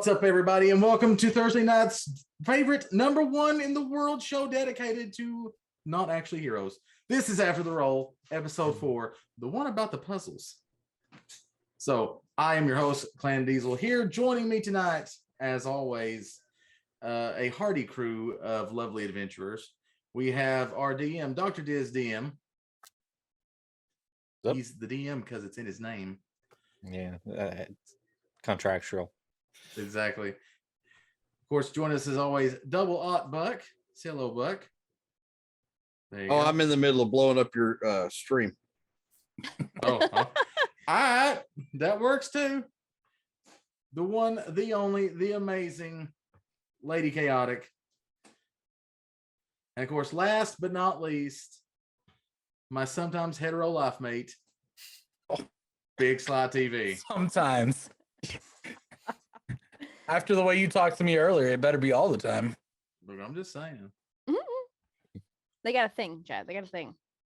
What's 0.00 0.08
up, 0.08 0.24
everybody, 0.24 0.70
and 0.70 0.80
welcome 0.80 1.14
to 1.18 1.28
Thursday 1.28 1.62
night's 1.62 2.24
favorite 2.46 2.90
number 2.90 3.22
one 3.22 3.60
in 3.60 3.74
the 3.74 3.86
world 3.86 4.22
show 4.22 4.48
dedicated 4.48 5.12
to 5.18 5.52
not 5.84 6.08
actually 6.08 6.40
heroes. 6.40 6.78
This 7.10 7.28
is 7.28 7.38
After 7.38 7.62
the 7.62 7.70
Roll, 7.70 8.14
episode 8.30 8.78
four, 8.78 9.16
the 9.38 9.46
one 9.46 9.66
about 9.66 9.92
the 9.92 9.98
puzzles. 9.98 10.56
So, 11.76 12.22
I 12.38 12.54
am 12.54 12.66
your 12.66 12.78
host, 12.78 13.08
Clan 13.18 13.44
Diesel, 13.44 13.74
here 13.74 14.06
joining 14.06 14.48
me 14.48 14.62
tonight, 14.62 15.10
as 15.38 15.66
always, 15.66 16.40
uh, 17.02 17.34
a 17.36 17.50
hearty 17.50 17.84
crew 17.84 18.38
of 18.38 18.72
lovely 18.72 19.04
adventurers. 19.04 19.70
We 20.14 20.32
have 20.32 20.72
our 20.72 20.94
DM, 20.94 21.34
Dr. 21.34 21.60
Diz 21.60 21.92
DM. 21.92 22.32
Yep. 24.44 24.56
He's 24.56 24.78
the 24.78 24.86
DM 24.86 25.20
because 25.20 25.44
it's 25.44 25.58
in 25.58 25.66
his 25.66 25.78
name. 25.78 26.20
Yeah, 26.82 27.16
uh, 27.38 27.66
contractual. 28.42 29.12
Exactly. 29.76 30.30
Of 30.30 31.48
course, 31.48 31.70
join 31.70 31.92
us 31.92 32.06
as 32.06 32.16
always, 32.16 32.54
Double 32.68 33.00
Ot 33.00 33.30
Buck. 33.30 33.62
Say 33.94 34.10
hello, 34.10 34.30
Buck. 34.30 34.66
There 36.10 36.22
you 36.24 36.30
Oh, 36.30 36.40
go. 36.42 36.46
I'm 36.46 36.60
in 36.60 36.68
the 36.68 36.76
middle 36.76 37.00
of 37.02 37.10
blowing 37.10 37.38
up 37.38 37.54
your 37.54 37.78
uh, 37.86 38.08
stream. 38.08 38.52
Oh, 39.82 39.98
oh. 40.12 40.18
all 40.18 40.30
right. 40.88 41.40
That 41.74 42.00
works 42.00 42.30
too. 42.30 42.62
The 43.94 44.02
one, 44.02 44.38
the 44.50 44.74
only, 44.74 45.08
the 45.08 45.32
amazing 45.32 46.08
Lady 46.82 47.10
Chaotic. 47.10 47.66
And 49.76 49.84
of 49.84 49.88
course, 49.88 50.12
last 50.12 50.60
but 50.60 50.72
not 50.74 51.00
least, 51.00 51.60
my 52.68 52.84
sometimes 52.84 53.38
hetero 53.38 53.70
life 53.70 54.00
mate, 54.00 54.36
Big 55.96 56.20
Sly 56.20 56.48
TV. 56.48 57.00
Sometimes. 57.08 57.88
After 60.10 60.34
the 60.34 60.42
way 60.42 60.58
you 60.58 60.66
talked 60.66 60.98
to 60.98 61.04
me 61.04 61.16
earlier, 61.16 61.46
it 61.48 61.60
better 61.60 61.78
be 61.78 61.92
all 61.92 62.08
the 62.08 62.18
time. 62.18 62.56
Look, 63.06 63.18
I'm 63.24 63.32
just 63.34 63.52
saying. 63.52 63.90
They 65.62 65.72
got 65.72 65.86
a 65.86 65.88
thing, 65.90 66.24
Chad. 66.26 66.46
They 66.48 66.54
got 66.54 66.64
a 66.64 66.66
thing. 66.66 66.94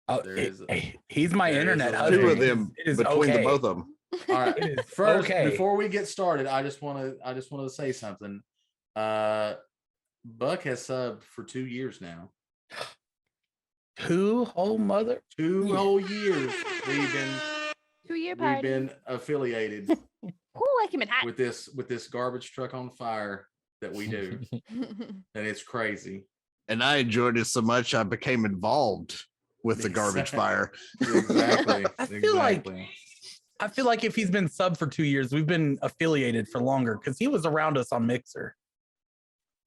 Oh, 0.08 0.22
There 0.22 0.36
it- 0.36 0.48
is 0.48 0.62
a- 0.62 0.72
hey, 0.72 0.98
he's 1.08 1.32
my 1.34 1.50
there 1.50 1.60
is 1.60 1.62
internet 1.64 1.92
a- 1.94 1.98
husband. 1.98 2.22
Two 2.22 2.28
of 2.30 2.38
them 2.38 2.72
it 2.78 2.88
is 2.88 2.96
between 2.98 3.30
okay. 3.30 3.36
the 3.38 3.42
both 3.42 3.64
of 3.64 3.76
them. 3.76 3.96
All 4.30 4.34
right. 4.36 4.56
It 4.56 4.78
is 4.78 4.84
First, 4.86 5.28
okay. 5.30 5.50
before 5.50 5.76
we 5.76 5.88
get 5.88 6.06
started, 6.08 6.46
I 6.46 6.62
just 6.62 6.80
want 6.82 6.98
to 6.98 7.18
I 7.28 7.34
just 7.34 7.50
wanted 7.52 7.64
to 7.64 7.70
say 7.70 7.92
something. 7.92 8.40
Uh 8.96 9.54
Buck 10.24 10.62
has 10.62 10.80
subbed 10.86 11.22
for 11.24 11.44
two 11.44 11.66
years 11.66 12.00
now. 12.00 12.30
Two 13.98 14.44
whole 14.46 14.78
mother. 14.78 15.20
Two 15.36 15.74
whole 15.74 16.00
years 16.00 16.52
we've 16.86 17.12
been 17.12 17.28
Two 18.06 18.14
year 18.14 18.34
we've 18.34 18.38
party. 18.38 18.62
been 18.62 18.90
affiliated 19.06 19.90
Who 20.54 20.64
like 20.82 20.92
him 20.92 21.02
in 21.02 21.08
hot? 21.08 21.24
with 21.24 21.36
this 21.36 21.68
with 21.68 21.88
this 21.88 22.08
garbage 22.08 22.52
truck 22.52 22.74
on 22.74 22.90
fire 22.90 23.46
that 23.80 23.92
we 23.92 24.06
do. 24.06 24.38
and 24.68 25.24
it's 25.34 25.62
crazy. 25.62 26.26
And 26.68 26.82
I 26.82 26.96
enjoyed 26.96 27.36
it 27.38 27.46
so 27.46 27.60
much 27.62 27.94
I 27.94 28.02
became 28.02 28.44
involved 28.44 29.20
with 29.64 29.82
the 29.82 29.88
garbage 29.88 30.32
Exactly. 30.32 30.38
fire. 30.38 30.72
Exactly. 31.00 31.86
I 31.98 32.06
feel 32.06 32.36
like- 32.36 32.58
exactly. 32.58 32.88
I 33.60 33.68
feel 33.68 33.84
like 33.84 34.02
if 34.02 34.16
he's 34.16 34.30
been 34.30 34.48
sub 34.48 34.76
for 34.76 34.88
two 34.88 35.04
years, 35.04 35.32
we've 35.32 35.46
been 35.46 35.78
affiliated 35.82 36.48
for 36.48 36.60
longer 36.60 36.96
because 36.98 37.16
he 37.16 37.28
was 37.28 37.46
around 37.46 37.78
us 37.78 37.92
on 37.92 38.04
Mixer. 38.06 38.56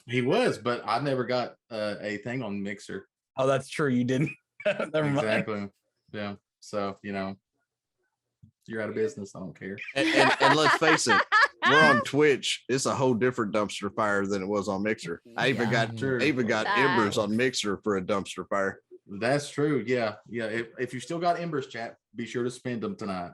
he 0.06 0.22
was, 0.22 0.58
but 0.58 0.82
I 0.86 1.00
never 1.00 1.24
got 1.24 1.56
uh, 1.72 1.96
a 2.02 2.18
thing 2.18 2.44
on 2.44 2.62
Mixer. 2.62 3.08
Oh, 3.38 3.48
that's 3.48 3.70
true. 3.70 3.88
You 3.88 4.04
didn't. 4.04 4.32
Never 4.66 5.04
mind. 5.04 5.18
Exactly. 5.20 5.70
Yeah. 6.12 6.36
So, 6.60 6.98
you 7.04 7.14
know, 7.14 7.38
you're 8.68 8.82
out 8.82 8.90
of 8.90 8.96
business. 8.96 9.36
I 9.36 9.40
don't 9.40 9.58
care. 9.58 9.78
And, 9.96 10.08
and, 10.10 10.32
and 10.42 10.56
let's 10.56 10.76
face 10.78 11.08
it, 11.08 11.22
we're 11.70 11.80
on 11.84 12.02
Twitch. 12.06 12.64
It's 12.70 12.86
a 12.86 12.96
whole 12.96 13.14
different 13.14 13.54
dumpster 13.54 13.94
fire 13.94 14.26
than 14.26 14.42
it 14.42 14.48
was 14.48 14.68
on 14.68 14.84
Mixer. 14.84 15.22
I 15.38 15.50
even 15.50 15.68
Yeah. 15.72 15.86
got 15.88 15.98
True. 15.98 16.20
I 16.22 16.26
even 16.26 16.48
got 16.48 16.66
That- 16.66 16.78
embers 16.78 17.18
on 17.18 17.36
Mixer 17.36 17.78
for 17.84 17.98
a 17.98 18.02
dumpster 18.02 18.48
fire. 18.48 18.80
That's 19.08 19.50
true. 19.50 19.84
Yeah. 19.86 20.16
Yeah. 20.28 20.46
If, 20.46 20.68
if 20.80 20.94
you 20.94 21.00
still 21.00 21.20
got 21.20 21.40
embers, 21.40 21.68
chat, 21.68 21.98
be 22.16 22.26
sure 22.26 22.44
to 22.44 22.50
spend 22.50 22.82
them 22.82 22.96
tonight. 22.96 23.32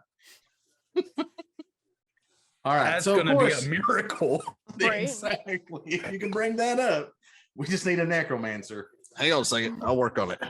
All 2.63 2.75
right. 2.75 2.91
That's 2.91 3.05
so, 3.05 3.15
gonna 3.15 3.37
be 3.37 3.51
a 3.51 3.61
miracle. 3.69 4.43
Right. 4.79 5.03
exactly. 5.03 5.59
If 5.85 6.11
you 6.13 6.17
can 6.17 6.31
bring 6.31 6.55
that 6.55 6.79
up, 6.79 7.11
we 7.55 7.67
just 7.67 7.85
need 7.85 7.99
a 7.99 8.05
necromancer. 8.05 8.87
Hang 9.17 9.33
on 9.33 9.41
a 9.41 9.45
second. 9.45 9.83
I'll 9.83 9.97
work 9.97 10.17
on 10.17 10.31
it. 10.31 10.39
All 10.41 10.49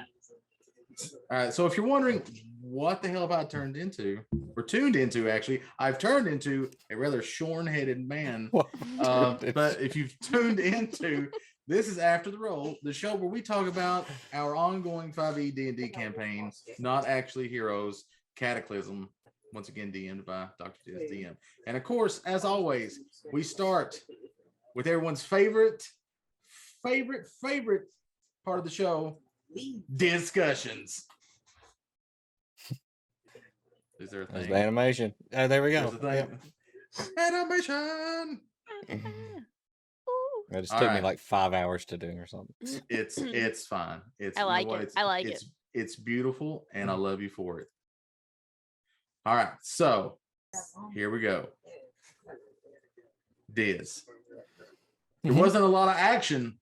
right. 1.32 1.52
So, 1.54 1.66
if 1.66 1.76
you're 1.76 1.88
wondering 1.88 2.22
what 2.72 3.02
the 3.02 3.10
hell 3.10 3.28
have 3.28 3.32
I 3.32 3.44
turned 3.44 3.76
into 3.76 4.22
or 4.56 4.64
tuned 4.64 4.96
into, 4.96 5.30
actually, 5.30 5.62
I've 5.78 6.00
turned 6.00 6.28
into 6.28 6.72
a 6.90 6.96
rather 6.96 7.22
shorn 7.22 7.68
headed 7.68 8.08
man. 8.08 8.50
Uh, 9.00 9.36
but 9.54 9.82
if 9.82 9.96
you've 9.96 10.18
tuned 10.20 10.60
into 10.60 11.28
this 11.68 11.88
is 11.88 11.98
after 11.98 12.30
the 12.30 12.38
roll 12.38 12.76
the 12.84 12.94
show 12.94 13.16
where 13.16 13.30
we 13.30 13.42
talk 13.42 13.68
about 13.68 14.06
our 14.34 14.56
ongoing 14.56 15.12
5e 15.12 15.56
d&d 15.56 15.90
campaign 15.90 16.52
not 16.80 17.08
actually 17.08 17.48
heroes 17.48 18.04
cataclysm 18.36 19.10
once 19.54 19.70
again 19.70 19.92
dm'd 19.92 20.26
by 20.26 20.48
dr 20.60 20.80
Diz 20.86 21.12
dm 21.12 21.36
and 21.68 21.78
of 21.78 21.84
course 21.84 22.20
as 22.26 22.46
always 22.46 23.00
we 23.32 23.42
start 23.42 24.00
with 24.76 24.86
everyone's 24.86 25.24
favorite 25.24 25.84
favorite 26.84 27.28
favorite 27.42 27.88
part 28.44 28.60
of 28.60 28.66
the 28.66 28.72
show 28.72 29.20
discussions 29.96 31.06
is 34.02 34.10
there 34.12 34.24
a 34.24 34.26
There's 34.28 34.46
thing? 34.46 34.54
the 34.54 34.58
animation. 34.60 35.14
Oh, 35.34 35.48
there 35.48 35.64
we 35.64 35.72
There's 35.72 35.92
go. 35.92 35.98
a 35.98 36.00
thing. 36.00 36.40
Yep. 36.98 37.10
Animation. 37.18 38.42
Ooh. 40.10 40.44
It 40.52 40.62
just 40.62 40.74
All 40.74 40.80
took 40.80 40.90
right. 40.90 40.96
me 40.96 41.02
like 41.02 41.20
five 41.20 41.54
hours 41.54 41.86
to 41.86 41.98
do 41.98 42.10
or 42.18 42.28
something. 42.28 42.54
it's 42.90 43.18
it's 43.18 43.66
fine. 43.68 44.02
It's 44.20 44.38
I 44.38 44.42
you 44.42 44.46
know 44.46 44.50
like 44.72 44.82
it. 44.82 44.84
It's, 44.84 44.98
I 44.98 45.04
like 45.04 45.26
it. 45.26 45.32
it's, 45.34 45.46
It's 45.74 45.96
beautiful, 45.96 46.66
and 46.74 46.90
I 46.92 46.94
love 46.96 47.22
you 47.22 47.30
for 47.30 47.60
it. 47.62 47.68
All 49.26 49.36
right, 49.36 49.54
so 49.62 50.18
here 50.94 51.10
we 51.10 51.20
go. 51.20 51.48
Diz. 53.54 54.04
There 55.24 55.34
Mhm. 55.34 55.38
wasn't 55.40 55.64
a 55.64 55.68
lot 55.68 55.90
of 55.90 55.96
action 55.98 56.58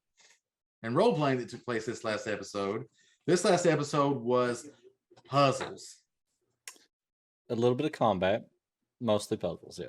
and 0.84 0.96
role 0.96 1.16
playing 1.16 1.38
that 1.40 1.50
took 1.50 1.64
place 1.64 1.86
this 1.86 2.04
last 2.04 2.28
episode. 2.28 2.86
This 3.26 3.46
last 3.46 3.66
episode 3.66 4.18
was 4.18 4.68
puzzles, 5.26 5.98
A 7.50 7.56
little 7.56 7.76
bit 7.76 7.86
of 7.86 7.92
combat, 7.92 8.48
mostly 9.02 9.38
puzzles. 9.38 9.80
Yeah. 9.80 9.88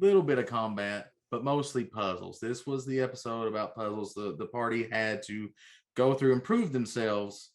little 0.00 0.22
bit 0.22 0.38
of 0.38 0.46
combat, 0.46 1.12
but 1.30 1.44
mostly 1.44 1.84
puzzles. 1.84 2.40
This 2.40 2.66
was 2.66 2.86
the 2.86 3.00
episode 3.00 3.46
about 3.48 3.74
puzzles. 3.74 4.14
The 4.14 4.34
the 4.36 4.46
party 4.46 4.88
had 4.88 5.22
to 5.24 5.50
go 5.94 6.14
through 6.14 6.32
and 6.32 6.42
prove 6.42 6.72
themselves 6.72 7.52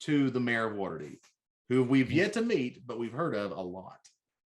to 0.00 0.30
the 0.30 0.40
mayor 0.40 0.66
of 0.70 0.76
Waterdeep, 0.76 1.20
who 1.70 1.82
we've 1.82 2.08
Mhm. 2.08 2.14
yet 2.14 2.32
to 2.34 2.42
meet, 2.42 2.86
but 2.86 2.98
we've 2.98 3.12
heard 3.12 3.34
of 3.34 3.50
a 3.52 3.60
lot 3.60 4.08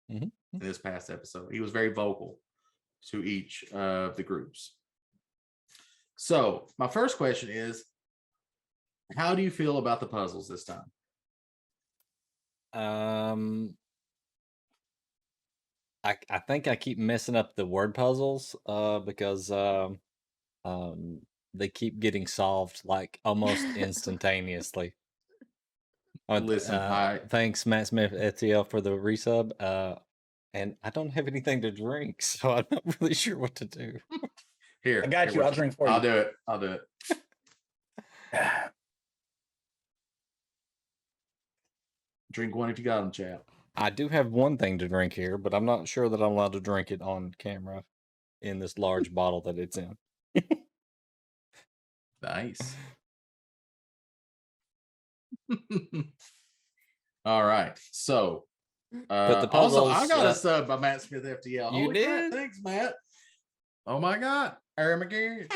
Mhm. 0.09 0.31
in 0.53 0.59
this 0.59 0.77
past 0.77 1.09
episode. 1.09 1.51
He 1.51 1.59
was 1.59 1.71
very 1.71 1.89
vocal 1.93 2.41
to 3.09 3.23
each 3.23 3.63
of 3.73 4.15
the 4.15 4.23
groups. 4.23 4.77
So, 6.15 6.69
my 6.77 6.87
first 6.87 7.17
question 7.17 7.49
is 7.49 7.85
how 9.17 9.35
do 9.35 9.41
you 9.43 9.51
feel 9.51 9.77
about 9.77 9.99
the 9.99 10.07
puzzles 10.07 10.47
this 10.47 10.63
time? 10.63 10.91
Um, 12.75 13.75
I 16.03 16.17
I 16.29 16.39
think 16.39 16.67
I 16.67 16.75
keep 16.75 16.97
messing 16.97 17.35
up 17.35 17.55
the 17.55 17.65
word 17.65 17.95
puzzles. 17.95 18.55
Uh, 18.65 18.99
because 18.99 19.49
um, 19.51 19.99
um, 20.65 21.19
they 21.53 21.69
keep 21.69 21.99
getting 21.99 22.27
solved 22.27 22.81
like 22.85 23.19
almost 23.23 23.65
instantaneously. 23.77 24.93
Uh, 26.27 26.41
Listen, 26.43 26.75
uh, 26.75 27.19
I- 27.23 27.27
thanks 27.27 27.65
Matt 27.65 27.87
Smith 27.87 28.13
ETL 28.13 28.63
for 28.65 28.81
the 28.81 28.91
resub. 28.91 29.51
Uh, 29.59 29.95
and 30.53 30.75
I 30.83 30.89
don't 30.89 31.11
have 31.11 31.27
anything 31.27 31.61
to 31.61 31.71
drink, 31.71 32.21
so 32.21 32.51
I'm 32.51 32.65
not 32.71 32.83
really 32.99 33.13
sure 33.13 33.37
what 33.37 33.55
to 33.55 33.65
do. 33.65 33.99
Here, 34.81 35.01
I 35.03 35.07
got 35.07 35.29
here, 35.29 35.41
you. 35.41 35.43
I'll 35.43 35.51
drink 35.51 35.75
for 35.75 35.87
you. 35.87 35.93
I'll 35.93 36.01
do 36.01 36.13
it. 36.13 36.31
I'll 36.47 36.59
do 36.59 36.71
it. 36.73 36.81
Drink 42.35 42.53
one 42.53 42.69
if 42.69 42.77
you 42.77 42.83
got 42.83 42.99
them, 42.99 43.11
chap. 43.11 43.43
I 43.77 43.89
do 43.89 44.09
have 44.09 44.33
one 44.33 44.57
thing 44.57 44.77
to 44.79 44.89
drink 44.89 45.13
here, 45.13 45.37
but 45.37 45.53
I'm 45.53 45.63
not 45.63 45.87
sure 45.87 46.09
that 46.09 46.21
I'm 46.21 46.33
allowed 46.33 46.51
to 46.51 46.59
drink 46.59 46.91
it 46.91 47.01
on 47.01 47.33
camera 47.37 47.85
in 48.41 48.59
this 48.59 48.77
large 48.77 49.13
bottle 49.13 49.39
that 49.43 49.57
it's 49.57 49.77
in. 49.77 49.95
Nice. 52.21 52.75
All 57.25 57.45
right. 57.45 57.79
So, 57.91 58.43
uh, 59.09 59.41
the 59.41 59.49
also, 59.51 59.87
I 59.87 59.93
puzzles, 59.93 60.09
got 60.09 60.25
uh, 60.25 60.29
a 60.29 60.35
sub 60.35 60.67
by 60.67 60.77
Matt 60.77 61.03
Smith 61.03 61.23
FTL. 61.23 61.47
You 61.47 61.61
Holy 61.63 62.03
crap, 62.03 62.19
did? 62.19 62.33
Thanks, 62.33 62.59
Matt. 62.61 62.95
Oh 63.87 63.99
my 63.99 64.17
God, 64.17 64.57
Aaron 64.77 65.07
McGarry. 65.07 65.49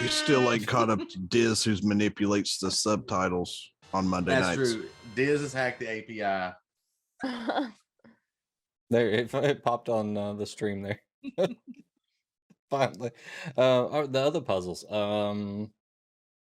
You 0.00 0.08
still 0.08 0.52
ain't 0.52 0.66
caught 0.66 0.90
up 0.90 1.00
to 1.08 1.18
Diz, 1.18 1.64
who 1.64 1.74
manipulates 1.82 2.58
the 2.58 2.70
subtitles 2.70 3.72
on 3.94 4.06
Monday 4.06 4.32
nights. 4.32 4.46
That's 4.46 4.58
nights. 4.58 4.72
true. 4.74 4.88
Diz 5.14 5.40
has 5.40 5.52
hacked 5.52 5.80
the 5.80 5.90
API. 5.90 6.54
There, 8.88 9.10
it, 9.10 9.34
it 9.34 9.64
popped 9.64 9.88
on 9.88 10.16
uh, 10.16 10.34
the 10.34 10.46
stream 10.46 10.82
there. 10.82 11.00
Finally, 12.70 13.10
uh, 13.56 13.86
uh, 13.86 14.06
the 14.06 14.20
other 14.20 14.40
puzzles. 14.40 14.88
Um, 14.90 15.72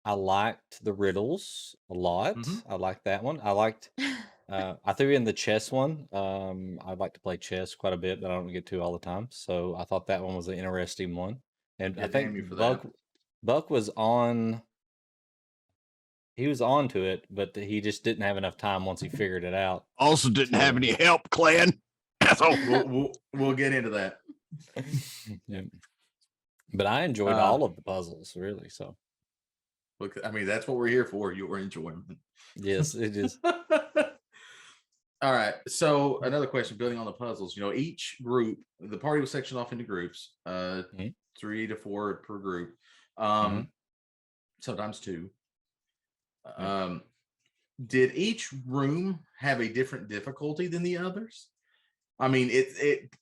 I 0.04 0.12
liked 0.12 0.82
the 0.84 0.92
riddles 0.92 1.76
a 1.90 1.94
lot. 1.94 2.36
Mhm. 2.36 2.62
I 2.68 2.74
liked 2.74 3.04
that 3.04 3.22
one. 3.22 3.40
I 3.42 3.52
liked. 3.52 3.90
Uh, 4.48 4.74
I 4.84 4.92
threw 4.92 5.10
in 5.10 5.24
the 5.24 5.32
chess 5.32 5.72
one. 5.72 6.08
Um, 6.12 6.78
I 6.84 6.94
like 6.94 7.14
to 7.14 7.20
play 7.20 7.36
chess 7.36 7.74
quite 7.74 7.92
a 7.92 7.96
bit, 7.96 8.20
but 8.20 8.30
I 8.30 8.34
don't 8.34 8.52
get 8.52 8.66
to 8.66 8.80
all 8.82 8.92
the 8.92 8.98
time. 8.98 9.28
So 9.30 9.74
I 9.76 9.84
thought 9.84 10.06
that 10.08 10.22
one 10.22 10.36
was 10.36 10.48
an 10.48 10.58
interesting 10.58 11.14
one. 11.16 11.38
And 11.78 11.96
I 11.98 12.02
Yeah, 12.02 12.06
think 12.08 12.34
you 12.34 12.46
for 12.46 12.56
Buck. 12.56 12.86
Buck 13.42 13.70
was 13.70 13.90
on. 13.96 14.60
He 16.36 16.48
was 16.48 16.60
on 16.60 16.88
to 16.88 17.04
it, 17.04 17.26
but 17.30 17.54
he 17.54 17.80
just 17.80 18.02
didn't 18.02 18.22
have 18.24 18.36
enough 18.36 18.56
time 18.56 18.84
once 18.84 19.00
he 19.00 19.08
figured 19.08 19.44
it 19.44 19.54
out. 19.54 19.84
Also 19.98 20.28
didn't 20.30 20.58
have 20.58 20.76
any 20.76 20.92
help, 20.92 21.28
Clan. 21.30 21.80
So 22.38 22.48
We'll, 22.68 22.88
we'll, 22.88 23.12
we'll 23.34 23.52
get 23.52 23.74
into 23.74 23.90
that. 23.90 24.16
yeah. 25.46 25.60
But 26.72 26.86
I 26.86 27.02
enjoyed 27.04 27.34
Uh, 27.34 27.44
all 27.44 27.64
of 27.64 27.76
the 27.76 27.82
puzzles, 27.82 28.34
really. 28.34 28.68
So 28.70 28.96
Look, 30.00 30.16
I 30.24 30.30
mean, 30.30 30.46
that's 30.46 30.66
what 30.66 30.76
we're 30.78 30.88
here 30.88 31.04
for. 31.04 31.32
Your 31.32 31.58
enjoyment. 31.58 32.16
yes, 32.56 32.94
it 32.94 33.14
is. 33.16 33.38
All 33.44 35.32
right. 35.32 35.54
So 35.68 36.20
another 36.22 36.46
question, 36.46 36.76
building 36.76 36.98
on 36.98 37.04
the 37.06 37.12
puzzles. 37.12 37.56
You 37.56 37.62
know, 37.62 37.72
each 37.72 38.16
group, 38.22 38.58
the 38.80 38.98
party 38.98 39.20
was 39.20 39.30
sectioned 39.30 39.60
off 39.60 39.70
into 39.72 39.84
groups, 39.84 40.32
uh, 40.46 40.82
Mhm. 40.96 41.14
three 41.38 41.66
to 41.66 41.76
four 41.76 42.22
per 42.26 42.38
group, 42.38 42.74
um, 43.18 43.68
sometimes 44.60 44.98
two. 44.98 45.30
Um, 46.56 47.02
did 47.86 48.14
each 48.14 48.52
room 48.66 49.20
have 49.38 49.60
a 49.60 49.68
different 49.68 50.08
difficulty 50.08 50.66
than 50.66 50.82
the 50.82 50.98
others? 50.98 51.48
I 52.18 52.28
mean, 52.28 52.50
it 52.50 52.68
it. 52.78 53.14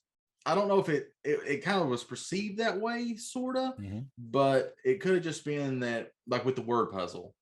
I 0.45 0.55
don't 0.55 0.69
know 0.69 0.81
if 0.81 0.89
it 0.89 1.09
it, 1.25 1.41
it 1.47 1.65
kind 1.65 1.81
of 1.81 1.89
was 1.89 2.05
perceived 2.05 2.59
that 2.59 2.81
way, 2.81 3.17
sort 3.17 3.57
of 3.57 3.75
Mhm. 3.79 4.07
but 4.19 4.75
it 4.85 5.01
could 5.01 5.15
have 5.15 5.23
just 5.23 5.45
been 5.45 5.81
that 5.81 6.11
like 6.27 6.45
with 6.45 6.55
the 6.57 6.63
word 6.63 6.91
puzzle 6.93 7.35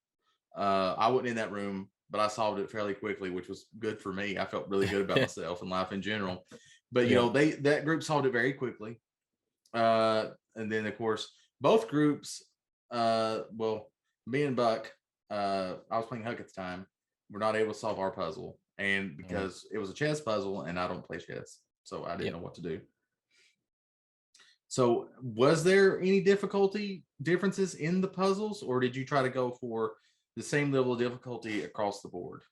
uh 0.56 0.94
i 0.96 1.08
wasn't 1.08 1.28
in 1.28 1.36
that 1.36 1.50
room 1.52 1.90
but 2.10 2.20
i 2.20 2.28
solved 2.28 2.60
it 2.60 2.70
fairly 2.70 2.94
quickly 2.94 3.28
which 3.28 3.48
was 3.48 3.66
good 3.78 4.00
for 4.00 4.12
me 4.12 4.38
i 4.38 4.44
felt 4.44 4.68
really 4.68 4.86
good 4.86 5.02
about 5.02 5.20
myself 5.20 5.62
and 5.62 5.70
life 5.70 5.92
in 5.92 6.00
general 6.00 6.46
but 6.92 7.04
you 7.06 7.10
Yeah. 7.10 7.16
know 7.22 7.28
they 7.28 7.50
that 7.52 7.84
group 7.84 8.02
solved 8.02 8.26
it 8.26 8.32
very 8.32 8.52
quickly 8.52 9.00
uh 9.74 10.28
and 10.56 10.70
then 10.70 10.86
of 10.86 10.96
course 10.96 11.32
both 11.60 11.88
groups 11.88 12.44
uh 12.90 13.40
well 13.56 13.90
me 14.26 14.44
and 14.44 14.56
buck 14.56 14.92
uh 15.30 15.74
i 15.90 15.96
was 15.98 16.06
playing 16.06 16.24
huck 16.24 16.40
at 16.40 16.48
the 16.48 16.54
time 16.54 16.86
were 17.30 17.38
not 17.40 17.56
able 17.56 17.72
to 17.72 17.78
solve 17.78 17.98
our 17.98 18.10
puzzle 18.10 18.58
and 18.78 19.16
because 19.16 19.66
it 19.72 19.78
was 19.78 19.90
a 19.90 19.94
chess 19.94 20.20
puzzle 20.20 20.62
and 20.62 20.78
i 20.78 20.88
don't 20.88 21.06
play 21.06 21.18
chess 21.18 21.58
so 21.84 22.04
i 22.04 22.16
didn't 22.16 22.26
Yep. 22.26 22.34
know 22.34 22.40
what 22.40 22.54
to 22.54 22.62
do 22.62 22.80
so, 24.70 25.08
was 25.20 25.64
there 25.64 25.98
any 26.00 26.20
difficulty 26.20 27.02
differences 27.22 27.74
in 27.74 28.00
the 28.00 28.06
puzzles, 28.06 28.62
or 28.62 28.78
did 28.78 28.94
you 28.94 29.04
try 29.04 29.20
to 29.20 29.28
go 29.28 29.50
for 29.50 29.94
the 30.36 30.44
same 30.44 30.70
level 30.70 30.92
of 30.92 31.00
difficulty 31.00 31.64
across 31.64 32.02
the 32.02 32.08
board? 32.08 32.42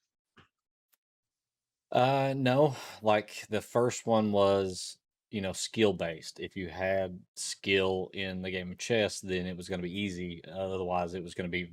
Uh, 1.93 2.35
no, 2.37 2.75
like 3.03 3.47
the 3.51 3.61
first 3.61 4.05
one 4.05 4.33
was, 4.33 4.99
you 5.31 5.41
know, 5.41 5.53
skill 5.53 5.93
based. 5.93 6.41
If 6.41 6.57
you 6.57 6.69
had 6.69 7.17
skill 7.37 8.11
in 8.13 8.43
the 8.43 8.51
game 8.51 8.73
of 8.73 8.79
chess, 8.79 9.21
then 9.21 9.47
it 9.47 9.57
was 9.57 9.69
going 9.69 9.81
to 9.81 9.87
be 9.89 10.01
easy. 10.01 10.43
Otherwise, 10.53 11.15
it 11.15 11.23
was 11.23 11.35
going 11.35 11.49
to 11.49 11.53
be 11.53 11.71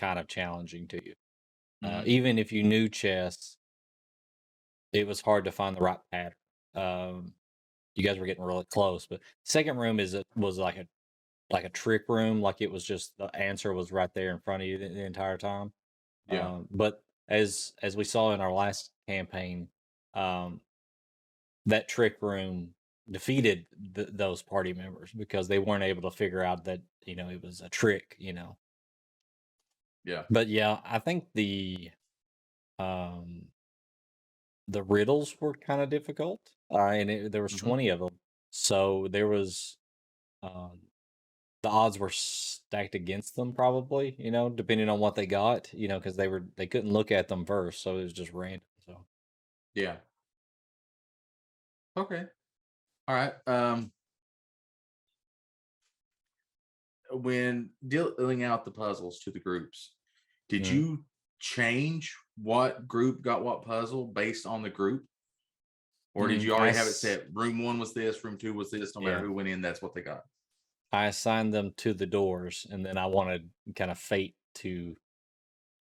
kind 0.00 0.18
of 0.18 0.26
challenging 0.26 0.88
to 0.88 1.04
you. 1.04 1.14
Uh, 1.82 2.00
Mhm. 2.02 2.06
even 2.06 2.38
if 2.38 2.52
you 2.52 2.62
knew 2.62 2.88
chess, 2.88 3.56
it 4.92 5.06
was 5.06 5.20
hard 5.20 5.44
to 5.44 5.52
find 5.52 5.76
the 5.76 5.82
right 5.82 6.00
pattern. 6.10 6.34
Um, 6.74 7.34
you 7.94 8.02
guys 8.04 8.18
were 8.18 8.26
getting 8.26 8.44
really 8.44 8.64
close, 8.64 9.06
but 9.06 9.20
second 9.44 9.76
room 9.78 10.00
is 10.00 10.14
a, 10.14 10.24
was 10.36 10.58
like 10.58 10.76
a 10.76 10.86
like 11.50 11.64
a 11.64 11.68
trick 11.68 12.08
room, 12.08 12.40
like 12.40 12.60
it 12.60 12.70
was 12.70 12.84
just 12.84 13.16
the 13.18 13.26
answer 13.36 13.72
was 13.72 13.90
right 13.90 14.12
there 14.14 14.30
in 14.30 14.38
front 14.38 14.62
of 14.62 14.68
you 14.68 14.78
the, 14.78 14.88
the 14.88 15.04
entire 15.04 15.36
time. 15.36 15.72
Yeah. 16.28 16.46
Um, 16.48 16.68
but 16.70 17.02
as 17.28 17.72
as 17.82 17.96
we 17.96 18.04
saw 18.04 18.32
in 18.32 18.40
our 18.40 18.52
last 18.52 18.92
campaign, 19.08 19.68
um, 20.14 20.60
that 21.66 21.88
trick 21.88 22.22
room 22.22 22.74
defeated 23.10 23.66
th- 23.94 24.08
those 24.12 24.42
party 24.42 24.72
members 24.72 25.10
because 25.12 25.48
they 25.48 25.58
weren't 25.58 25.82
able 25.82 26.08
to 26.08 26.16
figure 26.16 26.42
out 26.42 26.64
that 26.64 26.80
you 27.04 27.16
know 27.16 27.28
it 27.28 27.42
was 27.42 27.60
a 27.60 27.68
trick. 27.68 28.16
You 28.18 28.32
know. 28.32 28.56
Yeah. 30.04 30.24
But 30.30 30.48
yeah, 30.48 30.80
I 30.84 30.98
think 30.98 31.28
the 31.34 31.90
um 32.78 33.48
the 34.68 34.82
riddles 34.82 35.40
were 35.40 35.54
kind 35.54 35.80
of 35.82 35.90
difficult. 35.90 36.40
Uh, 36.72 36.78
and 36.88 37.10
it, 37.10 37.32
there 37.32 37.42
was 37.42 37.52
Mhm. 37.54 37.58
20 37.60 37.88
of 37.88 38.00
them. 38.00 38.18
So 38.50 39.08
there 39.08 39.28
was 39.28 39.78
um 40.42 40.88
the 41.62 41.70
odds 41.70 41.98
were 41.98 42.10
stacked 42.10 42.94
against 42.94 43.36
them 43.36 43.52
probably, 43.54 44.16
you 44.18 44.30
know, 44.30 44.50
depending 44.50 44.88
on 44.88 45.00
what 45.00 45.14
they 45.16 45.26
got, 45.26 45.72
you 45.74 45.88
know, 45.88 45.98
because 45.98 46.16
they 46.16 46.28
were 46.28 46.44
they 46.56 46.66
couldn't 46.66 46.92
look 46.92 47.10
at 47.12 47.28
them 47.28 47.46
first, 47.46 47.82
so 47.82 47.98
it 47.98 48.04
was 48.04 48.12
just 48.14 48.32
random. 48.32 48.62
So 48.86 49.06
Yeah. 49.74 49.98
Okay. 51.96 52.26
All 53.08 53.14
right. 53.14 53.34
Um, 53.46 53.92
when 57.12 57.70
dealing 57.86 58.44
out 58.44 58.64
the 58.64 58.70
puzzles 58.70 59.20
to 59.20 59.30
the 59.30 59.40
groups, 59.40 59.94
did 60.48 60.62
Mhm. 60.62 60.72
you 60.72 61.04
change 61.38 62.16
what 62.36 62.86
group 62.86 63.22
got 63.22 63.42
what 63.42 63.62
puzzle 63.62 64.06
based 64.06 64.46
on 64.46 64.62
the 64.62 64.70
group? 64.70 65.06
Or 66.14 66.28
did 66.28 66.40
Mm, 66.40 66.44
you 66.44 66.54
I 66.54 66.58
already 66.58 66.76
have 66.76 66.86
it 66.88 66.92
set? 66.92 67.32
Room 67.32 67.62
one 67.62 67.78
was 67.78 67.94
this, 67.94 68.22
room 68.24 68.36
two 68.36 68.52
was 68.52 68.70
this, 68.70 68.94
no 68.94 69.00
matter 69.00 69.18
Yeah. 69.18 69.22
who 69.22 69.32
went 69.32 69.48
in, 69.48 69.60
that's 69.62 69.80
what 69.80 69.94
they 69.94 70.02
got. 70.02 70.24
I 70.92 71.06
assigned 71.06 71.54
them 71.54 71.72
to 71.78 71.94
the 71.94 72.06
doors, 72.06 72.66
and 72.68 72.84
then 72.84 72.98
I 72.98 73.06
wanted 73.06 73.50
kind 73.76 73.90
of 73.92 73.98
fate 73.98 74.36
to 74.56 74.96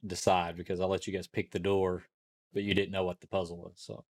decide 0.06 0.56
because 0.56 0.80
I 0.80 0.86
let 0.86 1.08
you 1.08 1.14
guys 1.14 1.28
pick 1.28 1.52
the 1.52 1.60
door, 1.60 2.06
but 2.54 2.64
you 2.64 2.74
didn't 2.76 2.92
know 2.92 3.04
what 3.04 3.20
the 3.20 3.28
puzzle 3.28 3.58
was. 3.58 3.74
So 3.76 4.06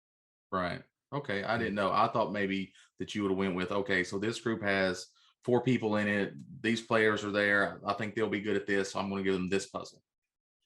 Right. 0.51 0.81
Okay. 1.11 1.43
I 1.43 1.55
Mm. 1.55 1.59
didn't 1.59 1.75
know. 1.75 1.91
I 1.91 2.07
thought 2.07 2.31
maybe 2.31 2.73
that 2.99 3.13
you 3.13 3.23
would 3.23 3.31
have 3.31 3.37
went 3.37 3.55
with, 3.55 3.71
okay, 3.71 4.03
so 4.03 4.17
this 4.17 4.39
group 4.39 4.61
has 4.63 5.07
four 5.45 5.61
people 5.61 5.97
in 5.97 6.07
it. 6.07 6.33
These 6.61 6.81
players 6.81 7.23
are 7.23 7.31
there. 7.31 7.79
I 7.85 7.93
think 7.93 8.15
they'll 8.15 8.27
be 8.27 8.41
good 8.41 8.55
at 8.55 8.65
this. 8.65 8.91
So 8.91 8.99
I'm 8.99 9.09
going 9.09 9.23
to 9.23 9.29
give 9.29 9.35
them 9.39 9.47
this 9.47 9.67
puzzle. 9.67 10.01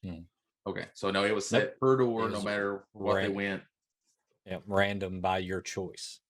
Mm. 0.05 0.23
Okay. 0.65 0.85
So 0.93 1.11
no, 1.11 1.25
it 1.25 1.35
was 1.35 1.51
Nope. 1.51 1.61
set 1.61 1.79
per 1.79 1.97
door, 1.97 2.29
no 2.29 2.41
matter 2.41 2.85
what 2.93 3.21
they 3.21 3.27
went. 3.27 3.61
yeah, 4.45 4.59
random 4.65 5.19
by 5.19 5.39
your 5.39 5.61
choice. 5.61 6.21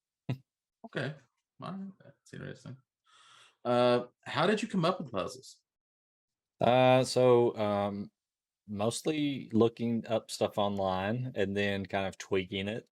Okay. 0.86 1.14
Right. 1.60 1.74
That's 2.04 2.34
interesting. 2.34 2.76
Uh, 3.64 4.04
how 4.24 4.48
did 4.48 4.62
you 4.62 4.68
come 4.68 4.86
up 4.86 5.00
with 5.00 5.12
puzzles? 5.12 5.58
Uh, 6.62 7.04
so 7.04 7.56
um, 7.58 8.10
mostly 8.68 9.50
looking 9.54 10.06
up 10.08 10.32
stuff 10.32 10.58
online 10.58 11.34
and 11.36 11.56
then 11.56 11.86
kind 11.86 12.08
of 12.08 12.18
tweaking 12.18 12.68
it 12.68 12.88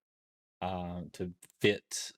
uh, 0.62 1.00
to 1.14 1.32
fit 1.60 2.12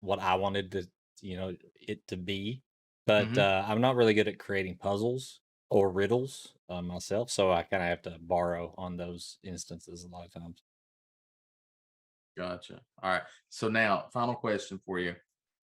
what 0.00 0.20
I 0.20 0.36
wanted 0.36 0.70
to, 0.72 0.88
you 1.20 1.36
know, 1.36 1.54
it 1.74 2.06
to 2.08 2.16
be. 2.16 2.62
But 3.06 3.36
Mhm. 3.36 3.38
uh, 3.38 3.64
I'm 3.66 3.80
not 3.80 3.96
really 3.96 4.14
good 4.14 4.28
at 4.28 4.38
creating 4.38 4.78
puzzles 4.78 5.40
or 5.70 5.90
riddles 5.90 6.56
uh, 6.68 6.82
myself, 6.82 7.30
so 7.30 7.52
I 7.52 7.62
kind 7.62 7.82
of 7.82 7.88
have 7.88 8.02
to 8.02 8.18
borrow 8.20 8.74
on 8.78 8.96
those 8.96 9.38
instances 9.42 10.04
a 10.04 10.08
lot 10.08 10.26
of 10.26 10.32
times. 10.32 10.62
Gotcha. 12.36 12.82
All 13.02 13.10
right. 13.10 13.22
So 13.48 13.68
now, 13.68 14.08
final 14.12 14.34
question 14.34 14.78
for 14.78 14.98
you. 14.98 15.16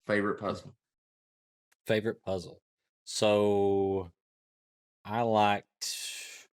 Favorite 0.06 0.40
puzzle? 0.40 0.76
Favorite 1.86 2.22
puzzle. 2.22 2.62
So 3.06 4.12
I 5.06 5.22
liked 5.24 6.50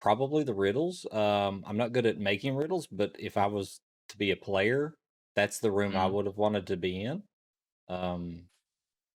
probably 0.00 0.44
the 0.44 0.54
riddles. 0.54 1.06
Um, 1.12 1.64
I'm 1.66 1.76
not 1.76 1.92
good 1.92 2.06
at 2.06 2.18
making 2.18 2.56
riddles, 2.56 2.86
but 2.86 3.16
if 3.18 3.36
I 3.36 3.46
was 3.46 3.80
to 4.08 4.16
be 4.18 4.30
a 4.30 4.36
player, 4.36 4.94
that's 5.34 5.60
the 5.60 5.72
room 5.72 5.96
I 5.96 6.06
Mhm. 6.06 6.06
would 6.06 6.26
have 6.26 6.36
wanted 6.38 6.66
to 6.68 6.76
be 6.76 7.02
in. 7.02 7.24
Um, 7.88 8.50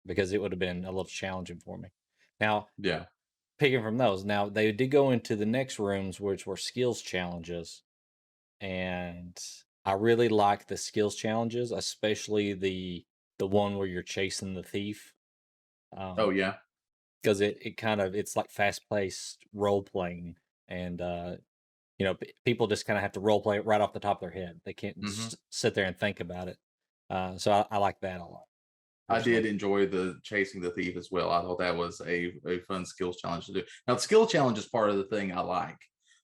because 0.05 0.33
it 0.33 0.41
would 0.41 0.51
have 0.51 0.59
been 0.59 0.85
a 0.85 0.89
little 0.89 1.05
challenging 1.05 1.59
for 1.59 1.77
me. 1.77 1.89
Now, 2.39 2.69
Yeah. 2.77 3.05
picking 3.59 3.81
from 3.83 3.97
those, 3.97 4.25
now 4.25 4.49
they 4.49 4.71
did 4.71 4.89
go 4.91 5.11
into 5.11 5.35
the 5.35 5.45
next 5.45 5.79
rooms, 5.79 6.19
which 6.19 6.45
were 6.47 6.57
skills 6.57 7.01
challenges, 7.01 7.83
and 8.61 9.37
I 9.85 9.93
really 9.93 10.29
like 10.29 10.67
the 10.67 10.77
skills 10.77 11.15
challenges, 11.15 11.71
especially 11.71 12.53
the 12.53 13.05
the 13.39 13.47
one 13.47 13.77
where 13.77 13.87
you're 13.87 14.03
chasing 14.03 14.53
the 14.55 14.63
thief. 14.63 15.13
Um, 15.97 16.17
Oh, 16.17 16.29
yeah. 16.31 16.59
because 17.21 17.41
it, 17.41 17.57
it 17.61 17.77
kind 17.77 18.01
of 18.01 18.15
it's 18.15 18.35
like 18.35 18.49
fast 18.51 18.89
paced 18.89 19.45
role 19.53 19.83
playing 19.83 20.37
and 20.67 21.01
uh 21.01 21.37
you 21.99 22.05
know 22.05 22.15
p- 22.15 22.33
people 22.45 22.67
just 22.67 22.85
kind 22.87 22.97
of 22.97 23.03
have 23.03 23.13
to 23.13 23.19
role 23.19 23.41
play 23.41 23.57
it 23.57 23.65
right 23.65 23.81
off 23.81 23.93
the 23.93 23.99
top 24.01 24.17
of 24.17 24.21
their 24.31 24.31
head 24.41 24.61
they 24.65 24.73
can't 24.73 24.97
Mhm. 25.01 25.31
s- 25.31 25.35
sit 25.51 25.75
there 25.75 25.85
and 25.85 25.97
think 25.99 26.19
about 26.21 26.47
it 26.49 26.59
uh 27.09 27.37
so 27.37 27.51
i, 27.53 27.67
I 27.71 27.77
like 27.79 28.01
that 28.01 28.21
a 28.21 28.25
lot 28.25 28.45
I 29.11 29.21
did 29.21 29.45
enjoy 29.45 29.85
the 29.87 30.19
chasing 30.23 30.61
the 30.61 30.71
thief 30.71 30.95
as 30.97 31.09
well. 31.11 31.29
I 31.31 31.41
thought 31.41 31.59
that 31.59 31.75
was 31.75 32.01
a, 32.05 32.33
a 32.47 32.59
fun 32.67 32.85
skills 32.85 33.17
challenge 33.17 33.45
to 33.47 33.53
do. 33.53 33.63
Now, 33.87 33.95
the 33.95 34.01
skill 34.01 34.25
challenge 34.27 34.57
is 34.57 34.67
part 34.67 34.89
of 34.89 34.97
the 34.97 35.05
thing 35.05 35.31
I 35.31 35.41
like. 35.41 35.77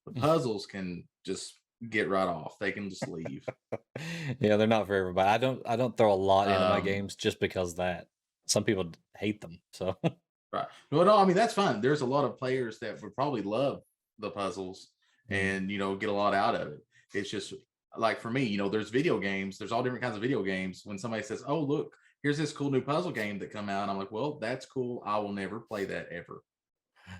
The 0.05 0.13
puzzles 0.21 0.65
can 0.65 1.03
just 1.25 1.59
get 1.89 2.09
right 2.09 2.27
off. 2.27 2.57
They 2.59 2.71
can 2.71 2.89
just 2.89 3.07
leave. 3.07 3.45
yeah, 4.39 4.57
they're 4.57 4.67
not 4.67 4.87
for 4.87 4.95
everybody. 4.95 5.29
I 5.29 5.37
don't 5.37 5.61
I 5.67 5.75
don't 5.75 5.95
throw 5.95 6.13
a 6.13 6.15
lot 6.15 6.47
into 6.47 6.59
my 6.59 6.77
Um, 6.79 6.85
games 6.85 7.15
just 7.15 7.39
because 7.39 7.75
that. 7.75 8.07
Some 8.47 8.63
people 8.63 8.91
hate 9.17 9.41
them. 9.41 9.59
So 9.73 9.95
Right. 10.53 10.67
No, 10.91 11.03
no, 11.03 11.17
I 11.17 11.25
mean 11.25 11.35
that's 11.35 11.53
fine. 11.53 11.81
There's 11.81 12.01
a 12.01 12.05
lot 12.05 12.23
of 12.23 12.37
players 12.37 12.79
that 12.79 13.01
would 13.01 13.13
probably 13.13 13.41
love 13.41 13.81
the 14.19 14.31
puzzles 14.31 14.87
and 15.29 15.69
you 15.69 15.77
know 15.77 15.95
get 15.95 16.09
a 16.09 16.13
lot 16.13 16.33
out 16.33 16.55
of 16.55 16.69
it. 16.69 16.79
It's 17.13 17.29
just 17.29 17.53
like 17.97 18.21
for 18.21 18.31
me, 18.31 18.43
you 18.43 18.57
know, 18.57 18.69
there's 18.69 18.89
video 18.89 19.19
games, 19.19 19.57
there's 19.57 19.71
all 19.73 19.83
different 19.83 20.03
kinds 20.03 20.15
of 20.15 20.21
video 20.21 20.41
games. 20.43 20.81
When 20.85 20.97
somebody 20.97 21.23
says, 21.23 21.43
Oh, 21.45 21.59
look, 21.59 21.93
here's 22.23 22.37
this 22.37 22.51
cool 22.53 22.71
new 22.71 22.81
puzzle 22.81 23.11
game 23.11 23.39
that 23.39 23.51
come 23.51 23.69
out, 23.69 23.89
I'm 23.89 23.97
like, 23.97 24.11
Well, 24.11 24.39
that's 24.39 24.65
cool. 24.65 25.01
I 25.05 25.19
will 25.19 25.33
never 25.33 25.59
play 25.59 25.85
that 25.85 26.09
ever. 26.11 26.43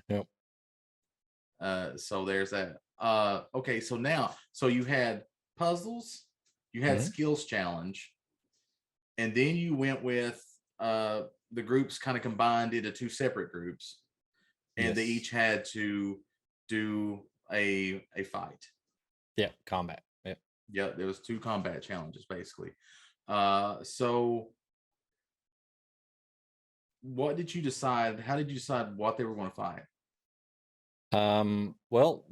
Yep. 0.08 0.26
Uh 1.60 1.96
so 1.96 2.24
there's 2.24 2.50
that. 2.50 2.76
Uh 3.00 3.42
okay, 3.54 3.80
so 3.80 3.96
now 3.96 4.34
so 4.52 4.66
you 4.66 4.84
had 4.84 5.24
puzzles, 5.56 6.26
you 6.72 6.82
had 6.82 6.98
Mhm. 6.98 7.02
skills 7.02 7.44
challenge, 7.46 8.12
and 9.16 9.34
then 9.34 9.56
you 9.56 9.74
went 9.74 10.02
with 10.02 10.44
uh 10.78 11.22
the 11.50 11.62
groups 11.62 11.98
kind 11.98 12.16
of 12.16 12.22
combined 12.22 12.74
into 12.74 12.92
two 12.92 13.08
separate 13.08 13.50
groups 13.50 14.02
and 14.76 14.94
they 14.96 15.06
each 15.06 15.30
had 15.30 15.64
to 15.64 16.20
do 16.68 17.26
a 17.50 18.06
a 18.16 18.22
fight 18.22 18.64
yeah, 19.36 19.48
combat. 19.66 20.02
Yep. 20.24 20.38
yeah 20.70 20.88
there 20.90 21.06
was 21.06 21.20
two 21.20 21.40
combat 21.40 21.82
challenges 21.82 22.26
basically 22.28 22.70
uh 23.26 23.82
so 23.82 24.52
what 27.02 27.36
did 27.36 27.54
you 27.54 27.62
decide 27.62 28.20
how 28.20 28.36
did 28.36 28.48
you 28.48 28.54
decide 28.54 28.96
what 28.96 29.16
they 29.16 29.24
were 29.24 29.34
going 29.34 29.50
to 29.50 29.54
fight 29.54 29.82
Um, 31.12 31.74
well, 31.90 32.26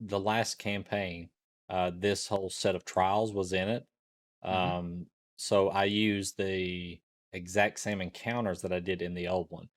the 0.00 0.20
last 0.20 0.58
campaign, 0.58 1.30
uh, 1.68 1.90
this 1.94 2.28
whole 2.28 2.50
set 2.50 2.76
of 2.76 2.84
trials 2.84 3.32
was 3.32 3.52
in 3.52 3.68
it. 3.68 3.86
Mhm. 4.44 4.48
Um, 4.48 5.06
so 5.36 5.68
I 5.70 5.84
used 5.84 6.36
the 6.36 7.00
exact 7.32 7.80
same 7.80 8.00
encounters 8.00 8.62
that 8.62 8.72
I 8.72 8.80
did 8.80 9.02
in 9.02 9.14
the 9.14 9.28
old 9.28 9.50
one, 9.50 9.68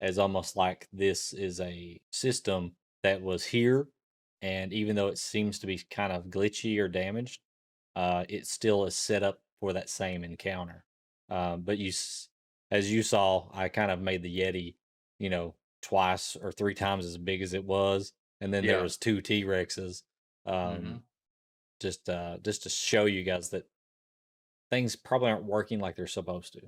as 0.00 0.18
almost 0.18 0.56
like 0.56 0.88
this 0.92 1.32
is 1.32 1.60
a 1.60 2.00
system 2.12 2.76
that 3.02 3.20
was 3.22 3.44
here, 3.44 3.88
and 4.42 4.72
even 4.72 4.94
though 4.94 5.08
it 5.08 5.18
seems 5.18 5.58
to 5.60 5.66
be 5.66 5.78
kind 5.90 6.12
of 6.12 6.26
glitchy 6.26 6.78
or 6.78 6.88
damaged, 6.88 7.40
uh, 7.96 8.24
it 8.28 8.46
still 8.46 8.84
is 8.84 8.96
set 8.96 9.22
up 9.22 9.40
for 9.60 9.72
that 9.72 9.88
same 9.88 10.24
encounter. 10.24 10.84
Um, 11.30 11.62
but 11.62 11.78
you, 11.78 11.92
as 12.70 12.90
you 12.90 13.02
saw, 13.02 13.48
I 13.52 13.68
kind 13.68 13.90
of 13.90 14.00
made 14.00 14.22
the 14.22 14.38
Yeti, 14.40 14.76
you 15.18 15.30
know, 15.30 15.54
twice 15.82 16.36
or 16.36 16.52
three 16.52 16.74
times 16.74 17.06
as 17.06 17.16
big 17.16 17.42
as 17.42 17.54
it 17.54 17.64
was, 17.64 18.12
and 18.40 18.52
then 18.52 18.64
Yeah. 18.64 18.72
there 18.74 18.82
was 18.82 18.96
two 18.96 19.20
T 19.20 19.44
Rexes. 19.44 20.02
Um, 20.46 20.54
Mhm. 20.54 21.02
just 21.80 22.08
uh, 22.08 22.38
just 22.38 22.62
to 22.64 22.68
show 22.68 23.04
you 23.04 23.22
guys 23.22 23.50
that 23.50 23.68
things 24.70 24.96
probably 24.96 25.30
aren't 25.30 25.44
working 25.44 25.78
like 25.78 25.96
they're 25.96 26.06
supposed 26.06 26.52
to. 26.54 26.60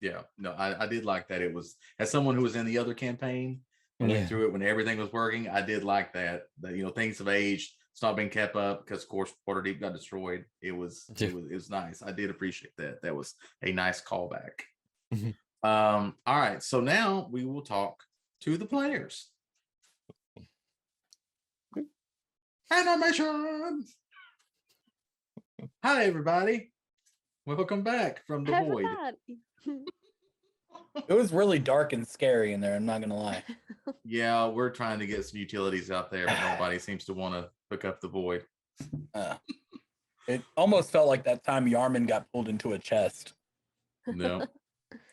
yeah 0.00 0.22
no 0.38 0.52
I, 0.52 0.84
I 0.84 0.86
did 0.86 1.04
like 1.04 1.26
that 1.28 1.42
it 1.42 1.52
was 1.52 1.76
as 1.98 2.08
someone 2.10 2.36
who 2.36 2.42
was 2.42 2.54
in 2.54 2.64
the 2.66 2.78
other 2.78 2.94
campaign 2.94 3.64
and 3.98 4.08
Yeah. 4.08 4.18
went 4.18 4.28
through 4.28 4.46
it 4.46 4.52
when 4.52 4.62
everything 4.62 4.96
was 4.96 5.12
working 5.12 5.48
i 5.48 5.60
did 5.60 5.82
like 5.82 6.12
that 6.12 6.44
that 6.60 6.76
you 6.76 6.84
know 6.84 6.90
things 6.92 7.18
have 7.18 7.26
aged 7.28 7.74
it's 7.92 8.00
not 8.00 8.14
been 8.14 8.30
kept 8.30 8.54
up 8.54 8.84
because 8.86 9.02
of 9.02 9.08
course 9.08 9.34
Waterdeep 9.48 9.80
got 9.80 9.92
destroyed 9.94 10.44
it 10.62 10.70
was 10.70 11.10
Yeah. 11.16 11.28
it 11.28 11.34
was 11.34 11.44
it 11.50 11.54
was 11.54 11.68
nice 11.70 12.00
i 12.02 12.12
did 12.12 12.30
appreciate 12.30 12.76
that 12.76 13.02
that 13.02 13.16
was 13.16 13.34
a 13.62 13.72
nice 13.72 14.00
callback 14.00 14.60
Mhm. 15.12 15.34
um 15.62 16.16
all 16.26 16.38
right 16.38 16.62
so 16.62 16.80
now 16.80 17.28
we 17.30 17.44
will 17.44 17.62
talk 17.62 18.04
to 18.40 18.56
the 18.58 18.66
players 18.66 19.30
animation 22.70 23.84
hi 25.82 26.04
everybody 26.04 26.70
welcome 27.46 27.82
back 27.82 28.24
from 28.26 28.44
the 28.44 28.52
void 28.52 28.86
It 31.08 31.14
was 31.14 31.32
really 31.32 31.58
dark 31.60 31.92
and 31.92 32.06
scary 32.06 32.52
in 32.52 32.60
there. 32.60 32.74
I'm 32.74 32.84
not 32.84 33.00
gonna 33.00 33.16
lie. 33.16 33.44
yeah 34.04 34.46
we're 34.48 34.70
trying 34.70 34.98
to 34.98 35.06
get 35.06 35.24
some 35.24 35.38
utilities 35.38 35.90
out 35.90 36.10
there 36.10 36.26
but 36.26 36.40
nobody 36.50 36.78
seems 36.78 37.04
to 37.06 37.14
want 37.14 37.34
to 37.34 37.48
hook 37.70 37.84
up 37.84 38.00
the 38.00 38.08
void 38.08 38.44
Uh, 39.14 39.36
it 40.26 40.42
almost 40.56 40.90
felt 40.90 41.08
like 41.08 41.24
that 41.24 41.42
time 41.44 41.66
Yarman 41.66 42.06
got 42.06 42.30
pulled 42.32 42.48
into 42.48 42.74
a 42.74 42.78
chest. 42.78 43.32
No. 44.06 44.44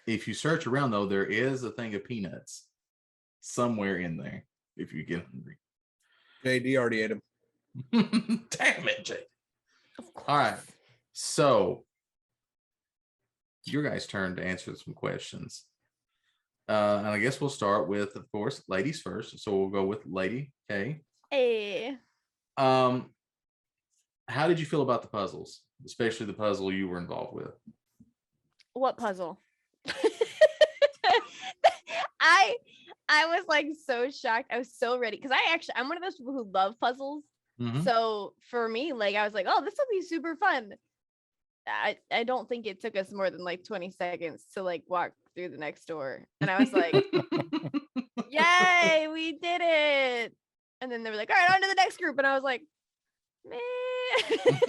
if 0.08 0.28
you 0.28 0.34
search 0.34 0.68
around 0.68 0.92
though, 0.92 1.06
there 1.06 1.26
is 1.26 1.64
a 1.64 1.72
thing 1.72 1.96
of 1.96 2.04
peanuts 2.04 2.66
somewhere 3.42 3.98
in 3.98 4.18
there 4.18 4.46
if 4.78 4.94
you 4.94 5.04
get 5.06 5.26
hungry. 5.32 5.58
JD 6.44 6.78
already 6.78 7.02
ate 7.02 7.12
him. 7.12 7.22
Damn 7.92 8.88
it, 8.88 9.04
Jay. 9.04 9.24
Of 9.98 10.06
All 10.28 10.38
right. 10.38 10.58
So 11.14 11.86
your 13.66 13.84
guys' 13.84 14.06
turn 14.06 14.36
to 14.36 14.46
answer 14.46 14.76
some 14.76 14.94
questions. 14.94 15.66
Uh, 16.68 16.98
and 17.00 17.08
I 17.08 17.20
guess 17.20 17.40
we'll 17.40 17.50
start 17.50 17.88
with, 17.88 18.16
of 18.16 18.32
course, 18.32 18.64
ladies 18.68 19.02
first. 19.02 19.40
So 19.40 19.56
we'll 19.56 19.70
go 19.70 19.86
with 19.86 20.06
Lady 20.06 20.52
K. 20.70 21.02
Hey. 21.30 21.98
Um, 22.58 23.12
how 24.28 24.48
did 24.48 24.60
you 24.60 24.66
feel 24.66 24.82
about 24.82 25.02
the 25.02 25.08
puzzles, 25.08 25.62
especially 25.86 26.26
the 26.26 26.34
puzzle 26.34 26.72
you 26.72 26.88
were 26.88 26.98
involved 26.98 27.36
with? 27.36 27.54
What 28.74 28.98
puzzle? 28.98 29.40
I 32.20 32.56
I 33.08 33.26
was 33.28 33.46
like 33.48 33.68
so 33.86 34.10
shocked. 34.10 34.52
I 34.52 34.58
was 34.58 34.72
so 34.74 34.98
ready 34.98 35.18
because 35.18 35.32
I 35.32 35.54
actually 35.54 35.76
I'm 35.76 35.88
one 35.88 35.98
of 35.98 36.04
those 36.04 36.16
people 36.16 36.34
who 36.34 36.50
love 36.52 36.80
puzzles. 36.80 37.24
Mhm. 37.60 37.84
So 37.84 38.34
for 38.50 38.68
me, 38.68 38.94
like 38.94 39.16
I 39.16 39.24
was 39.24 39.34
like, 39.34 39.46
oh, 39.48 39.64
this 39.64 39.76
will 39.78 39.86
be 40.00 40.02
super 40.06 40.36
fun. 40.36 40.74
I 41.68 41.98
I 42.12 42.24
don't 42.24 42.48
think 42.50 42.66
it 42.68 42.82
took 42.82 42.96
us 42.96 43.12
more 43.12 43.30
than 43.30 43.44
like 43.44 43.64
20 43.64 43.92
seconds 43.92 44.46
to 44.54 44.64
like 44.64 44.84
walk 44.88 45.12
through 45.36 45.50
the 45.50 45.58
next 45.58 45.86
door. 45.86 46.26
And 46.42 46.50
I 46.50 46.60
was 46.60 46.74
like, 46.74 46.94
yay, 48.30 49.08
we 49.12 49.34
did 49.34 49.62
it. 49.64 50.34
And 50.82 50.92
then 50.92 51.04
they 51.04 51.10
were 51.10 51.16
like, 51.16 51.30
all 51.30 51.36
right, 51.36 51.54
on 51.56 51.62
to 51.62 51.68
the 51.68 51.76
next 51.76 51.98
group. 51.98 52.18
And 52.18 52.28
I 52.28 52.34
was 52.34 52.44
like, 52.44 52.62
man. 53.48 53.60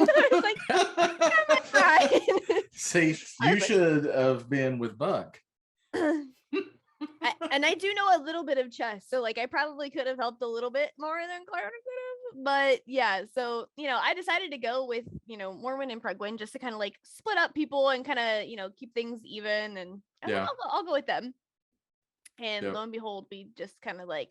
I 0.09 0.28
was 0.31 1.73
like. 1.73 2.64
See, 2.73 3.16
you 3.43 3.61
should 3.61 4.05
have 4.07 4.49
been 4.49 4.78
with 4.78 4.97
Buck. 4.99 5.40
I, 5.95 7.33
and 7.50 7.64
I 7.64 7.75
do 7.75 7.93
know 7.95 8.16
a 8.16 8.23
little 8.23 8.45
bit 8.45 8.59
of 8.59 8.73
chess, 8.73 9.05
so 9.09 9.21
like 9.21 9.38
I 9.38 9.47
probably 9.47 9.90
could 9.90 10.07
have 10.07 10.16
helped 10.16 10.43
a 10.43 10.47
little 10.47 10.71
bit 10.71 10.93
more 10.99 11.19
than 11.19 11.45
Clara 11.47 11.71
could 11.71 12.38
have. 12.38 12.45
But 12.45 12.81
yeah, 12.87 13.23
so 13.35 13.66
you 13.76 13.87
know, 13.87 13.99
I 14.02 14.14
decided 14.14 14.50
to 14.52 14.59
go 14.59 14.87
with 14.87 15.05
you 15.26 15.37
know 15.37 15.52
Morwin 15.52 15.93
and 15.93 16.02
Prugwin 16.02 16.38
just 16.38 16.52
to 16.55 16.59
kind 16.59 16.73
of 16.73 16.78
like 16.78 16.95
split 17.02 17.37
up 17.38 17.55
people 17.55 17.90
and 17.90 18.05
kind 18.05 18.19
of 18.19 18.49
you 18.49 18.57
know 18.57 18.71
keep 18.71 18.95
things 18.95 19.21
even, 19.25 19.76
and 19.76 20.00
I 20.23 20.26
was 20.26 20.33
like, 20.35 20.35
Yeah. 20.35 20.40
I'll, 20.40 20.47
go, 20.47 20.71
I'll 20.71 20.85
go 20.85 20.93
with 20.93 21.07
them. 21.07 21.35
And 22.38 22.64
Yep. 22.66 22.75
lo 22.75 22.83
and 22.83 22.93
behold, 22.93 23.26
we 23.31 23.49
just 23.57 23.81
kind 23.81 24.00
of 24.00 24.09
like, 24.09 24.28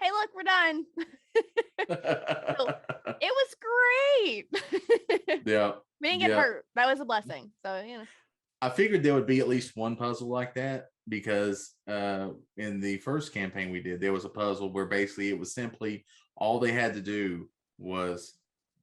hey, 0.00 0.10
look, 0.10 0.30
we're 0.34 0.42
done. 0.42 0.84
it 1.78 3.32
was 3.38 3.54
great. 3.60 4.46
yeah. 5.46 5.72
we 6.00 6.08
didn't 6.08 6.20
get 6.20 6.30
Yeah. 6.30 6.40
hurt. 6.40 6.64
That 6.74 6.86
was 6.86 7.00
a 7.00 7.04
blessing. 7.04 7.50
So 7.64 7.80
you 7.80 7.98
know, 7.98 8.04
I 8.62 8.70
figured 8.70 9.02
there 9.02 9.14
would 9.14 9.26
be 9.26 9.40
at 9.40 9.48
least 9.48 9.76
one 9.76 9.96
puzzle 9.96 10.28
like 10.28 10.54
that 10.54 10.86
because 11.08 11.74
uh, 11.88 12.28
in 12.56 12.80
the 12.80 12.98
first 12.98 13.32
campaign 13.32 13.70
we 13.70 13.80
did, 13.80 14.00
there 14.00 14.12
was 14.12 14.24
a 14.24 14.28
puzzle 14.30 14.72
where 14.72 14.86
basically 14.86 15.28
it 15.28 15.38
was 15.38 15.54
simply 15.54 16.04
all 16.36 16.58
they 16.58 16.72
had 16.72 16.94
to 16.94 17.00
do 17.00 17.48
was 17.78 18.34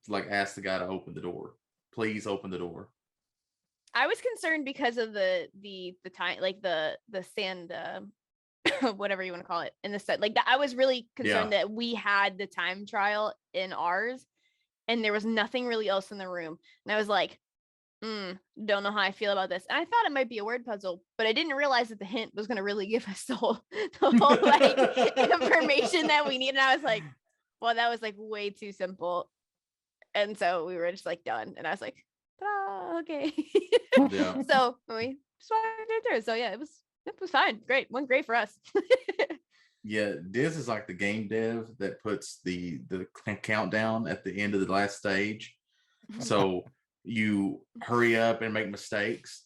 like 0.07 0.27
ask 0.29 0.55
the 0.55 0.61
guy 0.61 0.77
to 0.79 0.87
open 0.87 1.13
the 1.13 1.21
door. 1.21 1.53
Please 1.93 2.27
open 2.27 2.51
the 2.51 2.57
door. 2.57 2.89
I 3.93 4.05
was 4.05 4.21
concerned 4.21 4.65
because 4.65 4.97
of 4.97 5.13
the 5.13 5.47
the 5.61 5.95
the 6.03 6.09
time 6.09 6.39
like 6.39 6.61
the 6.61 6.97
the 7.09 7.23
sand 7.23 7.71
uh 7.71 8.01
whatever 8.95 9.23
you 9.23 9.31
want 9.31 9.43
to 9.43 9.47
call 9.47 9.61
it 9.61 9.73
in 9.83 9.91
the 9.91 9.99
set 9.99 10.19
like 10.19 10.35
that 10.35 10.45
I 10.47 10.57
was 10.57 10.75
really 10.75 11.07
concerned 11.15 11.51
that 11.53 11.69
we 11.69 11.93
had 11.93 12.37
the 12.37 12.47
time 12.47 12.85
trial 12.85 13.33
in 13.53 13.73
ours 13.73 14.25
and 14.87 15.03
there 15.03 15.13
was 15.13 15.25
nothing 15.25 15.65
really 15.65 15.89
else 15.89 16.11
in 16.11 16.17
the 16.17 16.29
room 16.29 16.57
and 16.85 16.93
I 16.93 16.97
was 16.97 17.07
like 17.07 17.39
mm, 18.03 18.37
don't 18.63 18.83
know 18.83 18.91
how 18.91 18.99
I 18.99 19.11
feel 19.11 19.31
about 19.31 19.49
this 19.49 19.63
and 19.69 19.77
I 19.77 19.83
thought 19.83 20.05
it 20.05 20.11
might 20.11 20.29
be 20.29 20.37
a 20.37 20.45
word 20.45 20.65
puzzle 20.65 21.01
but 21.17 21.27
I 21.27 21.33
didn't 21.33 21.55
realize 21.55 21.89
that 21.89 21.99
the 21.99 22.05
hint 22.05 22.33
was 22.35 22.47
going 22.47 22.57
to 22.57 22.63
really 22.63 22.87
give 22.93 23.07
us 23.07 23.23
the 23.25 23.35
whole 23.35 23.59
the 23.71 23.89
whole 24.01 24.37
like 24.41 25.17
information 25.17 26.07
that 26.07 26.27
we 26.27 26.37
need 26.37 26.49
and 26.49 26.59
I 26.59 26.75
was 26.75 26.83
like 26.83 27.03
well 27.61 27.75
that 27.75 27.89
was 27.89 28.01
like 28.01 28.15
way 28.17 28.49
too 28.49 28.71
simple 28.71 29.29
and 30.13 30.37
so 30.37 30.65
we 30.65 30.75
were 30.75 30.91
just 30.91 31.05
like 31.05 31.23
done 31.23 31.55
and 31.57 31.65
I 31.65 31.71
was 31.71 31.81
like 31.81 31.95
ah, 32.43 32.99
okay 32.99 33.33
Yeah. 34.11 34.41
so 34.49 34.77
we 34.89 35.17
just 35.39 35.51
walked 35.51 35.89
right 35.89 36.01
through. 36.07 36.21
So 36.21 36.33
yeah, 36.33 36.51
it 36.51 36.59
was 36.59 36.69
it 37.07 37.19
was 37.21 37.31
fine. 37.31 37.59
Great. 37.65 37.87
One 37.89 38.05
great 38.05 38.25
for 38.25 38.35
us. 38.35 38.57
Yeah, 39.83 40.15
Diz 40.31 40.57
is 40.57 40.67
like 40.67 40.85
the 40.85 40.93
game 40.93 41.29
dev 41.29 41.69
that 41.79 42.03
puts 42.03 42.41
the 42.43 42.81
the 42.89 43.07
countdown 43.41 44.05
at 44.07 44.21
the 44.25 44.37
end 44.37 44.53
of 44.53 44.59
the 44.59 44.71
last 44.71 44.97
stage. 44.97 45.55
So 46.19 46.65
you 47.05 47.61
hurry 47.81 48.17
up 48.17 48.41
and 48.41 48.53
make 48.53 48.69
mistakes 48.69 49.45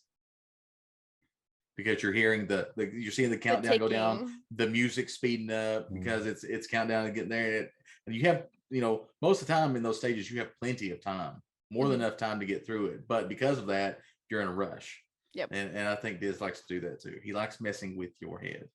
because 1.77 2.01
you're 2.01 2.13
hearing 2.13 2.47
the, 2.47 2.69
the 2.75 2.89
you're 2.91 3.11
seeing 3.11 3.29
the 3.29 3.35
The 3.35 3.41
countdown 3.41 3.77
go 3.77 3.87
down 3.87 4.41
the 4.55 4.67
music 4.67 5.09
speeding 5.09 5.51
up 5.51 5.89
Mm. 5.91 5.99
because 5.99 6.25
it's 6.25 6.43
it's 6.43 6.65
countdown 6.67 7.05
and 7.05 7.13
getting 7.13 7.29
there 7.29 7.69
and 8.07 8.15
you 8.15 8.23
have 8.23 8.45
you 8.71 8.81
know, 8.81 9.05
most 9.21 9.41
of 9.41 9.47
the 9.47 9.53
time 9.53 9.75
in 9.75 9.83
those 9.83 9.97
stages, 9.97 10.31
you 10.31 10.39
have 10.39 10.57
plenty 10.61 10.91
of 10.91 11.01
time, 11.03 11.41
more 11.69 11.87
than 11.87 11.99
Mhm. 11.99 12.05
enough 12.05 12.17
time 12.17 12.39
to 12.39 12.45
get 12.45 12.65
through 12.65 12.87
it. 12.87 13.07
But 13.07 13.27
because 13.27 13.59
of 13.59 13.67
that, 13.67 13.99
you're 14.29 14.41
in 14.41 14.47
a 14.47 14.53
rush. 14.53 15.03
Yep. 15.33 15.49
And 15.51 15.75
and 15.75 15.87
I 15.87 15.95
think 15.95 16.19
Diz 16.19 16.41
likes 16.41 16.61
to 16.61 16.65
do 16.67 16.87
that 16.89 17.01
too. 17.01 17.19
He 17.23 17.33
likes 17.33 17.61
messing 17.61 17.97
with 17.97 18.11
your 18.19 18.39
head. 18.39 18.67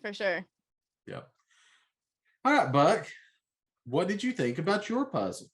For 0.00 0.12
sure. 0.12 0.44
Yep. 1.06 1.28
All 2.44 2.52
right, 2.52 2.72
Buck. 2.72 3.06
What 3.86 4.08
did 4.08 4.22
you 4.22 4.32
think 4.32 4.58
about 4.58 4.88
your 4.88 5.06
puzzle? 5.06 5.48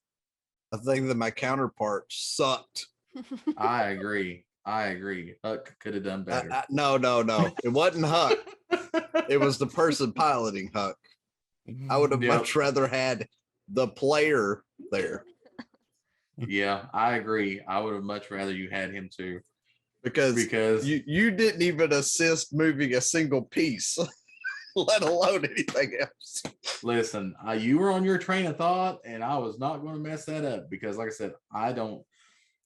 I 0.73 0.79
think 0.79 1.09
that 1.09 1.17
my 1.17 1.31
counterpart 1.31 2.05
sucked. 2.11 2.87
I 3.57 3.89
agree. 3.91 4.45
I 4.65 4.87
agree. 4.89 5.35
Huck 5.45 5.75
could 5.81 5.95
have 5.95 6.05
done 6.05 6.21
I- 6.23 6.25
better. 6.25 6.53
I- 6.53 6.65
no, 6.71 6.97
no, 6.97 7.23
no. 7.23 7.51
It 7.65 7.71
wasn't 7.71 8.07
Huck. 8.07 8.39
It 9.29 9.39
was 9.39 9.59
the 9.59 9.67
person 9.67 10.13
piloting 10.13 10.71
Huck. 10.75 10.97
I 11.91 11.99
would 11.99 12.13
have 12.13 12.23
Yep. 12.23 12.35
much 12.39 12.57
rather 12.57 12.87
had 12.87 13.29
the 13.69 13.87
player 13.89 14.63
there 14.91 15.25
yeah, 16.47 16.85
I 16.95 17.17
agree. 17.17 17.61
I 17.67 17.81
would 17.81 17.95
have 17.95 18.05
much 18.05 18.31
rather 18.31 18.53
you 18.53 18.71
had 18.71 18.93
him 18.93 19.11
too. 19.15 19.41
Because 20.03 20.35
Because 20.35 20.87
you 20.87 21.03
you 21.07 21.31
didn't 21.31 21.63
even 21.63 21.93
assist 21.93 22.55
moving 22.55 22.95
a 22.95 23.01
single 23.01 23.43
piece, 23.43 23.99
let 24.77 25.03
alone 25.03 25.45
anything 25.45 25.99
else. 26.01 26.43
listen, 26.83 27.35
uh, 27.47 27.53
you 27.53 27.79
were 27.79 27.91
on 27.91 28.05
your 28.05 28.19
train 28.19 28.47
of 28.47 28.57
thought, 28.57 28.99
and 29.05 29.25
I 29.25 29.39
was 29.39 29.59
not 29.59 29.79
going 29.79 29.95
to 29.95 30.01
mess 30.01 30.25
that 30.27 30.45
up 30.45 30.71
because, 30.71 30.97
like 30.97 31.09
I 31.09 31.13
said, 31.13 31.33
I 31.53 31.73
don't. 31.73 32.03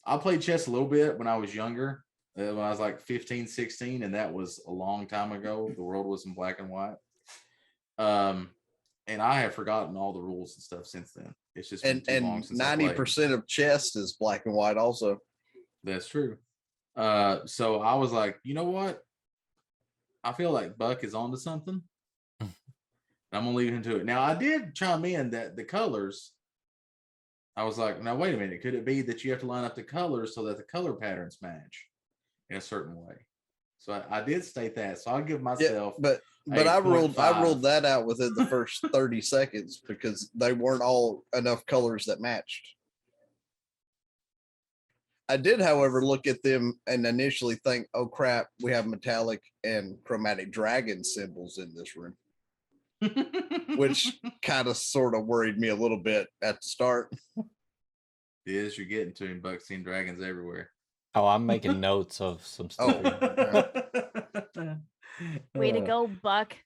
I 0.04 0.16
played 0.16 0.42
chess 0.42 0.66
a 0.66 0.70
little 0.70 0.88
bit 0.88 1.16
when 1.16 1.28
I 1.28 1.36
was 1.36 1.54
younger, 1.54 2.02
uh, 2.36 2.42
when 2.42 2.58
I 2.58 2.70
was 2.70 2.80
like 2.80 3.00
15, 3.00 3.46
16, 3.46 4.02
and 4.02 4.14
that 4.14 4.32
was 4.32 4.60
a 4.66 4.70
long 4.72 5.06
time 5.06 5.30
ago. 5.30 5.70
The 5.74 5.82
world 5.82 6.06
was 6.06 6.26
in 6.26 6.34
black 6.34 6.58
and 6.58 6.68
white. 6.68 6.96
Um, 7.98 8.50
and 9.06 9.22
I 9.22 9.40
have 9.40 9.54
forgotten 9.54 9.96
all 9.96 10.12
the 10.12 10.20
rules 10.20 10.56
and 10.56 10.62
stuff 10.62 10.86
since 10.86 11.12
then. 11.12 11.34
It's 11.54 11.68
just 11.68 11.84
been 11.84 12.02
And 12.08 12.24
and 12.24 12.50
ninety 12.52 12.88
percent 12.88 13.32
of 13.32 13.46
chess 13.46 13.94
is 13.96 14.14
black 14.18 14.46
and 14.46 14.54
white. 14.54 14.76
Also, 14.76 15.18
That's 15.84 16.08
true. 16.08 16.38
Uh, 16.96 17.38
so 17.46 17.80
I 17.80 17.94
was 17.94 18.12
like, 18.12 18.38
you 18.42 18.54
know 18.54 18.64
what? 18.64 19.02
I 20.24 20.32
feel 20.32 20.50
like 20.50 20.78
Buck 20.78 21.04
is 21.04 21.14
onto 21.14 21.36
something. 21.36 21.82
I'm 22.40 23.44
gonna 23.44 23.56
leave 23.56 23.72
him 23.72 23.82
to 23.84 23.96
it. 23.96 24.04
Now 24.04 24.20
I 24.22 24.34
did 24.34 24.74
chime 24.74 25.04
in 25.04 25.30
that 25.30 25.56
the 25.56 25.64
colors. 25.64 26.32
I 27.56 27.64
was 27.64 27.78
like, 27.78 28.02
now 28.02 28.14
wait 28.14 28.34
a 28.34 28.38
minute. 28.38 28.60
Could 28.62 28.74
it 28.74 28.84
be 28.84 29.02
that 29.02 29.24
you 29.24 29.30
have 29.30 29.40
to 29.40 29.46
line 29.46 29.64
up 29.64 29.74
the 29.74 29.82
colors 29.82 30.34
so 30.34 30.44
that 30.44 30.58
the 30.58 30.62
color 30.64 30.92
patterns 30.92 31.38
match 31.40 31.86
in 32.50 32.56
a 32.56 32.60
certain 32.60 32.94
way? 32.94 33.14
So 33.78 33.94
I, 33.94 34.18
I 34.18 34.22
did 34.22 34.44
state 34.44 34.74
that. 34.76 34.98
So 34.98 35.10
I'll 35.10 35.22
give 35.22 35.42
myself. 35.42 35.94
yeah, 35.96 36.00
but 36.00 36.20
but 36.46 36.66
I 36.66 36.78
ruled 36.78 37.18
I 37.18 37.42
ruled 37.42 37.62
that 37.62 37.84
out 37.84 38.04
within 38.06 38.34
the 38.34 38.46
first 38.46 38.84
thirty 38.92 39.20
seconds 39.20 39.80
because 39.88 40.30
they 40.34 40.52
weren't 40.52 40.82
all 40.82 41.24
enough 41.34 41.64
colors 41.66 42.04
that 42.06 42.20
matched. 42.20 42.66
I 45.28 45.36
did, 45.36 45.60
however, 45.60 46.04
look 46.04 46.26
at 46.26 46.42
them 46.42 46.78
and 46.86 47.06
initially 47.06 47.54
think, 47.56 47.86
"Oh 47.94 48.06
crap, 48.06 48.48
we 48.62 48.72
have 48.72 48.86
metallic 48.86 49.40
and 49.64 49.96
chromatic 50.04 50.50
dragon 50.50 51.04
symbols 51.04 51.58
in 51.58 51.74
this 51.74 51.96
room," 51.96 52.16
which 53.76 54.20
kind 54.42 54.68
of 54.68 54.76
sort 54.76 55.14
of 55.14 55.26
worried 55.26 55.58
me 55.58 55.68
a 55.68 55.74
little 55.74 55.98
bit 56.02 56.28
at 56.42 56.56
the 56.56 56.62
start. 56.66 57.12
is 58.44 58.76
you're 58.76 58.86
getting 58.86 59.14
to 59.14 59.26
him. 59.26 59.40
Buck 59.40 59.60
seeing 59.60 59.84
dragons 59.84 60.22
everywhere. 60.22 60.70
Oh, 61.14 61.26
I'm 61.26 61.46
making 61.54 61.80
notes 61.80 62.20
of 62.20 62.44
some 62.44 62.68
stuff. 62.70 63.00
Oh. 63.04 64.76
Way 65.54 65.72
to 65.72 65.80
Uh, 65.80 65.86
go, 65.86 66.06
Buck. 66.22 66.56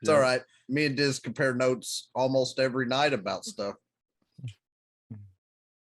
It's 0.00 0.08
all 0.08 0.20
right. 0.20 0.42
Me 0.68 0.86
and 0.86 0.96
Diz 0.96 1.18
compare 1.18 1.52
notes 1.54 2.08
almost 2.14 2.58
every 2.58 2.86
night 2.86 3.12
about 3.12 3.44
stuff. 3.44 3.74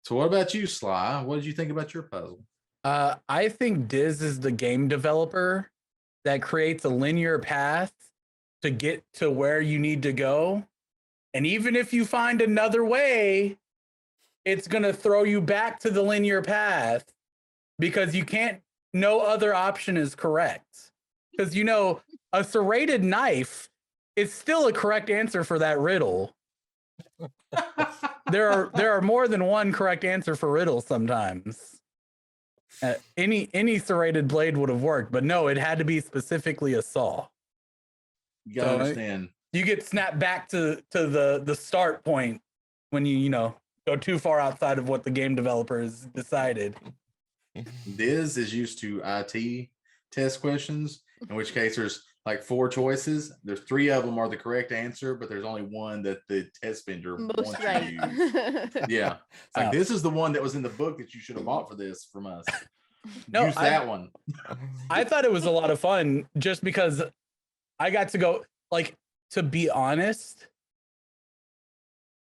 So 0.04 0.16
what 0.16 0.26
about 0.26 0.54
you, 0.54 0.66
Sly? 0.66 1.22
What 1.22 1.36
did 1.36 1.44
you 1.44 1.52
think 1.52 1.70
about 1.70 1.92
your 1.92 2.04
puzzle? 2.04 2.40
Uh, 2.84 3.16
I 3.28 3.48
think 3.48 3.88
Diz 3.88 4.22
is 4.22 4.40
the 4.40 4.52
game 4.52 4.88
developer 4.88 5.70
that 6.24 6.42
creates 6.42 6.84
a 6.84 6.88
linear 6.88 7.38
path 7.38 7.92
to 8.62 8.70
get 8.70 9.04
to 9.14 9.30
where 9.30 9.60
you 9.60 9.78
need 9.78 10.02
to 10.02 10.12
go. 10.12 10.64
And 11.34 11.46
even 11.46 11.76
if 11.76 11.92
you 11.92 12.04
find 12.04 12.40
another 12.40 12.84
way, 12.84 13.58
it's 14.44 14.66
going 14.66 14.84
to 14.84 14.92
throw 14.92 15.24
you 15.24 15.40
back 15.40 15.78
to 15.80 15.90
the 15.90 16.02
linear 16.02 16.42
path 16.42 17.04
because 17.78 18.14
you 18.14 18.24
can't, 18.24 18.60
no 18.94 19.20
other 19.20 19.54
option 19.54 19.96
is 19.96 20.14
correct. 20.14 20.92
Because, 21.30 21.54
you 21.54 21.64
know, 21.64 22.00
a 22.32 22.42
serrated 22.42 23.04
knife 23.04 23.68
is 24.16 24.32
still 24.32 24.66
a 24.66 24.72
correct 24.72 25.10
answer 25.10 25.44
for 25.44 25.58
that 25.58 25.78
riddle. 25.78 26.34
There 28.30 28.50
are 28.50 28.70
there 28.74 28.92
are 28.92 29.00
more 29.00 29.26
than 29.26 29.44
one 29.44 29.72
correct 29.72 30.04
answer 30.04 30.36
for 30.36 30.50
riddles 30.50 30.86
sometimes. 30.86 31.80
Uh, 32.82 32.94
any 33.16 33.48
any 33.54 33.78
serrated 33.78 34.28
blade 34.28 34.56
would 34.56 34.68
have 34.68 34.82
worked, 34.82 35.10
but 35.10 35.24
no, 35.24 35.48
it 35.48 35.56
had 35.56 35.78
to 35.78 35.84
be 35.84 36.00
specifically 36.00 36.74
a 36.74 36.82
saw. 36.82 37.26
You 38.44 38.56
gotta 38.56 38.68
So 38.68 38.78
understand. 38.80 39.30
You 39.52 39.64
get 39.64 39.84
snapped 39.84 40.18
back 40.18 40.48
to 40.50 40.82
to 40.90 41.06
the 41.06 41.40
the 41.42 41.54
start 41.56 42.04
point 42.04 42.42
when 42.90 43.06
you 43.06 43.16
you 43.16 43.30
know 43.30 43.54
go 43.86 43.96
too 43.96 44.18
far 44.18 44.38
outside 44.38 44.78
of 44.78 44.88
what 44.88 45.04
the 45.04 45.10
game 45.10 45.34
developers 45.34 46.00
decided. 46.14 46.76
This 47.86 48.36
is 48.36 48.54
used 48.54 48.78
to 48.82 49.00
IT 49.04 49.68
test 50.12 50.40
questions, 50.40 51.00
in 51.28 51.34
which 51.34 51.52
case 51.54 51.74
there's 51.74 52.04
like 52.28 52.42
four 52.42 52.68
choices. 52.68 53.32
There's 53.42 53.60
three 53.60 53.88
of 53.88 54.04
them 54.04 54.18
are 54.18 54.28
the 54.28 54.36
correct 54.36 54.70
answer, 54.70 55.14
but 55.14 55.30
there's 55.30 55.46
only 55.46 55.62
one 55.62 56.02
that 56.02 56.18
the 56.28 56.46
test 56.62 56.84
vendor 56.84 57.16
Most 57.16 57.36
wants 57.38 57.58
you 57.62 57.98
to 58.00 58.70
use. 58.74 58.86
Yeah. 58.88 59.16
It's 59.46 59.56
like 59.56 59.68
Oh. 59.68 59.70
this 59.72 59.90
is 59.90 60.02
the 60.02 60.10
one 60.10 60.32
that 60.34 60.42
was 60.42 60.54
in 60.54 60.62
the 60.62 60.68
book 60.68 60.98
that 60.98 61.14
you 61.14 61.20
should 61.20 61.36
have 61.36 61.46
bought 61.46 61.70
for 61.70 61.74
this 61.74 62.04
from 62.12 62.26
us. 62.26 62.44
No, 63.32 63.46
Use 63.46 63.56
I- 63.56 63.70
that 63.70 63.86
one. 63.88 64.10
I 64.90 65.04
thought 65.04 65.24
it 65.24 65.32
was 65.32 65.46
a 65.46 65.50
lot 65.50 65.70
of 65.70 65.80
fun 65.80 66.28
just 66.36 66.62
because 66.62 67.02
I 67.78 67.88
got 67.90 68.10
to 68.10 68.18
go 68.18 68.44
like 68.70 68.94
to 69.30 69.42
be 69.42 69.70
honest. 69.70 70.46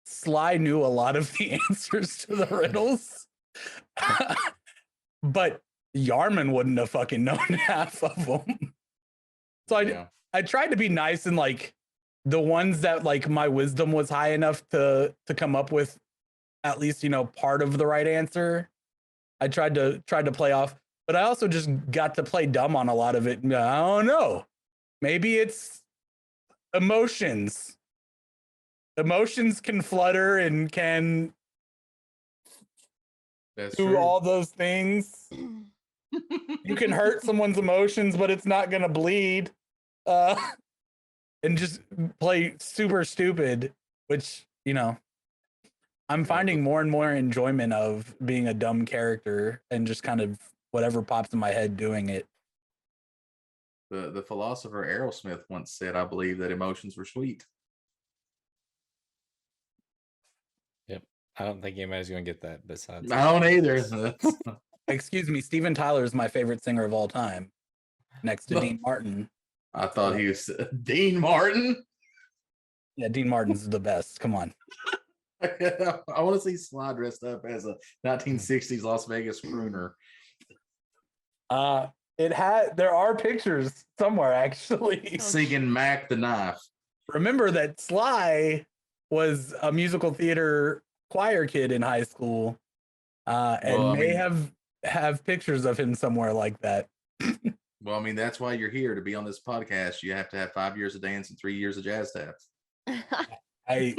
Sly 0.06 0.56
knew 0.56 0.82
a 0.82 0.86
lot 0.88 1.16
of 1.16 1.30
the 1.34 1.52
answers 1.70 2.16
to 2.26 2.36
the 2.36 2.46
riddles. 2.46 3.26
but 5.22 5.60
Yarman 5.94 6.52
wouldn't 6.52 6.78
have 6.78 6.88
fucking 6.90 7.22
known 7.24 7.36
half 7.38 8.02
of 8.02 8.24
them. 8.24 8.71
So 9.72 9.78
I 9.78 9.82
Yeah. 9.82 10.06
I 10.34 10.42
tried 10.42 10.68
to 10.68 10.76
be 10.76 10.90
nice 10.90 11.24
and 11.24 11.34
like 11.34 11.72
the 12.26 12.38
ones 12.40 12.82
that 12.82 13.04
like 13.04 13.26
my 13.26 13.48
wisdom 13.48 13.90
was 13.90 14.10
high 14.10 14.32
enough 14.32 14.68
to 14.68 15.14
to 15.26 15.34
come 15.34 15.56
up 15.56 15.72
with 15.72 15.98
at 16.62 16.78
least 16.78 17.02
you 17.02 17.08
know 17.08 17.24
part 17.24 17.62
of 17.62 17.78
the 17.78 17.86
right 17.86 18.06
answer. 18.06 18.68
I 19.40 19.48
tried 19.48 19.74
to 19.76 20.02
tried 20.06 20.26
to 20.26 20.32
play 20.32 20.52
off, 20.52 20.74
but 21.06 21.16
I 21.16 21.22
also 21.22 21.48
just 21.48 21.70
got 21.90 22.14
to 22.16 22.22
play 22.22 22.44
dumb 22.44 22.76
on 22.76 22.90
a 22.90 22.94
lot 22.94 23.16
of 23.16 23.26
it. 23.26 23.38
I 23.38 23.48
don't 23.78 24.04
know. 24.06 24.44
Maybe 25.00 25.38
it's 25.38 25.82
emotions. 26.74 27.78
Emotions 28.98 29.62
can 29.62 29.80
flutter 29.80 30.36
and 30.36 30.70
can 30.70 31.32
That's 33.56 33.74
do 33.74 33.86
true. 33.86 33.96
all 33.96 34.20
those 34.20 34.50
things. 34.50 35.28
you 36.62 36.74
can 36.76 36.92
hurt 36.92 37.22
someone's 37.22 37.56
emotions, 37.56 38.18
but 38.18 38.30
it's 38.30 38.44
not 38.44 38.70
gonna 38.70 38.88
bleed. 38.90 39.50
Uh, 40.06 40.36
and 41.42 41.58
just 41.58 41.80
play 42.20 42.54
super 42.58 43.04
stupid, 43.04 43.72
which 44.06 44.46
you 44.64 44.74
know, 44.74 44.96
I'm 46.08 46.24
finding 46.24 46.62
more 46.62 46.80
and 46.80 46.90
more 46.90 47.12
enjoyment 47.12 47.72
of 47.72 48.14
being 48.24 48.48
a 48.48 48.54
dumb 48.54 48.84
character 48.84 49.62
and 49.70 49.86
just 49.86 50.02
kind 50.02 50.20
of 50.20 50.38
whatever 50.70 51.02
pops 51.02 51.32
in 51.32 51.38
my 51.38 51.50
head 51.50 51.76
doing 51.76 52.08
it. 52.10 52.26
the, 53.90 54.10
the 54.10 54.22
philosopher 54.22 54.86
Aerosmith 54.86 55.42
once 55.48 55.70
said, 55.70 55.96
I 55.96 56.04
believe 56.04 56.38
that 56.38 56.50
emotions 56.50 56.96
were 56.96 57.04
sweet. 57.04 57.44
Yep, 60.88 61.02
I 61.38 61.44
don't 61.44 61.60
think 61.60 61.76
anybody's 61.76 62.08
gonna 62.08 62.22
get 62.22 62.40
that 62.42 62.66
besides. 62.66 63.10
I 63.12 63.24
don't 63.24 63.44
either. 63.44 64.14
Excuse 64.88 65.28
me, 65.28 65.40
Steven 65.40 65.74
Tyler 65.74 66.04
is 66.04 66.14
my 66.14 66.28
favorite 66.28 66.62
singer 66.64 66.84
of 66.84 66.92
all 66.92 67.08
time, 67.08 67.50
next 68.22 68.46
to 68.46 68.60
Dean 68.60 68.80
Martin. 68.82 69.28
I 69.74 69.86
thought 69.86 70.18
he 70.18 70.26
was 70.26 70.50
Dean 70.82 71.18
Martin. 71.18 71.82
Yeah, 72.96 73.08
Dean 73.08 73.28
Martin's 73.28 73.68
the 73.68 73.80
best. 73.80 74.20
Come 74.20 74.34
on. 74.34 74.52
I 75.42 75.98
want 76.22 76.34
to 76.34 76.40
see 76.40 76.56
Sly 76.56 76.92
dressed 76.92 77.24
up 77.24 77.44
as 77.44 77.66
a 77.66 77.76
1960s 78.06 78.82
Las 78.82 79.06
Vegas 79.06 79.40
crooner. 79.40 79.92
Uh, 81.50 81.88
it 82.18 82.32
had 82.32 82.76
there 82.76 82.94
are 82.94 83.16
pictures 83.16 83.84
somewhere 83.98 84.32
actually. 84.32 85.16
singing 85.20 85.72
Mack 85.72 86.08
the 86.08 86.16
Knife. 86.16 86.60
remember 87.08 87.50
that 87.50 87.80
Sly 87.80 88.64
was 89.10 89.54
a 89.62 89.72
musical 89.72 90.12
theater 90.12 90.82
choir 91.10 91.46
kid 91.46 91.72
in 91.72 91.82
high 91.82 92.04
school, 92.04 92.58
uh, 93.26 93.56
and 93.62 93.78
Well, 93.82 93.94
may 93.96 94.08
mean- 94.08 94.16
have 94.16 94.52
have 94.84 95.24
pictures 95.24 95.64
of 95.64 95.78
him 95.78 95.94
somewhere 95.94 96.32
like 96.32 96.58
that. 96.60 96.88
Well, 97.82 97.96
I 97.96 98.00
mean, 98.00 98.14
that's 98.14 98.38
why 98.38 98.52
you're 98.54 98.70
here 98.70 98.94
to 98.94 99.00
be 99.00 99.14
on 99.14 99.24
this 99.24 99.40
podcast. 99.40 100.02
You 100.02 100.12
have 100.12 100.28
to 100.30 100.36
have 100.36 100.52
five 100.52 100.76
years 100.76 100.94
of 100.94 101.00
dance 101.02 101.30
and 101.30 101.38
three 101.38 101.56
years 101.56 101.76
of 101.76 101.84
jazz 101.84 102.12
tap. 102.12 102.34
I 103.68 103.94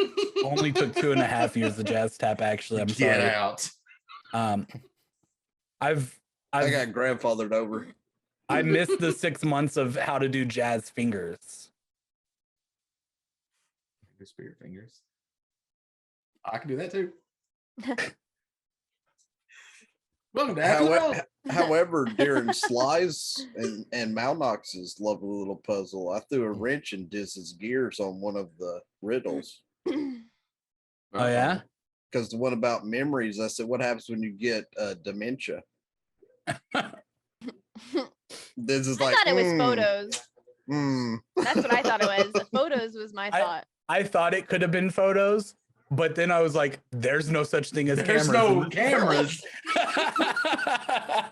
only 0.45 0.71
took 0.71 0.95
two 0.95 1.11
and 1.11 1.19
a 1.21 1.25
half 1.25 1.57
years 1.57 1.77
of 1.79 1.85
jazz 1.85 2.17
tap. 2.17 2.41
Actually, 2.41 2.81
I'm 2.81 2.87
Get 2.87 3.19
sorry. 3.19 3.29
out. 3.29 3.69
Um, 4.33 4.67
I've 5.81 6.17
I 6.51 6.63
I've 6.63 6.71
got 6.71 6.87
grandfathered 6.89 7.51
over. 7.51 7.87
I 8.49 8.61
missed 8.61 8.99
the 8.99 9.11
six 9.11 9.43
months 9.43 9.75
of 9.77 9.95
how 9.95 10.17
to 10.19 10.29
do 10.29 10.45
jazz 10.45 10.89
fingers. 10.89 11.69
Spirit 14.25 14.55
fingers. 14.61 15.01
I 16.45 16.57
can 16.57 16.69
do 16.69 16.77
that 16.77 16.91
too. 16.91 17.11
Welcome 20.33 20.55
to 20.55 20.61
Happy 20.63 20.85
Howe- 20.85 20.89
World. 20.89 21.21
However, 21.49 22.05
during 22.17 22.53
Sly's 22.53 23.47
and, 23.55 23.85
and 23.91 24.15
Malnox's 24.15 24.99
lovely 24.99 25.27
little 25.29 25.57
puzzle, 25.57 26.09
I 26.11 26.19
threw 26.21 26.43
a 26.45 26.51
wrench 26.51 26.93
in 26.93 27.07
Diz's 27.09 27.53
gears 27.53 27.99
on 27.99 28.21
one 28.21 28.35
of 28.37 28.49
the 28.57 28.81
riddles. 29.01 29.61
Oh 31.15 31.27
yeah. 31.27 31.59
Because 32.11 32.29
the 32.29 32.37
one 32.37 32.53
about 32.53 32.87
memories, 32.87 33.39
I 33.39 33.45
said, 33.45 33.67
What 33.67 33.81
happens 33.81 34.09
when 34.09 34.23
you 34.23 34.31
get 34.31 34.65
uh, 34.79 34.95
dementia? 35.03 35.61
This 38.57 38.87
is 38.87 38.99
like 38.99 39.15
I 39.15 39.17
like 39.17 39.17
thought 39.17 39.27
it 39.27 39.33
was 39.35 39.45
"Mm, 39.45 39.57
photos. 39.59 40.21
mm." 40.69 41.17
That's 41.35 41.57
what 41.57 41.71
I 41.73 41.81
thought 41.83 42.01
it 42.01 42.07
was. 42.07 42.33
The 42.33 42.45
photos 42.53 42.95
was 42.95 43.13
my 43.13 43.27
I- 43.31 43.39
thought. 43.39 43.65
I 43.89 44.03
thought 44.03 44.33
it 44.33 44.47
could 44.47 44.61
have 44.63 44.71
been 44.71 44.89
photos, 44.89 45.55
but 45.95 46.15
then 46.15 46.31
I 46.31 46.41
was 46.41 46.55
like, 46.55 46.79
"There's 46.91 47.29
no 47.29 47.43
such 47.43 47.69
thing 47.71 47.89
as 47.89 47.97
There's 48.03 48.27
cameras." 48.27 48.51
in 48.51 48.59
no 48.61 48.69
cameras. 48.69 49.43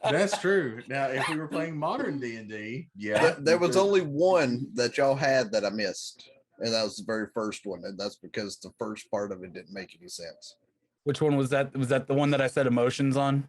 That's 0.03 0.37
true. 0.39 0.81
Now, 0.87 1.05
if 1.07 1.27
we 1.29 1.35
were 1.37 1.47
playing 1.47 1.77
modern 1.77 2.19
D 2.19 2.35
and 2.35 2.49
D, 2.49 2.87
yeah, 2.95 3.19
Th- 3.19 3.35
there 3.39 3.57
was 3.57 3.71
could- 3.75 3.81
only 3.81 4.01
one 4.01 4.67
that 4.73 4.97
y'all 4.97 5.15
had 5.15 5.51
that 5.51 5.65
I 5.65 5.69
missed. 5.69 6.29
And 6.59 6.73
that 6.73 6.83
was 6.83 6.97
the 6.97 7.03
very 7.05 7.25
first 7.33 7.65
one. 7.65 7.81
And 7.85 7.97
that's 7.97 8.17
because 8.17 8.57
the 8.57 8.71
first 8.77 9.09
part 9.09 9.31
of 9.31 9.43
it 9.43 9.51
didn't 9.53 9.73
make 9.73 9.97
any 9.99 10.07
sense. 10.07 10.57
Which 11.05 11.19
one 11.19 11.35
was 11.35 11.49
that? 11.49 11.75
Was 11.75 11.87
that 11.87 12.05
the 12.07 12.13
one 12.13 12.29
that 12.31 12.41
I 12.41 12.45
said 12.47 12.67
emotions 12.67 13.17
on? 13.17 13.47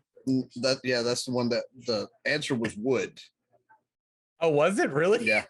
That 0.57 0.79
yeah, 0.83 1.03
that's 1.03 1.25
the 1.27 1.33
one 1.33 1.49
that 1.51 1.65
the 1.87 2.09
answer 2.25 2.55
was 2.55 2.75
wood. 2.77 3.21
Oh, 4.41 4.49
was 4.49 4.79
it 4.79 4.91
really? 4.91 5.25
Yeah. 5.27 5.45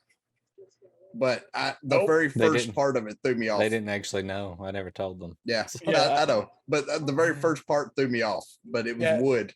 But 1.15 1.45
I 1.55 1.75
the 1.83 1.99
Nope. 1.99 2.07
very 2.07 2.29
first 2.29 2.75
part 2.75 2.97
of 2.97 3.07
it 3.07 3.19
threw 3.25 3.35
me 3.35 3.49
off. 3.49 3.59
They 3.61 3.69
didn't 3.69 3.89
actually 3.89 4.23
know. 4.23 4.57
I 4.63 4.71
never 4.71 4.91
told 4.91 5.21
them. 5.21 5.37
Yeah, 5.45 5.67
Yeah. 5.87 5.99
I, 6.19 6.23
I 6.23 6.25
know. 6.25 6.51
But 6.69 6.89
uh, 6.89 6.99
the 6.99 7.13
very 7.13 7.35
first 7.35 7.67
part 7.67 7.93
threw 7.97 8.09
me 8.09 8.23
off. 8.23 8.47
But 8.65 8.87
it 8.87 8.95
was 8.97 9.03
Yeah. 9.03 9.21
wood. 9.21 9.55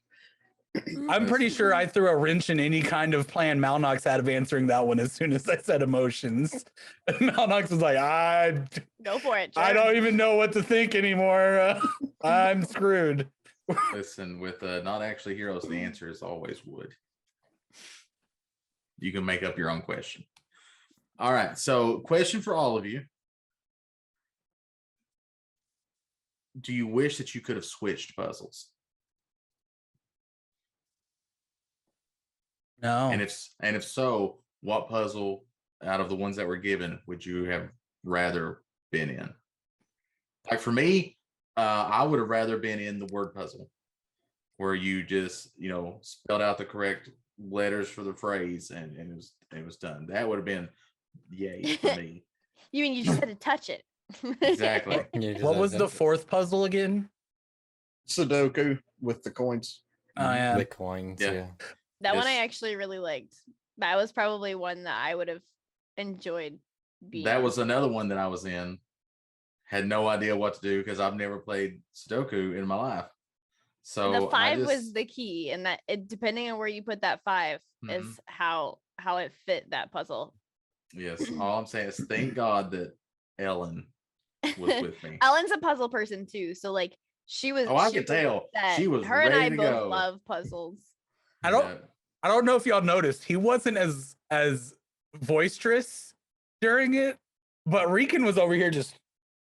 I'm 1.09 1.27
pretty 1.27 1.49
sure 1.49 1.75
I 1.75 1.87
threw 1.87 2.09
a 2.09 2.14
wrench 2.16 2.51
in 2.51 2.61
any 2.61 2.83
kind 2.83 3.14
of 3.14 3.27
plan 3.27 3.59
Malnox 3.59 4.05
had 4.05 4.21
of 4.21 4.29
answering 4.29 4.66
that 4.66 4.87
one 4.87 5.01
as 5.01 5.11
soon 5.12 5.33
as 5.33 5.49
I 5.49 5.57
said 5.57 5.81
emotions. 5.83 6.64
And 7.09 7.16
Malnox 7.31 7.71
was 7.71 7.81
like, 7.81 7.97
I, 7.97 8.64
Go 9.03 9.19
for 9.19 9.38
it. 9.38 9.53
I 9.57 9.73
don't 9.73 9.97
even 9.97 10.16
know 10.16 10.35
what 10.37 10.53
to 10.53 10.62
think 10.62 10.95
anymore. 10.95 11.59
Uh, 11.59 11.81
I'm 12.23 12.64
screwed. 12.64 13.29
Listen, 13.95 14.38
with 14.40 14.62
uh, 14.62 14.83
not 14.83 15.03
actually 15.03 15.37
heroes, 15.37 15.62
the 15.62 15.77
answer 15.79 16.09
is 16.09 16.21
always 16.21 16.64
wood. 16.66 16.92
You 18.99 19.12
can 19.12 19.25
make 19.25 19.42
up 19.42 19.57
your 19.59 19.71
own 19.71 19.83
question. 19.83 20.25
All 21.18 21.33
right. 21.33 21.57
So, 21.59 21.98
question 22.00 22.42
for 22.42 22.55
all 22.55 22.76
of 22.76 22.85
you 22.87 23.02
Do 26.61 26.72
you 26.72 26.87
wish 26.87 27.18
that 27.18 27.35
you 27.35 27.40
could 27.40 27.57
have 27.57 27.64
switched 27.64 28.16
puzzles? 28.16 28.68
No. 32.83 33.11
And 33.11 33.22
if 33.22 33.48
and 33.61 33.76
if 33.76 33.85
so, 33.85 34.38
what 34.61 34.88
puzzle 34.88 35.44
out 35.83 36.00
of 36.00 36.09
the 36.09 36.16
ones 36.16 36.37
that 36.37 36.46
were 36.46 36.57
given 36.57 37.00
would 37.07 37.24
you 37.24 37.44
have 37.44 37.68
rather 38.05 38.62
been 38.92 39.11
in? 39.11 39.33
Like 40.50 40.61
for 40.61 40.72
me, 40.72 41.16
uh, 41.57 41.88
I 41.90 42.05
would 42.05 42.20
have 42.20 42.29
rather 42.29 42.59
been 42.59 42.79
in 42.79 42.98
the 42.98 43.07
word 43.07 43.35
puzzle, 43.35 43.70
where 44.59 44.74
you 44.74 45.02
just 45.02 45.50
you 45.59 45.68
know 45.68 45.98
spelled 46.02 46.42
out 46.42 46.59
the 46.59 46.64
correct 46.64 47.11
letters 47.38 47.88
for 47.88 48.02
the 48.02 48.14
phrase 48.14 48.70
and, 48.70 48.96
and 48.96 49.11
it 49.11 49.16
was 49.16 49.33
it 49.55 49.64
was 49.64 49.76
done. 49.76 50.07
That 50.09 50.29
would 50.29 50.37
have 50.37 50.44
been 50.44 50.68
yay 51.31 51.76
for 51.76 51.87
me. 51.96 52.24
You 52.72 52.83
mean 52.83 52.94
you 52.94 53.05
just 53.05 53.20
had 53.20 53.29
to 53.29 53.35
touch 53.35 53.70
it? 53.70 53.85
Exactly. 54.42 55.05
What 55.40 55.57
was 55.57 55.72
the 55.72 55.79
that- 55.79 55.88
fourth 55.88 56.26
puzzle 56.29 56.64
again? 56.64 57.09
Sudoku 58.09 58.79
with 59.00 59.22
the 59.22 59.31
coins. 59.31 59.83
Oh, 60.16 60.33
yeah. 60.33 60.57
the 60.57 60.64
coins? 60.64 61.20
Yeah. 61.20 61.33
Yeah. 61.33 61.46
That 62.02 62.16
one 62.16 62.26
I 62.26 62.37
actually 62.37 62.76
really 62.76 62.98
liked. 62.98 63.35
That 63.79 63.96
was 63.96 64.12
probably 64.12 64.55
one 64.55 64.85
that 64.85 64.96
I 64.96 65.14
would 65.14 65.29
have 65.29 65.42
enjoyed 65.96 66.59
being. 67.09 67.24
That 67.24 67.42
was 67.42 67.59
another 67.59 67.88
one 67.88 68.09
that 68.09 68.18
I 68.18 68.29
was 68.29 68.44
in. 68.44 68.79
Had 69.64 69.87
no 69.87 70.07
idea 70.07 70.37
what 70.37 70.55
to 70.55 70.61
do 70.61 70.79
because 70.83 71.00
I've 71.00 71.16
never 71.16 71.38
played 71.38 71.81
Sudoku 71.94 72.57
in 72.57 72.66
my 72.66 72.76
life. 72.76 73.07
So 73.83 74.12
the 74.12 74.26
I 74.26 74.31
five 74.31 74.66
was 74.66 74.92
the 74.92 75.05
key, 75.05 75.50
and 75.50 75.66
that 75.66 75.81
it, 75.88 76.09
depending 76.09 76.50
on 76.50 76.59
where 76.59 76.68
you 76.68 76.83
put 76.83 77.02
that 77.02 77.22
5 77.24 77.61
Mhm. 77.85 78.00
is 78.00 78.20
how 78.26 78.79
how 78.98 79.18
it 79.18 79.33
fit 79.46 79.70
that 79.70 79.90
puzzle. 79.92 80.35
Yes. 80.94 81.22
All 81.40 81.59
I'm 81.59 81.66
saying 81.66 81.88
is 81.88 81.96
thank 82.09 82.35
God 82.35 82.70
that 82.72 82.94
Ellen 83.38 83.87
was 84.57 84.57
with 84.83 85.03
me. 85.03 85.18
Ellen's 85.22 85.51
a 85.53 85.59
puzzle 85.59 85.88
person 85.88 86.27
too, 86.27 86.55
so 86.55 86.72
like 86.72 86.94
she 87.27 87.53
was. 87.53 87.66
Oh, 87.68 87.77
I 87.77 87.88
she 87.88 87.94
could 87.94 88.09
was 88.09 88.20
tell. 88.20 88.49
set. 88.55 88.77
She 88.77 88.87
was 88.88 89.05
Her 89.07 89.20
and 89.22 89.35
I 89.35 89.38
ready 89.38 89.51
to 89.57 89.62
both 89.62 89.70
go. 89.83 89.88
love 89.88 90.20
puzzles. 90.27 90.79
I 91.42 91.51
don't 91.51 91.64
Yeah. 91.66 91.75
I 92.22 92.29
don't 92.29 92.44
know 92.44 92.57
if 92.57 92.66
y'all 92.66 92.83
noticed, 92.83 93.25
he 93.25 93.37
wasn't 93.37 93.77
as 93.77 94.16
as 94.31 94.75
boisterous 95.20 96.14
during 96.61 96.94
it, 96.94 97.16
but 97.66 97.90
Rican 97.90 98.25
was 98.25 98.38
over 98.38 98.55
here 98.55 98.70
just 98.70 98.94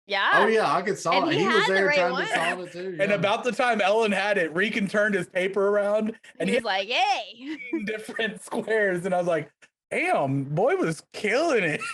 Yeah. 0.08 0.30
Oh 0.36 0.48
yeah, 0.48 0.72
I 0.74 0.82
could 0.82 0.98
solve 0.98 1.24
And 1.24 1.34
it. 1.34 1.36
he 1.36 1.42
He 1.42 1.48
was 1.48 1.56
had 1.56 1.70
the 1.70 1.74
there 1.74 1.86
right 1.88 1.98
trying 1.98 2.12
one. 2.12 2.28
to 2.28 2.34
solve 2.34 2.60
it 2.62 2.72
too. 2.72 2.80
and 3.00 3.10
yeah. 3.10 3.16
about 3.16 3.44
the 3.44 3.52
time 3.52 3.82
Ellen 3.82 4.12
had 4.12 4.38
it, 4.38 4.54
Rican 4.54 4.88
turned 4.88 5.16
his 5.16 5.28
paper 5.28 5.70
around 5.70 6.16
and 6.40 6.48
he 6.50 6.56
he 6.56 6.58
was 6.60 6.66
like, 6.66 6.88
"Hey." 6.88 7.58
had 7.74 7.86
different 7.86 8.42
squares, 8.44 9.06
and 9.06 9.14
I 9.14 9.18
was 9.18 9.28
like, 9.28 9.52
damn, 9.92 10.46
boy 10.46 10.76
was 10.76 11.04
killing 11.14 11.64
it. 11.64 11.82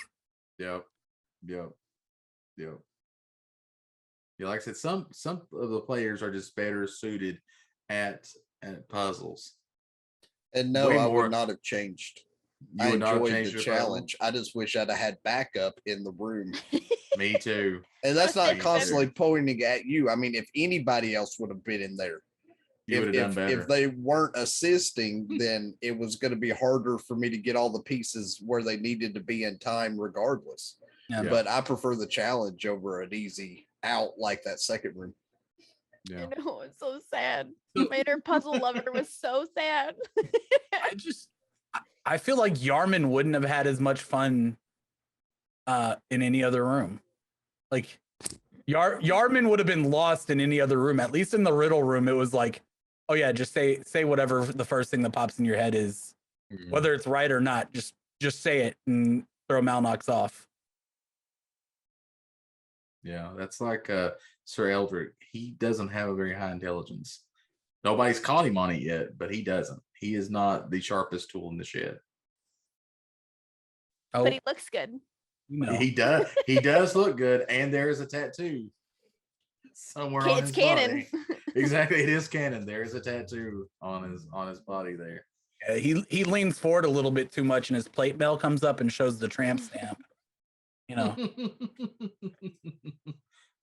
Yep. 0.60 0.86
Yep. 1.46 1.70
Yep. 2.58 2.80
Yeah, 4.40 4.48
like 4.48 4.62
I 4.62 4.64
said, 4.64 4.78
some 4.78 5.06
some 5.12 5.42
of 5.54 5.70
the 5.70 5.82
players 5.82 6.24
are 6.24 6.32
just 6.32 6.56
better 6.56 6.88
suited 6.88 7.40
at 7.90 8.28
at 8.64 8.90
puzzles. 8.90 9.54
And 10.56 10.74
no, 10.74 10.88
Way 10.90 10.98
I 10.98 11.06
more- 11.06 11.22
would 11.24 11.32
not 11.32 11.50
have 11.50 11.62
changed. 11.62 12.22
You 12.74 12.86
I 12.88 12.90
would 12.90 13.00
not 13.02 13.08
have 13.10 13.18
enjoyed 13.18 13.32
changed 13.34 13.50
the 13.52 13.54
your 13.54 13.64
puzzle? 13.76 13.88
challenge. 13.88 14.16
I 14.20 14.32
just 14.32 14.56
wish 14.56 14.76
I'd 14.76 14.90
have 14.90 14.98
had 14.98 15.18
backup 15.24 15.80
in 15.86 16.04
the 16.04 16.12
room. 16.18 16.54
Me 17.20 17.36
too. 17.36 17.84
And 18.04 18.18
that's 18.18 18.36
not 18.36 18.58
constantly 18.58 19.08
pointing 19.08 19.62
at 19.62 19.86
you. 19.86 20.10
I 20.10 20.16
mean, 20.16 20.34
if 20.34 20.50
anybody 20.56 21.14
else 21.14 21.38
would 21.40 21.52
have 21.52 21.64
been 21.64 21.84
in 21.84 21.96
there, 21.98 22.22
You 22.88 23.00
if, 23.00 23.06
would 23.06 23.16
have 23.16 23.24
done 23.24 23.30
if, 23.30 23.36
better. 23.36 23.62
if 23.62 23.68
they 23.68 23.88
weren't 23.88 24.36
assisting, 24.38 25.28
then 25.38 25.76
it 25.82 25.98
was 25.98 26.16
going 26.16 26.32
to 26.32 26.38
be 26.40 26.50
harder 26.50 26.98
for 26.98 27.16
me 27.16 27.30
to 27.30 27.38
get 27.38 27.58
all 27.58 27.70
the 27.70 27.82
pieces 27.82 28.42
where 28.46 28.64
they 28.64 28.78
needed 28.78 29.14
to 29.16 29.20
be 29.20 29.44
in 29.44 29.60
time, 29.60 30.00
regardless. 30.00 30.78
Yeah. 31.10 31.24
Yeah. 31.24 31.30
But 31.30 31.48
I 31.48 31.62
prefer 31.62 31.96
the 31.96 32.08
challenge 32.08 32.66
over 32.66 33.02
an 33.02 33.14
easy 33.14 33.68
out 33.84 34.12
like 34.18 34.44
that 34.44 34.62
second 34.62 34.96
room. 34.96 35.14
yeah. 36.10 36.26
I 36.26 36.42
know 36.42 36.62
it's 36.62 36.80
so 36.80 37.00
sad. 37.10 37.50
Made 37.76 38.08
her 38.08 38.22
puzzle 38.22 38.58
lover 38.58 38.92
was 38.92 39.14
so 39.14 39.46
sad. 39.56 39.96
I 40.74 40.94
just 40.96 41.30
I- 41.74 41.82
I 42.06 42.18
feel 42.18 42.38
like 42.38 42.54
Yarman 42.56 43.10
wouldn't 43.10 43.36
have 43.36 43.44
had 43.44 43.68
as 43.68 43.82
much 43.82 44.02
fun 44.02 44.56
uh 45.68 45.96
in 46.10 46.22
any 46.22 46.42
other 46.42 46.66
room. 46.66 47.02
Like 47.70 48.00
Yar 48.66 49.00
Yarman 49.02 49.50
would 49.50 49.60
have 49.60 49.68
been 49.68 49.92
lost 49.92 50.30
in 50.30 50.40
any 50.40 50.62
other 50.62 50.78
room. 50.80 51.00
At 51.02 51.12
least 51.12 51.34
in 51.34 51.44
the 51.44 51.54
riddle 51.54 51.84
room, 51.84 52.08
it 52.08 52.16
was 52.16 52.34
like, 52.34 52.62
oh 53.10 53.14
yeah, 53.14 53.32
just 53.32 53.54
say 53.54 53.82
say 53.84 54.04
whatever 54.06 54.46
the 54.46 54.66
first 54.66 54.92
thing 54.92 55.02
that 55.04 55.12
pops 55.12 55.40
in 55.40 55.46
your 55.46 55.58
head 55.58 55.76
is, 55.76 56.14
Mhm. 56.52 56.70
whether 56.72 56.94
it's 56.94 57.08
right 57.08 57.32
or 57.32 57.42
not. 57.42 57.74
Just 57.74 57.94
just 58.22 58.42
say 58.42 58.62
it 58.62 58.78
and 58.88 59.26
throw 59.48 59.62
Malnox 59.62 60.10
off. 60.10 60.48
Yeah, 63.04 63.34
that's 63.38 63.62
like 63.62 63.90
uh 63.90 64.12
Sir 64.46 64.68
Eldrick. 64.70 65.12
He 65.32 65.52
doesn't 65.52 65.90
have 65.90 66.10
a 66.10 66.16
very 66.16 66.34
high 66.34 66.52
intelligence. 66.52 67.24
Nobody's 67.84 68.20
caught 68.20 68.46
him 68.46 68.58
on 68.58 68.72
it 68.72 68.82
yet, 68.82 69.18
but 69.18 69.34
he 69.34 69.42
doesn't. 69.44 69.82
He 69.94 70.16
is 70.16 70.30
not 70.30 70.70
the 70.70 70.82
sharpest 70.82 71.30
tool 71.32 71.50
in 71.50 71.58
the 71.58 71.64
shed. 71.64 72.00
Oh, 74.14 74.24
But 74.24 74.34
he 74.34 74.40
looks 74.46 74.70
good. 74.70 75.00
you 75.48 75.60
know. 75.66 75.78
He 75.78 75.92
does. 75.92 76.28
He 76.46 76.60
does 76.60 76.96
look 76.96 77.18
good, 77.18 77.46
and 77.50 77.74
there 77.74 77.90
is 77.90 78.00
a 78.02 78.06
tattoo 78.06 78.70
somewhere 79.78 80.22
Ca- 80.24 80.32
on 80.32 80.38
it's 80.40 80.48
his 80.50 80.56
canon. 80.56 81.06
body. 81.12 81.24
Exactly, 81.56 82.04
it 82.04 82.10
is 82.10 82.28
canon. 82.28 82.66
There 82.68 82.84
is 82.84 82.94
a 82.94 83.00
tattoo 83.00 83.68
on 83.82 84.12
his 84.12 84.28
on 84.32 84.48
his 84.48 84.60
body 84.60 84.96
there. 84.96 85.26
Yeah, 85.68 85.76
he 85.78 86.06
he 86.08 86.24
leans 86.24 86.60
forward 86.60 86.86
a 86.86 86.90
little 86.90 87.10
bit 87.10 87.32
too 87.32 87.44
much, 87.44 87.70
and 87.70 87.76
his 87.76 87.88
plate 87.88 88.16
bell 88.20 88.38
comes 88.38 88.64
up 88.64 88.80
and 88.80 88.94
shows 88.94 89.18
the 89.18 89.28
tramp 89.28 89.60
stamp. 89.60 89.98
You 90.88 90.98
know, 90.98 91.16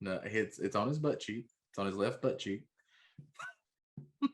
no, 0.01 0.21
it's 0.25 0.59
it's 0.59 0.75
on 0.75 0.89
his 0.89 0.99
butt 0.99 1.21
cheek. 1.21 1.47
It's 1.71 1.79
on 1.79 1.87
his 1.87 1.95
left 1.97 2.21
butt 2.21 2.41
cheek. 2.41 2.65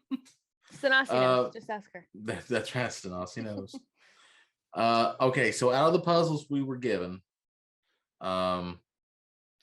Sanasi 0.74 1.12
knows. 1.12 1.46
Uh, 1.46 1.50
Just 1.52 1.68
ask 1.70 1.90
her. 1.92 2.06
That, 2.24 2.46
that's 2.48 2.74
right, 2.74 2.86
Stanos. 2.90 3.34
He 3.34 3.42
knows. 3.42 3.74
uh, 4.74 5.14
okay, 5.20 5.52
so 5.52 5.70
out 5.70 5.88
of 5.88 5.92
the 5.92 6.00
puzzles 6.00 6.46
we 6.48 6.62
were 6.62 6.78
given, 6.78 7.20
um, 8.22 8.78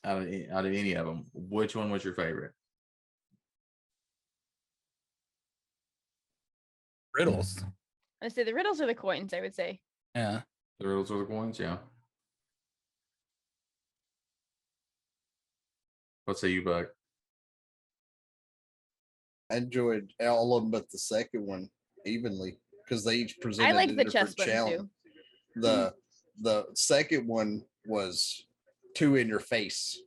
out 0.04 0.22
of 0.22 0.28
out 0.52 0.66
of 0.66 0.74
any 0.74 0.94
of 0.94 1.06
them, 1.06 1.26
which 1.34 1.76
one 1.76 1.90
was 1.90 2.04
your 2.04 2.14
favorite? 2.14 2.52
Riddles. 7.14 7.64
I 8.22 8.28
say 8.30 8.44
the 8.44 8.54
riddles 8.54 8.82
or 8.82 8.86
the 8.88 8.96
coins. 8.96 9.34
I 9.34 9.42
would 9.42 9.56
say. 9.56 9.80
Yeah. 10.16 10.42
The 10.80 10.88
riddles 10.88 11.12
or 11.12 11.20
the 11.20 11.26
coins? 11.26 11.60
Yeah. 11.60 11.78
What 16.26 16.38
say 16.38 16.50
you, 16.50 16.64
Buck? 16.64 16.88
I 19.50 19.58
enjoyed 19.58 20.12
all 20.22 20.58
of 20.58 20.64
them, 20.64 20.72
but 20.72 20.92
the 20.92 20.98
second 20.98 21.46
one 21.46 21.70
evenly 22.06 22.60
because 22.84 23.04
they 23.04 23.16
each 23.16 23.40
presented 23.40 23.70
I 23.70 23.74
like 23.74 23.90
a 23.90 23.94
the 23.94 24.04
different 24.04 24.28
chess 24.28 24.38
one 24.38 24.48
challenge. 24.48 24.78
too. 24.78 24.90
The 25.62 25.94
the 26.42 26.66
second 26.76 27.28
one 27.28 27.64
was 27.86 28.47
too 28.98 29.16
in 29.16 29.28
your 29.28 29.40
face. 29.40 30.00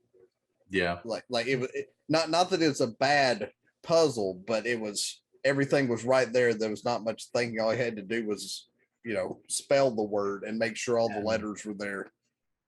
Yeah. 0.69 0.99
Like 1.05 1.25
like 1.31 1.47
it 1.47 1.57
was 1.57 1.71
it, 1.75 1.93
not 2.09 2.29
not 2.29 2.51
that 2.51 2.63
it's 2.63 2.81
a 2.81 2.89
bad 2.89 3.51
puzzle, 3.83 4.43
but 4.47 4.67
it 4.67 4.81
was 4.81 5.23
everything 5.45 5.89
was 5.89 6.05
right 6.05 6.31
there. 6.33 6.53
There 6.53 6.71
was 6.71 6.85
not 6.85 7.05
much 7.05 7.29
thinking. 7.35 7.61
All 7.61 7.71
I 7.71 7.77
had 7.77 7.97
to 7.97 8.03
do 8.03 8.27
was 8.27 8.69
you 9.05 9.15
know 9.15 9.39
spell 9.49 9.91
the 9.91 10.03
word 10.03 10.43
and 10.43 10.59
make 10.59 10.77
sure 10.77 10.99
all 10.99 11.09
the 11.09 11.21
letters 11.21 11.65
were 11.65 11.75
there 11.75 12.11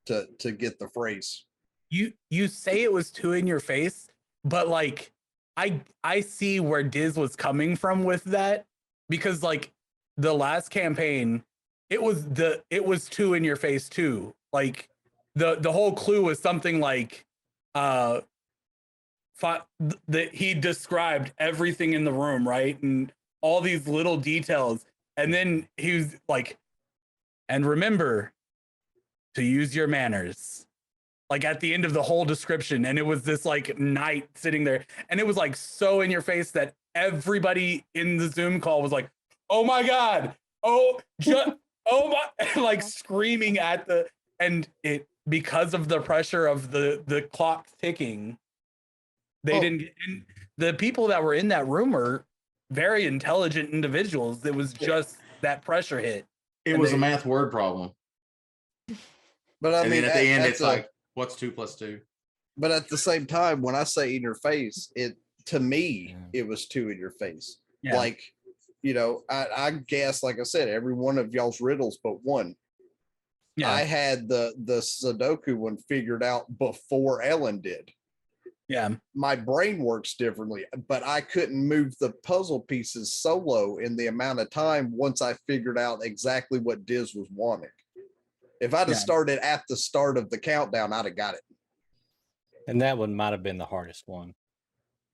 to 0.07 0.27
to 0.39 0.53
get 0.53 0.79
the 0.79 0.89
phrase. 0.89 1.45
You 1.91 2.13
you 2.31 2.49
say 2.49 2.83
it 2.83 2.93
was 2.93 3.11
too 3.11 3.33
in 3.33 3.47
your 3.47 3.61
face, 3.61 4.09
but 4.45 4.69
like 4.69 5.13
I 5.57 5.81
I 6.05 6.21
see 6.21 6.61
where 6.61 6.85
Diz 6.85 7.17
was 7.17 7.35
coming 7.35 7.75
from 7.77 8.05
with 8.05 8.25
that 8.25 8.67
because 9.09 9.43
like 9.43 9.73
the 10.17 10.33
last 10.33 10.71
campaign, 10.71 11.43
it 11.91 12.01
was 12.01 12.25
the 12.27 12.63
it 12.71 12.85
was 12.85 13.09
too 13.09 13.35
in 13.35 13.43
your 13.43 13.57
face 13.57 13.89
too. 13.89 14.35
Like 14.53 14.89
the 15.35 15.57
the 15.57 15.73
whole 15.73 15.93
clue 15.93 16.23
was 16.23 16.39
something 16.39 16.81
like 16.81 17.25
uh 17.75 18.21
fi- 19.35 19.63
that 20.09 20.35
he 20.35 20.55
described 20.55 21.33
everything 21.39 21.95
in 21.95 22.05
the 22.05 22.13
room, 22.13 22.47
right? 22.47 22.81
And 22.83 23.13
all 23.41 23.61
these 23.61 23.89
little 23.89 24.17
details. 24.17 24.85
And 25.17 25.33
then 25.33 25.69
he 25.77 25.97
was 25.97 26.17
like, 26.29 26.57
and 27.49 27.67
remember 27.67 28.33
to 29.35 29.43
use 29.43 29.75
your 29.75 29.87
manners. 29.87 30.67
Like 31.29 31.45
at 31.45 31.61
the 31.61 31.73
end 31.73 31.85
of 31.85 31.95
the 31.95 32.03
whole 32.03 32.25
description. 32.25 32.85
And 32.85 32.99
it 32.99 33.07
was 33.07 33.23
this 33.23 33.45
like 33.45 33.79
knight 33.79 34.29
sitting 34.35 34.65
there. 34.65 34.85
And 35.09 35.19
it 35.19 35.27
was 35.27 35.37
like 35.37 35.57
so 35.57 36.03
in 36.03 36.11
your 36.11 36.21
face 36.21 36.51
that 36.53 36.75
everybody 36.95 37.85
in 37.95 38.19
the 38.19 38.29
Zoom 38.29 38.61
call 38.61 38.83
was 38.83 38.93
like, 38.93 39.09
oh 39.49 39.65
my 39.65 39.83
God. 39.83 40.35
Oh, 40.63 41.01
ju- 41.21 41.59
oh 41.91 42.09
my 42.09 42.61
like 42.63 42.83
screaming 42.83 43.59
at 43.59 43.87
the 43.87 44.07
and 44.39 44.69
it 44.83 45.07
because 45.29 45.75
of 45.75 45.89
the 45.89 46.01
pressure 46.01 46.47
of 46.47 46.71
the 46.71 47.03
the 47.07 47.23
clock 47.23 47.67
ticking 47.81 48.37
they 49.45 49.57
Oh. 49.57 49.61
didn't 49.61 49.89
and 50.07 50.25
the 50.59 50.75
people 50.75 51.07
that 51.09 51.23
were 51.23 51.35
in 51.35 51.49
that 51.49 51.67
room 51.67 51.95
are 51.97 52.25
very 52.71 53.07
intelligent 53.07 53.71
individuals 53.71 54.45
it 54.45 54.55
was 54.55 54.73
just 54.73 55.17
that 55.41 55.63
pressure 55.63 55.99
hit 56.01 56.27
It 56.65 56.79
was 56.79 56.91
they- 56.91 56.97
a 56.97 57.01
math 57.01 57.25
word 57.27 57.51
problem. 57.51 57.93
But 59.61 59.75
I 59.75 59.83
and 59.83 59.91
mean, 59.91 60.03
then 60.03 60.11
at 60.11 60.17
the 60.17 60.27
end, 60.29 60.45
it's 60.45 60.59
a- 60.61 60.65
like, 60.67 60.89
what's 61.15 61.37
two 61.37 61.53
plus 61.53 61.77
two? 61.77 62.01
but 62.57 62.71
at 62.73 62.89
the 62.89 62.99
same 62.99 63.25
time, 63.27 63.63
when 63.63 63.75
I 63.77 63.85
say 63.85 64.15
in 64.17 64.23
your 64.23 64.35
face, 64.35 64.91
it 64.97 65.17
to 65.47 65.61
me 65.61 66.09
Yeah. 66.11 66.41
it 66.41 66.47
was 66.49 66.67
too 66.67 66.91
in 66.91 66.99
your 66.99 67.13
face. 67.13 67.59
Yeah. 67.83 67.97
Like, 67.97 68.21
you 68.83 68.93
know, 68.93 69.23
I, 69.31 69.47
I 69.57 69.71
guess, 69.71 70.23
like 70.25 70.39
I 70.41 70.43
said, 70.43 70.69
every 70.69 70.95
one 70.95 71.17
of 71.17 71.33
y'all's 71.33 71.61
riddles 71.61 71.99
but 72.03 72.23
one. 72.25 72.57
Yeah 73.57 73.71
I 73.71 73.83
had 73.83 74.29
the 74.29 74.55
the 74.65 74.79
Sudoku 74.81 75.57
one 75.57 75.77
figured 75.89 76.23
out 76.23 76.47
before 76.59 77.23
Ellen 77.23 77.61
did. 77.61 77.91
yeah 78.69 78.89
My 79.15 79.37
brain 79.37 79.79
works 79.83 80.15
differently, 80.15 80.65
but 80.89 81.03
I 81.05 81.21
couldn't 81.21 81.69
move 81.69 81.95
the 82.01 82.13
puzzle 82.23 82.61
pieces 82.61 83.13
solo 83.15 83.79
in 83.79 83.97
the 83.97 84.07
amount 84.07 84.41
of 84.41 84.51
time 84.51 84.91
once 84.97 85.21
I 85.23 85.35
figured 85.47 85.79
out 85.79 86.05
exactly 86.05 86.59
what 86.59 86.87
Diz 86.87 87.15
was 87.15 87.29
wanting. 87.35 87.71
If 88.61 88.73
I'd 88.75 88.81
have 88.81 88.91
Yeah. 88.91 88.95
started 88.95 89.39
at 89.45 89.63
the 89.69 89.77
start 89.77 90.17
of 90.17 90.31
the 90.31 90.39
countdown, 90.39 90.93
I'd 90.93 91.05
have 91.07 91.17
got 91.17 91.35
it. 91.35 91.41
And 92.69 92.81
that 92.81 92.97
one 92.97 93.15
might 93.15 93.33
have 93.33 93.43
been 93.43 93.59
the 93.59 93.65
hardest 93.67 94.05
one. 94.07 94.35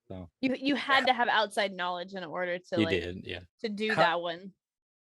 So 0.09 0.29
You 0.41 0.55
you 0.59 0.75
had 0.75 1.07
to 1.07 1.13
have 1.13 1.29
outside 1.29 1.73
knowledge 1.73 2.15
in 2.15 2.25
order 2.25 2.59
to 2.59 2.79
you 2.79 2.85
like 2.85 3.01
did, 3.01 3.25
yeah. 3.25 3.41
to 3.63 3.69
do 3.69 3.89
How- 3.91 3.97
that 4.03 4.21
one, 4.21 4.53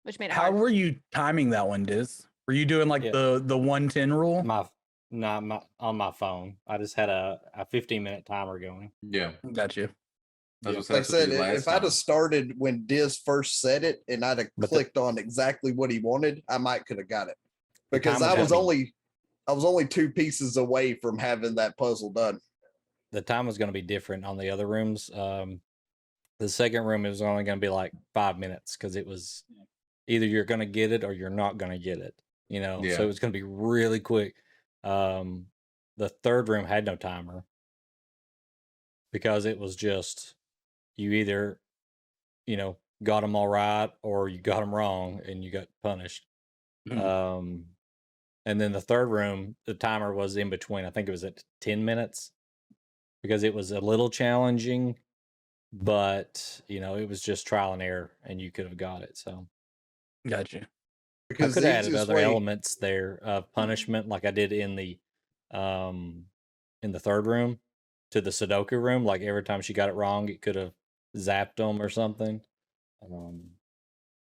which 0.03 0.17
made 0.17 0.27
it 0.27 0.31
how 0.31 0.43
hard. 0.43 0.55
were 0.55 0.69
you 0.69 0.99
timing 1.11 1.49
that 1.51 1.67
one 1.67 1.83
diz 1.83 2.25
were 2.47 2.53
you 2.53 2.65
doing 2.65 2.87
like 2.87 3.03
Yeah. 3.03 3.11
the 3.11 3.41
the 3.43 3.57
110 3.57 4.13
rule 4.13 4.43
My 4.43 4.67
not 5.09 5.43
my 5.43 5.61
on 5.79 5.97
my 5.97 6.11
phone. 6.11 6.57
I 6.67 6.77
just 6.77 6.95
had 6.95 7.09
a, 7.09 7.39
a 7.53 7.65
15 7.65 8.01
minute 8.03 8.25
timer 8.25 8.59
going. 8.59 8.91
Yeah. 9.01 9.31
got 9.53 9.75
you 9.75 9.89
That's 10.61 10.77
what- 10.77 10.89
Like 10.89 10.99
I 10.99 11.03
said, 11.03 11.29
if 11.29 11.39
last 11.39 11.67
I'd 11.67 11.83
have 11.83 11.93
started 11.93 12.53
when 12.57 12.85
Diz 12.85 13.17
first 13.17 13.59
said 13.61 13.83
it 13.83 14.03
and 14.07 14.23
I'd 14.23 14.37
have 14.37 14.47
But 14.57 14.69
the- 14.69 14.75
clicked 14.75 14.97
on 14.97 15.17
exactly 15.17 15.73
what 15.73 15.91
he 15.91 15.99
wanted, 15.99 16.41
I 16.47 16.57
might 16.57 16.85
could 16.85 16.97
have 16.97 17.09
got 17.09 17.27
it. 17.27 17.37
Because 17.91 18.21
I 18.21 18.33
was 18.33 18.43
was 18.43 18.51
only 18.53 18.93
I 19.47 19.53
was 19.53 19.65
only 19.65 19.85
two 19.87 20.09
pieces 20.11 20.55
away 20.57 20.93
from 20.93 21.17
having 21.17 21.55
that 21.55 21.77
puzzle 21.77 22.11
done. 22.11 22.39
The 23.11 23.21
time 23.21 23.47
was 23.47 23.57
going 23.57 23.67
to 23.67 23.73
be 23.73 23.81
different 23.81 24.23
on 24.23 24.37
the 24.37 24.49
other 24.49 24.65
rooms. 24.67 25.09
Um, 25.13 25.59
the 26.39 26.47
second 26.47 26.85
room 26.85 27.03
was 27.03 27.21
only 27.21 27.43
going 27.43 27.57
to 27.57 27.61
be 27.65 27.67
like 27.69 27.91
five 28.13 28.39
minutes 28.39 28.77
because 28.77 28.95
it 28.95 29.05
was 29.05 29.43
either 30.07 30.25
you're 30.25 30.45
going 30.45 30.61
to 30.61 30.65
get 30.65 30.93
it 30.93 31.03
or 31.03 31.11
you're 31.11 31.29
not 31.29 31.57
going 31.57 31.71
to 31.73 31.77
get 31.79 31.97
it. 31.99 32.15
You 32.51 32.59
know, 32.59 32.83
Yeah. 32.83 32.95
so 32.97 33.03
it 33.03 33.07
was 33.07 33.19
going 33.19 33.31
to 33.31 33.37
be 33.37 33.43
really 33.43 34.01
quick. 34.01 34.35
Um, 34.83 35.47
the 35.95 36.09
third 36.09 36.49
room 36.49 36.65
had 36.65 36.85
no 36.85 36.97
timer 36.97 37.45
because 39.11 39.45
it 39.45 39.57
was 39.59 39.75
just 39.75 40.35
you 40.97 41.11
either, 41.13 41.59
you 42.47 42.57
know, 42.57 42.79
got 43.03 43.21
them 43.21 43.35
all 43.35 43.47
right 43.47 43.91
or 44.03 44.29
you 44.29 44.39
got 44.39 44.61
them 44.61 44.75
wrong 44.75 45.21
and 45.25 45.43
you 45.43 45.51
got 45.51 45.69
punished. 45.83 46.27
Mhm. 46.87 46.99
Um, 46.99 47.67
and 48.45 48.61
then 48.61 48.73
the 48.73 48.81
third 48.81 49.07
room, 49.09 49.57
the 49.65 49.75
timer 49.75 50.13
was 50.13 50.37
in 50.37 50.49
between. 50.49 50.85
I 50.85 50.91
think 50.91 51.07
it 51.07 51.11
was 51.13 51.23
at 51.23 51.43
10 51.61 51.85
minutes 51.85 52.33
because 53.23 53.43
it 53.43 53.53
was 53.53 53.71
a 53.71 53.81
little 53.81 54.09
challenging, 54.09 54.99
but 55.73 56.61
you 56.69 56.79
know, 56.81 56.95
it 56.97 57.09
was 57.09 57.21
just 57.21 57.47
trial 57.47 57.73
and 57.73 57.81
error 57.83 58.17
and 58.23 58.41
you 58.41 58.51
could 58.51 58.65
have 58.67 58.77
got 58.77 59.03
it. 59.03 59.17
So 59.17 59.47
got 60.27 60.53
you 61.39 61.45
I 61.45 61.49
could 61.49 61.63
the 61.63 61.67
have 61.67 61.85
added 61.85 61.95
other 61.95 62.15
way- 62.15 62.23
elements 62.23 62.75
there 62.75 63.19
of 63.23 63.51
punishment 63.53 64.07
like 64.07 64.25
I 64.25 64.31
did 64.31 64.51
in 64.51 64.75
the 64.75 64.99
um 65.51 66.25
in 66.81 66.91
the 66.91 66.99
third 66.99 67.27
room 67.27 67.59
to 68.11 68.21
the 68.21 68.29
Sudoku 68.29 68.81
room. 68.81 69.03
Like 69.05 69.21
every 69.21 69.43
time 69.43 69.61
she 69.61 69.73
got 69.73 69.89
it 69.89 69.95
wrong, 69.95 70.29
it 70.29 70.41
could 70.41 70.55
have 70.55 70.73
zapped 71.15 71.57
them 71.57 71.81
or 71.81 71.89
something. 71.89 72.41
Um, 73.03 73.51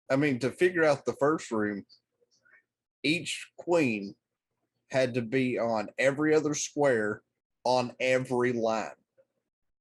I 0.10 0.15
mean, 0.15 0.39
to 0.39 0.52
figure 0.52 0.84
out 0.86 1.06
the 1.06 1.13
first 1.20 1.52
room, 1.52 1.86
each 3.04 3.48
queen 3.58 4.15
had 4.89 5.13
to 5.15 5.22
be 5.22 5.60
on 5.60 5.89
every 6.00 6.34
other 6.34 6.54
square 6.54 7.22
on 7.65 7.93
every 8.00 8.54
line. 8.54 8.91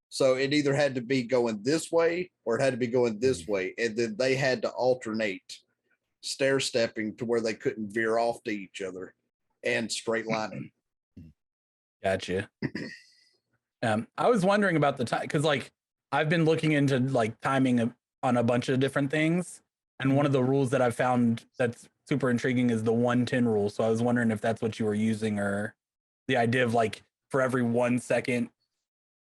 So 0.09 0.35
it 0.35 0.53
either 0.53 0.73
had 0.73 0.95
to 0.95 1.01
be 1.01 1.23
going 1.23 1.61
this 1.63 1.91
way 1.91 2.31
or 2.45 2.57
it 2.57 2.61
had 2.61 2.71
to 2.71 2.77
be 2.77 2.87
going 2.87 3.19
this 3.19 3.43
Mhm. 3.43 3.47
way. 3.49 3.73
And 3.77 3.95
then 3.95 4.15
they 4.17 4.35
had 4.35 4.61
to 4.63 4.69
alternate 4.71 5.59
stair 6.27 6.59
stepping 6.59 7.15
to 7.17 7.25
where 7.25 7.41
they 7.41 7.53
couldn't 7.53 7.93
veer 7.93 8.17
off 8.17 8.43
to 8.43 8.51
each 8.51 8.81
other 8.81 9.13
and 9.63 9.91
straight 9.91 10.27
lining. 10.27 10.71
Gotcha. 12.03 12.49
um, 13.83 14.07
I 14.17 14.29
was 14.29 14.45
wondering 14.45 14.77
about 14.77 14.97
the 14.97 15.05
time 15.05 15.21
because, 15.21 15.43
like, 15.43 15.71
I've 16.11 16.29
been 16.29 16.45
looking 16.45 16.71
into 16.71 16.99
like 16.99 17.39
timing 17.41 17.93
on 18.23 18.37
a 18.37 18.43
bunch 18.43 18.69
of 18.69 18.79
different 18.79 19.11
things, 19.11 19.61
and 19.99 20.15
one 20.15 20.25
of 20.25 20.31
the 20.31 20.43
rules 20.43 20.69
that 20.69 20.81
I've 20.81 20.95
found 20.95 21.45
that's 21.57 21.87
super 22.07 22.29
intriguing 22.29 22.69
is 22.69 22.83
the 22.83 22.93
one 22.93 23.25
ten 23.25 23.47
rule. 23.47 23.69
So 23.69 23.83
I 23.83 23.89
was 23.89 24.01
wondering 24.01 24.31
if 24.31 24.39
that's 24.39 24.61
what 24.61 24.79
you 24.79 24.85
were 24.85 24.93
using, 24.93 25.39
or 25.39 25.75
the 26.27 26.37
idea 26.37 26.63
of 26.63 26.73
like 26.73 27.03
for 27.29 27.41
every 27.41 27.63
one 27.63 27.99
second 27.99 28.49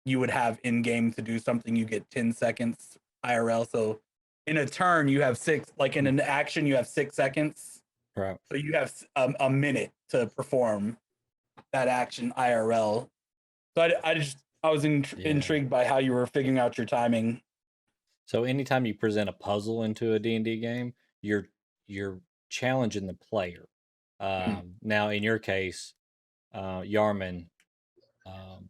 you 0.05 0.19
would 0.19 0.31
have 0.31 0.59
in 0.65 0.83
game 0.83 1.13
to 1.13 1.23
do 1.23 1.39
something, 1.39 1.75
you 1.77 1.85
get 1.85 2.11
ten 2.11 2.33
seconds 2.33 2.99
IRL. 3.25 3.71
So 3.71 4.01
in 4.49 4.57
a 4.59 4.67
turn, 4.67 5.09
you 5.09 5.23
have 5.23 5.39
six. 5.39 5.71
Like 5.79 5.97
in 5.97 6.07
an 6.07 6.21
action, 6.21 6.67
you 6.67 6.77
have 6.77 6.87
six 6.89 7.15
seconds. 7.17 7.83
right. 8.17 8.37
So 8.51 8.57
you 8.57 8.73
have 8.73 8.89
s- 8.89 9.05
um, 9.17 9.37
a 9.41 9.49
minute 9.51 9.93
to 10.11 10.27
perform 10.27 10.97
that 11.73 11.89
action 11.89 12.33
IRL. 12.37 13.09
So 13.77 13.83
I, 13.83 13.93
I 14.11 14.15
just 14.15 14.39
I 14.63 14.71
was 14.71 14.85
intr- 14.85 15.19
Yeah. 15.19 15.29
intrigued 15.29 15.71
by 15.71 15.85
how 15.85 15.99
you 15.99 16.13
were 16.13 16.27
figuring 16.27 16.59
out 16.59 16.77
your 16.79 16.87
timing. 16.87 17.43
So 18.27 18.45
anytime 18.45 18.85
you 18.87 18.95
present 18.95 19.29
a 19.29 19.33
puzzle 19.33 19.85
into 19.85 20.15
a 20.15 20.19
D&D 20.19 20.59
game, 20.61 20.95
you're 21.23 21.47
you're 21.87 22.21
challenging 22.51 23.07
the 23.07 23.15
player. 23.15 23.69
Um, 24.21 24.75
now, 24.83 25.11
in 25.11 25.23
your 25.23 25.39
case, 25.39 25.95
uh, 26.53 26.81
Yarman, 26.81 27.47
um, 28.27 28.69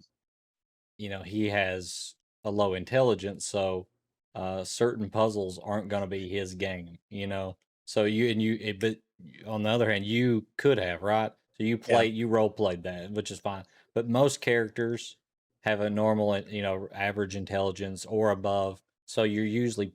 you 0.99 1.09
know, 1.09 1.23
he 1.23 1.49
has 1.49 2.14
a 2.45 2.51
low 2.51 2.75
intelligence, 2.75 3.47
so 3.47 3.87
uh, 4.35 4.64
certain 4.64 5.11
puzzles 5.11 5.59
aren't 5.62 5.88
going 5.88 6.03
to 6.03 6.09
be 6.09 6.29
his 6.29 6.55
game. 6.55 6.99
You 7.11 7.27
know, 7.27 7.57
so 7.85 8.05
you 8.05 8.29
and 8.31 8.41
you, 8.43 8.59
it, 8.61 8.81
but 8.81 8.99
on 9.47 9.62
the 9.62 9.71
other 9.71 9.91
hand, 9.91 10.05
you 10.05 10.47
could 10.57 10.79
have 10.79 11.03
right. 11.03 11.33
So 11.57 11.64
you 11.64 11.77
play, 11.79 12.07
you 12.07 12.29
role 12.29 12.51
played 12.51 12.85
that, 12.85 13.11
which 13.11 13.31
is 13.31 13.41
fine. 13.41 13.64
but 13.95 14.09
most 14.09 14.41
characters 14.41 15.17
have 15.62 15.81
a 15.81 15.91
normal, 15.91 16.31
uh, 16.31 16.43
you 16.49 16.62
know, 16.62 16.88
average 16.95 17.35
intelligence 17.35 18.07
or 18.07 18.31
above. 18.31 18.81
So 19.07 19.25
you're 19.25 19.45
usually 19.45 19.93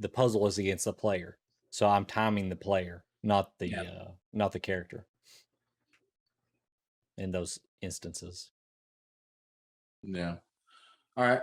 the 0.00 0.08
puzzle 0.08 0.46
is 0.46 0.58
against 0.58 0.84
the 0.84 0.92
player. 0.92 1.38
So 1.70 1.88
I'm 1.88 2.04
timing 2.04 2.50
the 2.50 2.56
player, 2.56 3.04
not 3.22 3.52
the 3.58 3.74
uh, 3.74 4.08
not 4.32 4.52
the 4.52 4.60
character. 4.60 5.06
In 7.16 7.30
those 7.30 7.58
instances. 7.80 8.50
Yeah. 10.02 10.36
All 11.16 11.24
right. 11.24 11.42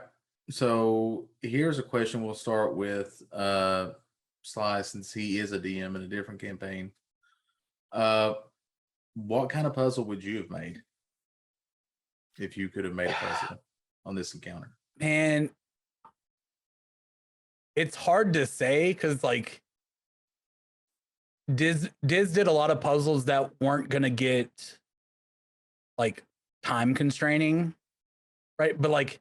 So 0.50 1.28
here's 1.42 1.78
a 1.78 1.84
question. 1.84 2.24
We'll 2.24 2.34
start 2.34 2.76
with 2.76 3.22
uh 3.32 3.90
Sly 4.42 4.82
since 4.82 5.14
he 5.14 5.38
is 5.38 5.52
a 5.52 5.60
DM 5.60 5.96
in 5.96 6.02
a 6.02 6.08
different 6.08 6.42
campaign. 6.42 6.92
Uh 7.92 8.34
what 9.16 9.50
kind 9.50 9.68
of 9.68 9.74
puzzle 9.74 10.06
would 10.06 10.24
you 10.24 10.38
have 10.38 10.50
made 10.50 10.82
if 12.38 12.58
you 12.58 12.70
could 12.70 12.86
have 12.86 12.96
made 12.96 13.10
a 13.10 13.14
puzzle 13.14 13.58
on 14.06 14.16
this 14.16 14.34
encounter? 14.34 14.72
Man, 14.98 15.50
it's 17.76 17.96
hard 17.96 18.34
to 18.34 18.46
say 18.46 18.92
because 18.92 19.24
like 19.24 19.62
Diz 21.54 21.90
Diz 22.04 22.34
did 22.34 22.48
a 22.48 22.52
lot 22.52 22.72
of 22.72 22.82
puzzles 22.82 23.26
that 23.26 23.52
weren't 23.62 23.90
gonna 23.90 24.10
get 24.10 24.80
like 25.98 26.24
time 26.64 26.96
constraining, 26.96 27.76
right? 28.58 28.80
But 28.80 28.90
like 28.90 29.20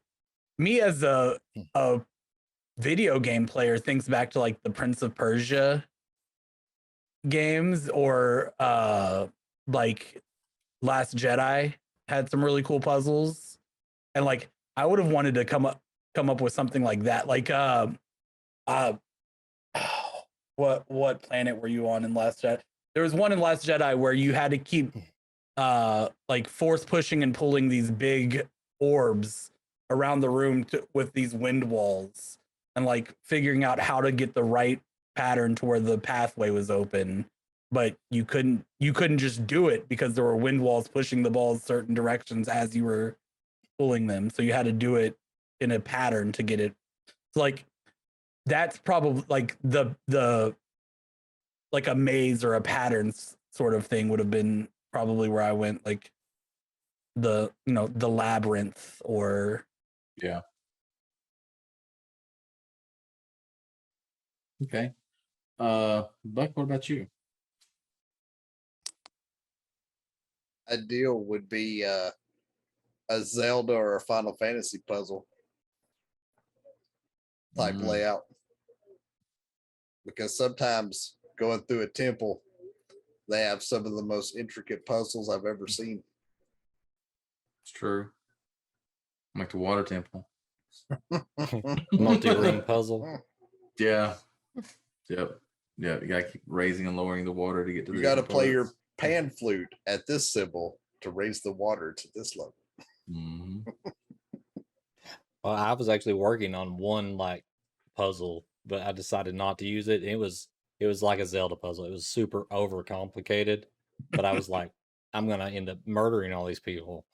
me 0.59 0.81
as 0.81 1.03
a 1.03 1.39
Hmm. 1.55 1.63
a 1.75 2.05
video 2.79 3.19
game 3.19 3.47
player 3.47 3.79
thinks 3.79 4.09
back 4.09 4.31
to 4.31 4.41
like 4.41 4.63
the 4.63 4.71
Prince 4.71 5.03
of 5.03 5.15
Persia 5.15 5.85
games 7.29 7.89
or 7.89 8.53
uh 8.61 9.27
like 9.67 10.23
Last 10.83 11.17
Jedi 11.17 11.75
had 12.09 12.31
some 12.31 12.45
really 12.45 12.63
cool 12.63 12.81
puzzles. 12.81 13.59
And 14.15 14.25
like 14.25 14.49
I 14.77 14.87
would 14.87 14.99
have 14.99 15.11
wanted 15.11 15.35
to 15.35 15.45
come 15.45 15.67
up 15.67 15.81
come 16.15 16.31
up 16.31 16.41
with 16.41 16.53
something 16.53 16.83
like 16.83 17.03
that. 17.05 17.27
Like 17.27 17.51
uh 17.51 17.89
uh 18.67 18.95
what 20.57 20.85
what 20.89 21.23
planet 21.23 21.61
were 21.61 21.69
you 21.69 21.89
on 21.89 22.05
in 22.05 22.15
Last 22.15 22.43
Jedi? 22.43 22.61
There 22.95 23.03
was 23.03 23.15
one 23.15 23.33
in 23.33 23.41
Last 23.41 23.67
Jedi 23.67 23.97
where 23.97 24.13
you 24.13 24.33
had 24.35 24.53
to 24.53 24.59
keep 24.59 24.93
uh 25.57 26.09
like 26.29 26.49
force 26.49 26.85
pushing 26.85 27.23
and 27.23 27.35
pulling 27.35 27.69
these 27.69 27.91
big 27.91 28.47
orbs 28.81 29.51
around 29.91 30.21
the 30.21 30.31
room 30.31 30.65
to, 30.65 30.87
with 30.95 31.13
these 31.13 31.35
wind 31.35 31.65
walls 31.65 32.39
and 32.77 32.85
like 32.85 33.15
figuring 33.25 33.65
out 33.65 33.81
how 33.81 34.01
to 34.01 34.13
get 34.13 34.35
the 34.35 34.45
right 34.45 34.81
pattern 35.17 35.55
to 35.57 35.67
where 35.67 35.81
the 35.81 35.99
pathway 35.99 36.51
was 36.51 36.71
open. 36.71 37.27
But 37.71 37.97
you 38.11 38.25
couldn't 38.25 38.65
you 38.81 38.93
couldn't 38.93 39.19
just 39.19 39.47
do 39.47 39.69
it 39.69 39.89
because 39.89 40.15
there 40.15 40.25
were 40.25 40.37
wind 40.37 40.63
walls 40.63 40.89
pushing 40.89 41.23
the 41.23 41.31
balls 41.31 41.63
certain 41.63 41.95
directions 41.95 42.49
as 42.49 42.75
you 42.75 42.85
were 42.85 43.17
pulling 43.79 44.07
them. 44.07 44.31
So 44.31 44.43
you 44.43 44.55
had 44.55 44.65
to 44.67 44.73
do 44.73 44.97
it 44.97 45.17
in 45.61 45.73
a 45.73 45.81
pattern 45.81 46.33
to 46.33 46.43
get 46.43 46.61
it. 46.61 46.75
So 47.35 47.41
like 47.41 47.65
that's 48.47 48.79
probably 48.79 49.25
like 49.29 49.57
the 49.63 49.95
the 50.07 50.55
like 51.73 51.87
a 51.87 51.95
maze 51.95 52.45
or 52.45 52.55
a 52.55 52.61
pattern 52.61 53.13
sort 53.53 53.75
of 53.75 53.87
thing 53.87 54.09
would 54.09 54.19
have 54.19 54.31
been 54.31 54.69
probably 54.93 55.29
where 55.29 55.43
i 55.43 55.53
went 55.53 55.85
like 55.85 56.11
the 57.17 57.51
you 57.67 57.73
know 57.73 57.89
the 57.89 58.09
labyrinth 58.09 59.03
or 59.05 59.65
Yeah. 60.23 60.41
Okay. 64.63 64.93
Uh 65.59 66.05
Buck, 66.25 66.51
what 66.57 66.65
about 66.65 66.89
you? 66.89 67.07
Ideal 70.71 71.19
would 71.25 71.49
be 71.49 71.85
uh, 71.85 72.11
a 73.09 73.21
Zelda 73.23 73.73
or 73.73 73.97
a 73.97 74.01
Final 74.01 74.37
Fantasy 74.37 74.79
puzzle 74.87 75.27
type 77.57 77.75
Mm. 77.77 77.87
layout. 77.87 78.27
Because 80.05 80.37
sometimes 80.37 81.17
going 81.39 81.61
through 81.63 81.83
a 81.83 81.89
temple, 81.89 82.43
they 83.29 83.41
have 83.43 83.63
some 83.63 83.87
of 83.87 83.95
the 83.95 84.03
most 84.03 84.37
intricate 84.37 84.85
puzzles 84.85 85.31
I've 85.31 85.47
ever 85.47 85.67
seen. 85.67 86.03
It's 87.63 87.73
true. 87.73 88.11
Like 89.39 89.51
the 89.51 89.59
water 89.59 89.85
temple. 89.85 90.29
Multi-room 91.93 92.63
puzzle. 92.63 93.23
Yeah. 93.79 94.15
Yep. 95.09 95.41
Yeah. 95.77 96.01
You 96.01 96.07
gotta 96.07 96.25
keep 96.25 96.43
raising 96.47 96.87
and 96.87 96.97
lowering 96.97 97.25
the 97.25 97.33
water 97.33 97.65
to 97.65 97.73
get 97.73 97.87
to 97.87 97.93
the 97.93 97.99
You 97.99 98.03
got 98.03 98.17
to 98.17 98.23
different 98.23 98.31
play 98.33 98.51
your 98.51 98.71
pan 98.99 99.31
flute 99.31 99.73
at 99.87 100.07
this 100.07 100.33
symbol 100.33 100.81
to 101.03 101.11
raise 101.11 101.43
the 101.43 101.53
water 101.53 101.93
to 101.93 102.09
this 102.15 102.37
level. 102.37 102.55
Mhm. 103.11 103.65
Well, 105.45 105.55
I 105.55 105.73
was 105.75 105.89
actually 105.89 106.15
working 106.15 106.57
on 106.57 106.77
one 106.77 107.17
like 107.17 107.45
puzzle, 107.97 108.45
but 108.67 108.83
I 108.83 108.91
decided 108.91 109.37
not 109.37 109.59
to 109.59 109.67
use 109.67 109.87
it. 109.87 110.03
It 110.03 110.17
was 110.17 110.49
it 110.81 110.87
was 110.87 111.01
like 111.01 111.21
a 111.21 111.27
Zelda 111.27 111.55
puzzle. 111.55 111.85
It 111.85 111.93
was 111.93 112.07
super 112.09 112.45
overcomplicated, 112.47 113.65
but 114.11 114.25
I 114.25 114.33
was 114.33 114.49
like, 114.49 114.73
I'm 115.15 115.29
gonna 115.29 115.49
end 115.49 115.71
up 115.71 115.79
murdering 115.87 116.33
all 116.33 116.45
these 116.45 116.61
people. 116.61 117.07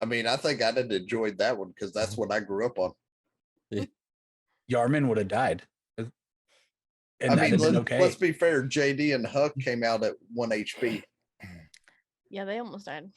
I 0.00 0.04
mean, 0.04 0.26
I 0.26 0.36
think 0.36 0.62
I'd 0.62 0.76
have 0.76 0.90
enjoyed 0.90 1.38
that 1.38 1.56
one 1.56 1.68
because 1.68 1.92
that's 1.92 2.12
mm-hmm. 2.12 2.22
what 2.22 2.32
I 2.32 2.40
grew 2.40 2.66
up 2.66 2.78
on. 2.78 2.92
yarman 4.70 5.08
would 5.08 5.18
have 5.18 5.28
died 5.28 5.62
and 7.20 7.40
I 7.40 7.50
mean, 7.50 7.58
let, 7.58 7.74
okay 7.76 8.00
let's 8.00 8.16
be 8.16 8.32
fair. 8.32 8.62
JD 8.62 9.14
and 9.14 9.26
Huck 9.26 9.54
came 9.60 9.82
out 9.82 10.02
at 10.04 10.14
one 10.32 10.50
HP. 10.50 11.02
Yeah, 12.28 12.44
they 12.44 12.58
almost 12.58 12.86
died. 12.86 13.10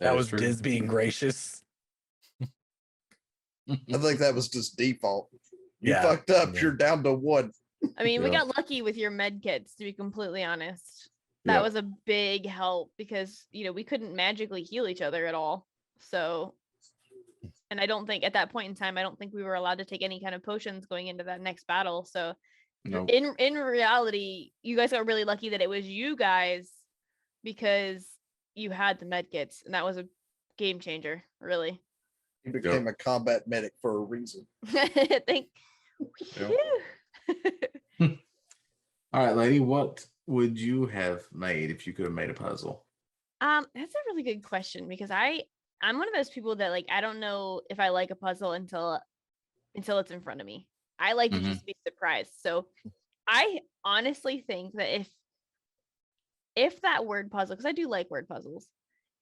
That 0.00 0.16
was 0.16 0.28
true. 0.28 0.38
diz 0.38 0.60
being 0.60 0.86
gracious 0.86 1.62
I 3.70 3.96
think 3.98 4.18
that 4.18 4.34
was 4.34 4.48
just 4.48 4.76
default. 4.76 5.28
You 5.80 5.92
Yeah. 5.92 6.02
fucked 6.02 6.30
up. 6.30 6.54
Yeah. 6.54 6.62
You're 6.62 6.76
down 6.76 7.04
to 7.04 7.12
one. 7.12 7.52
I 7.96 8.02
mean, 8.02 8.22
we 8.22 8.30
Yeah. 8.30 8.38
got 8.38 8.56
lucky 8.56 8.82
with 8.82 8.96
your 8.96 9.10
med 9.12 9.40
kits, 9.40 9.76
to 9.76 9.84
be 9.84 9.92
completely 9.92 10.42
honest. 10.42 11.10
That 11.44 11.54
Yeah. 11.56 11.62
was 11.62 11.74
a 11.74 11.82
big 11.82 12.46
help 12.46 12.92
because 12.96 13.46
you 13.50 13.64
know 13.64 13.72
we 13.72 13.84
couldn't 13.84 14.14
magically 14.14 14.62
heal 14.62 14.86
each 14.86 15.02
other 15.02 15.26
at 15.26 15.34
all. 15.34 15.66
So, 15.98 16.54
and 17.70 17.80
I 17.80 17.86
don't 17.86 18.06
think 18.06 18.24
at 18.24 18.34
that 18.34 18.50
point 18.50 18.68
in 18.68 18.74
time, 18.74 18.96
I 18.98 19.02
don't 19.02 19.18
think 19.18 19.32
we 19.34 19.42
were 19.42 19.54
allowed 19.54 19.78
to 19.78 19.84
take 19.84 20.02
any 20.02 20.20
kind 20.20 20.34
of 20.34 20.42
potions 20.42 20.86
going 20.86 21.08
into 21.08 21.24
that 21.24 21.40
next 21.40 21.66
battle. 21.66 22.04
So, 22.04 22.34
Nope. 22.84 23.10
in 23.10 23.34
in 23.38 23.54
reality, 23.54 24.52
you 24.62 24.76
guys 24.76 24.90
got 24.92 25.06
really 25.06 25.24
lucky 25.24 25.50
that 25.50 25.60
it 25.62 25.68
was 25.68 25.86
you 25.86 26.16
guys 26.16 26.70
because 27.44 28.06
you 28.54 28.70
had 28.70 28.98
the 29.00 29.06
med 29.06 29.30
kits, 29.30 29.62
and 29.64 29.74
that 29.74 29.84
was 29.84 29.96
a 29.96 30.06
game 30.58 30.78
changer, 30.80 31.24
really. 31.40 31.80
He 32.44 32.50
became 32.50 32.86
a 32.88 32.92
combat 32.92 33.46
medic 33.48 33.72
for 33.80 33.96
a 33.96 34.00
reason. 34.00 34.46
Thank. 34.66 35.48
Yeah. 36.36 36.50
Phew. 37.96 38.00
All 39.12 39.24
right, 39.26 39.36
lady, 39.36 39.60
what 39.60 40.04
would 40.32 40.58
you 40.60 40.86
have 40.86 41.30
made 41.32 41.70
if 41.70 41.86
you 41.86 41.92
could 41.92 42.06
have 42.06 42.14
made 42.14 42.30
a 42.30 42.34
puzzle? 42.34 42.86
Um, 43.40 43.66
that's 43.74 43.94
a 43.94 43.98
really 44.06 44.22
good 44.22 44.44
question 44.44 44.88
because 44.88 45.10
I 45.10 45.44
I'm 45.80 45.98
one 45.98 46.08
of 46.08 46.14
those 46.14 46.30
people 46.30 46.56
that 46.56 46.68
like 46.70 46.86
I 46.90 47.00
don't 47.00 47.20
know 47.20 47.62
if 47.68 47.80
I 47.80 47.88
like 47.88 48.10
a 48.10 48.16
puzzle 48.16 48.52
until 48.52 49.00
until 49.74 49.98
it's 50.00 50.10
in 50.12 50.22
front 50.22 50.40
of 50.40 50.46
me. 50.46 50.68
I 50.98 51.14
like 51.14 51.32
Mhm. 51.32 51.34
to 51.34 51.42
just 51.42 51.66
be 51.66 51.76
surprised. 51.86 52.32
So 52.40 52.68
I 53.28 53.60
honestly 53.84 54.40
think 54.40 54.74
that 54.76 54.94
if 55.00 55.10
if 56.54 56.80
that 56.82 57.06
word 57.06 57.30
puzzle, 57.30 57.56
because 57.56 57.66
I 57.66 57.72
do 57.72 57.88
like 57.88 58.10
word 58.10 58.28
puzzles, 58.28 58.68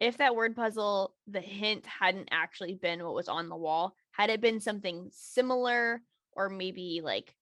if 0.01 0.19
that 0.19 0.35
word 0.35 0.57
puzzle, 0.57 1.17
the 1.27 1.41
hint 1.41 1.87
hadn't 1.87 2.29
actually 2.33 2.75
been 2.75 3.05
what 3.05 3.15
was 3.15 3.29
on 3.29 3.49
the 3.49 3.57
wall, 3.57 3.97
had 4.13 4.31
it 4.31 4.41
been 4.41 4.61
something 4.61 5.11
similar 5.13 6.03
or 6.33 6.49
maybe 6.49 7.01
like 7.03 7.37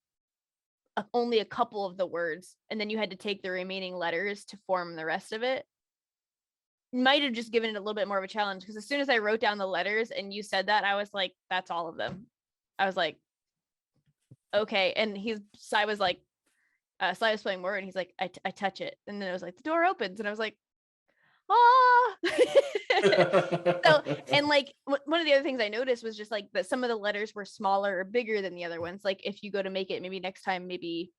only 1.13 1.41
a 1.41 1.45
couple 1.45 1.85
of 1.87 1.97
the 1.97 2.07
words, 2.07 2.57
and 2.71 2.81
then 2.81 2.91
you 2.91 2.99
had 2.99 3.11
to 3.11 3.17
take 3.17 3.43
the 3.43 3.51
remaining 3.51 3.95
letters 3.95 4.45
to 4.47 4.59
form 4.67 4.97
the 4.97 5.05
rest 5.05 5.33
of 5.33 5.43
it, 5.43 5.65
might 6.93 7.23
have 7.23 7.33
just 7.33 7.53
given 7.53 7.71
it 7.71 7.77
a 7.77 7.81
little 7.81 7.95
bit 7.95 8.09
more 8.09 8.19
of 8.19 8.25
a 8.25 8.29
challenge. 8.29 8.63
Because 8.63 8.77
as 8.77 8.87
soon 8.87 9.01
as 9.01 9.09
I 9.09 9.19
wrote 9.19 9.41
down 9.41 9.59
the 9.59 9.67
letters 9.67 10.11
and 10.11 10.33
you 10.33 10.43
said 10.43 10.67
that, 10.67 10.85
I 10.85 10.97
was 10.97 11.13
like, 11.13 11.35
that's 11.51 11.71
all 11.71 11.89
of 11.89 11.97
them. 11.97 12.27
I 12.79 12.87
was 12.87 12.97
like, 12.97 13.17
okay. 14.55 14.93
And 14.95 15.17
he's, 15.17 15.41
so 15.55 15.77
i 15.77 15.85
was 15.85 16.01
like, 16.01 16.21
uh, 17.01 17.15
Sai 17.15 17.33
was 17.33 17.43
playing 17.43 17.61
more, 17.61 17.77
and 17.77 17.85
he's 17.85 17.95
like, 17.95 18.13
I, 18.19 18.27
t- 18.29 18.41
I 18.45 18.51
touch 18.51 18.81
it, 18.81 18.97
and 19.07 19.21
then 19.21 19.29
it 19.29 19.33
was 19.33 19.43
like 19.43 19.57
the 19.57 19.63
door 19.63 19.85
opens, 19.85 20.19
and 20.19 20.27
I 20.27 20.31
was 20.33 20.39
like, 20.39 20.57
ah. 21.51 22.17
so 23.85 24.03
and 24.33 24.47
like 24.49 24.73
wh- 24.87 25.07
one 25.07 25.21
of 25.21 25.27
the 25.27 25.33
other 25.33 25.43
things 25.43 25.61
i 25.61 25.69
noticed 25.69 26.03
was 26.03 26.17
just 26.17 26.31
like 26.31 26.47
that 26.53 26.67
some 26.67 26.83
of 26.83 26.89
the 26.89 26.97
letters 26.97 27.35
were 27.35 27.45
smaller 27.45 27.99
or 27.99 28.05
bigger 28.05 28.43
than 28.43 28.55
the 28.55 28.65
other 28.65 28.81
ones 28.81 29.03
like 29.05 29.21
if 29.25 29.43
you 29.43 29.51
go 29.51 29.63
to 29.63 29.71
make 29.71 29.91
it 29.91 30.03
maybe 30.03 30.21
next 30.21 30.43
time 30.43 30.67
maybe 30.67 31.13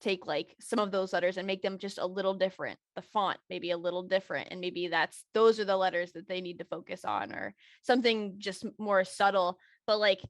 take 0.00 0.26
like 0.26 0.54
some 0.60 0.78
of 0.78 0.90
those 0.90 1.12
letters 1.12 1.38
and 1.38 1.46
make 1.46 1.62
them 1.62 1.78
just 1.78 1.98
a 1.98 2.06
little 2.06 2.34
different 2.34 2.78
the 2.96 3.02
font 3.02 3.38
maybe 3.48 3.70
a 3.70 3.76
little 3.76 4.02
different 4.02 4.48
and 4.50 4.60
maybe 4.60 4.88
that's 4.88 5.24
those 5.32 5.58
are 5.58 5.64
the 5.64 5.76
letters 5.76 6.12
that 6.12 6.28
they 6.28 6.40
need 6.40 6.58
to 6.58 6.64
focus 6.64 7.04
on 7.04 7.32
or 7.32 7.54
something 7.82 8.34
just 8.36 8.66
more 8.78 9.04
subtle 9.04 9.58
but 9.86 9.98
like 9.98 10.20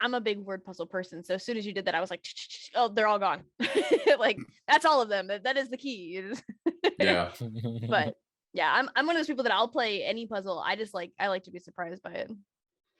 i'm 0.00 0.14
a 0.14 0.20
big 0.20 0.38
word 0.38 0.64
puzzle 0.64 0.86
person 0.86 1.22
so 1.22 1.34
as 1.34 1.44
soon 1.44 1.58
as 1.58 1.66
you 1.66 1.74
did 1.74 1.84
that 1.84 1.94
i 1.94 2.00
was 2.00 2.10
like 2.10 2.24
oh 2.74 2.88
they're 2.88 3.06
all 3.06 3.18
gone 3.18 3.42
like 4.18 4.38
that's 4.66 4.86
all 4.86 5.02
of 5.02 5.10
them 5.10 5.26
that, 5.26 5.44
that 5.44 5.58
is 5.58 5.68
the 5.68 5.76
key 5.76 6.22
yeah. 6.98 7.30
but 7.88 8.16
Yeah, 8.52 8.72
I'm 8.72 8.88
I'm 8.94 9.06
one 9.06 9.16
of 9.16 9.20
those 9.20 9.26
people 9.26 9.44
that 9.44 9.52
I'll 9.52 9.68
play 9.68 10.04
any 10.04 10.26
puzzle. 10.26 10.58
I 10.58 10.76
just 10.76 10.94
like 10.94 11.12
I 11.18 11.28
like 11.28 11.44
to 11.44 11.50
be 11.50 11.58
surprised 11.58 12.02
by 12.02 12.12
it. 12.12 12.30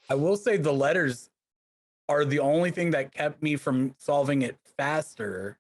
I 0.08 0.14
will 0.14 0.36
say 0.36 0.56
the 0.56 0.72
letters 0.72 1.30
are 2.08 2.24
the 2.24 2.40
only 2.40 2.70
thing 2.70 2.90
that 2.92 3.12
kept 3.12 3.42
me 3.42 3.56
from 3.56 3.94
solving 3.98 4.42
it 4.42 4.58
faster 4.76 5.58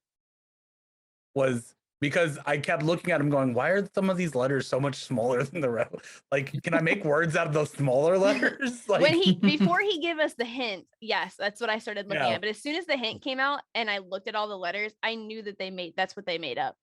was 1.34 1.74
because 2.00 2.36
I 2.44 2.58
kept 2.58 2.82
looking 2.82 3.12
at 3.12 3.18
them 3.18 3.30
going, 3.30 3.54
why 3.54 3.68
are 3.70 3.88
some 3.94 4.10
of 4.10 4.16
these 4.16 4.34
letters 4.34 4.66
so 4.66 4.80
much 4.80 4.96
smaller 4.96 5.44
than 5.44 5.60
the 5.60 5.70
rest? 5.70 5.94
Like, 6.32 6.60
can 6.62 6.74
I 6.74 6.80
make 6.80 7.04
words 7.04 7.36
out 7.36 7.46
of 7.46 7.52
those 7.52 7.70
smaller 7.70 8.18
letters? 8.18 8.82
Like 8.88 9.02
when 9.02 9.14
he 9.14 9.34
before 9.40 9.78
he 9.80 10.00
gave 10.00 10.18
us 10.18 10.34
the 10.34 10.44
hint, 10.44 10.86
yes, 11.00 11.36
that's 11.38 11.60
what 11.60 11.70
I 11.70 11.78
started 11.78 12.08
looking 12.08 12.24
Yeah. 12.24 12.34
at. 12.34 12.40
But 12.40 12.50
as 12.50 12.60
soon 12.60 12.74
as 12.74 12.86
the 12.86 12.96
hint 12.96 13.22
came 13.22 13.38
out 13.38 13.60
and 13.74 13.88
I 13.88 13.98
looked 13.98 14.26
at 14.28 14.34
all 14.34 14.48
the 14.48 14.58
letters, 14.58 14.92
I 15.02 15.14
knew 15.14 15.42
that 15.42 15.58
they 15.58 15.70
made 15.70 15.94
that's 15.96 16.16
what 16.16 16.26
they 16.26 16.38
made 16.38 16.58
up. 16.58 16.76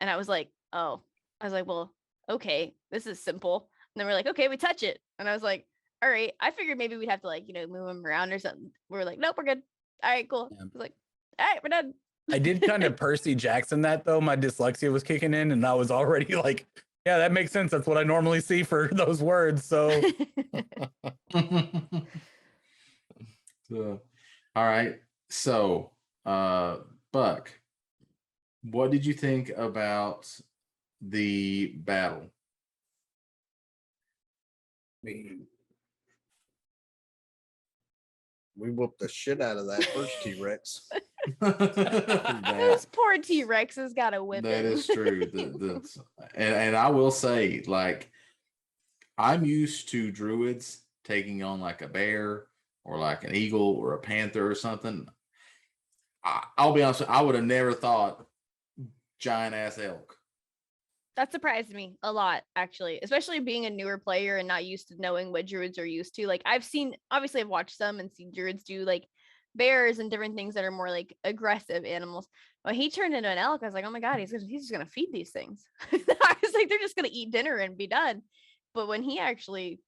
And 0.00 0.08
I 0.08 0.16
was 0.16 0.28
like, 0.28 0.48
oh, 0.72 1.02
I 1.40 1.44
was 1.44 1.52
like, 1.52 1.66
well, 1.66 1.92
okay, 2.28 2.74
this 2.90 3.06
is 3.06 3.22
simple. 3.22 3.68
And 3.94 4.00
then 4.00 4.06
we're 4.06 4.14
like, 4.14 4.26
okay, 4.28 4.48
we 4.48 4.56
touch 4.56 4.82
it. 4.82 4.98
And 5.18 5.28
I 5.28 5.32
was 5.32 5.42
like, 5.42 5.66
all 6.02 6.10
right. 6.10 6.32
I 6.40 6.50
figured 6.50 6.78
maybe 6.78 6.96
we'd 6.96 7.08
have 7.08 7.20
to 7.22 7.26
like, 7.26 7.46
you 7.46 7.54
know, 7.54 7.66
move 7.66 7.86
them 7.86 8.04
around 8.04 8.32
or 8.32 8.38
something. 8.38 8.70
We 8.88 8.98
are 8.98 9.04
like, 9.04 9.18
nope, 9.18 9.36
we're 9.38 9.44
good. 9.44 9.62
All 10.02 10.10
right, 10.10 10.28
cool. 10.28 10.48
Yeah. 10.50 10.58
I 10.60 10.64
was 10.64 10.72
like, 10.74 10.92
all 11.38 11.46
right, 11.46 11.60
we're 11.62 11.68
done. 11.68 11.94
I 12.30 12.38
did 12.38 12.62
kind 12.62 12.84
of 12.84 12.96
Percy 12.96 13.34
Jackson 13.34 13.82
that 13.82 14.04
though. 14.04 14.20
My 14.20 14.36
dyslexia 14.36 14.90
was 14.90 15.02
kicking 15.02 15.34
in, 15.34 15.50
and 15.50 15.66
I 15.66 15.74
was 15.74 15.90
already 15.90 16.34
like, 16.42 16.66
yeah, 17.04 17.18
that 17.18 17.32
makes 17.32 17.52
sense. 17.52 17.70
That's 17.70 17.86
what 17.86 17.98
I 17.98 18.02
normally 18.02 18.40
see 18.40 18.62
for 18.62 18.88
those 18.92 19.22
words. 19.22 19.64
So 19.64 20.00
So, 23.70 24.00
all 24.54 24.64
right. 24.64 24.96
So, 25.30 25.90
uh, 26.26 26.76
Buck, 27.12 27.50
what 28.70 28.90
did 28.90 29.04
you 29.06 29.14
think 29.14 29.50
about 29.56 30.30
the 31.08 31.74
battle? 31.76 32.30
mean, 35.04 35.46
we 38.56 38.70
whooped 38.70 38.98
the 38.98 39.08
shit 39.08 39.40
out 39.40 39.56
of 39.56 39.66
that 39.66 39.84
first 39.84 40.12
T 40.22 40.40
Rex. 40.40 40.88
that, 41.40 42.54
Those 42.58 42.86
poor 42.86 43.18
T 43.18 43.44
Rexes 43.44 43.94
got 43.94 44.14
a 44.14 44.22
whipping. 44.22 44.50
that 44.50 44.64
is 44.64 44.86
true. 44.86 45.26
The, 45.26 45.44
the, 45.44 46.00
and, 46.34 46.54
and 46.54 46.76
I 46.76 46.90
will 46.90 47.10
say, 47.10 47.62
like, 47.66 48.10
I'm 49.18 49.44
used 49.44 49.90
to 49.90 50.10
druids 50.10 50.80
taking 51.04 51.42
on 51.42 51.60
like 51.60 51.82
a 51.82 51.88
bear 51.88 52.46
or 52.84 52.98
like 52.98 53.24
an 53.24 53.34
eagle 53.34 53.60
or 53.60 53.94
a 53.94 53.98
panther 53.98 54.48
or 54.48 54.54
something. 54.54 55.06
I, 56.24 56.44
I'll 56.56 56.72
be 56.72 56.82
honest, 56.82 57.00
with 57.00 57.08
you, 57.08 57.14
I 57.14 57.20
would 57.20 57.34
have 57.34 57.44
never 57.44 57.72
thought 57.72 58.24
giant 59.18 59.54
ass 59.54 59.78
elk. 59.78 60.16
That 61.16 61.30
surprised 61.30 61.72
me 61.72 61.96
a 62.02 62.12
lot, 62.12 62.42
actually, 62.56 62.98
especially 63.02 63.38
being 63.38 63.66
a 63.66 63.70
newer 63.70 63.98
player 63.98 64.36
and 64.36 64.48
not 64.48 64.64
used 64.64 64.88
to 64.88 64.96
knowing 64.98 65.30
what 65.30 65.46
druids 65.46 65.78
are 65.78 65.86
used 65.86 66.16
to. 66.16 66.26
Like 66.26 66.42
I've 66.44 66.64
seen, 66.64 66.96
obviously, 67.10 67.40
I've 67.40 67.48
watched 67.48 67.76
some 67.76 68.00
and 68.00 68.12
seen 68.12 68.32
druids 68.34 68.64
do 68.64 68.84
like 68.84 69.06
bears 69.54 70.00
and 70.00 70.10
different 70.10 70.34
things 70.34 70.54
that 70.54 70.64
are 70.64 70.72
more 70.72 70.90
like 70.90 71.16
aggressive 71.22 71.84
animals. 71.84 72.26
But 72.64 72.74
he 72.74 72.90
turned 72.90 73.14
into 73.14 73.28
an 73.28 73.38
elk, 73.38 73.62
I 73.62 73.66
was 73.66 73.74
like, 73.74 73.84
oh 73.84 73.90
my 73.90 74.00
god, 74.00 74.18
he's 74.18 74.32
gonna, 74.32 74.44
he's 74.44 74.62
just 74.62 74.72
gonna 74.72 74.86
feed 74.86 75.10
these 75.12 75.30
things. 75.30 75.64
I 75.92 75.96
was 76.42 76.54
like, 76.54 76.68
they're 76.68 76.78
just 76.78 76.96
gonna 76.96 77.08
eat 77.12 77.30
dinner 77.30 77.56
and 77.58 77.76
be 77.76 77.86
done. 77.86 78.22
But 78.74 78.88
when 78.88 79.04
he 79.04 79.20
actually 79.20 79.78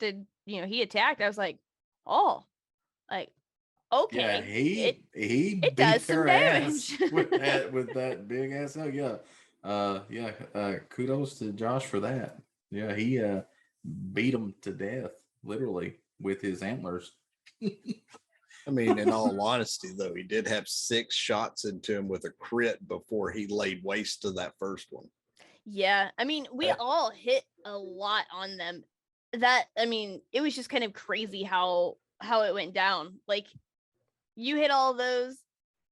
did, 0.00 0.26
you 0.46 0.60
know, 0.60 0.66
he 0.66 0.82
attacked, 0.82 1.20
I 1.20 1.28
was 1.28 1.38
like, 1.38 1.58
oh, 2.06 2.42
like 3.08 3.30
okay, 3.92 4.18
Yeah, 4.18 4.40
he 4.40 4.84
it- 4.84 5.04
he 5.14 5.48
it 5.52 5.60
beat 5.62 5.76
does 5.76 6.02
some 6.02 6.28
ass 6.28 6.88
damage. 6.88 7.12
with 7.12 7.30
that 7.30 7.72
with 7.72 7.94
that 7.94 8.26
big 8.26 8.50
ass 8.50 8.76
elk. 8.76 8.92
Yeah, 8.92 9.16
uh, 9.66 10.00
yeah. 10.08 10.32
Uh, 10.54 10.74
kudos 10.90 11.38
to 11.38 11.52
Josh 11.52 11.86
for 11.86 12.00
that. 12.00 12.38
Yeah, 12.70 12.94
he 12.94 13.22
uh 13.22 13.42
beat 14.12 14.34
him 14.34 14.54
to 14.62 14.72
death, 14.72 15.12
literally 15.44 15.98
with 16.20 16.40
his 16.40 16.62
antlers. 16.62 17.12
I 17.62 18.70
mean, 18.70 18.98
in 18.98 19.12
all 19.12 19.40
honesty, 19.46 19.90
though, 19.96 20.14
he 20.14 20.22
did 20.24 20.46
have 20.48 20.66
six 20.66 21.14
shots 21.14 21.64
into 21.64 21.96
him 21.96 22.08
with 22.08 22.24
a 22.24 22.30
crit 22.30 22.86
before 22.88 23.30
he 23.30 23.46
laid 23.46 23.82
waste 23.84 24.22
to 24.22 24.32
that 24.32 24.54
first 24.58 24.86
one. 24.90 25.06
Yeah, 25.64 26.10
I 26.18 26.24
mean, 26.24 26.46
we 26.52 26.66
Yeah. 26.66 26.76
all 26.78 27.10
hit 27.10 27.44
a 27.64 27.76
lot 27.76 28.24
on 28.32 28.56
them. 28.56 28.84
That 29.32 29.66
I 29.76 29.86
mean, 29.86 30.20
it 30.32 30.40
was 30.40 30.54
just 30.54 30.70
kind 30.70 30.84
of 30.84 30.92
crazy 30.92 31.42
how 31.42 31.96
how 32.20 32.42
it 32.42 32.54
went 32.54 32.72
down. 32.72 33.20
Like 33.28 33.46
you 34.36 34.56
hit 34.56 34.70
all 34.70 34.94
those 34.94 35.36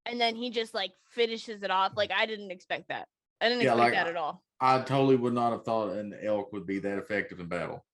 and 0.06 0.20
then 0.20 0.36
he 0.36 0.50
just 0.50 0.74
like 0.74 0.92
finishes 1.10 1.62
it 1.62 1.70
off. 1.70 1.92
Like 1.96 2.10
I 2.10 2.26
didn't 2.26 2.50
expect 2.50 2.88
that. 2.88 3.08
I 3.44 3.48
didn't 3.48 3.62
Yeah, 3.64 3.72
expect 3.72 3.78
like, 3.80 3.92
that 4.04 4.06
at 4.08 4.16
all. 4.16 4.42
I 4.60 4.78
totally 4.80 5.16
would 5.16 5.34
not 5.34 5.52
have 5.52 5.64
thought 5.64 5.92
an 5.96 6.14
elk 6.22 6.52
would 6.52 6.66
be 6.66 6.78
that 6.78 6.98
effective 6.98 7.40
in 7.40 7.46
battle. 7.46 7.84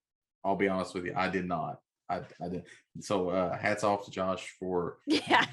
I'll 0.45 0.55
be 0.55 0.69
honest 0.69 0.93
with 0.93 1.05
you, 1.05 1.13
I 1.15 1.29
did 1.29 1.45
not. 1.45 1.79
I, 2.09 2.21
I 2.43 2.49
did. 2.49 2.63
So 3.01 3.29
uh, 3.29 3.57
hats 3.57 3.83
off 3.83 4.05
to 4.05 4.11
Josh 4.11 4.47
for 4.59 4.97
Yeah. 5.07 5.45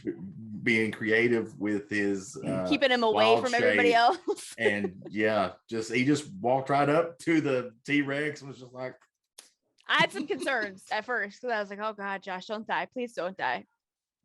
being 0.62 0.92
creative 0.92 1.56
with 1.58 1.88
his 1.90 2.36
uh, 2.36 2.66
Keeping 2.68 2.90
him 2.90 3.02
away 3.02 3.40
from 3.40 3.54
everybody 3.54 3.94
else. 3.94 4.18
and 4.58 4.92
yeah, 5.08 5.52
just 5.68 5.92
he 5.92 6.04
just 6.04 6.32
walked 6.40 6.70
right 6.70 6.88
up 6.88 7.18
to 7.20 7.40
the 7.40 7.72
T 7.86 8.02
Rex 8.02 8.40
and 8.40 8.50
was 8.50 8.58
just 8.60 8.72
like, 8.72 8.94
I 9.88 9.98
had 10.00 10.12
some 10.12 10.26
concerns 10.26 10.84
at 10.92 11.04
first 11.04 11.40
because 11.40 11.54
I 11.54 11.60
was 11.60 11.70
like, 11.70 11.80
oh 11.82 11.92
God, 11.94 12.22
Josh, 12.22 12.46
don't 12.46 12.66
die. 12.66 12.86
Please 12.92 13.12
don't 13.14 13.36
die. 13.36 13.64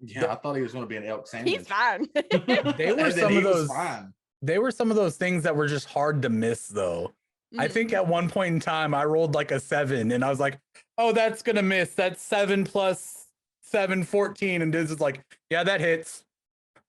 yeah, 0.02 0.32
I 0.32 0.36
thought 0.36 0.56
he 0.56 0.62
was 0.62 0.74
going 0.74 0.84
to 0.86 0.90
be 0.90 0.98
an 0.98 1.06
elk 1.06 1.28
sandwich. 1.28 1.56
He's 1.58 1.68
fine. 1.68 2.08
They 2.16 2.92
were 2.94 3.06
And 3.06 3.14
some 3.14 3.38
of 3.38 3.44
those- 3.44 3.68
fine. 3.68 4.14
They 4.44 4.60
were 4.60 4.72
some 4.72 4.90
of 4.92 4.98
those 4.98 5.16
things 5.16 5.44
that 5.44 5.56
were 5.56 5.68
just 5.68 5.88
hard 5.88 6.22
to 6.22 6.30
miss 6.30 6.68
though. 6.68 7.14
I 7.58 7.68
Mhm. 7.68 7.72
think 7.72 7.94
at 7.94 8.06
one 8.08 8.30
point 8.30 8.54
in 8.56 8.60
time 8.60 8.94
I 8.94 9.06
rolled 9.06 9.36
like 9.36 9.52
a 9.52 9.60
seven 9.60 10.12
and 10.12 10.24
I 10.26 10.30
was 10.30 10.40
like, 10.40 10.60
oh, 10.98 11.12
that's 11.14 11.42
gonna 11.42 11.62
miss. 11.64 11.94
That's 11.94 12.22
seven 12.22 12.64
plus 12.64 13.28
seven, 13.62 14.04
14. 14.04 14.62
And 14.62 14.74
this 14.74 14.92
is 14.92 15.00
like, 15.00 15.22
yeah, 15.50 15.64
that 15.64 15.80
hits. 15.80 16.26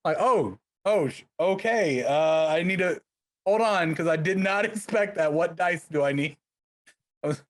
Like, 0.04 0.16
oh, 0.18 0.58
oh, 0.84 1.10
okay. 1.38 2.02
Uh, 2.04 2.46
I 2.48 2.62
need 2.62 2.78
to 2.80 3.00
hold 3.46 3.60
on 3.60 3.90
because 3.90 4.06
I 4.06 4.16
did 4.16 4.38
not 4.38 4.64
expect 4.70 5.16
that. 5.16 5.32
What 5.32 5.56
dice 5.56 5.84
do 5.86 6.02
I 6.02 6.12
need? 6.12 6.36
I 7.22 7.28
was 7.28 7.42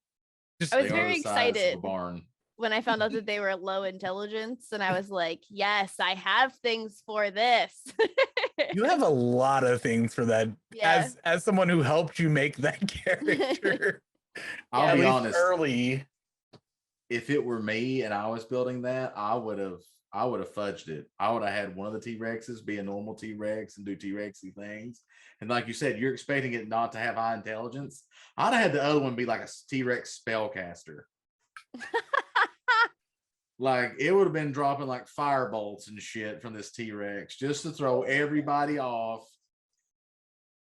just 0.60 0.74
I 0.74 0.82
was 0.82 0.90
very 0.90 1.14
the 1.16 1.22
size 1.22 1.32
of 1.32 1.36
a 1.36 1.48
excited. 1.58 1.82
barn. 1.82 2.22
When 2.56 2.72
I 2.72 2.80
found 2.80 3.02
out 3.02 3.12
that 3.12 3.26
they 3.26 3.40
were 3.40 3.54
low 3.56 3.84
intelligence, 3.84 4.68
and 4.72 4.82
I 4.82 4.96
was 4.96 5.10
like, 5.10 5.42
yes, 5.48 5.94
I 6.00 6.14
have 6.14 6.54
things 6.56 7.02
for 7.06 7.30
this. 7.30 7.72
you 8.72 8.84
have 8.88 9.02
a 9.02 9.08
lot 9.08 9.64
of 9.64 9.82
things 9.82 10.14
for 10.14 10.24
that 10.26 10.48
yeah. 10.72 11.04
as 11.04 11.16
as 11.24 11.44
someone 11.44 11.68
who 11.68 11.82
helped 11.82 12.18
you 12.18 12.28
make 12.28 12.56
that 12.58 12.86
character 13.04 14.02
I'll 14.72 14.88
at 14.88 14.96
be 14.96 15.04
honest. 15.04 15.36
early. 15.38 16.04
If 17.10 17.30
it 17.30 17.44
were 17.44 17.60
me 17.60 18.02
and 18.02 18.14
I 18.14 18.28
was 18.28 18.44
building 18.44 18.82
that, 18.82 19.12
I 19.16 19.34
would 19.34 19.58
have. 19.58 19.80
I 20.16 20.24
would 20.24 20.38
have 20.38 20.54
fudged 20.54 20.86
it. 20.86 21.10
I 21.18 21.32
would 21.32 21.42
have 21.42 21.52
had 21.52 21.74
one 21.74 21.88
of 21.88 21.92
the 21.92 21.98
T 21.98 22.16
Rexes 22.16 22.64
be 22.64 22.78
a 22.78 22.82
normal 22.84 23.16
T 23.16 23.34
Rex 23.34 23.78
and 23.78 23.84
do 23.84 23.96
T 23.96 24.12
Rexy 24.12 24.54
things. 24.54 25.00
And 25.40 25.50
like 25.50 25.66
you 25.66 25.72
said, 25.74 25.98
you're 25.98 26.12
expecting 26.12 26.52
it 26.52 26.68
not 26.68 26.92
to 26.92 26.98
have 26.98 27.16
high 27.16 27.34
intelligence. 27.34 28.04
I'd 28.36 28.54
have 28.54 28.62
had 28.62 28.72
the 28.72 28.82
other 28.82 29.00
one 29.00 29.16
be 29.16 29.26
like 29.26 29.40
a 29.40 29.48
T 29.68 29.82
Rex 29.82 30.20
spellcaster. 30.24 31.00
Like 33.58 33.92
it 33.98 34.12
would 34.12 34.24
have 34.24 34.32
been 34.32 34.52
dropping 34.52 34.86
like 34.86 35.06
fire 35.08 35.48
bolts 35.48 35.88
and 35.88 36.00
shit 36.00 36.42
from 36.42 36.54
this 36.54 36.70
T 36.72 36.92
Rex 36.92 37.36
just 37.36 37.62
to 37.62 37.70
throw 37.70 38.02
everybody 38.02 38.78
off. 38.78 39.28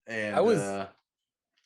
And 0.08 0.36
I 0.36 0.42
was- 0.42 0.60
uh, 0.60 0.88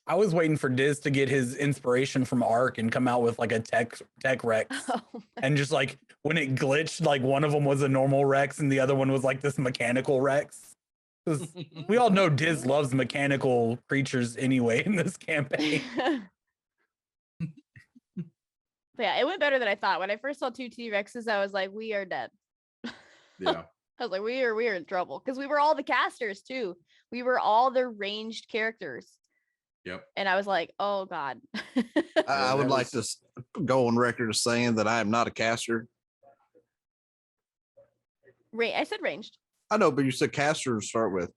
I 0.08 0.14
was 0.14 0.36
waiting 0.36 0.56
for 0.56 0.70
Diz 0.70 1.00
to 1.00 1.10
get 1.10 1.30
his 1.30 1.56
inspiration 1.56 2.26
from 2.26 2.44
Ark 2.44 2.78
and 2.78 2.92
come 2.92 3.08
out 3.08 3.24
with 3.24 3.40
like 3.40 3.52
a 3.52 3.60
tech 3.60 3.98
tech 4.22 4.44
Rex. 4.44 4.76
Oh, 4.88 5.02
and 5.38 5.58
just 5.58 5.72
like 5.72 5.98
when 6.22 6.38
it 6.38 6.54
glitched, 6.54 7.04
like 7.04 7.24
one 7.24 7.44
of 7.44 7.52
them 7.52 7.66
was 7.66 7.82
a 7.82 7.90
normal 7.90 8.24
Rex 8.24 8.60
and 8.60 8.72
the 8.72 8.80
other 8.80 8.94
one 8.94 9.12
was 9.12 9.24
like 9.24 9.42
this 9.42 9.58
mechanical 9.58 10.22
Rex. 10.22 10.76
we 11.88 11.98
all 11.98 12.12
know 12.12 12.30
Diz 12.30 12.68
loves 12.68 12.94
mechanical 12.94 13.80
creatures 13.90 14.38
anyway 14.38 14.84
in 14.86 14.96
this 14.96 15.18
campaign. 15.18 15.82
But 18.98 19.04
yeah, 19.04 19.20
it 19.20 19.26
went 19.26 19.40
better 19.40 19.60
than 19.60 19.68
I 19.68 19.76
thought. 19.76 20.00
When 20.00 20.12
I 20.12 20.18
first 20.18 20.40
saw 20.40 20.50
two 20.50 20.70
T 20.70 20.90
Rexes, 20.90 21.28
I 21.28 21.42
was 21.42 21.54
like, 21.54 21.72
we 21.72 21.94
are 21.94 22.06
dead. 22.06 22.30
yeah. 23.40 23.64
I 24.00 24.04
was 24.04 24.12
like, 24.12 24.22
we 24.22 24.42
are 24.44 24.56
we 24.56 24.68
are 24.68 24.74
in 24.74 24.86
trouble 24.86 25.22
because 25.24 25.38
we 25.38 25.48
were 25.48 25.60
all 25.60 25.76
the 25.76 25.84
casters 25.84 26.42
too. 26.42 26.76
We 27.12 27.24
were 27.24 27.40
all 27.40 27.72
the 27.72 27.88
ranged 27.88 28.48
characters. 28.50 29.08
Yep. 29.86 30.04
And 30.16 30.28
I 30.28 30.36
was 30.36 30.48
like, 30.48 30.72
oh 30.80 31.06
God. 31.06 31.40
I, 31.56 31.84
I 32.28 32.54
would 32.56 32.70
like 32.70 32.90
to 32.92 33.04
go 33.64 33.88
on 33.88 33.98
record 33.98 34.30
as 34.30 34.42
saying 34.42 34.76
that 34.76 34.88
I 34.88 35.00
am 35.00 35.12
not 35.12 35.28
a 35.28 35.32
caster. 35.32 35.88
Ra- 38.52 38.74
I 38.76 38.84
said 38.84 39.00
ranged. 39.02 39.38
I 39.70 39.78
know, 39.78 39.92
but 39.92 40.06
you 40.06 40.12
said 40.12 40.32
caster 40.32 40.80
to 40.80 40.86
start 40.86 41.14
with. 41.14 41.32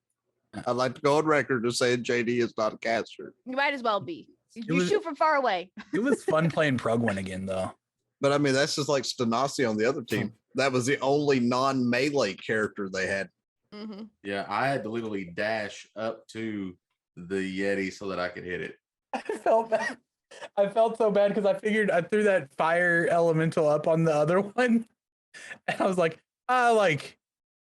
I'd 0.66 0.72
like 0.72 0.94
to 0.94 1.00
go 1.00 1.18
on 1.18 1.26
record 1.26 1.64
to 1.64 1.70
say 1.70 1.96
JD 1.96 2.42
is 2.42 2.54
not 2.56 2.74
a 2.74 2.78
caster. 2.78 3.34
You 3.44 3.56
might 3.56 3.74
as 3.74 3.82
well 3.82 4.00
be. 4.00 4.28
You 4.66 4.74
you 4.74 4.80
was- 4.80 4.88
shoot 4.88 5.02
from 5.02 5.16
far 5.16 5.36
away. 5.36 5.70
it 5.92 6.02
was 6.02 6.24
fun 6.24 6.50
playing 6.56 6.78
Prugwin 6.78 7.16
again 7.18 7.46
though. 7.46 7.72
But 8.20 8.32
I 8.32 8.38
mean, 8.38 8.52
that's 8.54 8.74
just 8.74 8.88
like 8.88 9.04
Stanasi 9.04 9.68
on 9.68 9.76
the 9.76 9.88
other 9.88 10.02
team. 10.02 10.32
That 10.56 10.72
was 10.72 10.86
the 10.86 10.98
only 11.00 11.38
non 11.40 11.88
melee 11.88 12.34
character 12.34 12.88
they 12.92 13.06
had. 13.06 13.28
hmm 13.72 14.02
Yeah, 14.24 14.44
I 14.48 14.68
had 14.68 14.82
to 14.84 14.88
literally 14.90 15.24
dash 15.24 15.86
up 15.94 16.26
to 16.28 16.76
the 17.16 17.36
Yeti 17.61 17.92
so 17.92 18.09
that 18.09 18.18
I 18.18 18.28
could 18.28 18.44
hit 18.44 18.61
it. 18.62 18.76
I 19.14 19.20
felt 19.20 19.70
bad. 19.70 19.96
I 20.56 20.68
felt 20.68 20.98
so 20.98 21.11
bad 21.11 21.28
because 21.34 21.46
I 21.46 21.54
figured 21.54 21.90
I 21.90 22.02
threw 22.02 22.24
that 22.24 22.52
fire 22.56 23.06
elemental 23.11 23.68
up 23.68 23.86
on 23.88 24.04
the 24.04 24.12
other 24.14 24.40
one. 24.54 24.84
And 25.68 25.80
I 25.80 25.86
was 25.86 25.96
like, 25.98 26.18
ah, 26.48 26.72
like 26.72 27.16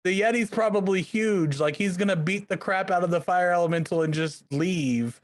the 0.04 0.20
Yeti's 0.20 0.50
probably 0.50 1.02
huge. 1.02 1.60
Like 1.62 1.76
he's 1.78 1.96
gonna 1.96 2.16
beat 2.18 2.50
the 2.50 2.58
crap 2.58 2.92
out 2.92 3.04
of 3.06 3.10
the 3.10 3.22
fire 3.22 3.52
elemental 3.54 4.02
and 4.02 4.14
just 4.14 4.44
leave. 4.52 5.22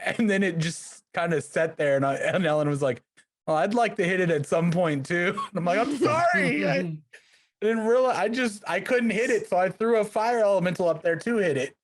And 0.00 0.28
then 0.28 0.42
it 0.42 0.58
just 0.58 0.97
kind 1.18 1.34
of 1.34 1.42
sat 1.42 1.76
there, 1.76 1.96
and, 1.96 2.06
I, 2.06 2.14
and 2.14 2.46
Ellen 2.46 2.68
was 2.68 2.80
like, 2.82 3.02
"Well, 3.46 3.56
I'd 3.56 3.74
like 3.74 3.96
to 3.96 4.04
hit 4.04 4.20
it 4.20 4.30
at 4.30 4.46
some 4.46 4.70
point 4.70 5.04
too." 5.06 5.34
And 5.50 5.58
I'm 5.58 5.64
like, 5.64 5.78
"I'm 5.80 5.96
sorry, 5.98 6.68
I 6.68 6.96
didn't 7.60 7.86
realize. 7.86 8.16
I 8.16 8.28
just 8.28 8.62
I 8.68 8.80
couldn't 8.80 9.10
hit 9.10 9.30
it, 9.30 9.48
so 9.48 9.56
I 9.56 9.68
threw 9.68 9.98
a 9.98 10.04
fire 10.04 10.40
elemental 10.40 10.88
up 10.88 11.02
there 11.02 11.16
to 11.16 11.36
hit 11.38 11.56
it." 11.56 11.76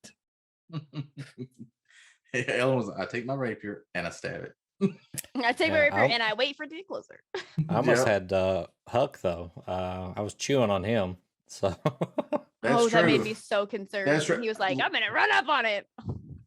Ellen 2.48 2.76
was. 2.76 2.90
I 2.90 3.06
take 3.06 3.26
my 3.26 3.34
rapier 3.34 3.84
and 3.94 4.06
I 4.06 4.10
stab 4.10 4.42
it. 4.44 4.54
I 5.36 5.52
take 5.52 5.70
my 5.70 5.80
rapier 5.80 6.00
I'll- 6.00 6.10
and 6.12 6.22
I 6.22 6.34
wait 6.34 6.56
for 6.56 6.64
it 6.64 6.70
to 6.70 6.76
get 6.76 6.86
closer. 6.88 7.20
I 7.68 7.76
almost 7.76 8.06
Yeah. 8.06 8.12
had 8.12 8.32
uh, 8.32 8.66
Huck 8.88 9.20
though. 9.20 9.52
Uh, 9.66 10.12
I 10.16 10.20
was 10.20 10.34
chewing 10.34 10.70
on 10.70 10.82
him, 10.84 11.16
so 11.48 11.68
That's 12.62 12.74
oh, 12.76 12.88
true. 12.88 12.90
that 12.90 13.06
made 13.06 13.22
me 13.22 13.34
so 13.34 13.66
concerned. 13.66 14.08
That's 14.08 14.28
when 14.28 14.38
right. 14.38 14.42
He 14.42 14.48
was 14.48 14.58
like, 14.58 14.78
"I'm 14.82 14.92
gonna 14.92 15.12
run 15.12 15.30
up 15.32 15.48
on 15.48 15.64
it." 15.66 15.86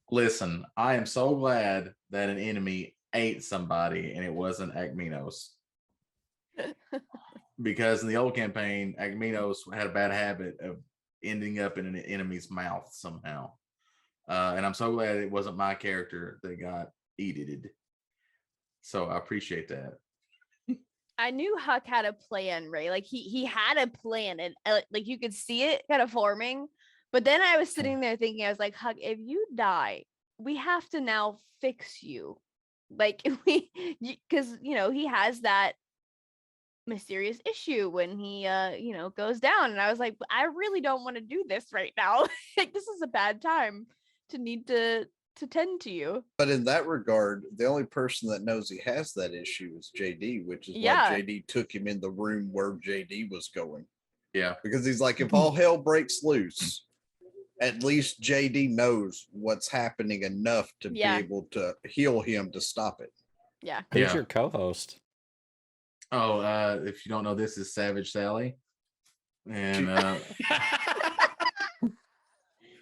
Listen, 0.10 0.66
I 0.76 0.96
am 0.96 1.06
so 1.06 1.36
glad 1.36 1.94
that 2.12 2.30
an 2.30 2.38
enemy 2.38 2.96
ate 3.14 3.44
somebody 3.44 4.14
and 4.14 4.24
it 4.24 4.34
wasn't 4.34 4.76
Agminos. 4.76 5.50
because 7.62 8.02
in 8.02 8.08
the 8.08 8.18
old 8.18 8.36
campaign, 8.36 8.96
Agminos 9.00 9.58
had 9.74 9.88
a 9.88 9.94
bad 9.94 10.12
habit 10.12 10.58
of 10.62 10.78
ending 11.24 11.60
up 11.60 11.78
in 11.78 11.86
an 11.86 11.98
enemy's 11.98 12.50
mouth 12.50 12.88
somehow. 12.92 13.52
Uh, 14.30 14.54
and 14.56 14.66
I'm 14.66 14.74
so 14.74 14.92
glad 14.92 15.18
it 15.18 15.32
wasn't 15.32 15.58
my 15.58 15.74
character 15.74 16.40
that 16.44 16.60
got 16.60 16.90
eated. 17.18 17.70
So 18.82 19.06
I 19.06 19.18
appreciate 19.18 19.68
that. 19.70 19.94
I 21.18 21.32
knew 21.32 21.58
Huck 21.58 21.88
had 21.88 22.06
a 22.06 22.14
plan, 22.14 22.70
right? 22.70 22.92
Like 22.92 23.06
he 23.06 23.24
he 23.24 23.46
had 23.46 23.78
a 23.78 23.88
plan, 23.88 24.40
and 24.40 24.54
uh, 24.66 24.82
like 24.92 25.08
you 25.08 25.18
could 25.18 25.34
see 25.34 25.64
it 25.64 25.82
kind 25.90 26.02
of 26.02 26.12
forming. 26.12 26.68
But 27.12 27.24
then 27.26 27.42
I 27.42 27.58
was 27.58 27.74
sitting 27.74 28.00
there 28.00 28.18
thinking, 28.18 28.46
I 28.46 28.50
was 28.50 28.60
like, 28.60 28.76
Huck, 28.76 28.98
if 29.00 29.18
you 29.22 29.46
die, 29.54 30.04
we 30.38 30.58
have 30.58 30.88
to 30.90 31.00
now 31.02 31.40
fix 31.62 32.04
you. 32.04 32.38
Like 32.90 33.22
we, 33.46 33.70
because 34.00 34.58
you 34.62 34.76
know 34.76 34.92
he 34.92 35.08
has 35.08 35.42
that 35.42 35.74
mysterious 36.86 37.38
issue 37.46 37.90
when 37.90 38.18
he 38.18 38.48
uh 38.48 38.70
you 38.70 38.94
know 38.94 39.10
goes 39.10 39.42
down 39.42 39.72
and 39.72 39.82
i 39.82 39.90
was 39.90 40.00
like 40.00 40.16
i 40.32 40.46
really 40.46 40.80
don't 40.80 41.04
want 41.04 41.18
to 41.18 41.22
do 41.22 41.44
this 41.50 41.66
right 41.74 41.92
now 41.98 42.24
like 42.58 42.74
this 42.74 42.88
is 42.88 43.02
a 43.02 43.08
bad 43.08 43.42
time 43.42 43.86
to 44.30 44.38
need 44.38 44.66
to 44.68 45.06
to 45.36 45.48
tend 45.48 45.82
to 45.82 45.92
you 45.92 46.24
But 46.38 46.50
in 46.50 46.64
that 46.64 46.88
regard, 46.88 47.44
the 47.56 47.66
only 47.66 47.84
person 47.84 48.30
that 48.30 48.42
knows 48.44 48.70
he 48.70 48.80
has 48.86 49.14
that 49.14 49.34
issue 49.36 49.76
is 49.78 49.92
JD, 49.96 50.46
which 50.48 50.68
is 50.68 50.76
Yeah. 50.76 51.12
why 51.12 51.22
JD 51.22 51.46
took 51.48 51.74
him 51.76 51.88
in 51.88 52.00
the 52.00 52.10
room 52.10 52.50
where 52.52 52.72
JD 52.72 53.30
was 53.30 53.50
going. 53.54 53.86
Yeah. 54.34 54.56
Because 54.64 54.84
he's 54.84 55.00
like, 55.00 55.22
if 55.22 55.34
all 55.36 55.52
hell 55.52 55.78
breaks 55.78 56.24
loose, 56.24 56.87
at 57.62 57.84
least 57.84 58.22
JD 58.22 58.70
knows 58.72 59.28
what's 59.32 59.68
happening 59.70 60.24
enough 60.24 60.72
to 60.82 60.90
Yeah. 60.94 61.18
be 61.20 61.24
able 61.26 61.48
to 61.52 61.74
heal 61.86 62.22
him 62.22 62.52
to 62.52 62.62
stop 62.62 63.02
it. 63.02 63.12
yeah 63.62 63.82
who's 63.92 64.02
Yeah. 64.02 64.14
your 64.14 64.26
co-host? 64.26 65.00
Oh, 66.12 66.40
uh, 66.40 66.80
if 66.86 67.06
you 67.06 67.10
don't 67.10 67.24
know, 67.24 67.36
this 67.36 67.58
is 67.58 67.74
Savage 67.74 68.12
Sally. 68.12 68.56
And 69.50 69.90
uh, 69.90 70.18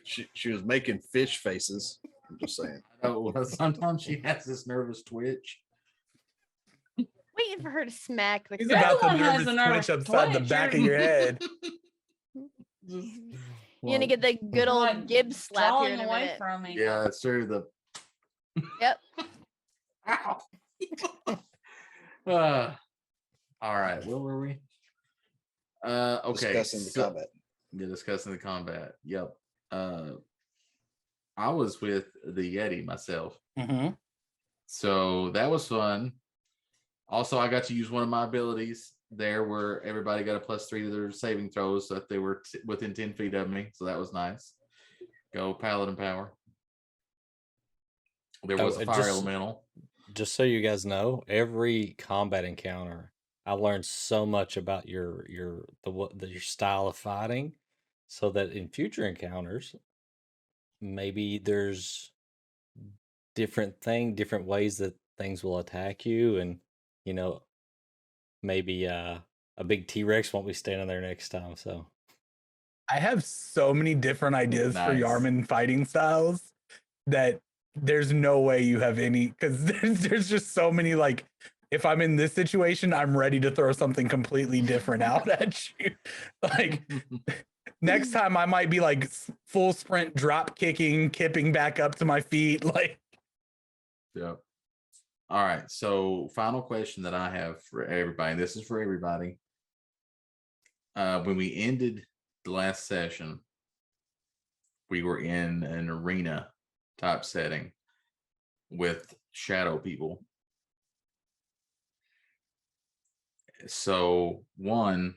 She, 0.03 0.27
she 0.35 0.49
was 0.49 0.63
making 0.63 0.99
fish 0.99 1.37
faces. 1.39 1.97
I'm 2.29 2.37
just 2.39 2.57
saying. 2.57 2.81
oh, 3.03 3.43
sometimes 3.43 4.03
she 4.03 4.21
has 4.23 4.45
this 4.45 4.67
nervous 4.67 5.01
twitch. 5.01 5.59
waiting 6.97 7.61
for 7.63 7.71
her 7.71 7.85
to 7.85 7.91
smack 7.91 8.47
the 8.49 8.57
He's 8.57 8.69
about 8.69 8.99
the 9.01 9.07
Everyone 9.07 9.19
has 9.31 9.45
nervous 9.45 9.47
a 9.47 9.55
nervous 9.55 9.85
twitch 9.87 9.99
upside 9.99 10.33
the 10.33 10.39
back 10.41 10.73
of 10.75 10.81
your 10.81 10.97
head. 10.97 11.41
You're 13.85 13.97
gonna 13.99 14.07
get 14.07 14.21
the 14.21 14.33
good 14.33 14.67
old 14.67 14.81
Like, 14.81 15.07
Gibbs 15.07 15.37
slap 15.37 15.83
here 15.85 15.93
in 15.93 15.99
a 15.99 16.03
away 16.05 16.21
minute. 16.21 16.37
from 16.37 16.61
me. 16.63 16.75
Yeah, 16.77 17.03
that's 17.03 17.21
true. 17.21 17.45
The 17.45 17.67
Yep. 18.81 18.99
Ow. 20.07 20.41
uh, 22.27 22.71
all 23.61 23.75
right, 23.79 24.03
where 24.05 24.17
were 24.17 24.39
we? 24.41 24.59
Uh, 25.83 26.19
okay, 26.25 26.53
Discussing 26.53 26.79
the 26.79 26.89
so- 26.89 27.03
combat. 27.03 27.27
Yeah, 27.77 27.87
discussing 27.87 28.31
the 28.31 28.37
combat. 28.37 28.93
Yep. 29.03 29.35
Uh, 29.71 30.11
I 31.37 31.49
was 31.49 31.81
with 31.81 32.05
the 32.25 32.55
Yeti 32.55 32.85
myself, 32.85 33.37
Mm-hmm. 33.59 33.89
so 34.65 35.29
that 35.31 35.49
was 35.51 35.67
fun. 35.67 36.13
Also, 37.09 37.37
I 37.37 37.47
got 37.49 37.65
to 37.65 37.73
use 37.75 37.91
one 37.91 38.03
of 38.03 38.09
my 38.09 38.23
abilities 38.23 38.93
there, 39.17 39.43
where 39.43 39.83
everybody 39.83 40.23
got 40.23 40.35
a 40.35 40.39
plus 40.39 40.67
three 40.67 40.81
to 40.83 40.89
their 40.89 41.11
saving 41.11 41.49
throws, 41.49 41.87
so 41.87 41.95
that 41.95 42.09
they 42.09 42.17
were 42.19 42.41
t- 42.51 42.59
within 42.65 42.93
ten 42.93 43.13
feet 43.13 43.33
of 43.33 43.49
me. 43.49 43.67
So 43.73 43.85
that 43.85 43.97
was 43.97 44.13
nice. 44.13 44.53
Go 45.33 45.53
paladin 45.53 45.95
power. 45.95 46.33
There 48.43 48.59
Oh, 48.61 48.65
was 48.65 48.77
a 48.77 48.81
it 48.81 48.85
fire 48.85 48.97
just- 48.97 49.09
elemental. 49.09 49.63
Just 50.13 50.35
so 50.35 50.43
you 50.43 50.61
guys 50.61 50.85
know, 50.85 51.23
every 51.27 51.95
combat 51.97 52.45
encounter, 52.45 53.11
I 53.45 53.53
learned 53.53 53.85
so 53.85 54.25
much 54.25 54.55
about 54.55 54.87
your 54.87 55.25
your 55.29 55.65
the 55.83 55.89
what 55.89 56.17
the, 56.17 56.27
your 56.27 56.41
style 56.41 56.87
of 56.87 56.95
fighting, 56.95 57.53
so 58.07 58.29
that 58.31 58.51
in 58.51 58.69
future 58.69 59.07
encounters, 59.07 59.75
maybe 60.79 61.39
there's 61.39 62.11
different 63.33 63.81
thing, 63.81 64.13
different 64.13 64.45
ways 64.45 64.77
that 64.77 64.95
things 65.17 65.43
will 65.43 65.57
attack 65.57 66.05
you, 66.05 66.37
and 66.37 66.59
you 67.03 67.13
know, 67.15 67.41
maybe 68.45 68.87
uh, 68.87 69.17
a 69.57 69.63
big 69.63 69.87
T 69.87 70.03
Rex 70.03 70.31
won't 70.33 70.47
be 70.47 70.53
standing 70.53 70.87
there 70.87 71.01
next 71.01 71.29
time. 71.29 71.55
So 71.55 71.85
I 72.89 72.99
have 72.99 73.23
so 73.23 73.73
many 73.73 73.95
different 73.95 74.35
ideas 74.35 74.73
for 74.73 74.93
Nice. 74.93 75.03
Yarman 75.03 75.47
fighting 75.47 75.85
styles 75.85 76.41
that 77.07 77.39
there's 77.75 78.13
no 78.13 78.39
way 78.39 78.61
you 78.61 78.79
have 78.79 78.99
any 78.99 79.27
because 79.27 79.63
there's, 79.65 80.01
there's 80.01 80.29
just 80.29 80.53
so 80.53 80.71
many 80.71 80.95
like 80.95 81.25
if 81.71 81.85
I'm 81.85 81.99
in 81.99 82.15
this 82.15 82.31
situation, 82.31 82.93
I'm 82.93 83.17
ready 83.17 83.39
to 83.41 83.51
throw 83.51 83.71
something 83.71 84.07
completely 84.07 84.61
different 84.61 85.03
out 85.03 85.27
at 85.41 85.61
you. 85.79 85.91
Like 86.41 86.83
next 87.81 88.11
time 88.11 88.37
I 88.37 88.45
might 88.45 88.69
be 88.69 88.79
like 88.79 89.09
full 89.45 89.73
sprint 89.73 90.15
drop 90.15 90.57
kicking, 90.57 91.09
kipping 91.09 91.51
back 91.51 91.79
up 91.79 91.95
to 91.95 92.05
my 92.05 92.21
feet. 92.21 92.63
Like 92.63 92.99
Yep. 94.15 94.39
All 95.29 95.43
right. 95.43 95.69
So, 95.71 96.29
final 96.35 96.61
question 96.61 97.03
that 97.03 97.15
I 97.15 97.31
have 97.31 97.63
for 97.63 97.83
everybody. 97.83 98.35
This 98.35 98.55
is 98.55 98.67
for 98.67 98.79
everybody. 98.79 99.37
Uh, 100.95 101.21
when 101.23 101.35
we 101.35 101.55
ended 101.55 102.05
the 102.43 102.51
last 102.51 102.87
session, 102.87 103.39
we 104.89 105.01
were 105.01 105.17
in 105.19 105.63
an 105.63 105.89
arena 105.89 106.49
type 106.99 107.25
setting 107.25 107.71
with 108.69 109.15
shadow 109.31 109.79
people. 109.79 110.23
So, 113.65 114.43
one, 114.57 115.15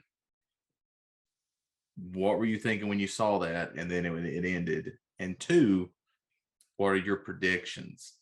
what 1.97 2.39
were 2.39 2.47
you 2.47 2.59
thinking 2.59 2.89
when 2.89 2.99
you 2.99 3.09
saw 3.09 3.39
that 3.41 3.75
and 3.77 3.91
then 3.91 4.07
it, 4.07 4.25
it 4.25 4.49
ended? 4.49 4.93
And 5.19 5.39
two, 5.39 5.91
what 6.79 6.89
are 6.89 6.97
your 6.97 7.17
predictions? 7.17 8.15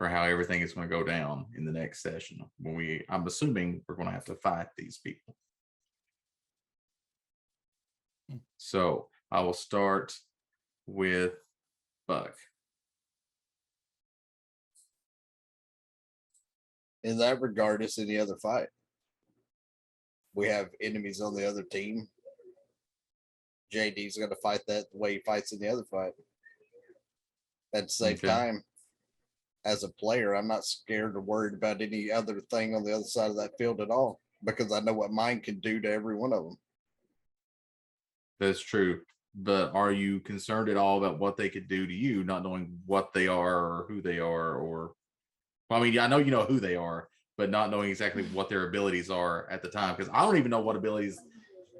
For 0.00 0.08
how 0.08 0.22
everything 0.22 0.62
is 0.62 0.72
going 0.72 0.88
to 0.88 0.96
go 0.96 1.04
down 1.04 1.44
in 1.58 1.62
the 1.66 1.70
next 1.70 2.02
session 2.02 2.42
when 2.58 2.74
we 2.74 3.04
i'm 3.10 3.26
assuming 3.26 3.82
we're 3.86 3.94
going 3.94 4.08
to 4.08 4.14
have 4.14 4.24
to 4.24 4.34
fight 4.36 4.68
these 4.78 4.96
people 4.96 5.36
hmm. 8.30 8.38
so 8.56 9.08
i 9.30 9.40
will 9.40 9.52
start 9.52 10.16
with 10.86 11.34
buck 12.08 12.34
In 17.02 17.16
that 17.18 17.40
regard, 17.40 17.82
it's 17.82 17.98
any 17.98 18.18
other 18.18 18.36
fight. 18.36 18.68
We 20.34 20.48
have 20.48 20.68
enemies 20.82 21.22
on 21.22 21.34
the 21.34 21.48
other 21.48 21.62
team. 21.62 22.06
JD's 23.74 24.18
going 24.18 24.28
to 24.28 24.36
fight 24.42 24.60
that 24.68 24.92
the 24.92 24.98
way 24.98 25.14
he 25.14 25.20
fights 25.20 25.52
in 25.52 25.60
the 25.60 25.68
other 25.68 25.84
fight. 25.90 26.12
At 27.74 27.84
the 27.84 27.88
same 27.88 28.14
Okay. 28.16 28.26
time, 28.26 28.62
as 29.64 29.84
a 29.84 29.88
player, 29.88 30.34
I'm 30.34 30.48
not 30.48 30.64
scared 30.64 31.16
or 31.16 31.20
worried 31.20 31.54
about 31.54 31.82
any 31.82 32.10
other 32.10 32.40
thing 32.50 32.74
on 32.74 32.84
the 32.84 32.94
other 32.94 33.04
side 33.04 33.30
of 33.30 33.36
that 33.36 33.52
field 33.58 33.80
at 33.80 33.90
all 33.90 34.20
because 34.44 34.72
I 34.72 34.80
know 34.80 34.94
what 34.94 35.10
mine 35.10 35.40
can 35.40 35.60
do 35.60 35.80
to 35.80 35.90
every 35.90 36.16
one 36.16 36.32
of 36.32 36.44
them. 36.44 36.56
that's 38.38 38.60
true 38.60 39.00
but 39.34 39.72
are 39.74 39.92
you 39.92 40.18
concerned 40.20 40.68
at 40.68 40.76
all 40.76 40.98
about 40.98 41.20
what 41.20 41.36
they 41.36 41.48
could 41.48 41.68
do 41.68 41.86
to 41.86 41.92
you 41.92 42.24
not 42.24 42.42
knowing 42.42 42.76
what 42.86 43.12
they 43.12 43.28
are 43.28 43.56
or 43.58 43.84
who 43.86 44.00
they 44.02 44.18
are 44.18 44.54
or 44.56 44.94
well, 45.68 45.78
i 45.78 45.82
mean 45.82 45.98
i 45.98 46.06
know 46.06 46.16
you 46.18 46.30
know 46.32 46.44
who 46.44 46.58
they 46.58 46.74
are 46.74 47.08
but 47.36 47.50
not 47.50 47.70
knowing 47.70 47.90
exactly 47.90 48.24
what 48.32 48.48
their 48.48 48.66
abilities 48.68 49.08
are 49.10 49.48
at 49.50 49.62
the 49.62 49.68
time 49.68 49.94
because 49.94 50.10
i 50.12 50.22
don't 50.22 50.36
even 50.36 50.50
know 50.50 50.60
what 50.60 50.74
abilities 50.74 51.20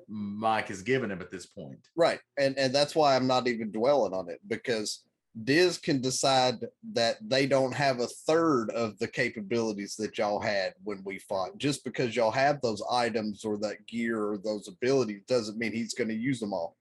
mike 0.07 0.68
has 0.68 0.83
given 0.83 1.11
him 1.11 1.20
at 1.20 1.31
this 1.31 1.47
point 1.47 1.89
Right. 1.97 2.20
And 2.39 2.59
and 2.59 2.74
that's 2.74 2.95
why 2.95 3.14
I'm 3.16 3.26
not 3.26 3.47
even 3.49 3.70
dwelling 3.70 4.12
on 4.12 4.28
it 4.28 4.41
because 4.49 5.05
Diz 5.45 5.78
can 5.78 6.01
decide 6.01 6.57
that 6.93 7.16
they 7.22 7.47
don't 7.47 7.72
have 7.72 8.01
a 8.01 8.07
third 8.07 8.70
of 8.70 8.99
the 8.99 9.09
capabilities 9.09 9.97
that 9.97 10.18
y'all 10.18 10.41
had 10.41 10.74
when 10.82 11.03
we 11.05 11.18
fought. 11.18 11.57
Just 11.59 11.84
because 11.84 12.16
y'all 12.16 12.30
have 12.30 12.61
those 12.61 12.82
items 12.91 13.45
or 13.45 13.57
that 13.59 13.86
gear 13.86 14.22
or 14.22 14.38
those 14.38 14.68
abilities 14.68 15.22
doesn't 15.28 15.59
mean 15.59 15.72
he's 15.72 15.95
going 15.95 16.09
to 16.09 16.14
use 16.14 16.41
them 16.41 16.53
all. 16.53 16.76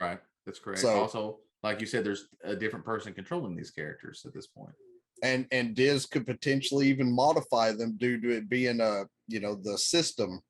Right. 0.00 0.20
That's 0.44 0.58
correct. 0.58 0.80
So- 0.80 1.00
also, 1.00 1.38
like 1.62 1.80
you 1.80 1.86
said, 1.86 2.04
there's 2.04 2.28
a 2.44 2.54
different 2.54 2.84
person 2.84 3.12
controlling 3.12 3.56
these 3.56 3.70
characters 3.70 4.24
at 4.24 4.34
this 4.34 4.46
point. 4.46 4.74
And 5.22 5.46
and 5.50 5.74
Diz 5.74 6.04
could 6.04 6.26
potentially 6.26 6.88
even 6.88 7.10
modify 7.10 7.72
them 7.72 7.96
due 7.96 8.20
to 8.20 8.36
it 8.36 8.50
being 8.50 8.80
a 8.80 9.04
you 9.26 9.40
know 9.40 9.54
the 9.54 9.78
system 9.78 10.40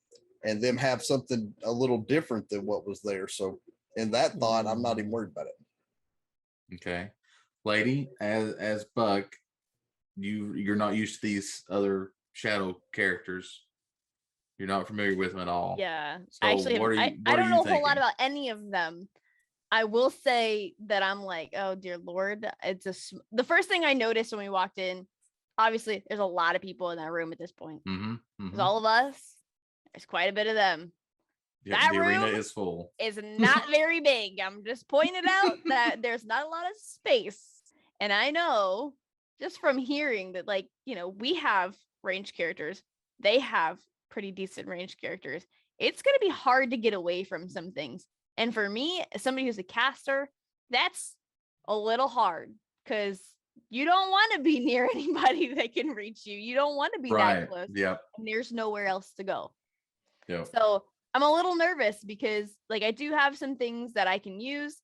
and 0.45 0.61
them 0.61 0.77
have 0.77 1.05
something 1.05 1.55
a 1.63 1.71
little 1.71 1.99
different 1.99 2.49
than 2.49 2.67
what 2.67 2.87
was 2.87 3.01
there. 3.03 3.29
So 3.29 3.61
in 3.95 4.11
that 4.11 4.35
thought, 4.35 4.67
I'm 4.67 4.83
not 4.83 4.99
even 4.99 5.11
worried 5.11 5.31
about 5.31 5.47
it. 5.47 6.75
Okay. 6.75 7.11
Lady, 7.67 8.09
as 8.21 8.55
as 8.55 8.85
Buck, 8.95 9.35
you 10.17 10.55
you're 10.55 10.77
not 10.77 10.95
used 10.95 11.21
to 11.21 11.27
these 11.27 11.65
other 11.69 12.13
shadow 12.33 12.81
characters. 12.93 13.63
You're 14.59 14.69
not 14.69 14.87
familiar 14.87 15.17
with 15.17 15.33
them 15.33 15.41
at 15.41 15.49
all. 15.49 15.77
Yeah. 15.79 16.19
So 16.31 16.47
actually, 16.49 16.79
what 16.79 16.93
are 16.93 16.99
I, 16.99 17.07
you- 17.09 17.19
I 17.27 17.35
are 17.35 17.37
don't 17.37 17.51
know 17.51 17.63
a 17.65 17.69
whole 17.69 17.83
lot 17.83 17.97
about 17.99 18.15
any 18.19 18.49
of 18.51 18.71
them. 18.71 19.09
I 19.71 19.83
will 19.85 20.11
say 20.11 20.75
that 20.87 21.03
I'm 21.03 21.23
like, 21.23 21.51
oh 21.57 21.75
dear 21.75 21.99
lord, 21.99 22.47
it's 22.63 22.87
a. 22.87 22.93
sm- 22.95 23.17
The 23.33 23.45
first 23.45 23.69
thing 23.69 23.85
I 23.85 23.93
noticed 23.95 24.33
when 24.33 24.41
we 24.41 24.49
walked 24.49 24.79
in, 24.79 25.07
obviously, 25.59 26.05
there's 26.09 26.21
a 26.21 26.25
lot 26.25 26.55
of 26.55 26.63
people 26.63 26.93
in 26.93 26.99
that 26.99 27.11
room 27.11 27.33
at 27.33 27.39
this 27.39 27.53
point. 27.53 27.83
Mm-hmm. 27.85 28.15
There's 28.49 28.61
all 28.61 28.79
of 28.79 28.85
us. 28.85 29.21
There's 29.93 30.07
quite 30.07 30.31
a 30.31 30.33
bit 30.33 30.47
of 30.47 30.55
them. 30.55 30.93
that 31.67 31.91
the 31.93 31.99
arena 31.99 32.27
room 32.27 32.35
is 32.37 32.53
full. 32.53 32.93
Is 33.01 33.19
not 33.39 33.65
very 33.71 34.01
big. 34.01 34.39
I'm 34.41 34.63
just 34.65 34.87
pointing 34.89 35.23
out 35.29 35.57
that 35.67 35.97
there's 36.01 36.25
not 36.25 36.47
a 36.47 36.49
lot 36.49 36.65
of 36.71 36.77
space, 36.81 37.43
and 38.01 38.13
I 38.13 38.31
know 38.31 38.95
just 39.41 39.59
from 39.61 39.79
hearing 39.79 40.33
that, 40.33 40.47
like 40.47 40.69
you 40.85 40.95
know, 40.95 41.09
we 41.09 41.35
have 41.37 41.77
range 42.03 42.35
characters. 42.35 42.83
They 43.21 43.39
have 43.41 43.79
pretty 44.11 44.31
decent 44.33 44.69
range 44.69 44.97
characters. 44.99 45.45
It's 45.79 46.03
gonna 46.03 46.19
be 46.21 46.29
hard 46.31 46.71
to 46.71 46.77
get 46.77 46.95
away 46.95 47.25
from 47.25 47.49
some 47.49 47.73
things. 47.73 48.07
And 48.37 48.53
for 48.53 48.69
me, 48.69 49.03
as 49.13 49.23
somebody 49.23 49.47
who's 49.47 49.59
a 49.59 49.63
caster, 49.63 50.31
that's 50.71 51.15
a 51.69 51.77
little 51.77 52.09
hard 52.09 52.55
because 52.85 53.21
you 53.71 53.85
don't 53.85 54.11
want 54.11 54.33
to 54.35 54.41
be 54.43 54.61
near 54.65 54.89
anybody 54.95 55.55
that 55.55 55.75
can 55.75 55.89
reach 55.89 56.27
you. 56.27 56.37
You 56.39 56.55
don't 56.55 56.77
want 56.77 56.93
to 56.95 57.01
be 57.01 57.11
Right. 57.11 57.41
that 57.41 57.49
close. 57.49 57.69
Yep. 57.75 58.01
And 58.19 58.29
there's 58.29 58.53
nowhere 58.53 58.87
else 58.87 59.13
to 59.17 59.25
go. 59.25 59.53
Yep. 60.29 60.49
So 60.55 60.85
I'm 61.15 61.23
a 61.23 61.33
little 61.33 61.57
nervous 61.57 62.03
because 62.05 62.51
like 62.69 62.83
I 62.83 62.91
do 62.91 63.13
have 63.13 63.37
some 63.39 63.57
things 63.57 63.95
that 63.95 64.07
I 64.07 64.19
can 64.19 64.39
use, 64.41 64.77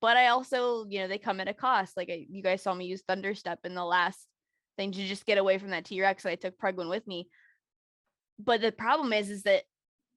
but 0.00 0.16
I 0.16 0.28
also, 0.28 0.86
you 0.88 1.00
know, 1.00 1.08
they 1.08 1.18
come 1.18 1.40
at 1.40 1.48
a 1.48 1.54
cost. 1.54 1.96
Like 1.96 2.10
I, 2.10 2.26
you 2.28 2.42
guys 2.42 2.62
saw 2.62 2.74
me 2.74 2.86
use 2.86 3.02
Thunderstep 3.08 3.58
in 3.64 3.74
the 3.74 3.84
last 3.84 4.26
thing 4.76 4.92
to 4.92 5.06
just 5.06 5.26
get 5.26 5.38
away 5.38 5.58
from 5.58 5.70
that 5.70 5.84
T-Rex. 5.84 6.22
So 6.22 6.30
I 6.30 6.36
took 6.36 6.58
Preglin 6.58 6.88
with 6.88 7.06
me. 7.06 7.28
But 8.38 8.60
the 8.60 8.72
problem 8.72 9.12
is, 9.12 9.30
is 9.30 9.42
that 9.42 9.64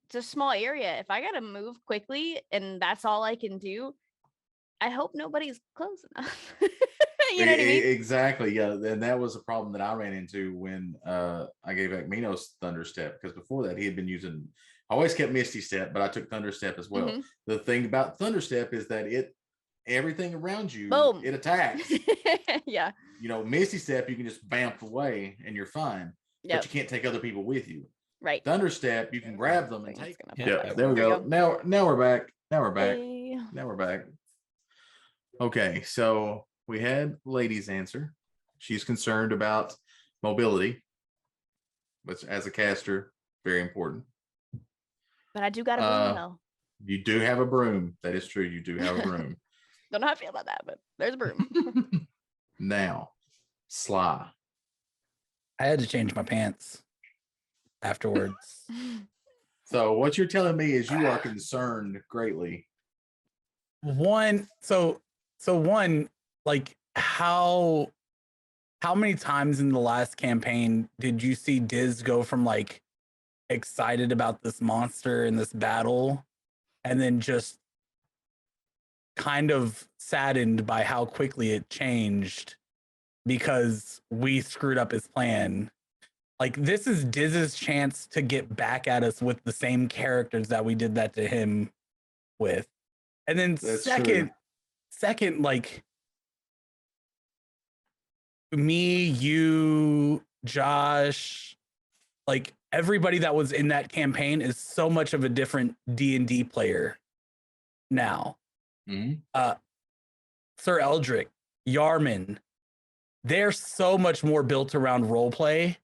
it's 0.08 0.26
a 0.26 0.30
small 0.30 0.52
area. 0.52 1.00
If 1.00 1.10
I 1.10 1.22
gotta 1.22 1.42
move 1.42 1.78
quickly 1.86 2.42
and 2.52 2.82
that's 2.82 3.06
all 3.06 3.24
I 3.24 3.36
can 3.36 3.58
do, 3.58 3.96
I 4.80 4.90
hope 4.90 5.12
nobody's 5.14 5.60
close 5.76 6.06
enough. 6.16 6.56
you 6.62 7.46
know 7.46 7.52
what 7.52 7.62
I 7.62 7.64
mean? 7.64 7.84
Exactly. 7.84 8.54
Yeah. 8.54 8.72
And 8.72 9.02
that 9.02 9.20
was 9.20 9.36
a 9.36 9.40
problem 9.40 9.72
that 9.74 9.82
I 9.82 9.94
ran 9.94 10.14
into 10.14 10.56
when 10.58 10.96
uh 11.06 11.46
I 11.64 11.74
gave 11.74 11.92
Minos 12.08 12.56
Thunder 12.62 12.84
Step 12.84 13.22
because 13.22 13.36
before 13.36 13.68
that 13.68 13.78
he 13.78 13.86
had 13.86 13.96
been 13.96 14.08
using 14.08 14.48
I 14.90 14.96
always 14.96 15.14
kept 15.14 15.32
Misty 15.32 15.62
Step, 15.62 15.94
but 15.94 16.02
I 16.02 16.10
took 16.10 16.30
Thunder 16.30 16.52
Step 16.52 16.78
as 16.78 16.90
well. 16.90 17.08
Mhm. 17.08 17.24
The 17.48 17.60
thing 17.60 17.86
about 17.86 18.20
Thunder 18.20 18.42
Step 18.42 18.74
is 18.74 18.88
that 18.90 19.08
it 19.08 19.34
everything 19.88 20.34
around 20.34 20.74
you 20.74 20.90
Boom. 20.90 21.22
it 21.24 21.34
attacks. 21.34 21.92
yeah. 22.66 22.92
you 23.20 23.28
know, 23.28 23.44
Misty 23.44 23.78
Step, 23.78 24.10
you 24.10 24.16
can 24.16 24.28
just 24.28 24.48
bamf 24.50 24.82
away 24.82 25.38
and 25.46 25.56
you're 25.56 25.66
fine. 25.66 26.14
Yep. 26.44 26.58
But 26.62 26.66
you 26.66 26.80
can't 26.80 26.90
take 26.90 27.06
other 27.06 27.20
people 27.20 27.44
with 27.44 27.68
you. 27.68 27.86
Right. 28.22 28.44
Thunder 28.44 28.70
Step, 28.70 29.14
you 29.14 29.22
can 29.22 29.36
grab 29.36 29.70
them 29.70 29.86
and 29.86 29.96
take 29.96 30.16
gonna 30.20 30.34
Yeah, 30.50 30.56
pop 30.58 30.66
Yeah, 30.66 30.72
up. 30.72 30.78
there 30.78 30.90
we 30.90 30.96
go. 30.96 31.22
you 31.22 31.28
Now 31.28 31.58
now 31.64 31.86
we're 31.86 31.98
back. 31.98 32.32
Now 32.52 32.62
we're 32.62 32.72
back. 32.72 32.98
Hey. 32.98 33.38
Now 33.54 33.66
we're 33.68 33.76
back. 33.76 34.02
Okay, 35.40 35.82
so 35.84 36.46
we 36.68 36.80
had 36.80 37.18
ladies 37.26 37.70
answer. 37.70 38.14
She's 38.60 38.84
concerned 38.84 39.32
about 39.32 39.74
mobility, 40.22 40.84
which 42.06 42.24
as 42.26 42.46
a 42.46 42.52
caster, 42.52 43.12
very 43.44 43.62
important. 43.62 44.04
But 45.34 45.44
I 45.44 45.50
do 45.50 45.64
got 45.64 45.80
a 45.80 45.82
Uh, 45.82 46.04
broom 46.14 46.16
though. 46.16 46.40
You 46.86 47.04
do 47.04 47.20
have 47.20 47.40
a 47.40 47.46
broom. 47.46 47.98
That 48.04 48.14
is 48.16 48.28
true. 48.28 48.44
You 48.44 48.62
do 48.62 48.78
have 48.78 48.98
a 48.98 49.02
broom. 49.02 49.38
Don't 49.92 50.02
know 50.02 50.08
how 50.08 50.14
I 50.14 50.16
feel 50.16 50.30
about 50.30 50.46
that, 50.46 50.62
but 50.66 50.80
there's 50.98 51.14
a 51.14 51.18
broom. 51.18 52.08
now, 52.60 53.12
Sly. 53.68 54.28
I 55.60 55.66
had 55.66 55.80
to 55.80 55.88
change 55.88 56.16
my 56.16 56.24
pants 56.24 56.82
afterwards. 57.82 58.66
So 59.72 59.94
what 59.94 60.18
you're 60.18 60.28
telling 60.28 60.58
me 60.58 60.74
is 60.74 60.92
you 60.92 61.08
are 61.08 61.18
concerned 61.30 62.02
greatly. 62.10 62.68
one 63.82 64.50
so 64.60 65.00
so 65.40 65.58
one 65.58 66.10
like 66.46 66.76
how 66.98 67.88
how 68.82 68.94
many 68.94 69.14
times 69.14 69.62
in 69.62 69.70
the 69.70 69.80
last 69.80 70.18
campaign 70.18 70.90
did 71.00 71.24
you 71.24 71.36
see 71.36 71.62
Diz 71.62 72.02
go 72.04 72.22
from 72.22 72.44
like 72.44 72.82
excited 73.50 74.12
about 74.12 74.42
this 74.44 74.60
monster 74.60 75.24
in 75.24 75.38
this 75.38 75.54
battle 75.54 76.26
and 76.84 77.00
then 77.00 77.22
just 77.22 77.58
kind 79.16 79.52
of 79.52 79.88
saddened 79.98 80.66
by 80.66 80.84
how 80.84 81.06
quickly 81.06 81.52
it 81.52 81.70
changed 81.70 82.56
because 83.26 84.02
we 84.10 84.42
screwed 84.42 84.78
up 84.78 84.92
his 84.92 85.08
plan. 85.08 85.70
Like 86.40 86.58
this 86.58 86.88
is 86.88 87.06
Diz's 87.06 87.56
chance 87.56 88.08
to 88.08 88.22
get 88.22 88.56
back 88.56 88.88
at 88.88 89.04
us 89.04 89.22
with 89.22 89.44
the 89.44 89.52
same 89.52 89.88
characters 89.88 90.48
that 90.48 90.66
we 90.66 90.74
did 90.76 90.96
that 90.96 91.14
to 91.14 91.28
him 91.28 91.72
with. 92.40 92.68
And 93.28 93.38
then 93.38 93.56
That's 93.56 93.84
second, 93.84 94.28
true. 94.28 94.30
second, 94.90 95.42
like 95.42 95.84
me, 98.52 99.06
you, 99.06 100.24
Josh, 100.44 101.56
like 102.28 102.54
everybody 102.72 103.20
that 103.20 103.36
was 103.36 103.52
in 103.52 103.68
that 103.70 103.92
campaign 103.92 104.42
is 104.42 104.58
so 104.58 104.90
much 104.90 105.14
of 105.14 105.24
a 105.24 105.30
different 105.30 105.76
D 105.94 106.16
and 106.16 106.28
D 106.28 106.44
player 106.44 106.98
now. 107.90 108.38
Mhm. 108.90 109.22
Sir 110.58 110.80
Eldrick, 110.80 111.30
Yarman, 111.68 112.38
they're 113.24 113.52
so 113.52 113.98
much 113.98 114.24
more 114.24 114.44
built 114.44 114.76
around 114.76 115.10
role 115.10 115.32
play 115.32 115.78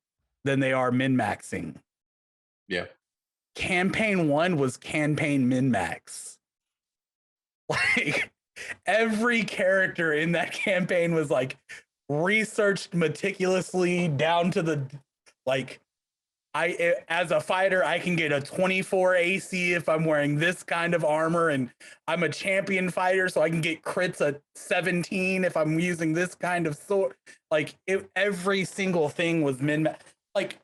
than 0.43 0.59
they 0.59 0.71
are 0.73 0.91
min 0.91 1.15
maxing. 1.15 1.75
Yeah. 2.67 2.85
Campaign 3.55 4.27
one 4.27 4.57
was 4.57 4.77
campaign 4.77 5.47
min 5.49 5.71
max. 5.71 6.37
Like 7.69 8.31
every 8.85 9.43
character 9.43 10.13
in 10.13 10.31
that 10.31 10.53
campaign 10.53 11.13
was 11.13 11.29
like 11.29 11.57
researched 12.07 12.93
meticulously 12.93 14.07
down 14.07 14.51
to 14.51 14.61
the 14.61 14.89
like 15.45 15.81
I 16.57 16.95
as 17.07 17.29
a 17.29 17.39
fighter 17.39 17.83
I 17.83 17.99
can 17.99 18.15
get 18.15 18.31
a 18.31 18.41
24 18.41 19.15
AC 19.15 19.73
if 19.73 19.87
I'm 19.87 20.05
wearing 20.05 20.37
this 20.37 20.63
kind 20.63 20.95
of 20.95 21.05
armor 21.05 21.49
and 21.49 21.69
I'm 22.07 22.23
a 22.23 22.29
champion 22.29 22.89
fighter 22.89 23.29
so 23.29 23.41
I 23.41 23.49
can 23.51 23.61
get 23.61 23.83
crits 23.83 24.27
at 24.27 24.41
17 24.55 25.43
if 25.43 25.55
I'm 25.55 25.79
using 25.79 26.13
this 26.13 26.33
kind 26.33 26.65
of 26.65 26.75
sword. 26.75 27.13
Like 27.51 27.75
it, 27.85 28.09
every 28.15 28.65
single 28.65 29.07
thing 29.07 29.43
was 29.43 29.61
min 29.61 29.87
like 30.33 30.57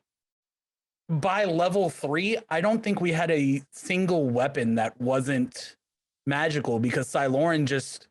by 1.08 1.44
level 1.44 1.90
3 1.90 2.38
I 2.48 2.60
don't 2.60 2.82
think 2.82 3.00
we 3.00 3.12
had 3.12 3.30
a 3.30 3.62
single 3.70 4.28
weapon 4.28 4.74
that 4.74 5.00
wasn't 5.00 5.76
magical 6.26 6.80
because 6.80 7.06
Siloran 7.06 7.66
just 7.66 8.08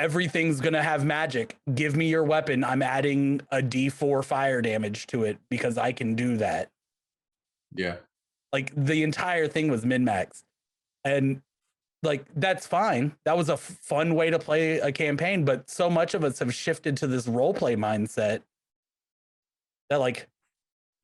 everything's 0.00 0.60
gonna 0.60 0.82
have 0.82 1.04
magic. 1.04 1.58
Give 1.74 1.94
me 1.94 2.08
your 2.08 2.24
weapon. 2.24 2.64
I'm 2.64 2.82
adding 2.82 3.42
a 3.52 3.58
D4 3.58 4.24
fire 4.24 4.62
damage 4.62 5.06
to 5.08 5.24
it 5.24 5.38
because 5.50 5.76
I 5.76 5.92
can 5.92 6.14
do 6.14 6.38
that. 6.38 6.70
Yeah. 7.74 7.96
Like 8.52 8.72
the 8.74 9.02
entire 9.02 9.46
thing 9.46 9.70
was 9.70 9.84
min 9.84 10.04
max, 10.04 10.42
and 11.04 11.42
like 12.02 12.24
that's 12.34 12.66
fine. 12.66 13.14
That 13.26 13.36
was 13.36 13.50
a 13.50 13.58
fun 13.58 14.14
way 14.14 14.30
to 14.30 14.38
play 14.38 14.78
a 14.78 14.90
campaign. 14.90 15.44
But 15.44 15.68
so 15.68 15.90
much 15.90 16.14
of 16.14 16.24
us 16.24 16.38
have 16.38 16.52
shifted 16.52 16.96
to 16.96 17.06
this 17.06 17.28
role 17.28 17.52
play 17.52 17.76
mindset 17.76 18.40
that 19.90 20.00
like 20.00 20.28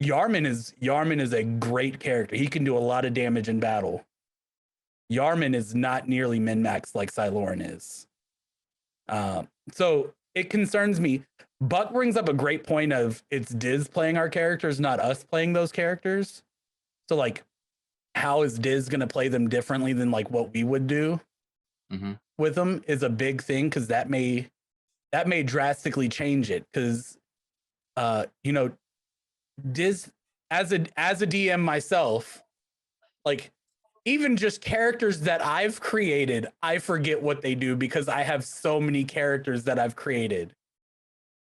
Yarman 0.03 0.47
is 0.47 0.75
Yarman 0.83 1.21
is 1.21 1.35
a 1.35 1.45
great 1.45 2.01
character. 2.01 2.35
He 2.35 2.49
can 2.49 2.65
do 2.65 2.77
a 2.77 2.81
lot 2.81 3.05
of 3.05 3.13
damage 3.13 3.49
in 3.49 3.61
battle. 3.61 4.05
Yarman 5.13 5.55
is 5.55 5.75
not 5.75 6.09
nearly 6.09 6.41
min 6.41 6.63
max 6.63 6.95
like 6.95 7.13
Siloran 7.13 7.61
is. 7.75 8.07
Um, 9.09 9.49
so 9.73 10.13
it 10.35 10.51
concerns 10.51 11.01
me. 11.01 11.25
Buck 11.61 11.93
brings 11.93 12.17
up 12.17 12.29
a 12.29 12.35
great 12.35 12.65
point 12.67 12.93
of 12.93 13.23
it's 13.31 13.53
Diz 13.53 13.89
playing 13.89 14.17
our 14.19 14.29
characters, 14.29 14.79
not 14.79 15.01
us 15.01 15.25
playing 15.25 15.53
those 15.55 15.73
characters. 15.73 16.43
So 17.09 17.17
like, 17.17 17.45
how 18.15 18.43
is 18.43 18.59
Diz 18.59 18.89
gonna 18.89 19.07
play 19.07 19.29
them 19.29 19.49
differently 19.49 19.93
than 19.93 20.11
like 20.11 20.31
what 20.31 20.53
we 20.53 20.65
would 20.65 20.87
do 20.87 21.21
Mhm. 21.93 22.19
with 22.39 22.55
them 22.57 22.83
is 22.87 23.03
a 23.03 23.09
big 23.09 23.43
thing 23.43 23.69
because 23.69 23.89
that 23.89 24.11
may 24.11 24.51
that 25.13 25.29
may 25.29 25.43
drastically 25.43 26.09
change 26.09 26.51
it 26.51 26.67
because 26.73 27.17
uh 27.97 28.27
you 28.43 28.53
know 28.53 28.77
Diz 29.73 30.11
as 30.51 30.73
a 30.73 30.85
as 30.99 31.23
a 31.23 31.27
DM 31.27 31.61
myself, 31.63 32.43
like 33.25 33.53
even 34.07 34.37
just 34.37 34.61
characters 34.61 35.21
that 35.23 35.45
I've 35.45 35.81
created, 35.81 36.47
I 36.63 36.79
forget 36.79 37.21
what 37.21 37.43
they 37.43 37.55
do 37.57 37.77
because 37.77 38.09
I 38.09 38.23
have 38.23 38.45
so 38.45 38.81
many 38.81 39.05
characters 39.05 39.65
that 39.65 39.79
I've 39.79 39.97
created 39.97 40.55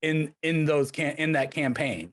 in 0.03 0.35
in 0.43 0.65
those 0.65 0.91
in 0.91 1.33
that 1.33 1.53
campaign. 1.53 2.13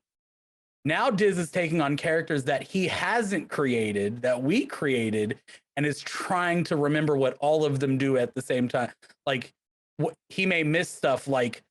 Now 0.85 1.09
Diz 1.09 1.37
is 1.37 1.51
taking 1.51 1.81
on 1.81 1.97
characters 1.97 2.43
that 2.45 2.63
he 2.63 2.87
hasn't 2.87 3.49
created, 3.49 4.21
that 4.21 4.41
we 4.41 4.65
created, 4.65 5.39
and 5.75 5.85
is 5.85 5.99
trying 5.99 6.63
to 6.65 6.77
remember 6.77 7.17
what 7.17 7.35
all 7.39 7.65
of 7.65 7.79
them 7.79 7.97
do 7.97 8.17
at 8.17 8.33
the 8.35 8.41
same 8.41 8.69
time. 8.69 8.91
Like 9.25 9.51
what 9.97 10.13
he 10.29 10.45
may 10.45 10.61
miss 10.63 10.87
stuff 10.87 11.27
like, 11.27 11.63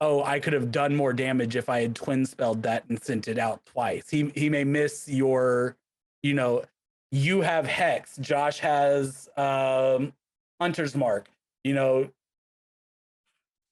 oh, 0.00 0.22
I 0.22 0.38
could 0.38 0.52
have 0.52 0.70
done 0.70 0.94
more 0.94 1.12
damage 1.12 1.56
if 1.56 1.68
I 1.68 1.82
had 1.82 1.96
twin 1.96 2.24
spelled 2.24 2.62
that 2.62 2.84
and 2.88 3.02
sent 3.02 3.26
it 3.26 3.38
out 3.38 3.60
twice. 3.66 4.08
He 4.08 4.30
he 4.36 4.48
may 4.48 4.62
miss 4.62 5.08
your, 5.08 5.76
you 6.22 6.34
know, 6.34 6.62
you 7.14 7.40
have 7.42 7.64
hex, 7.64 8.16
Josh 8.16 8.58
has 8.58 9.28
um 9.36 10.12
hunter's 10.60 10.94
mark, 10.96 11.28
you 11.62 11.72
know, 11.72 12.10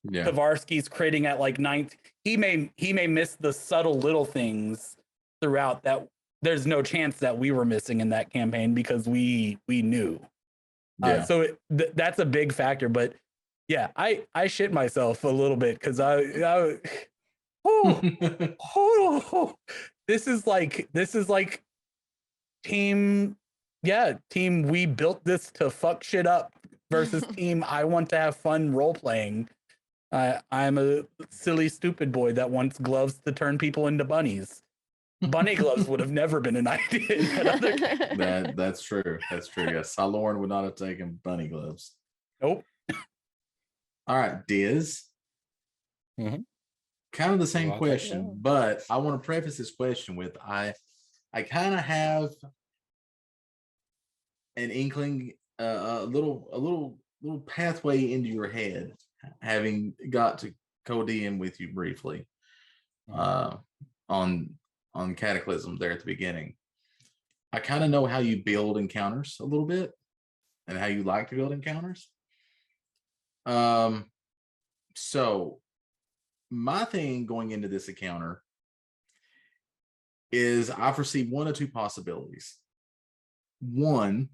Yeah. 0.09 0.25
Tavarsky's 0.25 0.87
critting 0.87 1.25
at 1.25 1.39
like 1.39 1.59
ninth. 1.59 1.95
He 2.23 2.37
may 2.37 2.71
he 2.77 2.93
may 2.93 3.05
miss 3.07 3.35
the 3.35 3.51
subtle 3.51 3.99
little 3.99 4.25
things 4.25 4.95
throughout 5.41 5.83
that 5.83 6.07
there's 6.41 6.65
no 6.65 6.81
chance 6.81 7.17
that 7.19 7.37
we 7.37 7.51
were 7.51 7.65
missing 7.65 7.99
in 8.01 8.09
that 8.09 8.29
campaign 8.31 8.73
because 8.73 9.07
we 9.07 9.57
we 9.67 9.81
knew. 9.81 10.19
Uh, 11.03 11.07
Yeah. 11.07 11.23
so 11.23 11.41
it, 11.41 11.57
th- 11.77 11.91
that's 11.95 12.19
a 12.19 12.25
big 12.25 12.53
factor. 12.53 12.87
But 12.87 13.13
yeah, 13.67 13.89
I 13.97 14.23
I 14.33 14.47
shit 14.47 14.71
myself 14.71 15.23
a 15.25 15.27
little 15.29 15.57
bit 15.57 15.79
because 15.79 15.99
I, 15.99 16.19
I 16.21 16.79
oh, 17.65 18.59
oh, 18.75 19.55
this 20.07 20.27
is 20.27 20.47
like 20.47 20.87
this 20.93 21.13
is 21.15 21.27
like 21.29 21.61
team 22.63 23.35
yeah 23.83 24.13
team 24.29 24.63
we 24.63 24.85
built 24.85 25.23
this 25.23 25.51
to 25.51 25.69
fuck 25.69 26.03
shit 26.03 26.25
up 26.25 26.53
versus 26.91 27.23
team 27.35 27.63
I 27.67 27.83
want 27.83 28.09
to 28.09 28.17
have 28.17 28.35
fun 28.35 28.73
role 28.73 28.93
playing. 28.93 29.49
I 30.11 30.41
I'm 30.51 30.77
a 30.77 31.03
silly 31.29 31.69
stupid 31.69 32.11
boy 32.11 32.33
that 32.33 32.49
wants 32.49 32.77
gloves 32.79 33.19
to 33.25 33.31
turn 33.31 33.57
people 33.57 33.87
into 33.87 34.03
bunnies. 34.03 34.61
Bunny 35.21 35.55
gloves 35.55 35.87
would 35.87 35.99
have 35.99 36.11
never 36.21 36.39
been 36.39 36.55
an 36.55 36.67
idea 36.77 37.15
in 37.15 37.25
that 37.35 37.47
other 37.47 37.77
game. 37.77 38.17
that 38.17 38.55
that's 38.55 38.81
true. 38.81 39.17
That's 39.31 39.47
true. 39.47 39.65
Yes. 39.65 39.97
Lauren 39.97 40.39
would 40.39 40.49
not 40.49 40.63
have 40.65 40.75
taken 40.75 41.19
bunny 41.23 41.47
gloves. 41.47 41.95
Nope. 42.41 42.63
All 44.05 44.17
right, 44.17 44.45
Diz. 44.47 45.03
Mhm. 46.19 46.43
Kind 47.13 47.33
of 47.33 47.39
the 47.39 47.47
same 47.47 47.69
Well, 47.69 47.77
question, 47.77 48.37
but 48.41 48.83
I 48.89 48.97
want 48.97 49.21
to 49.21 49.25
preface 49.25 49.57
this 49.57 49.71
question 49.71 50.15
with 50.15 50.35
I 50.45 50.73
I 51.33 51.43
kind 51.43 51.73
of 51.73 51.79
have 51.79 52.31
an 54.55 54.69
inkling, 54.69 55.33
uh, 55.59 55.99
a 56.01 56.05
little 56.05 56.49
a 56.53 56.57
little 56.57 56.99
little 57.21 57.41
pathway 57.41 58.11
into 58.11 58.29
your 58.29 58.49
head, 58.49 58.93
having 59.41 59.93
got 60.09 60.39
to 60.39 60.53
co-DM 60.85 61.39
with 61.39 61.59
you 61.59 61.73
briefly 61.73 62.27
Mhm. 63.09 63.17
uh, 63.17 63.57
on 64.09 64.59
on 64.93 65.15
Cataclysm 65.15 65.77
there 65.77 65.91
at 65.91 65.99
the 65.99 66.05
beginning. 66.05 66.55
I 67.51 67.59
kind 67.59 67.83
of 67.83 67.89
know 67.89 68.05
how 68.05 68.19
you 68.19 68.43
build 68.43 68.77
encounters 68.77 69.37
a 69.39 69.43
little 69.45 69.65
bit 69.65 69.91
and 70.67 70.77
how 70.77 70.85
you 70.85 71.03
like 71.03 71.29
to 71.29 71.35
build 71.35 71.51
encounters. 71.51 72.09
Um, 73.45 74.11
so 74.95 75.61
my 76.51 76.85
thing 76.85 77.25
going 77.25 77.51
into 77.51 77.67
this 77.67 77.89
encounter 77.89 78.42
is 80.33 80.71
I 80.71 80.91
foresee 80.91 81.25
one 81.29 81.47
or 81.47 81.53
two 81.53 81.67
possibilities. 81.67 82.57
One, 83.61 84.29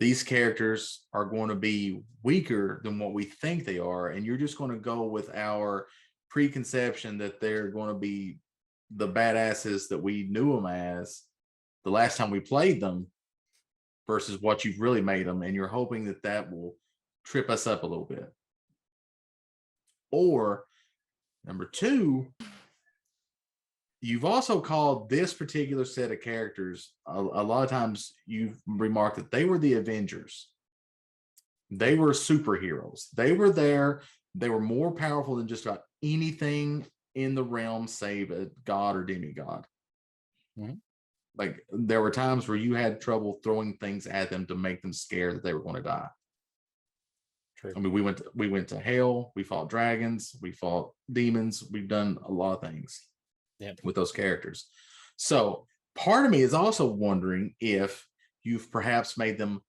these 0.00 0.22
characters 0.22 1.04
are 1.12 1.26
going 1.26 1.50
to 1.50 1.54
be 1.54 2.00
weaker 2.22 2.80
than 2.82 2.98
what 2.98 3.12
we 3.12 3.24
think 3.24 3.64
they 3.64 3.78
are, 3.78 4.08
and 4.08 4.24
you're 4.24 4.38
just 4.38 4.56
going 4.56 4.70
to 4.70 4.78
go 4.78 5.02
with 5.02 5.30
our 5.34 5.88
preconception 6.30 7.18
that 7.18 7.38
they're 7.38 7.68
going 7.68 7.88
to 7.88 7.98
be 7.98 8.38
the 8.96 9.08
badasses 9.08 9.88
that 9.88 10.02
we 10.02 10.26
knew 10.30 10.54
them 10.54 10.64
as 10.64 11.22
the 11.84 11.90
last 11.90 12.16
time 12.16 12.30
we 12.30 12.40
played 12.40 12.80
them 12.80 13.06
versus 14.06 14.40
what 14.40 14.64
you've 14.64 14.80
really 14.80 15.02
made 15.02 15.26
them 15.26 15.42
and 15.42 15.54
you're 15.54 15.68
hoping 15.68 16.06
that 16.06 16.22
that 16.22 16.50
will 16.50 16.74
trip 17.24 17.50
us 17.50 17.66
up 17.66 17.82
a 17.82 17.86
little 17.86 18.06
bit 18.06 18.32
or 20.10 20.64
number 21.44 21.66
two 21.66 22.26
you've 24.00 24.24
also 24.24 24.60
called 24.60 25.08
this 25.10 25.34
particular 25.34 25.84
set 25.84 26.10
of 26.12 26.20
characters 26.20 26.92
a, 27.06 27.18
a 27.18 27.42
lot 27.42 27.64
of 27.64 27.70
times 27.70 28.14
you've 28.26 28.60
remarked 28.66 29.16
that 29.16 29.30
they 29.30 29.44
were 29.44 29.58
the 29.58 29.74
avengers 29.74 30.50
they 31.70 31.94
were 31.96 32.10
superheroes 32.10 33.08
they 33.16 33.32
were 33.32 33.50
there 33.50 34.02
they 34.34 34.48
were 34.48 34.60
more 34.60 34.92
powerful 34.92 35.36
than 35.36 35.48
just 35.48 35.66
about 35.66 35.82
anything 36.02 36.86
in 37.14 37.34
the 37.34 37.42
realm 37.42 37.88
save 37.88 38.30
a 38.30 38.48
god 38.64 38.96
or 38.96 39.04
demigod 39.04 39.66
Mhm. 40.58 40.80
like 41.36 41.64
there 41.70 42.00
were 42.00 42.10
times 42.10 42.48
where 42.48 42.56
you 42.56 42.74
had 42.74 43.00
trouble 43.00 43.40
throwing 43.42 43.76
things 43.76 44.06
at 44.06 44.30
them 44.30 44.46
to 44.46 44.54
make 44.54 44.82
them 44.82 44.92
scared 44.92 45.36
that 45.36 45.42
they 45.44 45.54
were 45.54 45.62
going 45.62 45.76
to 45.76 45.82
die 45.82 46.08
True. 47.56 47.72
I 47.76 47.80
mean, 47.80 47.92
we 47.92 48.02
went 48.02 48.18
to, 48.18 48.30
we 48.36 48.48
went 48.48 48.68
to 48.68 48.78
hell. 48.78 49.32
We 49.34 49.42
fought 49.42 49.68
dragons. 49.68 50.36
We 50.40 50.52
fought 50.52 50.92
demons. 51.12 51.64
We've 51.72 51.88
done 51.88 52.16
a 52.24 52.30
lot 52.30 52.52
of 52.54 52.60
things 52.60 53.07
Yep. 53.58 53.80
with 53.82 53.96
those 53.96 54.12
characters. 54.12 54.68
So 55.16 55.66
part 55.94 56.24
of 56.24 56.30
me 56.30 56.42
is 56.42 56.54
also 56.54 56.86
wondering 56.86 57.54
if 57.60 58.06
you've 58.44 58.70
perhaps 58.70 59.18
made 59.18 59.38
them 59.38 59.62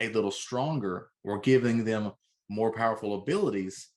a 0.00 0.08
little 0.08 0.30
stronger 0.30 1.10
or 1.24 1.38
giving 1.38 1.84
them 1.84 2.12
more 2.48 2.72
powerful 2.72 3.14
abilities 3.14 3.88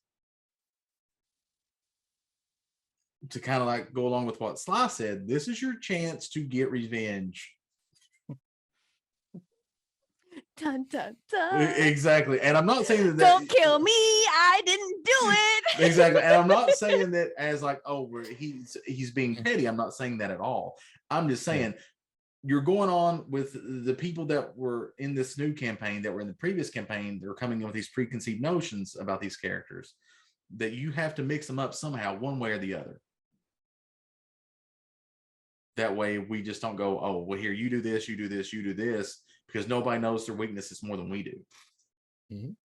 to 3.29 3.39
kind 3.39 3.61
of 3.61 3.67
like 3.67 3.93
go 3.93 4.07
along 4.07 4.25
with 4.25 4.39
what 4.39 4.59
Sly 4.59 4.87
said. 4.87 5.27
This 5.27 5.47
is 5.47 5.61
your 5.61 5.77
chance 5.77 6.29
to 6.29 6.41
get 6.41 6.71
revenge. 6.71 7.53
Dun, 10.59 10.85
dun, 10.89 11.15
dun. 11.31 11.61
Exactly. 11.77 12.41
And 12.41 12.57
I'm 12.57 12.65
not 12.65 12.85
saying 12.85 13.05
that. 13.07 13.17
that 13.17 13.29
Don't 13.29 13.49
kill 13.49 13.79
me. 13.79 13.91
I 13.91 14.61
didn't 14.65 15.05
do 15.05 15.11
it. 15.79 15.85
exactly 15.85 16.21
and 16.21 16.33
i'm 16.33 16.47
not 16.47 16.71
saying 16.75 17.11
that 17.11 17.29
as 17.37 17.61
like 17.61 17.81
oh 17.85 18.01
we're, 18.01 18.25
he's 18.25 18.75
he's 18.85 19.11
being 19.11 19.35
mm. 19.35 19.43
petty 19.43 19.65
i'm 19.65 19.77
not 19.77 19.93
saying 19.93 20.17
that 20.17 20.31
at 20.31 20.39
all 20.39 20.77
i'm 21.09 21.29
just 21.29 21.43
saying 21.43 21.73
you're 22.43 22.61
going 22.61 22.89
on 22.89 23.25
with 23.29 23.53
the 23.85 23.93
people 23.93 24.25
that 24.25 24.55
were 24.57 24.93
in 24.97 25.13
this 25.13 25.37
new 25.37 25.53
campaign 25.53 26.01
that 26.01 26.11
were 26.11 26.21
in 26.21 26.27
the 26.27 26.33
previous 26.33 26.69
campaign 26.69 27.19
they're 27.21 27.33
coming 27.33 27.59
in 27.59 27.65
with 27.65 27.75
these 27.75 27.89
preconceived 27.89 28.41
notions 28.41 28.95
about 28.99 29.21
these 29.21 29.37
characters 29.37 29.93
that 30.57 30.73
you 30.73 30.91
have 30.91 31.13
to 31.15 31.23
mix 31.23 31.47
them 31.47 31.59
up 31.59 31.73
somehow 31.73 32.17
one 32.17 32.39
way 32.39 32.51
or 32.51 32.57
the 32.57 32.73
other 32.73 32.99
that 35.77 35.95
way 35.95 36.17
we 36.17 36.41
just 36.41 36.61
don't 36.61 36.75
go 36.75 36.99
oh 36.99 37.17
well 37.19 37.39
here 37.39 37.53
you 37.53 37.69
do 37.69 37.81
this 37.81 38.07
you 38.07 38.17
do 38.17 38.27
this 38.27 38.51
you 38.51 38.63
do 38.63 38.73
this 38.73 39.21
because 39.51 39.67
nobody 39.67 39.99
knows 39.99 40.25
their 40.25 40.35
weaknesses 40.35 40.83
more 40.83 40.97
than 40.97 41.09
we 41.09 41.23
do 41.23 41.45
Mhm. 42.31 42.55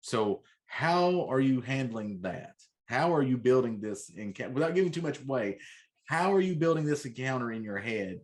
so 0.00 0.42
how 0.66 1.26
are 1.28 1.40
you 1.40 1.60
handling 1.60 2.20
that? 2.22 2.54
How 2.86 3.14
are 3.14 3.22
you 3.22 3.36
building 3.36 3.80
this 3.80 4.08
encounter 4.10 4.52
without 4.54 4.74
giving 4.74 4.90
too 4.92 5.02
much 5.02 5.20
away? 5.20 5.58
How 6.06 6.32
are 6.32 6.40
you 6.40 6.54
building 6.56 6.84
this 6.86 7.04
encounter 7.04 7.52
in 7.52 7.62
your 7.62 7.78
head, 7.78 8.20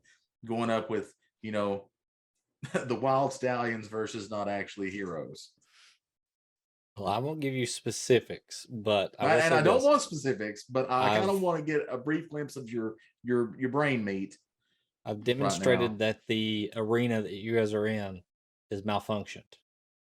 going 0.47 0.71
up 0.71 0.89
with 0.91 1.13
you 1.43 1.53
know 1.53 1.91
the 2.87 2.95
wild 2.95 3.33
stallions 3.33 3.87
versus 3.89 4.31
not 4.31 4.49
actually 4.49 4.91
heroes? 4.91 5.53
Well, 6.97 7.07
I 7.09 7.19
won't 7.19 7.41
give 7.41 7.55
you 7.55 7.67
specifics, 7.67 8.67
but 8.67 9.15
I 9.19 9.37
and 9.37 9.55
I 9.55 9.63
don't 9.63 9.77
this. 9.77 9.85
want 9.85 10.03
specifics, 10.03 10.65
but 10.65 10.91
I 10.91 11.19
kind 11.19 11.31
of 11.31 11.41
want 11.41 11.59
to 11.59 11.73
get 11.73 11.87
a 11.91 11.97
brief 11.99 12.29
glimpse 12.29 12.57
of 12.57 12.71
your 12.71 12.95
your 13.23 13.55
your 13.59 13.71
brain 13.71 14.05
meat. 14.05 14.37
I've 15.09 15.25
demonstrated 15.25 15.99
that 15.99 16.27
the 16.27 16.71
arena 16.77 17.23
that 17.23 17.33
you 17.33 17.57
guys 17.57 17.73
are 17.73 17.87
in 17.87 18.23
is 18.71 18.83
malfunctioned. 18.83 19.55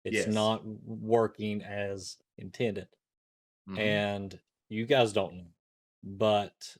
It's 0.04 0.16
Yes. 0.16 0.28
not 0.28 0.66
working 0.66 1.62
as 1.62 2.18
intended. 2.38 2.88
Mhm. 3.70 3.78
And 3.78 4.40
you 4.70 4.86
guys 4.86 5.14
don't 5.14 5.36
know. 5.38 5.54
But 6.04 6.78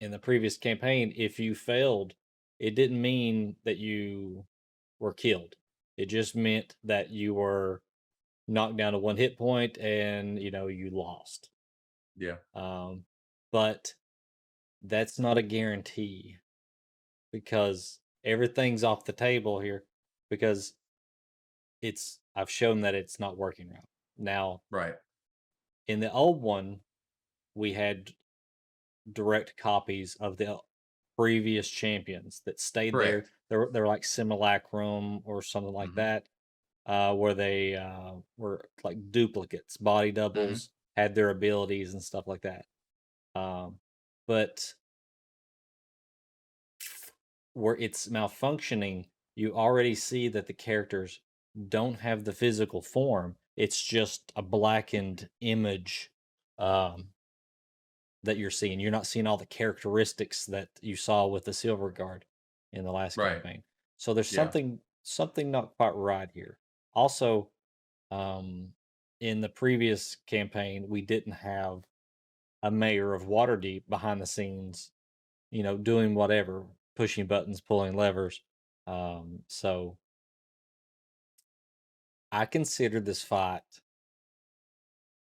in 0.00 0.10
the 0.12 0.18
previous 0.18 0.56
campaign, 0.56 1.12
if 1.16 1.40
you 1.40 1.54
failed, 1.54 2.14
it 2.58 2.74
didn't 2.76 3.00
mean 3.00 3.56
that 3.64 3.78
you 3.78 4.46
were 5.00 5.14
killed. 5.14 5.56
It 5.96 6.06
just 6.06 6.36
meant 6.36 6.76
that 6.84 7.10
you 7.10 7.34
were 7.34 7.82
knocked 8.46 8.76
down 8.76 8.92
to 8.92 8.98
one 8.98 9.16
hit 9.16 9.36
point 9.36 9.78
and 9.78 10.40
you 10.40 10.50
know 10.50 10.68
you 10.68 10.90
lost. 10.90 11.50
yeah, 12.16 12.38
Um, 12.54 13.06
but 13.50 13.94
that's 14.82 15.18
not 15.18 15.38
a 15.38 15.42
guarantee 15.42 16.38
because 17.32 18.00
everything's 18.24 18.84
off 18.84 19.04
the 19.04 19.12
table 19.12 19.60
here 19.60 19.84
because 20.30 20.74
it's 21.80 22.20
I've 22.34 22.50
shown 22.50 22.82
that 22.82 22.94
it's 22.94 23.18
not 23.20 23.36
working 23.36 23.68
right. 23.70 23.88
Now, 24.16 24.62
right. 24.70 24.94
in 25.88 26.00
the 26.00 26.12
old 26.12 26.40
one, 26.42 26.80
we 27.54 27.72
had 27.72 28.14
direct 29.12 29.56
copies 29.56 30.16
of 30.16 30.36
the 30.36 30.58
previous 31.18 31.68
champions 31.68 32.42
that 32.46 32.60
stayed 32.60 32.94
there. 32.94 33.26
They're 33.50 33.68
they're 33.72 33.86
like 33.86 34.04
simulacrum 34.04 35.20
or 35.24 35.42
something 35.42 35.72
like 35.72 35.90
Mhm. 35.90 35.94
that, 35.96 36.28
uh, 36.86 37.14
where 37.14 37.34
they 37.34 37.76
uh, 37.76 38.14
were 38.36 38.70
like 38.84 39.10
duplicates, 39.10 39.76
body 39.76 40.12
doubles, 40.12 40.70
had 40.96 41.14
their 41.14 41.30
abilities 41.30 41.92
and 41.94 42.02
stuff 42.02 42.26
like 42.28 42.42
that. 42.42 42.66
Um, 43.34 43.80
but 44.26 44.74
where 47.54 47.76
it's 47.76 48.08
malfunctioning, 48.08 49.06
you 49.34 49.54
already 49.54 49.94
see 49.94 50.28
that 50.28 50.46
the 50.46 50.52
characters 50.52 51.20
don't 51.68 52.00
have 52.00 52.24
the 52.24 52.32
physical 52.32 52.80
form. 52.82 53.36
It's 53.56 53.82
just 53.82 54.32
a 54.36 54.42
blackened 54.42 55.28
image 55.40 56.10
um, 56.58 57.08
that 58.22 58.38
you're 58.38 58.50
seeing. 58.50 58.80
You're 58.80 58.90
not 58.90 59.06
seeing 59.06 59.26
all 59.26 59.36
the 59.36 59.46
characteristics 59.46 60.46
that 60.46 60.68
you 60.80 60.96
saw 60.96 61.26
with 61.26 61.44
the 61.44 61.52
Silver 61.52 61.90
Guard 61.90 62.24
in 62.72 62.84
the 62.84 62.92
last 62.92 63.16
Right. 63.18 63.34
campaign. 63.34 63.62
So 63.98 64.14
there's 64.14 64.32
Yeah. 64.32 64.36
something 64.36 64.80
something 65.04 65.50
not 65.50 65.76
quite 65.76 65.94
right 65.94 66.30
here. 66.32 66.58
Also, 66.94 67.50
um, 68.10 68.74
in 69.20 69.40
the 69.40 69.48
previous 69.48 70.16
campaign, 70.26 70.88
we 70.88 71.02
didn't 71.02 71.32
have 71.32 71.84
a 72.62 72.70
mayor 72.70 73.14
of 73.14 73.24
Waterdeep 73.24 73.88
behind 73.88 74.20
the 74.20 74.26
scenes, 74.26 74.92
you 75.50 75.62
know, 75.62 75.76
doing 75.76 76.14
whatever, 76.14 76.66
pushing 76.96 77.26
buttons, 77.26 77.60
pulling 77.60 77.94
levers. 77.96 78.42
Um, 78.86 79.44
so 79.48 79.98
I 82.32 82.46
consider 82.46 82.98
this 82.98 83.22
fight, 83.22 83.80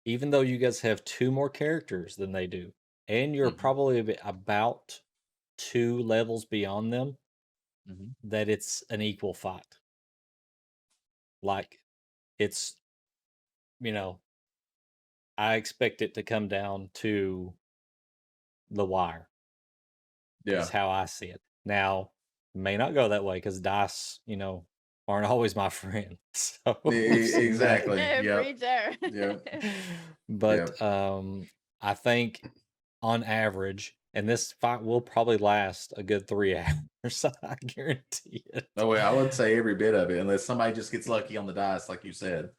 even 0.06 0.30
though 0.30 0.42
you 0.42 0.58
guys 0.58 0.80
have 0.82 1.04
two 1.04 1.32
more 1.32 1.50
characters 1.50 2.16
than 2.16 2.32
they 2.32 2.48
do, 2.48 2.74
and 3.08 3.36
you're 3.36 3.52
Mhm. 3.52 3.52
probably 3.52 4.00
about 4.24 5.02
two 5.58 6.00
levels 6.00 6.46
beyond 6.46 6.94
them, 6.94 7.18
Mhm. 7.86 8.16
that 8.24 8.50
it's 8.50 8.82
an 8.90 9.02
equal 9.02 9.34
fight. 9.34 9.80
Like, 11.42 11.82
it's, 12.40 12.78
you 13.80 13.92
know, 13.92 14.22
I 15.38 15.56
expect 15.56 16.02
it 16.02 16.14
to 16.16 16.24
come 16.24 16.50
down 16.50 16.90
to 16.96 17.56
the 18.70 18.86
wire. 18.86 19.28
Yeah. 20.46 20.60
Is 20.62 20.70
how 20.70 20.90
I 20.90 21.06
see 21.06 21.28
it. 21.28 21.42
Now, 21.66 22.12
it 22.54 22.60
may 22.60 22.78
not 22.78 22.94
go 22.94 23.10
that 23.10 23.24
way 23.24 23.38
because 23.38 23.60
dice, 23.60 24.20
you 24.26 24.38
know, 24.38 24.68
aren't 25.08 25.26
always 25.28 25.56
my 25.56 25.70
friend. 25.82 26.18
So 26.34 26.78
exactly. 26.86 27.98
Yeah, 27.98 28.22
Yep. 28.22 28.44
preacher. 28.44 28.98
Yep. 29.02 29.64
but 30.30 30.82
um 30.82 31.48
I 31.82 31.94
think 31.94 32.42
on 33.02 33.24
average, 33.24 33.96
and 34.14 34.28
this 34.28 34.54
fight 34.54 34.82
will 34.82 35.02
probably 35.02 35.38
last 35.38 35.94
a 35.98 36.04
good 36.04 36.28
three 36.28 36.56
hours. 36.58 37.26
I 37.44 37.56
guarantee 37.66 38.44
it. 38.54 38.68
No 38.76 38.88
way. 38.88 39.00
I 39.00 39.12
would 39.14 39.34
say 39.34 39.58
every 39.58 39.76
bit 39.76 39.94
of 39.94 40.10
it, 40.10 40.20
unless 40.20 40.46
somebody 40.46 40.74
just 40.74 40.92
gets 40.92 41.08
lucky 41.08 41.38
on 41.38 41.46
the 41.46 41.54
dice, 41.54 41.88
like 41.90 42.04
you 42.04 42.14
said. 42.14 42.50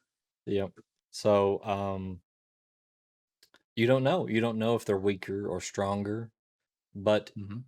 Yep. 0.45 0.71
So 1.11 1.61
um 1.63 2.21
you 3.75 3.87
don't 3.87 4.03
know. 4.03 4.27
You 4.27 4.41
don't 4.41 4.57
know 4.57 4.75
if 4.75 4.85
they're 4.85 4.97
weaker 4.97 5.47
or 5.47 5.61
stronger. 5.61 6.31
But 6.95 7.31
Mhm. 7.37 7.63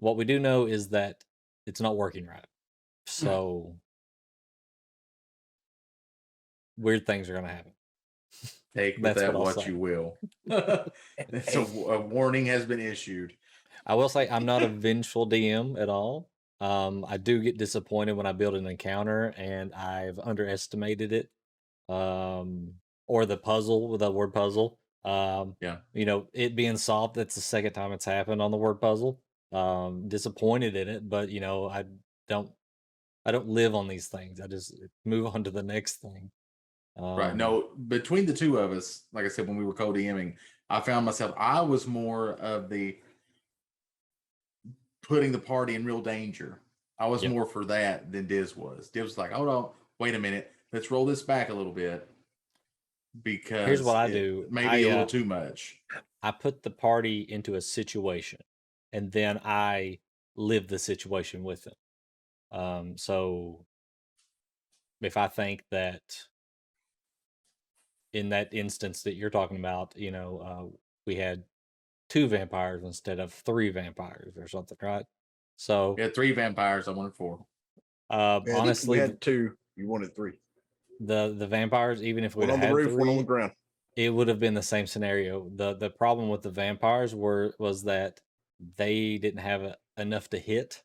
What 0.00 0.16
we 0.16 0.24
do 0.24 0.38
know 0.38 0.66
is 0.66 0.88
that 0.88 1.22
it's 1.66 1.80
not 1.80 1.96
working 1.96 2.26
right. 2.26 2.46
So 3.06 3.76
weird 6.76 7.06
things 7.06 7.30
are 7.30 7.34
gonna 7.34 7.48
happen. 7.48 7.72
Take 8.74 8.96
with 8.96 9.02
That's 9.04 9.20
that 9.20 9.34
what 9.34 9.56
what 9.56 9.66
you 9.66 9.76
will. 9.76 10.16
It's 11.18 11.54
a, 11.54 11.60
a 11.60 12.00
warning 12.00 12.46
has 12.46 12.66
been 12.66 12.80
issued. 12.80 13.34
I 13.86 13.94
will 13.94 14.08
say 14.08 14.28
I'm 14.28 14.46
not 14.46 14.62
a 14.62 14.68
vengeful 14.68 15.28
DM 15.28 15.80
at 15.80 15.88
all. 15.88 16.28
Um, 16.60 17.06
I 17.08 17.16
do 17.16 17.40
get 17.40 17.56
disappointed 17.58 18.12
when 18.12 18.26
I 18.26 18.32
build 18.32 18.54
an 18.54 18.66
encounter 18.66 19.32
and 19.36 19.72
I've 19.74 20.18
underestimated 20.18 21.12
it. 21.12 21.30
Um, 21.88 22.74
or 23.06 23.26
the 23.26 23.36
puzzle, 23.36 23.88
with 23.88 24.00
the 24.00 24.10
word 24.10 24.32
puzzle. 24.32 24.78
Um, 25.04 25.56
Yeah. 25.60 25.78
you 25.92 26.04
know, 26.04 26.28
it 26.32 26.54
being 26.54 26.76
solved, 26.76 27.16
that's 27.16 27.34
the 27.34 27.40
second 27.40 27.72
time 27.72 27.92
it's 27.92 28.04
happened 28.04 28.40
on 28.40 28.52
the 28.52 28.56
word 28.56 28.80
puzzle. 28.80 29.20
Um, 29.52 30.08
disappointed 30.08 30.76
in 30.76 30.88
it, 30.88 31.08
but 31.08 31.28
you 31.28 31.40
know, 31.40 31.68
I 31.68 31.84
don't 32.28 32.50
I 33.26 33.32
don't 33.32 33.48
live 33.48 33.74
on 33.74 33.88
these 33.88 34.08
things. 34.08 34.40
I 34.40 34.46
just 34.46 34.74
move 35.04 35.26
on 35.34 35.44
to 35.44 35.50
the 35.50 35.62
next 35.62 35.96
thing. 35.96 36.30
right. 36.96 37.30
Um, 37.32 37.36
No, 37.36 37.70
between 37.88 38.26
the 38.26 38.32
two 38.32 38.58
of 38.58 38.72
us, 38.72 39.04
like 39.12 39.24
I 39.24 39.28
said, 39.28 39.48
when 39.48 39.56
we 39.56 39.64
were 39.64 39.74
co 39.74 39.92
DMing, 39.92 40.36
I 40.68 40.80
found 40.80 41.04
myself, 41.04 41.34
I 41.36 41.60
was 41.60 41.86
more 41.86 42.34
of 42.34 42.68
the 42.70 42.96
putting 45.02 45.32
the 45.32 45.38
party 45.38 45.74
in 45.74 45.84
real 45.84 46.00
danger. 46.00 46.60
I 46.98 47.06
was 47.08 47.22
Yep. 47.22 47.32
more 47.32 47.46
for 47.46 47.64
that 47.64 48.12
than 48.12 48.26
Diz 48.26 48.56
was. 48.56 48.90
Diz 48.90 49.02
was 49.02 49.18
like, 49.18 49.32
hold 49.32 49.48
on, 49.48 49.70
wait 49.98 50.14
a 50.14 50.18
minute. 50.18 50.52
Let's 50.72 50.90
roll 50.90 51.04
this 51.06 51.22
back 51.22 51.48
a 51.48 51.54
little 51.54 51.72
bit. 51.72 52.08
Because 53.24 53.66
here's 53.66 53.82
what 53.82 53.96
I 53.96 54.08
do. 54.08 54.46
may 54.50 54.62
be 54.62 54.68
I, 54.68 54.76
a 54.76 54.84
little 54.88 55.02
uh, 55.02 55.06
too 55.06 55.24
much. 55.24 55.80
I 56.22 56.30
put 56.30 56.62
the 56.62 56.70
party 56.70 57.22
into 57.28 57.56
a 57.56 57.60
situation 57.60 58.38
and 58.92 59.10
then 59.12 59.40
I 59.44 59.98
live 60.36 60.68
the 60.68 60.78
situation 60.78 61.42
with 61.44 61.64
them. 61.64 61.74
Um, 62.52 62.96
so 62.98 63.64
if 65.00 65.16
I 65.16 65.28
think 65.28 65.64
that 65.70 66.00
in 68.12 68.30
that 68.30 68.52
instance 68.52 69.02
that 69.04 69.14
you're 69.14 69.30
talking 69.30 69.58
about, 69.58 69.94
you 69.96 70.10
know, 70.10 70.38
uh, 70.38 70.76
we 71.06 71.14
had 71.16 71.44
two 72.08 72.26
vampires 72.26 72.82
instead 72.84 73.20
of 73.20 73.32
three 73.32 73.70
vampires 73.70 74.36
or 74.36 74.48
something, 74.48 74.76
right? 74.82 75.04
So, 75.56 75.92
We 75.96 76.02
had 76.02 76.14
three 76.14 76.32
vampires. 76.32 76.88
I 76.88 76.92
wanted 76.92 77.14
four. 77.14 77.44
uh, 78.08 78.40
We 78.44 78.50
had- 78.52 78.60
honestly, 78.60 78.96
we 78.96 78.98
had 78.98 79.20
two. 79.20 79.56
You 79.76 79.88
wanted 79.88 80.14
three. 80.16 80.32
the 80.98 81.34
the 81.38 81.46
vampires, 81.46 82.02
even 82.02 82.24
if 82.24 82.34
we 82.36 82.44
One 82.44 82.54
on 82.54 82.58
had 82.58 82.70
the 82.70 82.74
roof, 82.74 82.92
one 82.98 83.08
on 83.08 83.16
the 83.18 83.22
ground. 83.22 83.52
it 83.96 84.10
would 84.10 84.28
have 84.28 84.40
been 84.40 84.54
the 84.54 84.62
same 84.62 84.86
scenario. 84.86 85.48
the 85.50 85.74
The 85.74 85.88
problem 85.90 86.28
with 86.28 86.42
the 86.42 86.50
vampires 86.50 87.14
were 87.14 87.54
was 87.58 87.84
that 87.84 88.20
they 88.76 89.18
didn't 89.18 89.40
have 89.40 89.62
a, 89.62 89.76
enough 89.96 90.28
to 90.30 90.38
hit, 90.38 90.82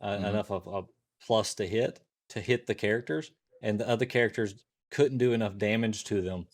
uh, 0.00 0.16
Mhm. 0.16 0.28
enough 0.30 0.50
of 0.50 0.66
a 0.66 0.82
plus 1.24 1.54
to 1.56 1.66
hit 1.66 2.00
to 2.30 2.40
hit 2.40 2.66
the 2.66 2.74
characters, 2.74 3.32
and 3.62 3.80
the 3.80 3.88
other 3.88 4.06
characters 4.06 4.54
couldn't 4.90 5.18
do 5.18 5.32
enough 5.32 5.56
damage 5.58 6.04
to 6.04 6.20
them, 6.20 6.46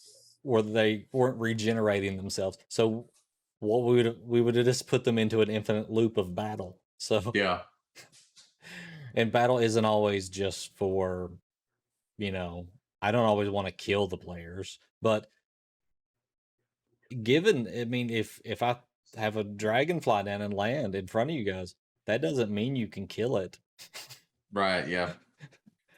or 0.45 0.63
they 0.63 1.09
weren't 1.13 1.39
regenerating 1.39 2.17
themselves. 2.17 2.59
So 2.69 3.11
what 3.61 3.79
we 3.85 3.95
would 4.03 4.27
we 4.27 4.41
would 4.41 4.57
have 4.57 4.65
just 4.67 4.87
put 4.87 5.05
them 5.05 5.19
into 5.19 5.41
an 5.41 5.51
infinite 5.51 5.91
loop 5.91 6.17
of 6.17 6.35
battle. 6.35 6.81
So 6.99 7.33
Yeah. 7.35 7.63
and 9.15 9.31
battle 9.33 9.59
isn't 9.59 9.85
always 9.85 10.29
just 10.29 10.75
for 10.77 11.31
you 12.19 12.31
know 12.33 12.67
i 13.03 13.11
don't 13.11 13.27
always 13.27 13.51
want 13.51 13.67
to 13.67 13.73
kill 13.73 14.07
the 14.07 14.17
players 14.17 14.79
but 15.03 15.31
given 17.23 17.69
i 17.69 17.85
mean 17.85 18.09
if 18.11 18.41
if 18.45 18.63
i 18.63 18.77
have 19.17 19.37
a 19.37 19.45
dragon 19.45 20.01
fly 20.01 20.23
down 20.23 20.43
and 20.43 20.55
land 20.55 20.95
in 20.95 21.07
front 21.07 21.31
of 21.31 21.37
you 21.37 21.45
guys 21.45 21.75
that 22.07 22.21
doesn't 22.23 22.51
mean 22.51 22.77
you 22.77 22.87
can 22.89 23.07
kill 23.07 23.37
it 23.37 23.59
Right. 24.53 24.87
Yeah. 24.87 25.13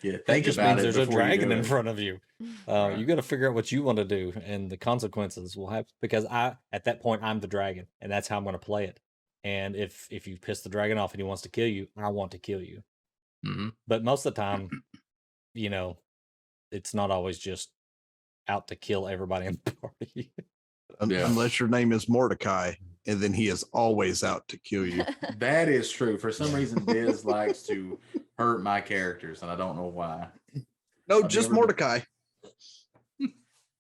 Yeah. 0.03 0.13
that 0.13 0.27
Think 0.27 0.45
just 0.47 0.59
about 0.59 0.77
means 0.77 0.89
it. 0.89 0.95
there's 0.95 1.09
a 1.09 1.11
dragon 1.11 1.53
in 1.53 1.63
front 1.65 1.89
of 1.89 1.99
you 1.99 2.21
uh, 2.69 2.89
Right. 2.91 2.99
you 2.99 3.07
got 3.07 3.17
to 3.17 3.23
figure 3.23 3.49
out 3.49 3.55
what 3.55 3.71
you 3.73 3.83
want 3.83 3.99
to 3.99 4.05
do 4.05 4.33
and 4.47 4.71
the 4.71 4.77
consequences 4.77 5.57
will 5.57 5.69
have 5.71 5.87
because 6.01 6.25
i 6.27 6.55
at 6.73 6.85
that 6.85 7.01
point 7.01 7.23
i'm 7.23 7.41
the 7.41 7.47
dragon 7.47 7.87
and 8.01 8.11
that's 8.13 8.29
how 8.29 8.37
i'm 8.37 8.45
going 8.45 8.53
to 8.55 8.59
play 8.59 8.85
it 8.85 9.01
and 9.45 9.75
if 9.77 10.07
if 10.11 10.27
you 10.27 10.37
piss 10.39 10.61
the 10.63 10.69
dragon 10.69 10.99
off 10.99 11.13
and 11.13 11.21
he 11.21 11.25
wants 11.25 11.43
to 11.43 11.49
kill 11.49 11.67
you 11.69 11.87
i 11.97 12.09
want 12.09 12.31
to 12.33 12.39
kill 12.39 12.61
you 12.63 12.83
Mhm. 13.47 13.73
but 13.87 14.03
most 14.03 14.27
of 14.27 14.35
the 14.35 14.41
time, 14.41 14.69
you 15.55 15.71
know, 15.71 15.99
it's 16.73 16.95
not 16.95 17.11
always 17.13 17.39
just 17.39 17.71
out 18.49 18.69
to 18.69 18.75
kill 18.77 19.07
everybody 19.07 19.47
in 19.47 19.61
the 19.65 19.71
party. 19.83 20.33
Yeah. 21.07 21.27
Unless 21.27 21.61
your 21.61 21.69
name 21.69 21.93
is 21.93 22.09
Mordecai, 22.09 22.73
and 23.07 23.21
then 23.21 23.33
he 23.33 23.49
is 23.49 23.65
always 23.73 24.23
out 24.25 24.47
to 24.49 24.59
kill 24.59 24.87
you. 24.87 25.05
That 25.39 25.69
is 25.69 25.91
true. 25.91 26.19
For 26.19 26.33
some 26.33 26.53
reason, 26.53 26.85
Diz 26.85 27.25
likes 27.37 27.63
to 27.65 27.99
hurt 28.39 28.63
my 28.63 28.81
characters, 28.81 29.43
and 29.43 29.51
I 29.51 29.57
don't 29.57 29.77
know 29.77 29.87
why. 29.87 30.29
No, 31.09 31.19
I've 31.23 31.29
just 31.29 31.49
never- 31.49 31.55
Mordecai. 31.57 32.01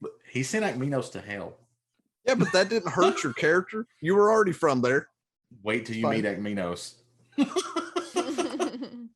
But 0.00 0.10
he 0.30 0.42
sent 0.42 0.64
Agminos 0.64 1.10
to 1.12 1.20
hell. 1.20 1.54
Yeah, 2.26 2.34
but 2.34 2.52
that 2.52 2.68
didn't 2.68 2.90
hurt 2.90 3.22
your 3.22 3.32
character. 3.32 3.86
You 4.00 4.16
were 4.16 4.30
already 4.30 4.52
from 4.52 4.80
there. 4.82 5.08
Wait 5.62 5.86
till 5.86 5.96
you 5.96 6.02
Fine. 6.02 6.22
meet 6.22 6.24
Agminos. 6.24 6.94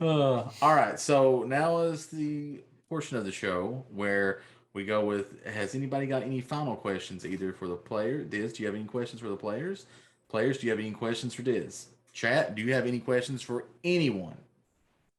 Uh, 0.00 0.48
all 0.62 0.74
right. 0.76 0.98
So 0.98 1.42
now 1.42 1.78
is 1.78 2.06
the 2.06 2.60
portion 2.88 3.16
of 3.16 3.24
the 3.24 3.32
show 3.32 3.84
where 3.92 4.42
we 4.74 4.84
go 4.84 5.04
with 5.04 5.44
Has 5.44 5.74
anybody 5.74 6.06
got 6.06 6.22
any 6.22 6.40
final 6.40 6.76
questions 6.76 7.24
either 7.26 7.52
for 7.52 7.68
the 7.68 7.76
player? 7.76 8.22
Diz, 8.24 8.52
do 8.52 8.62
you 8.62 8.66
have 8.66 8.74
any 8.76 8.84
questions 8.84 9.20
for 9.20 9.28
the 9.28 9.36
players? 9.36 9.86
Players, 10.28 10.58
do 10.58 10.66
you 10.66 10.70
have 10.70 10.78
any 10.80 10.90
questions 10.90 11.34
for 11.34 11.42
Diz? 11.42 11.86
Chat, 12.12 12.54
do 12.54 12.62
you 12.62 12.74
have 12.74 12.86
any 12.86 12.98
questions 12.98 13.42
for 13.42 13.64
anyone? 13.84 14.36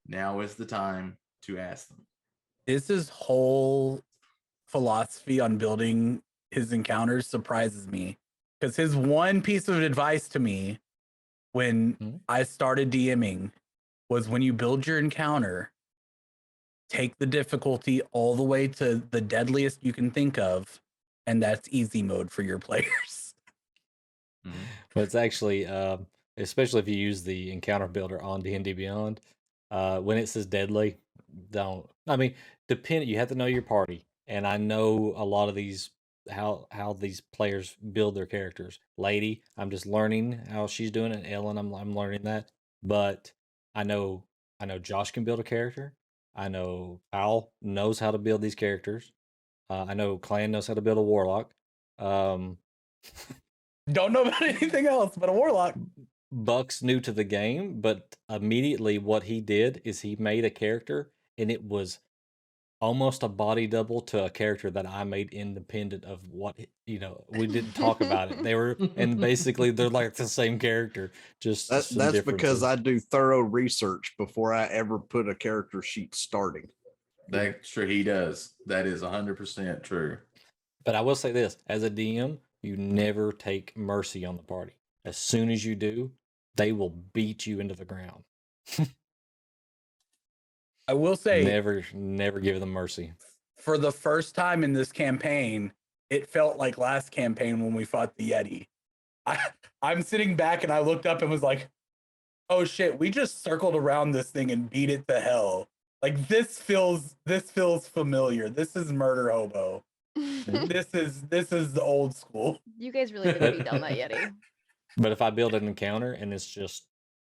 Now 0.08 0.40
is 0.42 0.56
the 0.56 0.66
time 0.66 1.18
to 1.44 1.58
ask 1.58 1.88
them. 1.88 2.06
This 2.68 2.90
is 2.90 3.10
whole 3.10 4.02
philosophy 4.66 5.40
on 5.40 5.58
building 5.58 6.22
his 6.52 6.74
encounters 6.74 7.28
surprises 7.28 7.88
me 7.88 8.18
because 8.60 8.76
his 8.76 8.96
one 8.96 9.42
piece 9.42 9.68
of 9.68 9.82
advice 9.82 10.28
to 10.30 10.40
me 10.40 10.80
when 11.54 11.96
Mhm. 11.96 12.20
I 12.28 12.44
started 12.44 12.92
DMing 12.92 13.52
was 14.10 14.28
when 14.30 14.42
you 14.42 14.54
build 14.54 14.86
your 14.86 15.00
encounter, 15.00 15.72
take 16.90 17.18
the 17.18 17.26
difficulty 17.26 18.02
all 18.12 18.36
the 18.36 18.44
way 18.44 18.68
to 18.68 19.02
the 19.12 19.22
deadliest 19.22 19.84
you 19.84 19.94
can 19.94 20.12
think 20.12 20.38
of, 20.38 20.82
and 21.28 21.42
that's 21.42 21.70
easy 21.72 22.02
mode 22.02 22.32
for 22.32 22.42
your 22.42 22.60
players. 22.70 23.34
But 24.94 25.04
it's 25.04 25.16
actually, 25.16 25.66
um, 25.66 26.08
especially 26.38 26.80
if 26.80 26.88
you 26.88 26.96
use 26.96 27.24
the 27.24 27.52
encounter 27.52 27.88
builder 27.88 28.22
on 28.22 28.42
D 28.42 28.56
and 28.56 28.64
D 28.64 28.74
Beyond, 28.74 29.22
uh, 29.72 30.00
when 30.00 30.18
it 30.18 30.28
says 30.28 30.46
deadly, 30.46 30.98
don't. 31.52 31.88
I 32.08 32.16
mean, 32.16 32.34
depend. 32.68 33.06
You 33.06 33.18
have 33.18 33.30
to 33.30 33.36
know 33.36 33.46
your 33.46 33.62
party, 33.62 34.06
and 34.28 34.48
I 34.48 34.58
know 34.58 35.14
a 35.16 35.24
lot 35.24 35.50
of 35.50 35.56
these 35.56 35.92
how 36.30 36.68
how 36.72 36.94
these 36.94 37.22
players 37.22 37.76
build 37.94 38.16
their 38.16 38.26
characters. 38.26 38.80
Lady, 38.98 39.42
I'm 39.58 39.70
just 39.70 39.86
learning 39.86 40.40
how 40.50 40.68
she's 40.68 40.92
doing 40.92 41.12
it. 41.12 41.32
Ellen, 41.32 41.58
I'm 41.58 41.74
I'm 41.74 41.96
learning 41.96 42.24
that, 42.24 42.52
but 42.82 43.32
I 43.76 43.84
know 43.84 44.24
I 44.60 44.66
know 44.66 44.80
Josh 44.80 45.12
can 45.12 45.24
build 45.24 45.40
a 45.40 45.44
character. 45.44 45.94
I 46.36 46.48
know 46.48 47.02
Al 47.12 47.52
knows 47.62 48.00
how 48.00 48.12
to 48.12 48.18
build 48.18 48.42
these 48.42 48.56
characters. 48.56 49.12
Uh, 49.70 49.86
I 49.88 49.94
know 49.94 50.18
Clan 50.18 50.52
knows 50.52 50.68
how 50.68 50.74
to 50.74 50.82
build 50.82 50.98
a 50.98 51.02
warlock. 51.02 51.52
Um, 51.98 52.58
Don't 53.92 54.14
know 54.14 54.22
about 54.24 54.42
anything 54.42 54.88
else 54.88 55.16
but 55.16 55.30
a 55.30 55.34
warlock. 55.34 55.76
Buck's 56.32 56.84
new 56.84 57.00
to 57.02 57.12
the 57.12 57.24
game, 57.24 57.82
but 57.82 58.16
immediately 58.30 58.98
what 58.98 59.24
he 59.24 59.42
did 59.42 59.82
is 59.84 60.02
he 60.02 60.16
made 60.16 60.46
a 60.46 60.50
character 60.50 61.12
and 61.38 61.52
it 61.52 61.64
was 61.64 62.00
almost 62.82 63.24
a 63.24 63.28
body 63.28 63.68
double 63.68 64.02
to 64.02 64.26
a 64.26 64.30
character 64.30 64.72
that 64.72 64.86
I 64.86 65.04
made 65.04 65.34
independent 65.34 66.06
of 66.06 66.20
what 66.30 66.56
you 66.86 67.00
know. 67.00 67.26
We 67.30 67.48
didn't 67.48 67.74
talk 67.74 68.02
about 68.02 68.32
it. 68.32 68.44
They 68.44 68.56
were 68.56 68.78
and 68.96 69.20
basically 69.20 69.72
they're 69.72 69.90
like 69.90 70.16
the 70.16 70.28
same 70.28 70.60
character. 70.60 71.12
Just 71.42 71.70
That, 71.70 71.88
that's 71.90 72.22
because. 72.22 72.64
I 72.64 72.76
do 72.76 73.00
thorough 73.00 73.42
research 73.42 74.16
before 74.18 74.54
I 74.54 74.66
ever 74.66 75.00
put 75.00 75.30
a 75.30 75.36
character 75.36 75.82
sheet 75.82 76.16
starting. 76.16 76.68
That's 77.30 77.70
true. 77.70 77.88
He 77.88 78.04
does. 78.04 78.54
That 78.66 78.86
is 78.86 79.02
hundred 79.02 79.38
percent 79.38 79.84
true. 79.84 80.18
But 80.86 80.96
I 80.96 81.02
will 81.02 81.16
say 81.16 81.32
this: 81.32 81.58
as 81.68 81.84
a 81.84 81.90
DM, 81.90 82.38
you 82.62 82.78
never 82.78 83.32
take 83.32 83.76
mercy 83.78 84.26
on 84.26 84.38
the 84.38 84.44
party. 84.44 84.74
As 85.06 85.18
soon 85.18 85.50
as 85.50 85.66
you 85.66 85.76
do, 85.76 86.12
they 86.56 86.72
will 86.72 86.90
beat 87.14 87.46
you 87.46 87.60
into 87.60 87.76
the 87.76 87.86
ground. 87.86 88.24
I 90.90 90.94
will 90.94 91.16
say 91.16 91.44
Never, 91.44 91.84
never 91.94 92.40
give 92.40 92.60
them 92.60 92.72
mercy. 92.72 93.14
for 93.58 93.78
the 93.78 93.92
first 93.92 94.34
time 94.34 94.64
in 94.64 94.74
this 94.74 94.92
campaign, 94.92 95.72
it 96.10 96.28
felt 96.28 96.58
like 96.58 96.80
last 96.80 97.12
campaign 97.12 97.60
when 97.64 97.76
we 97.76 97.86
fought 97.86 98.16
the 98.16 98.32
Yeti. 98.32 98.66
I, 99.28 99.38
I'm 99.84 100.02
sitting 100.02 100.36
back 100.36 100.64
and 100.64 100.74
I 100.74 100.80
looked 100.80 101.06
up 101.06 101.22
and 101.22 101.30
was 101.30 101.44
like, 101.44 101.70
oh 102.50 102.66
shit, 102.66 102.98
we 102.98 103.12
just 103.12 103.44
circled 103.44 103.76
around 103.76 104.12
this 104.14 104.32
thing 104.32 104.50
and 104.50 104.68
beat 104.68 104.90
it 104.90 105.08
to 105.10 105.20
hell. 105.20 105.70
Like 106.02 106.28
this 106.28 106.58
feels 106.58 107.16
this 107.28 107.52
feels 107.52 107.88
familiar. 107.88 108.50
This 108.50 108.76
is 108.76 108.92
murder 108.92 109.30
hobo. 109.30 109.84
This 110.48 110.88
is 110.96 111.22
this 111.24 111.52
is 111.52 111.74
the 111.74 111.84
old 111.84 112.16
school. 112.16 112.60
you 112.80 112.92
guys 112.92 113.14
really 113.14 113.32
did 113.32 113.58
beat 113.58 113.66
down 113.66 113.82
that 113.82 113.92
Yeti. 113.92 114.34
But 114.98 115.12
if 115.12 115.22
I 115.22 115.30
build 115.30 115.54
an 115.54 115.68
encounter 115.68 116.14
and 116.14 116.34
it's 116.34 116.48
just, 116.48 116.88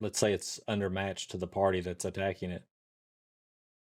let's 0.00 0.18
say 0.18 0.32
it's 0.32 0.58
undermatched 0.68 1.26
to 1.28 1.36
the 1.36 1.46
party 1.46 1.80
that's 1.82 2.06
attacking 2.06 2.50
it, 2.50 2.62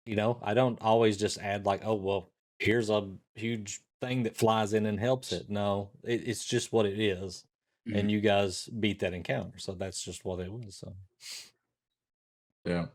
you 0.04 0.16
know, 0.16 0.38
I 0.42 0.54
don't 0.54 0.80
always 0.80 1.16
just 1.16 1.38
add 1.38 1.66
like, 1.66 1.82
oh 1.84 1.94
well, 1.94 2.30
here's 2.58 2.90
a 2.90 3.08
huge 3.34 3.80
thing 4.00 4.24
that 4.24 4.36
flies 4.36 4.72
in 4.72 4.86
and 4.86 4.98
helps 4.98 5.32
it. 5.32 5.48
No, 5.48 5.90
it, 6.04 6.26
it's 6.26 6.44
just 6.44 6.72
what 6.72 6.86
it 6.86 6.98
is, 6.98 7.44
and 7.86 7.94
mm-hmm. 7.94 8.08
you 8.08 8.20
guys 8.20 8.66
beat 8.66 9.00
that 9.00 9.14
encounter, 9.14 9.58
so 9.58 9.72
that's 9.72 10.02
just 10.02 10.24
what 10.24 10.40
it 10.40 10.52
was. 10.52 10.76
So 10.76 10.94
Yeah. 12.64 12.86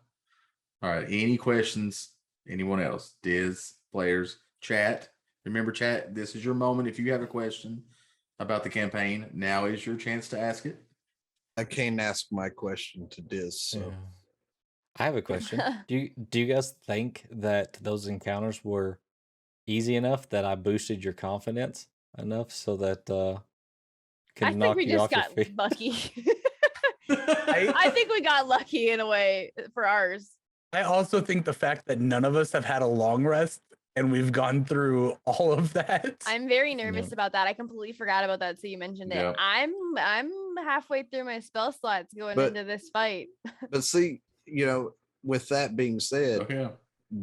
All 0.81 0.91
right. 0.91 1.07
Any 1.09 1.37
questions? 1.37 2.11
Anyone 2.47 2.81
else? 2.81 3.15
Diz, 3.23 3.73
players, 3.91 4.37
chat. 4.61 5.09
Remember, 5.45 5.71
chat, 5.71 6.13
this 6.13 6.35
is 6.35 6.43
your 6.45 6.53
moment. 6.53 6.87
If 6.87 6.99
you 6.99 7.11
have 7.11 7.21
a 7.21 7.27
question 7.27 7.83
about 8.39 8.63
the 8.63 8.69
campaign, 8.69 9.27
now 9.33 9.65
is 9.65 9.85
your 9.85 9.95
chance 9.95 10.27
to 10.29 10.39
ask 10.39 10.65
it. 10.65 10.81
I 11.57 11.63
can't 11.63 11.99
ask 11.99 12.27
my 12.31 12.49
question 12.49 13.07
to 13.09 13.21
Diz. 13.21 13.61
So 13.61 13.79
Yeah. 13.79 13.95
I 14.99 15.03
have 15.05 15.15
a 15.15 15.21
question. 15.21 15.61
do 15.87 15.95
you 15.95 16.09
do 16.29 16.39
you 16.39 16.53
guys 16.53 16.73
think 16.85 17.25
that 17.31 17.73
those 17.81 18.07
encounters 18.07 18.63
were 18.63 18.99
easy 19.65 19.95
enough 19.95 20.29
that 20.29 20.45
I 20.45 20.55
boosted 20.55 21.03
your 21.03 21.13
confidence 21.13 21.87
enough 22.17 22.51
so 22.51 22.77
that 22.77 23.09
uh 23.09 23.39
can 24.35 24.61
I 24.61 24.65
think 24.67 24.75
we 24.75 24.85
you 24.85 24.91
just 24.93 25.03
off 25.05 25.11
your 25.11 25.21
got 25.21 25.31
feet? 25.33 25.57
lucky. 25.57 26.25
I 27.09 27.89
think 27.93 28.11
we 28.11 28.21
got 28.21 28.47
lucky 28.47 28.89
in 28.89 28.99
a 28.99 29.07
way 29.07 29.51
for 29.73 29.85
ours. 29.87 30.29
I 30.73 30.81
also 30.83 31.21
think 31.21 31.45
the 31.45 31.53
fact 31.53 31.87
that 31.87 31.99
none 31.99 32.25
of 32.25 32.35
us 32.35 32.51
have 32.51 32.65
had 32.65 32.81
a 32.81 32.87
long 32.87 33.25
rest 33.25 33.61
and 33.95 34.11
we've 34.11 34.31
gone 34.31 34.63
through 34.63 35.15
all 35.25 35.51
of 35.53 35.73
that. 35.73 36.23
I'm 36.27 36.47
very 36.47 36.75
nervous 36.75 37.11
about 37.11 37.31
that. 37.31 37.47
I 37.47 37.53
completely 37.53 37.93
forgot 37.93 38.23
about 38.23 38.39
that. 38.39 38.59
So 38.61 38.67
you 38.67 38.77
mentioned 38.77 39.11
it. 39.11 39.15
Yeah. 39.17 39.33
I'm 39.39 39.71
I'm 39.97 40.29
halfway 40.63 41.03
through 41.03 41.23
my 41.23 41.39
spell 41.39 41.71
slots 41.71 42.13
going 42.13 42.35
But- 42.35 42.49
into 42.49 42.63
this 42.63 42.89
fight. 42.89 43.27
but 43.71 43.83
see, 43.83 44.21
you 44.47 44.65
know, 44.65 44.91
with 45.23 45.47
that 45.49 45.75
being 45.75 45.99
said, 45.99 46.41
okay. 46.41 46.69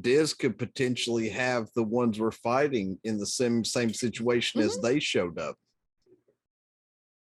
Diz 0.00 0.32
could 0.34 0.58
potentially 0.58 1.28
have 1.28 1.68
the 1.74 1.82
ones 1.82 2.18
we're 2.18 2.30
fighting 2.30 2.98
in 3.04 3.18
the 3.18 3.26
same 3.26 3.64
same 3.64 3.92
situation 3.92 4.60
as 4.60 4.78
they 4.78 4.98
showed 4.98 5.38
up. 5.38 5.56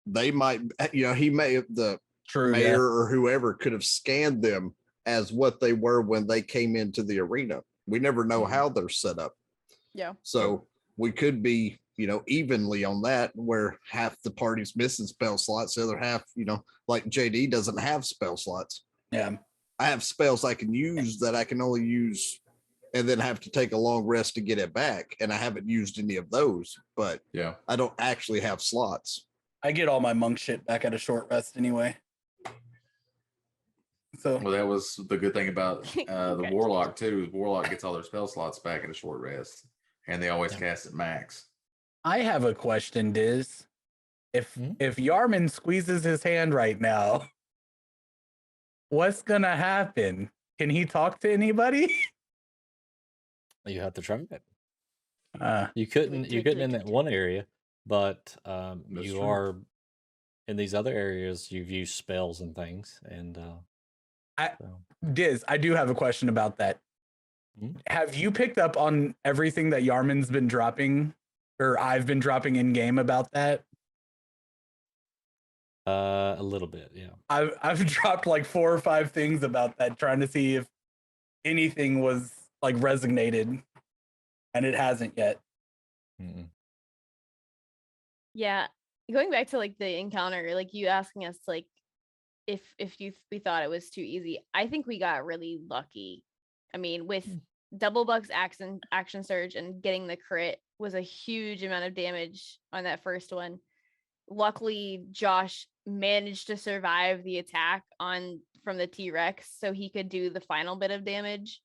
They 0.05 0.31
might, 0.31 0.61
you 0.93 1.03
know, 1.07 1.13
he 1.13 1.29
may 1.29 1.53
have 1.53 1.65
the 1.69 1.99
True. 2.27 2.51
mayor 2.51 2.63
yeah. 2.63 2.75
or 2.77 3.07
whoever 3.09 3.53
could 3.53 3.73
have 3.73 3.83
scanned 3.83 4.41
them 4.41 4.75
as 5.05 5.31
what 5.31 5.59
they 5.59 5.73
were 5.73 6.01
when 6.01 6.27
they 6.27 6.41
came 6.41 6.75
into 6.75 7.03
the 7.03 7.19
arena. 7.19 7.61
We 7.87 7.99
never 7.99 8.23
know 8.23 8.41
Mhm. 8.43 8.49
how 8.49 8.69
they're 8.69 8.89
set 8.89 9.17
up. 9.19 9.33
Yeah. 9.93 10.13
So 10.23 10.67
we 10.97 11.11
could 11.11 11.41
be, 11.41 11.79
you 11.97 12.07
know, 12.07 12.21
evenly 12.27 12.83
on 12.83 13.01
that 13.03 13.31
where 13.35 13.79
half 13.89 14.15
the 14.23 14.31
party's 14.31 14.75
missing 14.75 15.07
spell 15.07 15.37
slots, 15.37 15.75
the 15.75 15.83
other 15.83 15.97
half, 15.97 16.23
you 16.35 16.45
know, 16.45 16.63
like 16.87 17.05
JD 17.09 17.49
doesn't 17.49 17.79
have 17.79 18.05
spell 18.05 18.37
slots. 18.37 18.83
Yeah. 19.11 19.37
I 19.81 19.85
have 19.85 20.03
spells 20.03 20.45
I 20.45 20.53
can 20.53 20.71
use 20.75 21.17
that 21.19 21.33
I 21.33 21.43
can 21.43 21.59
only 21.59 21.83
use 21.83 22.39
and 22.93 23.09
then 23.09 23.17
have 23.19 23.39
to 23.39 23.49
take 23.49 23.71
a 23.71 23.77
long 23.77 24.03
rest 24.05 24.35
to 24.35 24.41
get 24.41 24.59
it 24.59 24.73
back. 24.75 25.15
And 25.19 25.33
I 25.33 25.37
haven't 25.37 25.67
used 25.67 25.97
any 25.97 26.17
of 26.17 26.29
those, 26.29 26.77
but 26.95 27.21
Yeah. 27.33 27.55
I 27.67 27.75
don't 27.77 27.93
actually 27.97 28.41
have 28.41 28.61
slots. 28.61 29.25
I 29.63 29.71
get 29.71 29.89
all 29.89 29.99
my 29.99 30.13
monk 30.13 30.37
shit 30.37 30.63
back 30.67 30.85
at 30.85 30.93
a 30.93 30.99
short 30.99 31.27
rest 31.31 31.57
anyway. 31.57 31.97
So 34.19 34.37
Well, 34.37 34.53
that 34.53 34.67
was 34.67 34.97
the 35.09 35.17
good 35.17 35.33
thing 35.33 35.47
about 35.47 35.87
uh, 36.07 36.35
the 36.35 36.49
warlock 36.51 36.95
too. 36.95 37.23
is 37.27 37.33
Warlock 37.33 37.69
gets 37.71 37.83
all 37.83 37.93
their 37.93 38.03
spell 38.03 38.27
slots 38.27 38.59
back 38.59 38.83
at 38.83 38.89
a 38.89 38.93
short 38.93 39.19
rest, 39.21 39.65
and 40.07 40.21
they 40.21 40.29
always 40.29 40.51
Yeah. 40.53 40.59
cast 40.59 40.85
at 40.85 40.93
max. 40.93 41.45
I 42.03 42.19
have 42.19 42.43
a 42.43 42.53
question, 42.53 43.13
Diz. 43.13 43.65
If 44.33 44.53
Hmm? 44.53 44.73
if 44.79 44.97
Yarman 44.97 45.49
squeezes 45.49 46.03
his 46.03 46.21
hand 46.23 46.53
right 46.53 46.79
now, 46.79 47.27
what's 48.91 49.23
gonna 49.23 49.55
happen? 49.55 50.29
Can 50.59 50.69
he 50.69 50.85
talk 50.85 51.19
to 51.21 51.31
anybody? 51.31 51.95
You 53.67 53.79
have 53.81 53.93
to 53.93 54.01
try 54.01 54.17
it. 54.17 54.41
Uh, 55.39 55.67
You 55.75 55.85
couldn't 55.85 56.23
you 56.31 56.41
click, 56.41 56.45
couldn't 56.45 56.61
in 56.63 56.71
that 56.71 56.85
one 56.87 57.07
area, 57.07 57.45
but 57.85 58.35
um 58.43 58.83
you 58.89 59.13
true. 59.13 59.21
are 59.21 59.55
in 60.47 60.57
these 60.57 60.73
other 60.73 60.91
areas 60.91 61.51
you've 61.51 61.69
used 61.69 61.93
spells 61.93 62.41
and 62.41 62.55
things 62.55 62.99
and 63.05 63.37
uh 63.37 63.57
I- 64.39 64.53
so- 64.59 64.77
Diz, 65.13 65.45
I 65.47 65.57
do 65.57 65.75
have 65.75 65.89
a 65.91 65.95
question 65.95 66.27
about 66.27 66.57
that. 66.57 66.79
Hmm? 67.59 67.73
Have 67.87 68.15
you 68.15 68.31
picked 68.31 68.57
up 68.57 68.77
on 68.77 69.13
everything 69.25 69.69
that 69.71 69.83
Yarman's 69.83 70.29
been 70.31 70.47
dropping, 70.47 71.13
or 71.59 71.79
I've 71.79 72.07
been 72.07 72.19
dropping 72.19 72.55
in 72.55 72.73
game 72.73 72.97
about 72.97 73.31
that? 73.33 73.63
Uh 75.87 76.35
a 76.37 76.43
little 76.43 76.67
bit, 76.67 76.91
yeah. 76.93 77.09
I've 77.29 77.53
I've 77.61 77.85
dropped 77.85 78.27
like 78.27 78.45
four 78.45 78.73
or 78.73 78.79
five 78.79 79.11
things 79.11 79.43
about 79.43 79.77
that, 79.77 79.97
trying 79.97 80.19
to 80.19 80.27
see 80.27 80.55
if 80.55 80.67
anything 81.45 82.01
was 82.01 82.31
like 82.61 82.75
resonated, 82.75 83.61
and 84.53 84.65
it 84.65 84.75
hasn't 84.75 85.13
yet. 85.17 85.39
Mm-mm. 86.21 86.47
Yeah. 88.33 88.67
Going 89.11 89.31
back 89.31 89.49
to 89.49 89.57
like 89.57 89.77
the 89.77 89.99
encounter, 89.99 90.55
like 90.55 90.73
you 90.73 90.87
asking 90.87 91.25
us 91.25 91.37
like 91.47 91.65
if 92.47 92.61
if 92.77 92.99
you 92.99 93.13
we 93.31 93.39
thought 93.39 93.63
it 93.63 93.69
was 93.69 93.89
too 93.89 94.01
easy. 94.01 94.39
I 94.53 94.67
think 94.67 94.87
we 94.87 94.99
got 94.99 95.25
really 95.25 95.59
lucky. 95.67 96.23
I 96.73 96.77
mean, 96.77 97.07
with 97.07 97.27
double 97.77 98.05
bucks 98.05 98.29
action 98.31 98.79
action 98.91 99.23
surge 99.23 99.55
and 99.55 99.81
getting 99.81 100.07
the 100.07 100.17
crit 100.17 100.59
was 100.77 100.93
a 100.93 101.01
huge 101.01 101.63
amount 101.63 101.85
of 101.85 101.93
damage 101.93 102.59
on 102.73 102.85
that 102.85 103.03
first 103.03 103.31
one. 103.31 103.59
Luckily, 104.29 105.03
Josh 105.11 105.67
managed 105.85 106.47
to 106.47 106.57
survive 106.57 107.23
the 107.23 107.37
attack 107.37 107.83
on 107.99 108.39
from 108.63 108.77
the 108.77 108.87
T-Rex 108.87 109.49
so 109.59 109.73
he 109.73 109.89
could 109.89 110.09
do 110.09 110.29
the 110.29 110.41
final 110.41 110.75
bit 110.75 110.91
of 110.91 111.05
damage. 111.05 111.61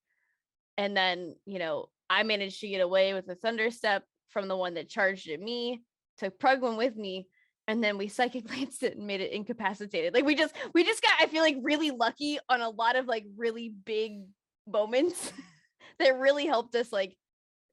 And 0.78 0.96
then, 0.96 1.34
you 1.44 1.58
know, 1.58 1.86
I 2.08 2.22
managed 2.22 2.60
to 2.60 2.68
get 2.68 2.80
away 2.80 3.14
with 3.14 3.28
a 3.28 3.34
thunder 3.34 3.70
step 3.70 4.04
from 4.30 4.48
the 4.48 4.56
one 4.56 4.74
that 4.74 4.88
charged 4.88 5.28
at 5.28 5.40
me 5.40 5.82
took 6.16 6.38
Prugwin 6.38 6.76
with 6.76 6.96
me, 6.96 7.26
and 7.66 7.82
then 7.82 7.98
we 7.98 8.08
psychic 8.08 8.46
glanced 8.48 8.82
it 8.82 8.96
and 8.96 9.06
made 9.06 9.20
it 9.20 9.32
incapacitated. 9.32 10.14
Like 10.14 10.24
we 10.24 10.34
just 10.34 10.54
we 10.74 10.84
just 10.84 11.02
got 11.02 11.12
I 11.20 11.26
feel 11.26 11.42
like 11.42 11.56
really 11.62 11.90
lucky 11.90 12.38
on 12.48 12.60
a 12.60 12.70
lot 12.70 12.96
of 12.96 13.06
like 13.06 13.24
really 13.36 13.74
big 13.84 14.22
moments 14.66 15.32
that 15.98 16.18
really 16.18 16.46
helped 16.46 16.74
us 16.74 16.92
like 16.92 17.16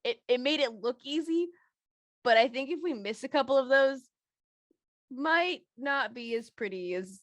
it 0.03 0.17
it 0.27 0.39
made 0.39 0.59
it 0.59 0.73
look 0.73 0.97
easy. 1.03 1.49
But 2.23 2.37
I 2.37 2.47
think 2.47 2.69
if 2.69 2.79
we 2.81 2.93
miss 2.93 3.23
a 3.23 3.27
couple 3.27 3.57
of 3.57 3.67
those, 3.67 3.99
might 5.16 5.61
not 5.78 6.14
be 6.14 6.36
as 6.36 6.49
pretty 6.49 6.93
as 6.95 7.20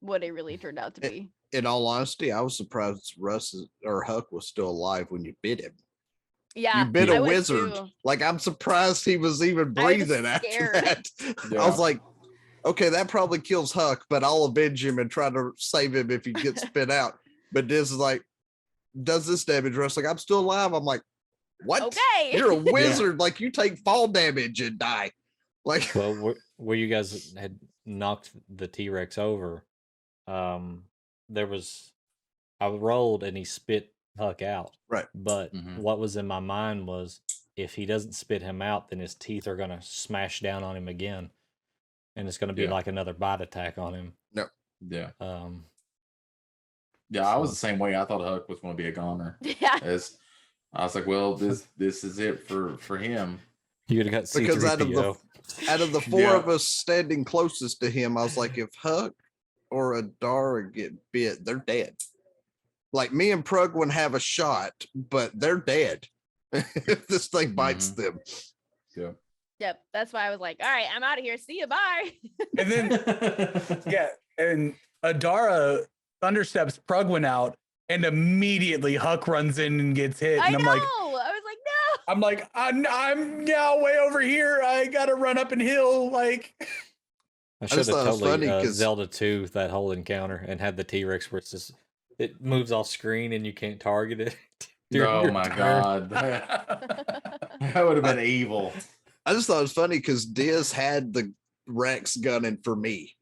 what 0.00 0.22
it 0.24 0.32
really 0.32 0.56
turned 0.56 0.78
out 0.78 0.94
to 0.96 1.00
be. 1.00 1.30
In 1.52 1.66
all 1.66 1.86
honesty, 1.86 2.32
I 2.32 2.40
was 2.40 2.56
surprised 2.56 3.14
Russ 3.18 3.52
is- 3.54 3.68
or 3.84 4.02
Huck 4.02 4.32
was 4.32 4.48
still 4.48 4.68
alive 4.68 5.06
when 5.10 5.24
you 5.24 5.34
bit 5.42 5.60
him. 5.60 5.72
Yeah, 6.54 6.84
you 6.84 6.90
bit 6.90 7.08
I 7.10 7.16
a 7.16 7.22
wizard. 7.22 7.74
too. 7.74 7.88
Like 8.04 8.22
I'm 8.22 8.38
surprised 8.38 9.04
he 9.04 9.16
was 9.16 9.42
even 9.42 9.74
I 9.76 9.84
was 9.84 9.94
breathing 9.96 10.26
after 10.26 10.48
scared. 10.50 10.74
that. 10.84 11.06
I 11.58 11.66
was 11.68 11.78
like, 11.78 12.00
okay, 12.64 12.88
that 12.90 13.08
probably 13.08 13.38
kills 13.40 13.72
Huck, 13.72 14.04
but 14.10 14.22
I'll 14.24 14.44
avenge 14.44 14.84
him 14.84 14.98
and 14.98 15.10
try 15.10 15.30
to 15.30 15.52
save 15.56 15.94
him 15.94 16.10
if 16.10 16.24
he 16.24 16.32
gets 16.32 16.62
spit 16.66 16.90
out. 16.90 17.14
But 17.52 17.68
this 17.68 17.90
is 17.90 17.96
like, 17.96 18.22
does 19.02 19.26
this 19.26 19.44
damage? 19.44 19.76
Russ 19.76 19.96
like, 19.96 20.06
I'm 20.06 20.18
still 20.18 20.40
alive. 20.40 20.72
I'm 20.74 20.84
like, 20.84 21.00
what? 21.64 21.82
Okay. 21.84 22.36
You're 22.36 22.50
a 22.50 22.54
wizard. 22.72 23.18
Like 23.18 23.40
you 23.40 23.50
take 23.50 23.78
fall 23.78 24.08
damage 24.08 24.60
and 24.60 24.78
die. 24.78 25.10
Like 25.64 25.90
well, 25.94 26.34
where, 26.62 26.66
where 26.66 26.76
you 26.76 26.88
guys 26.88 27.34
had 27.38 27.58
knocked 27.84 28.30
the 28.48 28.68
T 28.68 28.88
Rex 28.88 29.18
over, 29.18 29.64
um, 30.26 30.84
there 31.28 31.46
was 31.46 31.92
I 32.60 32.68
rolled 32.68 33.22
and 33.24 33.36
he 33.36 33.44
spit 33.44 33.92
Huck 34.18 34.42
out. 34.42 34.76
Right. 34.88 35.06
But 35.14 35.54
Mhm. 35.54 35.78
what 35.78 35.98
was 35.98 36.16
in 36.16 36.26
my 36.26 36.40
mind 36.40 36.86
was 36.86 37.20
if 37.56 37.74
he 37.74 37.86
doesn't 37.86 38.12
spit 38.12 38.42
him 38.42 38.60
out, 38.62 38.88
then 38.88 38.98
his 39.00 39.14
teeth 39.14 39.46
are 39.48 39.56
gonna 39.56 39.80
smash 39.82 40.40
down 40.40 40.62
on 40.62 40.76
him 40.76 40.86
again, 40.88 41.30
and 42.16 42.28
it's 42.28 42.38
gonna 42.38 42.52
be 42.52 42.62
Yeah. 42.64 42.70
like 42.70 42.86
another 42.86 43.14
bite 43.14 43.40
attack 43.40 43.78
on 43.78 43.94
him. 43.94 44.12
No. 44.32 44.46
Yeah. 44.86 45.10
Um, 45.20 45.66
Yeah, 47.10 47.26
I 47.26 47.36
was 47.36 47.50
the 47.50 47.56
same 47.56 47.78
way. 47.78 47.94
I 47.96 48.04
thought 48.06 48.22
Huck 48.22 48.48
was 48.48 48.60
going 48.60 48.74
to 48.74 48.82
be 48.82 48.88
a 48.88 48.92
goner. 48.92 49.36
yeah. 49.42 49.78
As 49.82 50.16
I 50.72 50.82
was 50.84 50.94
like, 50.94 51.06
well, 51.06 51.34
this 51.34 51.68
this 51.76 52.04
is 52.04 52.18
it 52.18 52.40
for 52.48 52.76
for 52.78 52.96
him. 52.96 53.38
you 53.88 53.98
would 53.98 54.06
have 54.06 54.12
got 54.14 54.28
C 54.28 54.40
Because 54.40 54.64
out 54.64 54.80
of 54.80 54.88
the- 54.88 54.94
PO. 54.94 55.16
Out 55.68 55.80
of 55.80 55.92
the 55.92 56.00
four 56.10 56.20
Yeah. 56.20 56.36
of 56.36 56.48
us 56.48 56.68
standing 56.68 57.24
closest 57.24 57.80
to 57.80 57.90
him, 57.90 58.16
I 58.16 58.22
was 58.22 58.36
like, 58.36 58.58
if 58.58 58.70
Huck 58.80 59.12
or 59.70 60.00
Adara 60.00 60.72
get 60.72 60.92
bit, 61.12 61.44
they're 61.44 61.56
dead. 61.66 61.94
Like 62.92 63.12
me 63.12 63.30
and 63.30 63.44
Prugwin 63.44 63.90
have 63.90 64.14
a 64.14 64.20
shot, 64.20 64.72
but 64.94 65.30
they're 65.38 65.56
dead 65.56 66.06
if 66.52 67.06
this 67.08 67.28
thing 67.28 67.54
bites 67.54 67.90
mm-hmm. 67.90 68.02
them. 68.02 68.18
Yeah. 68.96 69.10
Yep. 69.60 69.80
That's 69.94 70.12
why 70.12 70.26
I 70.26 70.30
was 70.30 70.40
like, 70.40 70.58
all 70.60 70.68
right, 70.68 70.86
I'm 70.94 71.02
out 71.02 71.18
of 71.18 71.24
here. 71.24 71.38
See 71.38 71.58
you. 71.58 71.66
Bye. 71.66 72.10
And 72.58 72.70
then 72.70 72.90
yeah, 73.86 74.08
and 74.36 74.74
Adara 75.04 75.84
thundersteps 76.22 76.78
Prugwin 76.86 77.24
out, 77.24 77.54
and 77.88 78.04
immediately 78.04 78.96
Huck 78.96 79.26
runs 79.28 79.58
in 79.58 79.80
and 79.80 79.94
gets 79.94 80.20
hit. 80.20 80.40
I 80.40 80.46
And 80.48 80.52
know. 80.54 80.58
I'm 80.58 80.66
like, 80.66 80.82
I 80.82 81.30
was 81.30 81.42
like, 81.44 81.58
no. 81.64 81.71
I'm 82.08 82.20
like, 82.20 82.48
I'm 82.54 82.86
I'm 82.88 83.44
now 83.44 83.80
way 83.82 83.96
over 83.98 84.20
here. 84.20 84.60
I 84.64 84.86
gotta 84.86 85.14
run 85.14 85.38
up 85.38 85.52
and 85.52 85.60
hill. 85.62 86.10
Like, 86.10 86.54
I 87.60 87.66
just 87.66 87.74
should 87.74 87.78
have 87.78 87.86
thought 87.86 88.06
it 88.06 88.10
was 88.10 88.20
totally 88.20 88.46
funny 88.46 88.48
uh, 88.48 88.62
'cause- 88.62 88.74
Zelda 88.74 89.06
2 89.06 89.48
that 89.48 89.70
whole 89.70 89.92
encounter 89.92 90.44
and 90.48 90.60
had 90.60 90.76
the 90.76 90.84
T 90.84 91.04
Rex 91.04 91.30
where 91.30 91.38
it's 91.38 91.50
just 91.50 91.72
it 92.18 92.40
moves 92.40 92.72
off 92.72 92.86
screen 92.88 93.32
and 93.32 93.46
you 93.46 93.52
can't 93.52 93.80
target 93.80 94.20
it. 94.20 94.36
oh 94.96 95.30
my 95.30 95.44
turn. 95.44 95.56
god, 95.58 96.10
that, 96.10 97.58
that 97.60 97.86
would 97.86 97.96
have 97.96 98.04
been 98.04 98.24
evil. 98.24 98.72
I 99.24 99.32
just 99.32 99.46
thought 99.46 99.58
it 99.58 99.62
was 99.62 99.72
funny 99.72 99.96
because 99.98 100.26
Diz 100.26 100.72
had 100.72 101.12
the 101.12 101.32
Rex 101.66 102.16
gunning 102.16 102.58
for 102.64 102.74
me. 102.76 103.14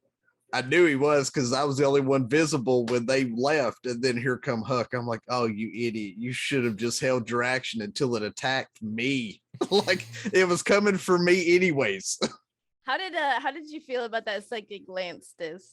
I 0.52 0.62
knew 0.62 0.86
he 0.86 0.96
was 0.96 1.30
because 1.30 1.52
I 1.52 1.64
was 1.64 1.76
the 1.76 1.84
only 1.84 2.00
one 2.00 2.28
visible 2.28 2.84
when 2.86 3.06
they 3.06 3.24
left. 3.24 3.86
And 3.86 4.02
then 4.02 4.16
here 4.16 4.36
come 4.36 4.62
Huck. 4.62 4.92
I'm 4.94 5.06
like, 5.06 5.22
oh, 5.28 5.46
you 5.46 5.68
idiot. 5.68 6.14
You 6.18 6.32
should 6.32 6.64
have 6.64 6.76
just 6.76 7.00
held 7.00 7.30
your 7.30 7.42
action 7.42 7.82
until 7.82 8.16
it 8.16 8.22
attacked 8.22 8.82
me. 8.82 9.40
like 9.70 10.06
it 10.32 10.48
was 10.48 10.62
coming 10.62 10.96
for 10.96 11.18
me 11.18 11.54
anyways. 11.56 12.18
How 12.84 12.96
did 12.96 13.14
uh 13.14 13.38
how 13.38 13.52
did 13.52 13.70
you 13.70 13.80
feel 13.80 14.02
about 14.02 14.24
that 14.24 14.48
psychic 14.48 14.84
glance, 14.84 15.34
Diz? 15.38 15.70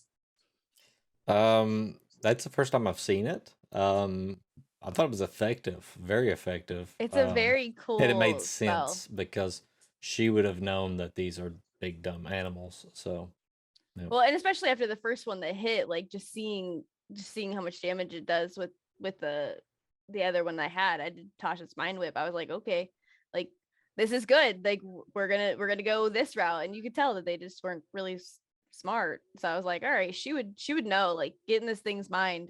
Um, 1.28 1.96
that's 2.22 2.44
the 2.44 2.52
first 2.52 2.72
time 2.72 2.86
I've 2.86 3.00
seen 3.00 3.26
it. 3.26 3.52
Um, 3.72 4.38
I 4.84 4.92
thought 4.92 5.06
it 5.06 5.12
was 5.12 5.22
effective, 5.22 5.98
very 6.00 6.30
effective. 6.30 6.96
It's 7.00 7.16
a 7.16 7.30
um, 7.30 7.34
very 7.34 7.74
cool 7.78 8.02
and 8.02 8.12
it 8.12 8.18
made 8.18 8.40
spell. 8.42 8.88
sense 8.90 9.08
because 9.08 9.64
she 10.00 10.30
would 10.30 10.46
have 10.46 10.62
known 10.62 10.98
that 10.98 11.16
these 11.16 11.40
are 11.40 11.56
big 11.80 12.04
dumb 12.04 12.28
animals. 12.28 12.86
So 12.94 13.32
Well, 14.10 14.22
and 14.22 14.36
especially 14.36 14.70
after 14.70 14.88
the 14.88 14.96
first 14.96 15.26
one 15.28 15.40
that 15.42 15.56
hit, 15.56 15.90
like 15.90 16.10
just 16.10 16.32
seeing 16.32 16.84
just 17.14 17.32
seeing 17.34 17.54
how 17.54 17.62
much 17.62 17.82
damage 17.82 18.14
it 18.14 18.26
does 18.26 18.58
with 18.58 18.72
with 19.00 19.20
the 19.20 19.56
the 20.10 20.24
other 20.24 20.44
one 20.44 20.60
I 20.60 20.68
had, 20.68 21.02
I 21.02 21.10
did 21.10 21.30
Tasha's 21.42 21.76
mind 21.76 22.00
whip. 22.00 22.16
I 22.16 22.26
was 22.26 22.34
like, 22.34 22.50
okay, 22.50 22.90
like 23.34 23.50
this 23.98 24.12
is 24.12 24.26
good. 24.26 24.64
Like 24.64 24.82
we're 25.14 25.28
gonna 25.28 25.56
we're 25.58 25.68
gonna 25.68 25.84
go 25.84 26.10
this 26.10 26.36
route, 26.36 26.66
and 26.66 26.76
you 26.76 26.84
could 26.84 26.96
tell 26.96 27.16
that 27.16 27.26
they 27.26 27.38
just 27.38 27.64
weren't 27.64 27.84
really 27.94 28.16
s- 28.16 28.40
smart. 28.72 29.22
So 29.40 29.48
I 29.50 29.56
was 29.56 29.66
like, 29.66 29.84
all 29.84 29.92
right, 29.92 30.14
she 30.16 30.34
would 30.34 30.54
she 30.58 30.74
would 30.74 30.86
know 30.86 31.14
like 31.14 31.34
get 31.48 31.62
in 31.62 31.68
this 31.68 31.80
thing's 31.80 32.10
mind. 32.10 32.50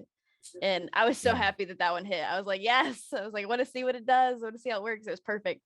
And 0.62 0.88
I 0.92 1.06
was 1.06 1.18
so 1.18 1.30
Yeah. 1.30 1.36
happy 1.36 1.64
that 1.66 1.78
that 1.80 1.92
one 1.92 2.04
hit. 2.04 2.22
I 2.24 2.38
was 2.38 2.46
like, 2.46 2.62
yes. 2.62 3.06
I 3.12 3.22
was 3.24 3.32
like, 3.34 3.44
I 3.44 3.48
want 3.48 3.60
to 3.60 3.66
see 3.66 3.84
what 3.84 3.96
it 3.96 4.06
does. 4.06 4.40
I 4.40 4.44
want 4.46 4.54
to 4.54 4.60
see 4.60 4.70
how 4.70 4.78
it 4.78 4.82
works. 4.84 5.06
It 5.06 5.10
was 5.10 5.20
perfect. 5.20 5.62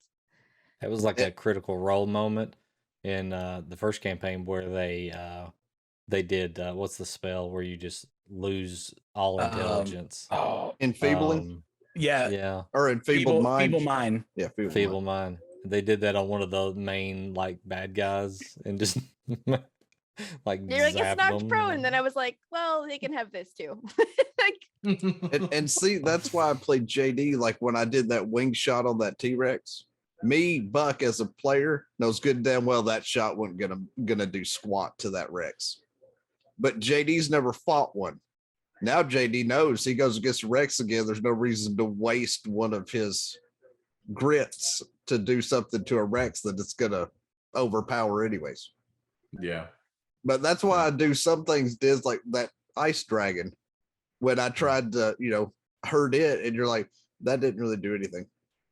it 0.83 0.91
was 0.91 1.05
like 1.05 1.21
a 1.21 1.31
critical 1.31 1.77
role 1.79 2.07
moment 2.07 2.57
in 3.05 3.33
uh, 3.33 3.63
the 3.69 3.77
first 3.77 4.01
campaign 4.01 4.45
where 4.45 4.69
they 4.69 5.11
uh, 5.11 5.51
they 6.13 6.23
did 6.23 6.59
uh, 6.61 6.73
what's 6.75 6.97
the 6.99 7.05
spell 7.07 7.51
where 7.51 7.63
you 7.63 7.77
just 7.77 8.05
lose 8.31 8.95
all 9.15 9.41
Um, 9.41 9.51
intelligence. 9.51 10.29
Oh, 10.31 10.75
Enfeebling 10.81 11.41
Um, 11.41 11.63
yeah, 11.97 12.29
yeah, 12.29 12.63
or 12.73 12.91
enfeebled 12.91 13.37
feeble, 13.37 13.43
mind. 13.43 13.73
feeble 13.73 13.85
mind. 13.85 14.25
Yeah, 14.37 14.49
feeble, 14.57 14.71
feeble 14.71 15.01
mind. 15.01 15.35
mind. 15.37 15.39
They 15.65 15.81
did 15.81 16.01
that 16.03 16.15
on 16.17 16.29
one 16.29 16.43
of 16.43 16.51
the 16.51 16.73
main 16.75 17.35
like 17.35 17.59
bad 17.65 17.95
guys 17.95 18.41
and 18.65 18.79
just 18.79 18.99
like 19.47 20.67
They're 20.67 20.85
like, 20.85 20.95
it's 20.95 21.01
zapped 21.01 21.17
knocked 21.17 21.39
them. 21.41 21.49
prone. 21.49 21.73
And 21.75 21.85
then 21.85 21.95
I 21.95 22.01
was 22.01 22.15
like, 22.17 22.39
well, 22.51 22.87
they 22.87 22.99
can 22.99 23.13
have 23.13 23.31
this 23.33 23.53
too. 23.55 23.81
like, 24.41 24.59
And, 25.33 25.49
and 25.53 25.71
see, 25.71 25.99
that's 25.99 26.33
why 26.33 26.51
I 26.51 26.55
played 26.55 26.87
JD. 26.87 27.37
Like 27.39 27.57
when 27.61 27.77
I 27.77 27.85
did 27.85 28.09
that 28.11 28.27
wing 28.29 28.53
shot 28.53 28.87
on 28.87 28.99
that 28.99 29.19
T 29.19 29.35
Rex, 29.35 29.85
me 30.25 30.59
Buck 30.61 31.03
as 31.03 31.21
a 31.21 31.27
player 31.27 31.87
knows 31.99 32.21
good 32.21 32.43
damn 32.43 32.65
well 32.65 32.83
that 32.85 33.05
shot 33.05 33.37
wasn't 33.37 33.59
gonna 33.59 33.81
gonna 34.05 34.27
do 34.27 34.45
squat 34.45 34.99
to 35.01 35.11
that 35.11 35.31
Rex. 35.33 35.82
But 36.63 36.79
JD's 36.79 37.29
never 37.29 37.53
fought 37.53 37.95
one. 37.97 38.21
Now 38.83 39.03
JD 39.03 39.47
knows 39.47 39.85
he 39.85 39.95
goes 39.95 40.17
against 40.17 40.45
Rex 40.45 40.79
again. 40.79 41.07
There's 41.07 41.21
no 41.21 41.31
reason 41.31 41.77
to 41.77 41.85
waste 41.85 42.47
one 42.47 42.73
of 42.73 42.89
his 42.89 43.37
grits 44.15 44.81
to 45.09 45.19
do 45.19 45.43
something 45.43 45.85
to 45.85 45.99
a 45.99 46.05
Rex 46.05 46.41
that 46.43 46.59
it's 46.61 46.75
gonna 46.75 47.09
overpower 47.55 48.25
anyways. 48.25 48.71
yeah. 49.41 49.67
But 50.25 50.41
that's 50.41 50.63
why 50.63 50.87
I 50.87 50.91
do 50.91 51.15
some 51.15 51.45
things 51.45 51.77
Diz 51.77 52.05
like 52.05 52.21
that 52.31 52.51
ice 52.77 53.03
dragon. 53.03 53.53
When 54.21 54.39
I 54.39 54.51
tried 54.51 54.93
to, 54.93 55.17
you 55.19 55.31
know, 55.31 55.53
hurt 55.85 56.15
it, 56.15 56.47
and 56.47 56.55
you're 56.55 56.69
like, 56.69 56.89
that 57.23 57.41
didn't 57.41 57.61
really 57.61 57.77
do 57.77 57.97
anything. 57.97 58.27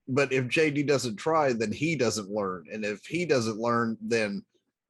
But 0.07 0.33
if 0.33 0.45
JD 0.45 0.87
doesn't 0.87 1.17
try, 1.17 1.53
then 1.53 1.73
he 1.73 1.97
doesn't 1.97 2.31
learn. 2.31 2.67
And 2.73 2.85
if 2.85 3.05
he 3.05 3.25
doesn't 3.25 3.59
learn, 3.59 3.97
then 4.01 4.45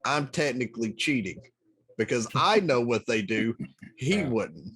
I'm 0.05 0.27
technically 0.27 0.93
cheating 0.93 1.41
because 1.97 2.27
I 2.35 2.59
know 2.59 2.81
what 2.81 3.05
they 3.05 3.21
do. 3.21 3.55
He 3.97 4.15
Yeah. 4.17 4.27
wouldn't. 4.29 4.73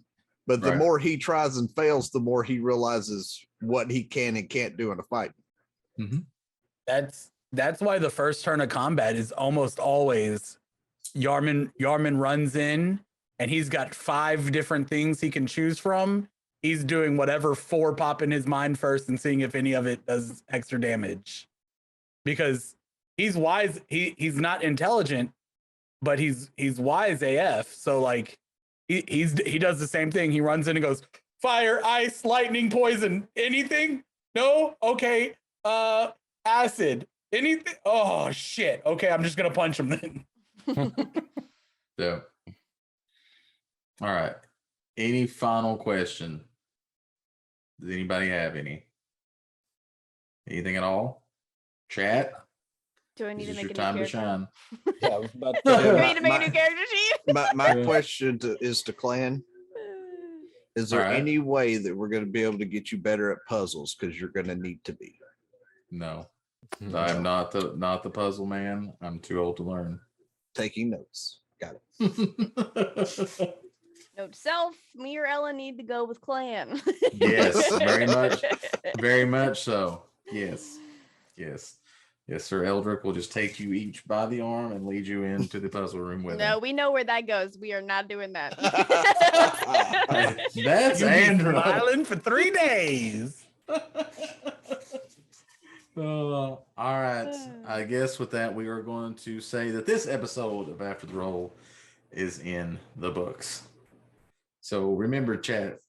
But 0.47 0.61
the 0.61 0.69
Right. 0.71 0.77
more 0.77 0.99
he 0.99 1.17
tries 1.17 1.57
and 1.57 1.73
fails, 1.75 2.11
the 2.11 2.19
more 2.19 2.43
he 2.43 2.59
realizes 2.59 3.43
what 3.61 3.89
he 3.89 4.03
can 4.03 4.37
and 4.37 4.47
can't 4.49 4.77
do 4.77 4.91
in 4.91 4.99
a 4.99 5.03
fight. 5.03 5.31
Mm-hmm. 5.99 6.19
That's 6.87 7.31
that's 7.51 7.81
why 7.81 7.99
the 7.99 8.09
first 8.09 8.43
turn 8.43 8.59
of 8.61 8.69
combat 8.69 9.15
is 9.15 9.31
almost 9.31 9.79
always 9.79 10.59
Yarman 11.15 11.71
Yarman 11.79 12.19
runs 12.19 12.55
in 12.55 12.99
and 13.39 13.49
he's 13.49 13.69
got 13.69 13.95
five 13.95 14.51
different 14.51 14.87
things 14.89 15.19
he 15.21 15.29
can 15.31 15.47
choose 15.47 15.79
from. 15.79 16.27
He's 16.61 16.83
doing 16.83 17.15
whatever 17.17 17.55
four 17.55 17.93
pop 17.95 18.21
in 18.21 18.29
his 18.31 18.45
mind 18.45 18.77
first 18.77 19.07
and 19.09 19.19
seeing 19.19 19.39
if 19.41 19.55
any 19.55 19.73
of 19.73 19.87
it 19.87 20.05
does 20.05 20.43
extra 20.49 20.79
damage. 20.79 21.47
Because 22.23 22.75
he's 23.17 23.37
wise, 23.37 23.79
he 23.87 24.15
he's 24.17 24.35
not 24.39 24.63
intelligent, 24.63 25.31
but 26.01 26.19
he's 26.19 26.51
he's 26.57 26.79
wise 26.79 27.21
AF. 27.21 27.73
So 27.73 28.01
like 28.01 28.37
he, 28.87 29.03
he's 29.07 29.39
he 29.45 29.59
does 29.59 29.79
the 29.79 29.87
same 29.87 30.11
thing. 30.11 30.31
He 30.31 30.41
runs 30.41 30.67
in 30.67 30.77
and 30.77 30.83
goes, 30.83 31.03
fire, 31.41 31.81
ice, 31.83 32.25
lightning, 32.25 32.69
poison, 32.69 33.27
anything? 33.35 34.03
No? 34.33 34.75
Okay. 34.81 35.33
Uh 35.63 36.09
acid. 36.45 37.07
Anything? 37.31 37.73
Oh 37.85 38.31
shit. 38.31 38.81
Okay, 38.85 39.09
I'm 39.09 39.23
just 39.23 39.37
gonna 39.37 39.51
punch 39.51 39.79
him 39.79 39.89
then. 39.89 40.25
Yeah. 41.97 42.19
All 44.01 44.11
right. 44.13 44.35
Any 44.97 45.27
final 45.27 45.77
question? 45.77 46.43
Does 47.79 47.89
anybody 47.89 48.27
have 48.29 48.55
any? 48.55 48.85
Anything 50.49 50.75
at 50.75 50.83
all? 50.83 51.25
Chat? 51.89 52.33
Do 53.15 53.27
I 53.27 53.33
need 53.33 53.47
This 53.47 53.55
to 53.55 53.61
make 53.63 53.65
a 53.65 53.67
new 53.69 53.73
time 53.73 53.93
to 53.97 54.05
character? 54.05 54.47
shine. 54.85 54.93
Yeah, 55.01 55.09
I 55.09 55.17
was 55.19 55.33
about 55.33 55.55
Do 55.65 55.71
Yeah, 55.71 55.93
I 55.93 56.07
need 56.07 56.15
to 56.15 56.21
make 56.21 56.33
a 56.33 56.39
new 56.39 56.51
character 56.51 56.81
sheet? 56.91 57.13
My, 57.33 57.51
my 57.53 57.83
question 57.83 58.37
to, 58.39 58.57
is 58.63 58.83
to 58.83 58.93
Clan: 58.93 59.43
Is 60.75 60.89
there 60.89 61.01
Alright. 61.01 61.19
any 61.19 61.39
way 61.39 61.77
that 61.77 61.95
we're 61.95 62.09
going 62.09 62.25
to 62.25 62.31
be 62.31 62.43
able 62.43 62.59
to 62.59 62.65
get 62.65 62.91
you 62.91 62.97
better 62.97 63.31
at 63.31 63.37
puzzles? 63.47 63.95
Because 63.95 64.19
you're 64.19 64.29
going 64.29 64.47
to 64.47 64.55
need 64.55 64.83
to 64.85 64.93
be. 64.93 65.17
No, 65.91 66.27
Mm-hmm. 66.81 66.95
I'm 66.95 67.21
not 67.23 67.51
the 67.51 67.73
not 67.77 68.01
the 68.03 68.09
puzzle 68.09 68.47
man. 68.47 68.91
I'm 69.01 69.19
too 69.19 69.39
old 69.39 69.57
to 69.57 69.63
learn. 69.63 69.99
Taking 70.55 70.89
notes. 70.89 71.39
Got 71.61 71.75
it. 71.99 73.55
Note 74.17 74.31
to 74.31 74.37
self, 74.37 74.75
me 74.95 75.15
or 75.17 75.25
Ella 75.25 75.53
need 75.53 75.77
to 75.77 75.83
go 75.83 76.05
with 76.05 76.19
clan. 76.21 76.81
Yes, 77.13 77.77
very 77.77 78.07
much. 78.07 78.43
Very 78.99 79.25
much 79.25 79.61
so. 79.61 80.05
Yes. 80.31 80.79
Yes. 81.37 81.77
Yes, 82.27 82.43
Sir 82.43 82.63
Eldrick 82.65 83.03
will 83.03 83.13
just 83.13 83.31
take 83.31 83.59
you 83.59 83.73
each 83.73 84.03
by 84.07 84.25
the 84.25 84.41
arm 84.41 84.71
and 84.71 84.87
lead 84.87 85.05
you 85.05 85.23
into 85.23 85.59
the 85.59 85.69
puzzle 85.69 85.99
room 85.99 86.23
with 86.23 86.37
No, 86.37 86.55
him. 86.55 86.61
we 86.61 86.73
know 86.73 86.91
where 86.91 87.03
that 87.03 87.27
goes. 87.27 87.55
We 87.55 87.71
are 87.73 87.83
not 87.83 88.07
doing 88.07 88.33
that. 88.33 88.57
That's 90.09 90.55
You 90.55 90.63
be 90.63 90.69
Andrew. 91.11 91.51
smiling 91.51 92.03
for 92.05 92.15
three 92.15 92.51
days. 92.51 93.43
Uh, 95.97 96.01
all 96.01 96.61
right. 96.77 97.33
I 97.65 97.83
guess 97.89 98.19
with 98.19 98.31
that, 98.31 98.53
we 98.53 98.67
are 98.67 98.81
going 98.81 99.13
to 99.15 99.39
say 99.39 99.71
that 99.71 99.85
this 99.85 100.07
episode 100.09 100.67
of 100.67 100.81
After 100.81 101.07
the 101.07 101.13
Roll 101.13 101.55
is 102.11 102.39
in 102.39 102.77
the 102.97 103.11
books. 103.11 103.63
So 104.59 104.91
remember, 104.91 105.37
chat, 105.37 105.79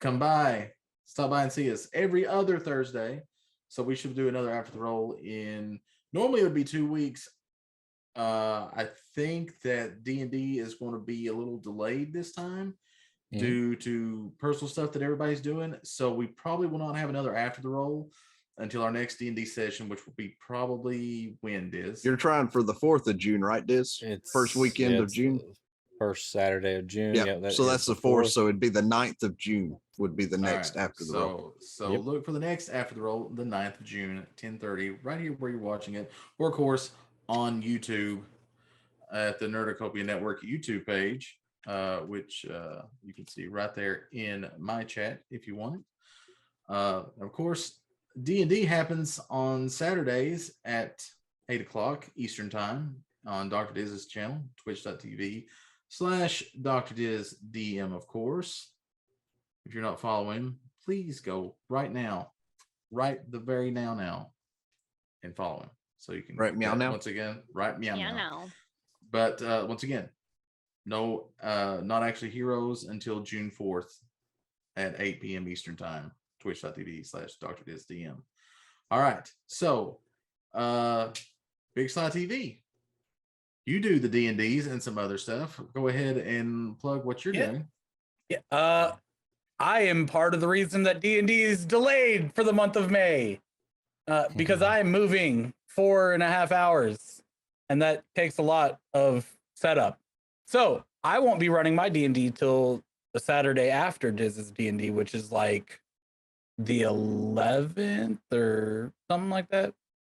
come 0.00 0.20
by, 0.20 0.70
stop 1.04 1.30
by 1.30 1.42
and 1.42 1.50
see 1.50 1.72
us 1.72 1.88
every 1.92 2.24
other 2.24 2.60
Thursday. 2.60 3.22
So 3.68 3.82
we 3.82 3.94
should 3.96 4.14
do 4.14 4.28
another 4.28 4.50
After 4.52 4.72
the 4.72 4.78
Roll 4.78 5.16
in 5.22 5.80
normally 6.12 6.40
it 6.40 6.44
would 6.44 6.54
be 6.54 6.64
two 6.64 6.86
weeks. 6.86 7.28
Uh, 8.16 8.70
I 8.74 8.88
think 9.14 9.60
that 9.62 10.02
D 10.04 10.22
and 10.22 10.30
D 10.30 10.58
is 10.58 10.74
going 10.74 10.92
to 10.92 10.98
be 10.98 11.26
a 11.26 11.32
little 11.32 11.58
delayed 11.58 12.12
this 12.12 12.32
time 12.32 12.74
Mhm. 13.34 13.38
due 13.40 13.76
to 13.76 14.32
personal 14.38 14.68
stuff 14.68 14.92
that 14.92 15.02
everybody's 15.02 15.40
doing. 15.40 15.74
So 15.82 16.14
we 16.14 16.28
probably 16.28 16.68
will 16.68 16.78
not 16.78 16.96
have 16.96 17.10
another 17.10 17.34
After 17.34 17.60
the 17.60 17.68
Roll 17.68 18.10
until 18.58 18.82
our 18.82 18.92
next 18.92 19.16
D 19.18 19.26
and 19.26 19.36
D 19.36 19.44
session, 19.44 19.88
which 19.88 20.06
will 20.06 20.14
be 20.16 20.36
probably 20.40 21.36
when 21.40 21.70
Diz. 21.70 22.04
You're 22.04 22.16
trying 22.16 22.48
for 22.48 22.62
the 22.62 22.72
4th 22.72 23.06
of 23.08 23.18
June, 23.18 23.42
right, 23.42 23.66
Diz? 23.66 23.98
It's 24.00 24.30
First 24.32 24.56
weekend 24.56 24.92
yeah, 24.92 24.98
of 25.00 25.04
it's 25.04 25.12
June? 25.14 25.40
The 25.96 26.04
First 26.04 26.30
Saturday 26.30 26.76
of 26.76 26.86
June. 26.86 27.14
Yeah. 27.14 27.24
Yeah. 27.24 27.38
that 27.38 27.52
so 27.52 27.64
that's 27.64 27.86
the 27.86 27.94
4th. 27.94 28.30
So 28.30 28.44
it'd 28.44 28.60
be 28.60 28.68
the 28.68 28.80
9th 28.80 29.22
of 29.22 29.36
June, 29.36 29.78
would 29.98 30.16
be 30.16 30.24
the 30.24 30.38
next 30.38 30.76
right, 30.76 30.84
after 30.84 31.04
the 31.04 31.10
so, 31.10 31.18
roll. 31.18 31.54
So 31.60 31.92
Yep. 31.92 32.00
look 32.04 32.24
for 32.24 32.32
the 32.32 32.40
next 32.40 32.68
after 32.68 32.94
the 32.94 33.00
roll, 33.00 33.28
the 33.30 33.44
9th 33.44 33.80
of 33.80 33.86
June 33.86 34.18
at 34.18 34.36
10:30, 34.36 34.98
right 35.02 35.20
here 35.20 35.32
where 35.32 35.50
you're 35.50 35.60
watching 35.60 35.94
it, 35.94 36.10
or 36.38 36.48
of 36.48 36.54
course 36.54 36.90
on 37.28 37.62
YouTube 37.62 38.22
at 39.12 39.38
the 39.38 39.46
Nerdocopia 39.46 40.04
Network 40.04 40.42
YouTube 40.42 40.86
page, 40.86 41.38
uh, 41.66 41.98
which 42.00 42.46
uh, 42.46 42.82
you 43.02 43.14
can 43.14 43.26
see 43.26 43.46
right 43.46 43.74
there 43.74 44.08
in 44.12 44.48
my 44.58 44.84
chat 44.84 45.22
if 45.30 45.46
you 45.46 45.56
want 45.56 45.76
it. 45.76 45.80
Uh, 46.68 47.04
of 47.20 47.32
course, 47.32 47.80
D 48.20 48.42
and 48.42 48.50
D 48.50 48.64
happens 48.64 49.20
on 49.30 49.68
Saturdays 49.68 50.52
at 50.64 51.04
eight 51.48 51.60
o'clock 51.60 52.08
Eastern 52.16 52.50
time 52.50 53.04
on 53.24 53.48
Dr. 53.48 53.74
Diz's 53.74 54.06
channel, 54.06 54.42
twitch.tv 54.56 55.46
slash 55.88 56.42
Dr. 56.60 56.94
Diz 56.94 57.36
DM, 57.50 57.94
of 57.94 58.06
course. 58.06 58.70
If 59.64 59.74
you're 59.74 59.82
not 59.82 60.00
following, 60.00 60.56
please 60.84 61.20
go 61.20 61.56
right 61.68 61.92
now, 61.92 62.32
right 62.90 63.18
the 63.30 63.40
very 63.40 63.70
now 63.70 63.94
now, 63.94 64.30
and 65.22 65.34
follow 65.34 65.62
him. 65.62 65.70
So 65.98 66.12
you 66.12 66.22
can 66.22 66.36
Right 66.36 66.52
get 66.52 66.58
meow 66.58 66.74
now? 66.74 66.90
once 66.92 67.06
again, 67.06 67.42
right 67.52 67.78
meow 67.78 67.96
yeah, 67.96 68.12
now. 68.12 68.30
no. 68.30 68.50
But 69.10 69.42
uh, 69.42 69.64
once 69.68 69.82
again, 69.82 70.08
no, 70.84 71.30
uh, 71.42 71.78
not 71.82 72.02
actually 72.04 72.30
heroes 72.30 72.84
until 72.84 73.20
June 73.20 73.50
4th 73.50 73.98
at 74.76 75.00
8 75.00 75.20
p.m. 75.20 75.48
Eastern 75.48 75.74
time, 75.76 76.12
twitch.tv 76.40 77.04
slash 77.06 77.34
Dr. 77.40 77.64
Diz 77.64 77.86
DM. 77.90 78.18
All 78.90 79.00
right. 79.00 79.28
So, 79.48 79.98
uh, 80.54 81.08
Big 81.74 81.90
Sly 81.90 82.08
TV, 82.10 82.60
you 83.66 83.80
do 83.80 83.98
the 83.98 84.08
D&Ds 84.08 84.66
and 84.66 84.82
some 84.82 84.96
other 84.96 85.18
stuff. 85.18 85.60
Go 85.74 85.88
ahead 85.88 86.16
and 86.16 86.78
plug 86.78 87.04
what 87.04 87.24
you're 87.24 87.34
Yeah. 87.34 87.46
doing. 87.50 87.68
Yeah, 88.28 88.38
uh, 88.50 88.92
I 89.58 89.80
am 89.82 90.06
part 90.06 90.34
of 90.34 90.40
the 90.40 90.48
reason 90.48 90.82
that 90.84 91.00
D 91.00 91.18
and 91.18 91.28
D 91.28 91.42
is 91.42 91.64
delayed 91.64 92.32
for 92.34 92.42
the 92.44 92.52
month 92.52 92.76
of 92.76 92.90
May, 92.90 93.40
uh, 94.08 94.26
because 94.36 94.62
I 94.62 94.80
am 94.80 94.90
moving 94.90 95.52
four 95.66 96.12
and 96.12 96.22
a 96.22 96.28
half 96.28 96.50
hours, 96.52 97.22
and 97.68 97.80
that 97.82 98.04
takes 98.14 98.38
a 98.38 98.42
lot 98.42 98.80
of 98.94 99.30
setup. 99.54 100.00
So 100.46 100.84
I 101.04 101.18
won't 101.20 101.38
be 101.40 101.48
running 101.48 101.74
my 101.74 101.88
D 101.88 102.04
and 102.04 102.14
D 102.14 102.30
till 102.30 102.82
the 103.14 103.20
Saturday 103.20 103.70
after 103.70 104.10
Diz's 104.10 104.50
D 104.50 104.68
and 104.68 104.78
D, 104.78 104.90
which 104.90 105.14
is 105.14 105.30
like 105.32 105.80
the 106.58 106.82
eleventh 106.82 108.20
or 108.32 108.92
something 109.10 109.30
like 109.30 109.48
that 109.50 109.72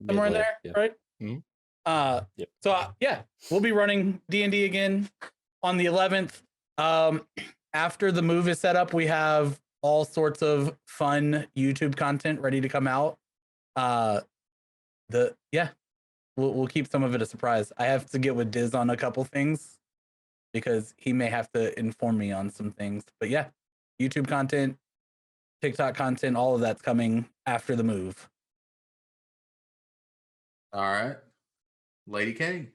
somewhere 0.07 0.27
in 0.27 0.33
there, 0.33 0.59
yeah. 0.65 0.73
right? 0.77 0.95
Mhm. 1.23 1.43
Uh, 1.87 2.23
Yep. 2.37 2.49
so 2.63 2.71
uh, 2.73 2.91
yeah, 3.01 3.23
we'll 3.51 3.61
be 3.61 3.73
running 3.73 4.21
D 4.29 4.43
and 4.43 4.53
D 4.53 4.65
again 4.65 5.09
on 5.63 5.77
the 5.77 5.87
11th. 5.87 6.43
Um, 6.79 7.27
after 7.73 8.11
the 8.13 8.23
move 8.23 8.49
is 8.49 8.59
set 8.59 8.77
up, 8.77 8.93
we 8.93 9.07
have 9.07 9.61
all 9.83 10.05
sorts 10.05 10.43
of 10.43 10.77
fun 10.87 11.47
YouTube 11.57 11.97
content 11.97 12.41
ready 12.41 12.61
to 12.61 12.69
come 12.69 12.87
out. 12.87 13.19
Uh, 13.77 14.21
the 15.09 15.35
yeah, 15.53 15.69
we'll 16.37 16.53
we'll 16.53 16.67
keep 16.67 16.91
some 16.91 17.03
of 17.03 17.15
it 17.15 17.23
a 17.23 17.27
surprise. 17.27 17.73
I 17.79 17.87
have 17.87 18.09
to 18.11 18.19
get 18.19 18.37
with 18.37 18.51
Diz 18.51 18.75
on 18.75 18.91
a 18.91 18.97
couple 18.97 19.25
things 19.25 19.79
because 20.53 20.95
he 20.99 21.13
may 21.13 21.27
have 21.27 21.51
to 21.53 21.79
inform 21.79 22.19
me 22.19 22.33
on 22.33 22.51
some 22.51 22.73
things. 22.73 23.05
But 23.21 23.31
yeah, 23.31 23.47
YouTube 24.01 24.27
content, 24.29 24.77
TikTok 25.63 25.95
content, 25.95 26.37
all 26.37 26.55
of 26.55 26.61
that's 26.61 26.83
coming 26.83 27.27
after 27.47 27.75
the 27.77 27.85
move. 27.85 28.29
All 30.73 30.83
right. 30.83 31.17
Lady 32.11 32.33
K. 32.33 32.69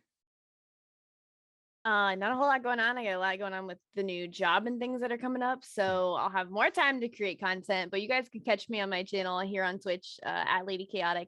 Uh, 1.83 2.15
not 2.15 2.31
a 2.31 2.35
whole 2.35 2.47
lot 2.47 2.63
going 2.63 2.79
on. 2.79 2.97
I 2.97 3.03
got 3.03 3.13
a 3.13 3.19
lot 3.19 3.37
going 3.37 3.53
on 3.53 3.67
with 3.67 3.77
the 3.93 4.01
new 4.01 4.27
job 4.27 4.65
and 4.65 4.79
things 4.79 5.01
that 5.01 5.11
are 5.11 5.17
coming 5.19 5.43
up. 5.43 5.63
So 5.63 6.15
I'll 6.17 6.31
have 6.31 6.49
more 6.49 6.71
time 6.71 6.99
to 7.01 7.09
create 7.09 7.39
content. 7.39 7.91
But 7.91 8.01
you 8.01 8.07
guys 8.07 8.27
can 8.27 8.41
catch 8.41 8.69
me 8.69 8.79
on 8.81 8.89
my 8.89 9.03
channel 9.03 9.39
here 9.41 9.63
on 9.63 9.77
Twitch 9.77 10.19
uh, 10.25 10.29
at 10.47 10.65
Lady 10.65 10.87
Chaotic. 10.91 11.27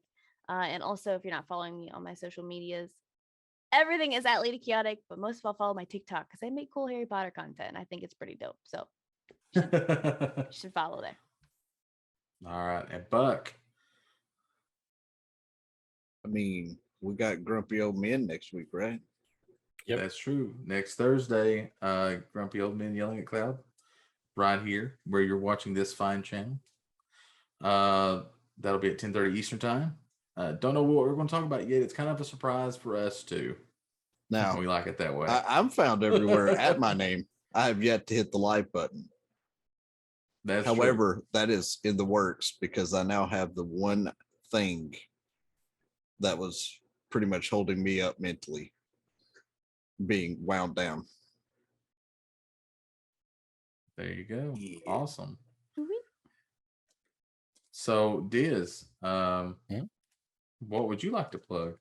Uh, 0.50 0.64
and 0.64 0.82
also, 0.82 1.14
if 1.14 1.24
you're 1.24 1.34
not 1.34 1.48
following 1.48 1.78
me 1.78 1.92
on 1.94 2.04
my 2.04 2.16
social 2.16 2.44
medias, 2.44 2.90
everything 3.72 4.14
is 4.14 4.26
at 4.26 4.42
Lady 4.42 4.58
Chaotic. 4.58 5.00
But 5.10 5.20
most 5.20 5.40
of 5.40 5.46
all, 5.46 5.54
follow 5.54 5.74
my 5.76 5.84
TikTok 5.84 6.28
because 6.28 6.40
I 6.44 6.50
make 6.50 6.74
cool 6.74 6.88
Harry 6.88 7.06
Potter 7.06 7.32
content. 7.32 7.70
and 7.70 7.78
I 7.78 7.84
think 7.84 8.02
it's 8.02 8.16
pretty 8.16 8.36
dope. 8.36 8.58
So 8.64 8.88
you 9.54 9.62
should 10.52 10.74
follow 10.74 11.02
there. 11.02 11.18
All 12.48 12.66
right. 12.66 12.86
And 12.90 13.08
Buck. 13.12 13.54
I 16.26 16.30
mean, 16.30 16.78
we 17.02 17.16
got 17.16 17.44
grumpy 17.44 17.82
old 17.82 17.98
men 17.98 18.28
next 18.28 18.54
week, 18.54 18.68
right? 18.72 19.00
Yep. 19.88 20.00
That's 20.00 20.18
true. 20.18 20.54
Next 20.66 20.96
Thursday, 20.96 21.72
uh, 21.82 22.16
Grumpy 22.34 22.62
Old 22.62 22.78
Men 22.78 22.94
Yelling 22.94 23.20
at 23.20 23.26
Cloud, 23.26 23.58
right 24.36 24.62
here 24.62 25.00
where 25.06 25.22
you're 25.22 25.38
watching 25.38 25.74
this 25.74 25.94
fine 25.94 26.22
channel. 26.22 26.60
Uh, 27.64 28.24
that'll 28.60 28.80
be 28.80 28.90
at 28.90 29.00
10:30 29.00 29.38
Eastern 29.38 29.60
time. 29.60 29.98
Uh, 30.36 30.52
don't 30.52 30.74
know 30.74 30.84
what 30.84 31.06
we're 31.06 31.16
going 31.16 31.28
to 31.28 31.32
talk 31.32 31.44
about 31.44 31.68
yet. 31.68 31.82
It's 31.82 31.94
kind 31.94 32.10
of 32.10 32.20
a 32.22 32.26
surprise 32.26 32.76
for 32.76 32.96
us 32.96 33.24
too. 33.24 33.56
Now, 34.30 34.60
We 34.60 34.68
like 34.68 34.88
it 34.88 34.98
that 34.98 35.16
way. 35.16 35.28
I, 35.28 35.58
I'm 35.58 35.70
found 35.70 36.04
everywhere 36.04 36.50
at 36.50 36.80
my 36.80 36.94
name. 36.94 37.26
I 37.56 37.68
have 37.68 37.82
yet 37.82 38.08
to 38.08 38.14
hit 38.14 38.32
the 38.32 38.38
like 38.38 38.72
button. 38.72 39.08
That's 40.44 40.66
true. 40.66 40.76
However, 40.76 41.24
that 41.34 41.50
is 41.50 41.80
in 41.84 41.98
the 41.98 42.06
works 42.06 42.58
because 42.60 42.94
I 42.94 43.04
now 43.04 43.26
have 43.26 43.56
the 43.56 43.64
one 43.64 44.12
thing 44.52 44.94
that 46.20 46.38
was 46.38 46.78
pretty 47.10 47.28
much 47.28 47.50
holding 47.50 47.82
me 47.82 48.02
up 48.02 48.20
mentally 48.20 48.72
being 50.06 50.38
wound 50.46 50.76
down. 50.76 51.06
there 53.96 54.12
you 54.14 54.24
go. 54.26 54.54
Yeah. 54.56 54.78
Awesome. 54.86 55.40
Mhm. 55.78 55.88
So, 57.72 58.22
Diz, 58.30 58.86
um, 59.02 59.60
Yeah. 59.70 59.86
what 60.60 60.88
would 60.88 61.02
you 61.02 61.10
like 61.12 61.32
to 61.32 61.40
plug? 61.40 61.80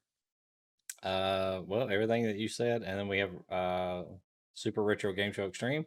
Uh, 1.03 1.63
well, 1.67 1.91
everything 1.91 2.25
that 2.25 2.37
you 2.37 2.49
said, 2.49 2.83
and 2.83 2.99
then 2.99 3.07
we 3.09 3.19
have 3.19 3.51
uh 3.51 4.05
Super 4.55 4.83
Retro 4.83 5.13
Game 5.13 5.33
Show 5.33 5.47
Extreme 5.47 5.85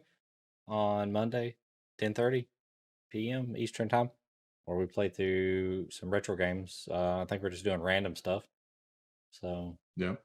on 0.68 1.10
Monday, 1.10 1.56
ten 1.98 2.14
thirty 2.14 2.48
p.m. 3.10 3.56
Eastern 3.56 3.88
Time, 3.88 4.10
where 4.66 4.78
we 4.78 4.86
play 4.86 5.08
through 5.08 5.90
some 5.90 6.10
retro 6.10 6.36
games. 6.36 6.86
Uh, 6.88 7.22
I 7.22 7.24
think 7.24 7.42
we're 7.42 7.50
just 7.50 7.64
doing 7.64 7.80
random 7.82 8.14
stuff. 8.14 8.44
So 9.30 9.78
Yeah. 9.96 10.16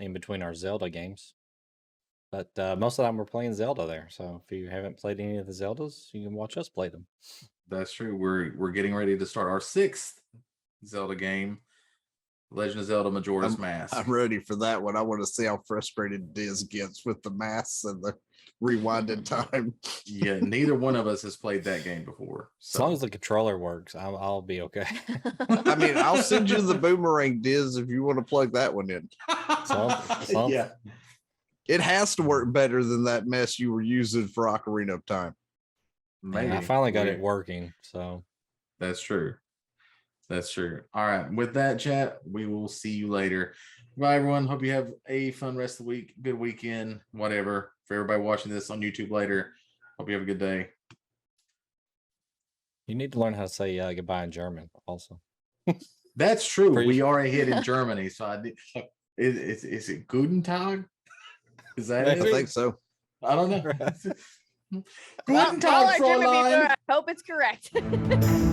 in 0.00 0.12
between 0.12 0.42
our 0.42 0.54
Zelda 0.54 0.88
games, 0.90 1.34
but 2.30 2.50
uh, 2.58 2.76
most 2.76 2.94
of 2.98 3.04
the 3.04 3.08
time 3.08 3.16
we're 3.16 3.24
playing 3.24 3.54
Zelda 3.54 3.86
there. 3.86 4.08
So 4.10 4.42
if 4.44 4.52
you 4.52 4.68
haven't 4.68 4.98
played 4.98 5.20
any 5.20 5.38
of 5.38 5.46
the 5.46 5.52
Zeldas, 5.52 6.12
you 6.12 6.22
can 6.24 6.34
watch 6.34 6.56
us 6.56 6.68
play 6.68 6.88
them. 6.88 7.06
That's 7.68 7.92
true. 7.92 8.16
We're 8.16 8.56
we're 8.56 8.70
getting 8.72 8.94
ready 8.94 9.16
to 9.18 9.26
start 9.26 9.48
our 9.48 9.60
sixth 9.60 10.20
Zelda 10.84 11.16
game 11.16 11.60
Legend 12.56 12.80
of 12.80 12.86
Zelda 12.86 13.10
Majora's 13.10 13.52
I'm- 13.52 13.60
Mask. 13.60 13.94
I'm 13.96 14.10
ready 14.10 14.38
for 14.40 14.56
that 14.56 14.82
one. 14.82 14.96
I 14.96 15.02
want 15.02 15.20
to 15.22 15.26
see 15.26 15.44
how 15.44 15.60
frustrated 15.66 16.32
Diz 16.32 16.62
gets 16.64 17.04
with 17.04 17.22
the 17.22 17.30
masks 17.30 17.84
and 17.84 18.02
the 18.02 18.14
rewinded 18.62 19.24
time. 19.26 19.74
yeah, 20.06 20.38
neither 20.40 20.74
one 20.74 20.96
of 20.96 21.06
us 21.06 21.20
has 21.22 21.36
played 21.36 21.62
that 21.64 21.84
game 21.84 22.04
before. 22.06 22.48
As 22.74 22.80
long 22.80 22.94
as 22.94 23.00
the 23.00 23.10
controller 23.10 23.58
works, 23.58 23.94
I'll, 23.94 24.16
I'll 24.16 24.40
be 24.42 24.62
okay. 24.62 24.86
I 25.50 25.74
mean, 25.74 25.98
I'll 25.98 26.16
send 26.22 26.48
you 26.48 26.60
the 26.62 26.74
boomerang 26.78 27.42
Diz 27.42 27.76
if 27.76 27.88
you 27.88 28.02
want 28.02 28.18
to 28.18 28.24
plug 28.24 28.52
that 28.54 28.72
one 28.72 28.90
in. 28.90 29.08
So- 29.66 29.94
so- 30.24 30.48
yeah, 30.48 30.70
It 31.68 31.80
has 31.82 32.16
to 32.16 32.22
work 32.22 32.50
better 32.52 32.82
than 32.82 33.04
that 33.04 33.26
mess 33.26 33.58
you 33.58 33.70
were 33.72 33.82
using 33.82 34.28
for 34.28 34.46
Ocarina 34.46 34.94
of 34.94 35.04
Time. 35.04 35.34
And 36.22 36.54
I 36.54 36.60
finally 36.62 36.90
got 36.92 37.04
We- 37.04 37.12
it 37.12 37.20
working. 37.20 37.74
So 37.82 38.24
That's 38.80 39.02
true. 39.02 39.34
That's 40.28 40.52
true. 40.52 40.82
All 40.92 41.06
right. 41.06 41.32
With 41.32 41.54
that, 41.54 41.78
chat, 41.78 42.18
we 42.28 42.46
will 42.46 42.68
see 42.68 42.90
you 42.90 43.08
later. 43.08 43.54
Bye, 43.96 44.16
everyone. 44.16 44.46
Hope 44.46 44.62
you 44.64 44.72
have 44.72 44.90
a 45.08 45.30
fun 45.32 45.56
rest 45.56 45.78
of 45.80 45.86
the 45.86 45.90
week, 45.90 46.14
good 46.20 46.38
weekend, 46.38 47.00
whatever. 47.12 47.72
For 47.86 47.94
everybody 47.94 48.20
watching 48.20 48.52
this 48.52 48.68
on 48.70 48.80
YouTube 48.80 49.10
later, 49.10 49.52
hope 49.98 50.08
you 50.08 50.14
have 50.14 50.22
a 50.22 50.26
good 50.26 50.38
day. 50.38 50.68
you 52.88 52.94
need 52.94 53.12
to 53.12 53.18
learn 53.20 53.34
how 53.34 53.42
to 53.42 53.48
say 53.48 53.78
uh, 53.78 53.92
goodbye 53.92 54.24
in 54.24 54.30
German 54.32 54.68
also. 54.86 55.20
That's 56.16 56.46
true. 56.46 56.72
For 56.74 56.82
you- 56.82 56.88
We 56.88 57.00
are 57.02 57.20
a 57.20 57.28
hit 57.28 57.48
in 57.48 57.62
Germany, 57.62 58.08
so 58.08 58.24
I 58.26 58.36
did. 58.38 58.58
Is, 59.16 59.36
is, 59.36 59.64
is 59.64 59.88
it 59.88 60.06
Guten 60.08 60.42
Tag? 60.42 60.84
Is 61.76 61.88
that 61.88 62.08
I 62.08 62.12
it? 62.12 62.22
think 62.22 62.48
so. 62.48 62.78
I 63.22 63.34
don't 63.34 63.50
know. 63.50 63.62
well, 64.72 64.84
Guten 65.26 65.64
all 65.64 65.84
our 65.86 65.92
Tag, 65.92 65.98
German 66.00 66.20
people, 66.20 66.32
Fräulein. 66.32 66.74
I 66.88 66.92
hope 66.92 67.08
it's 67.08 67.22
correct. 67.22 68.52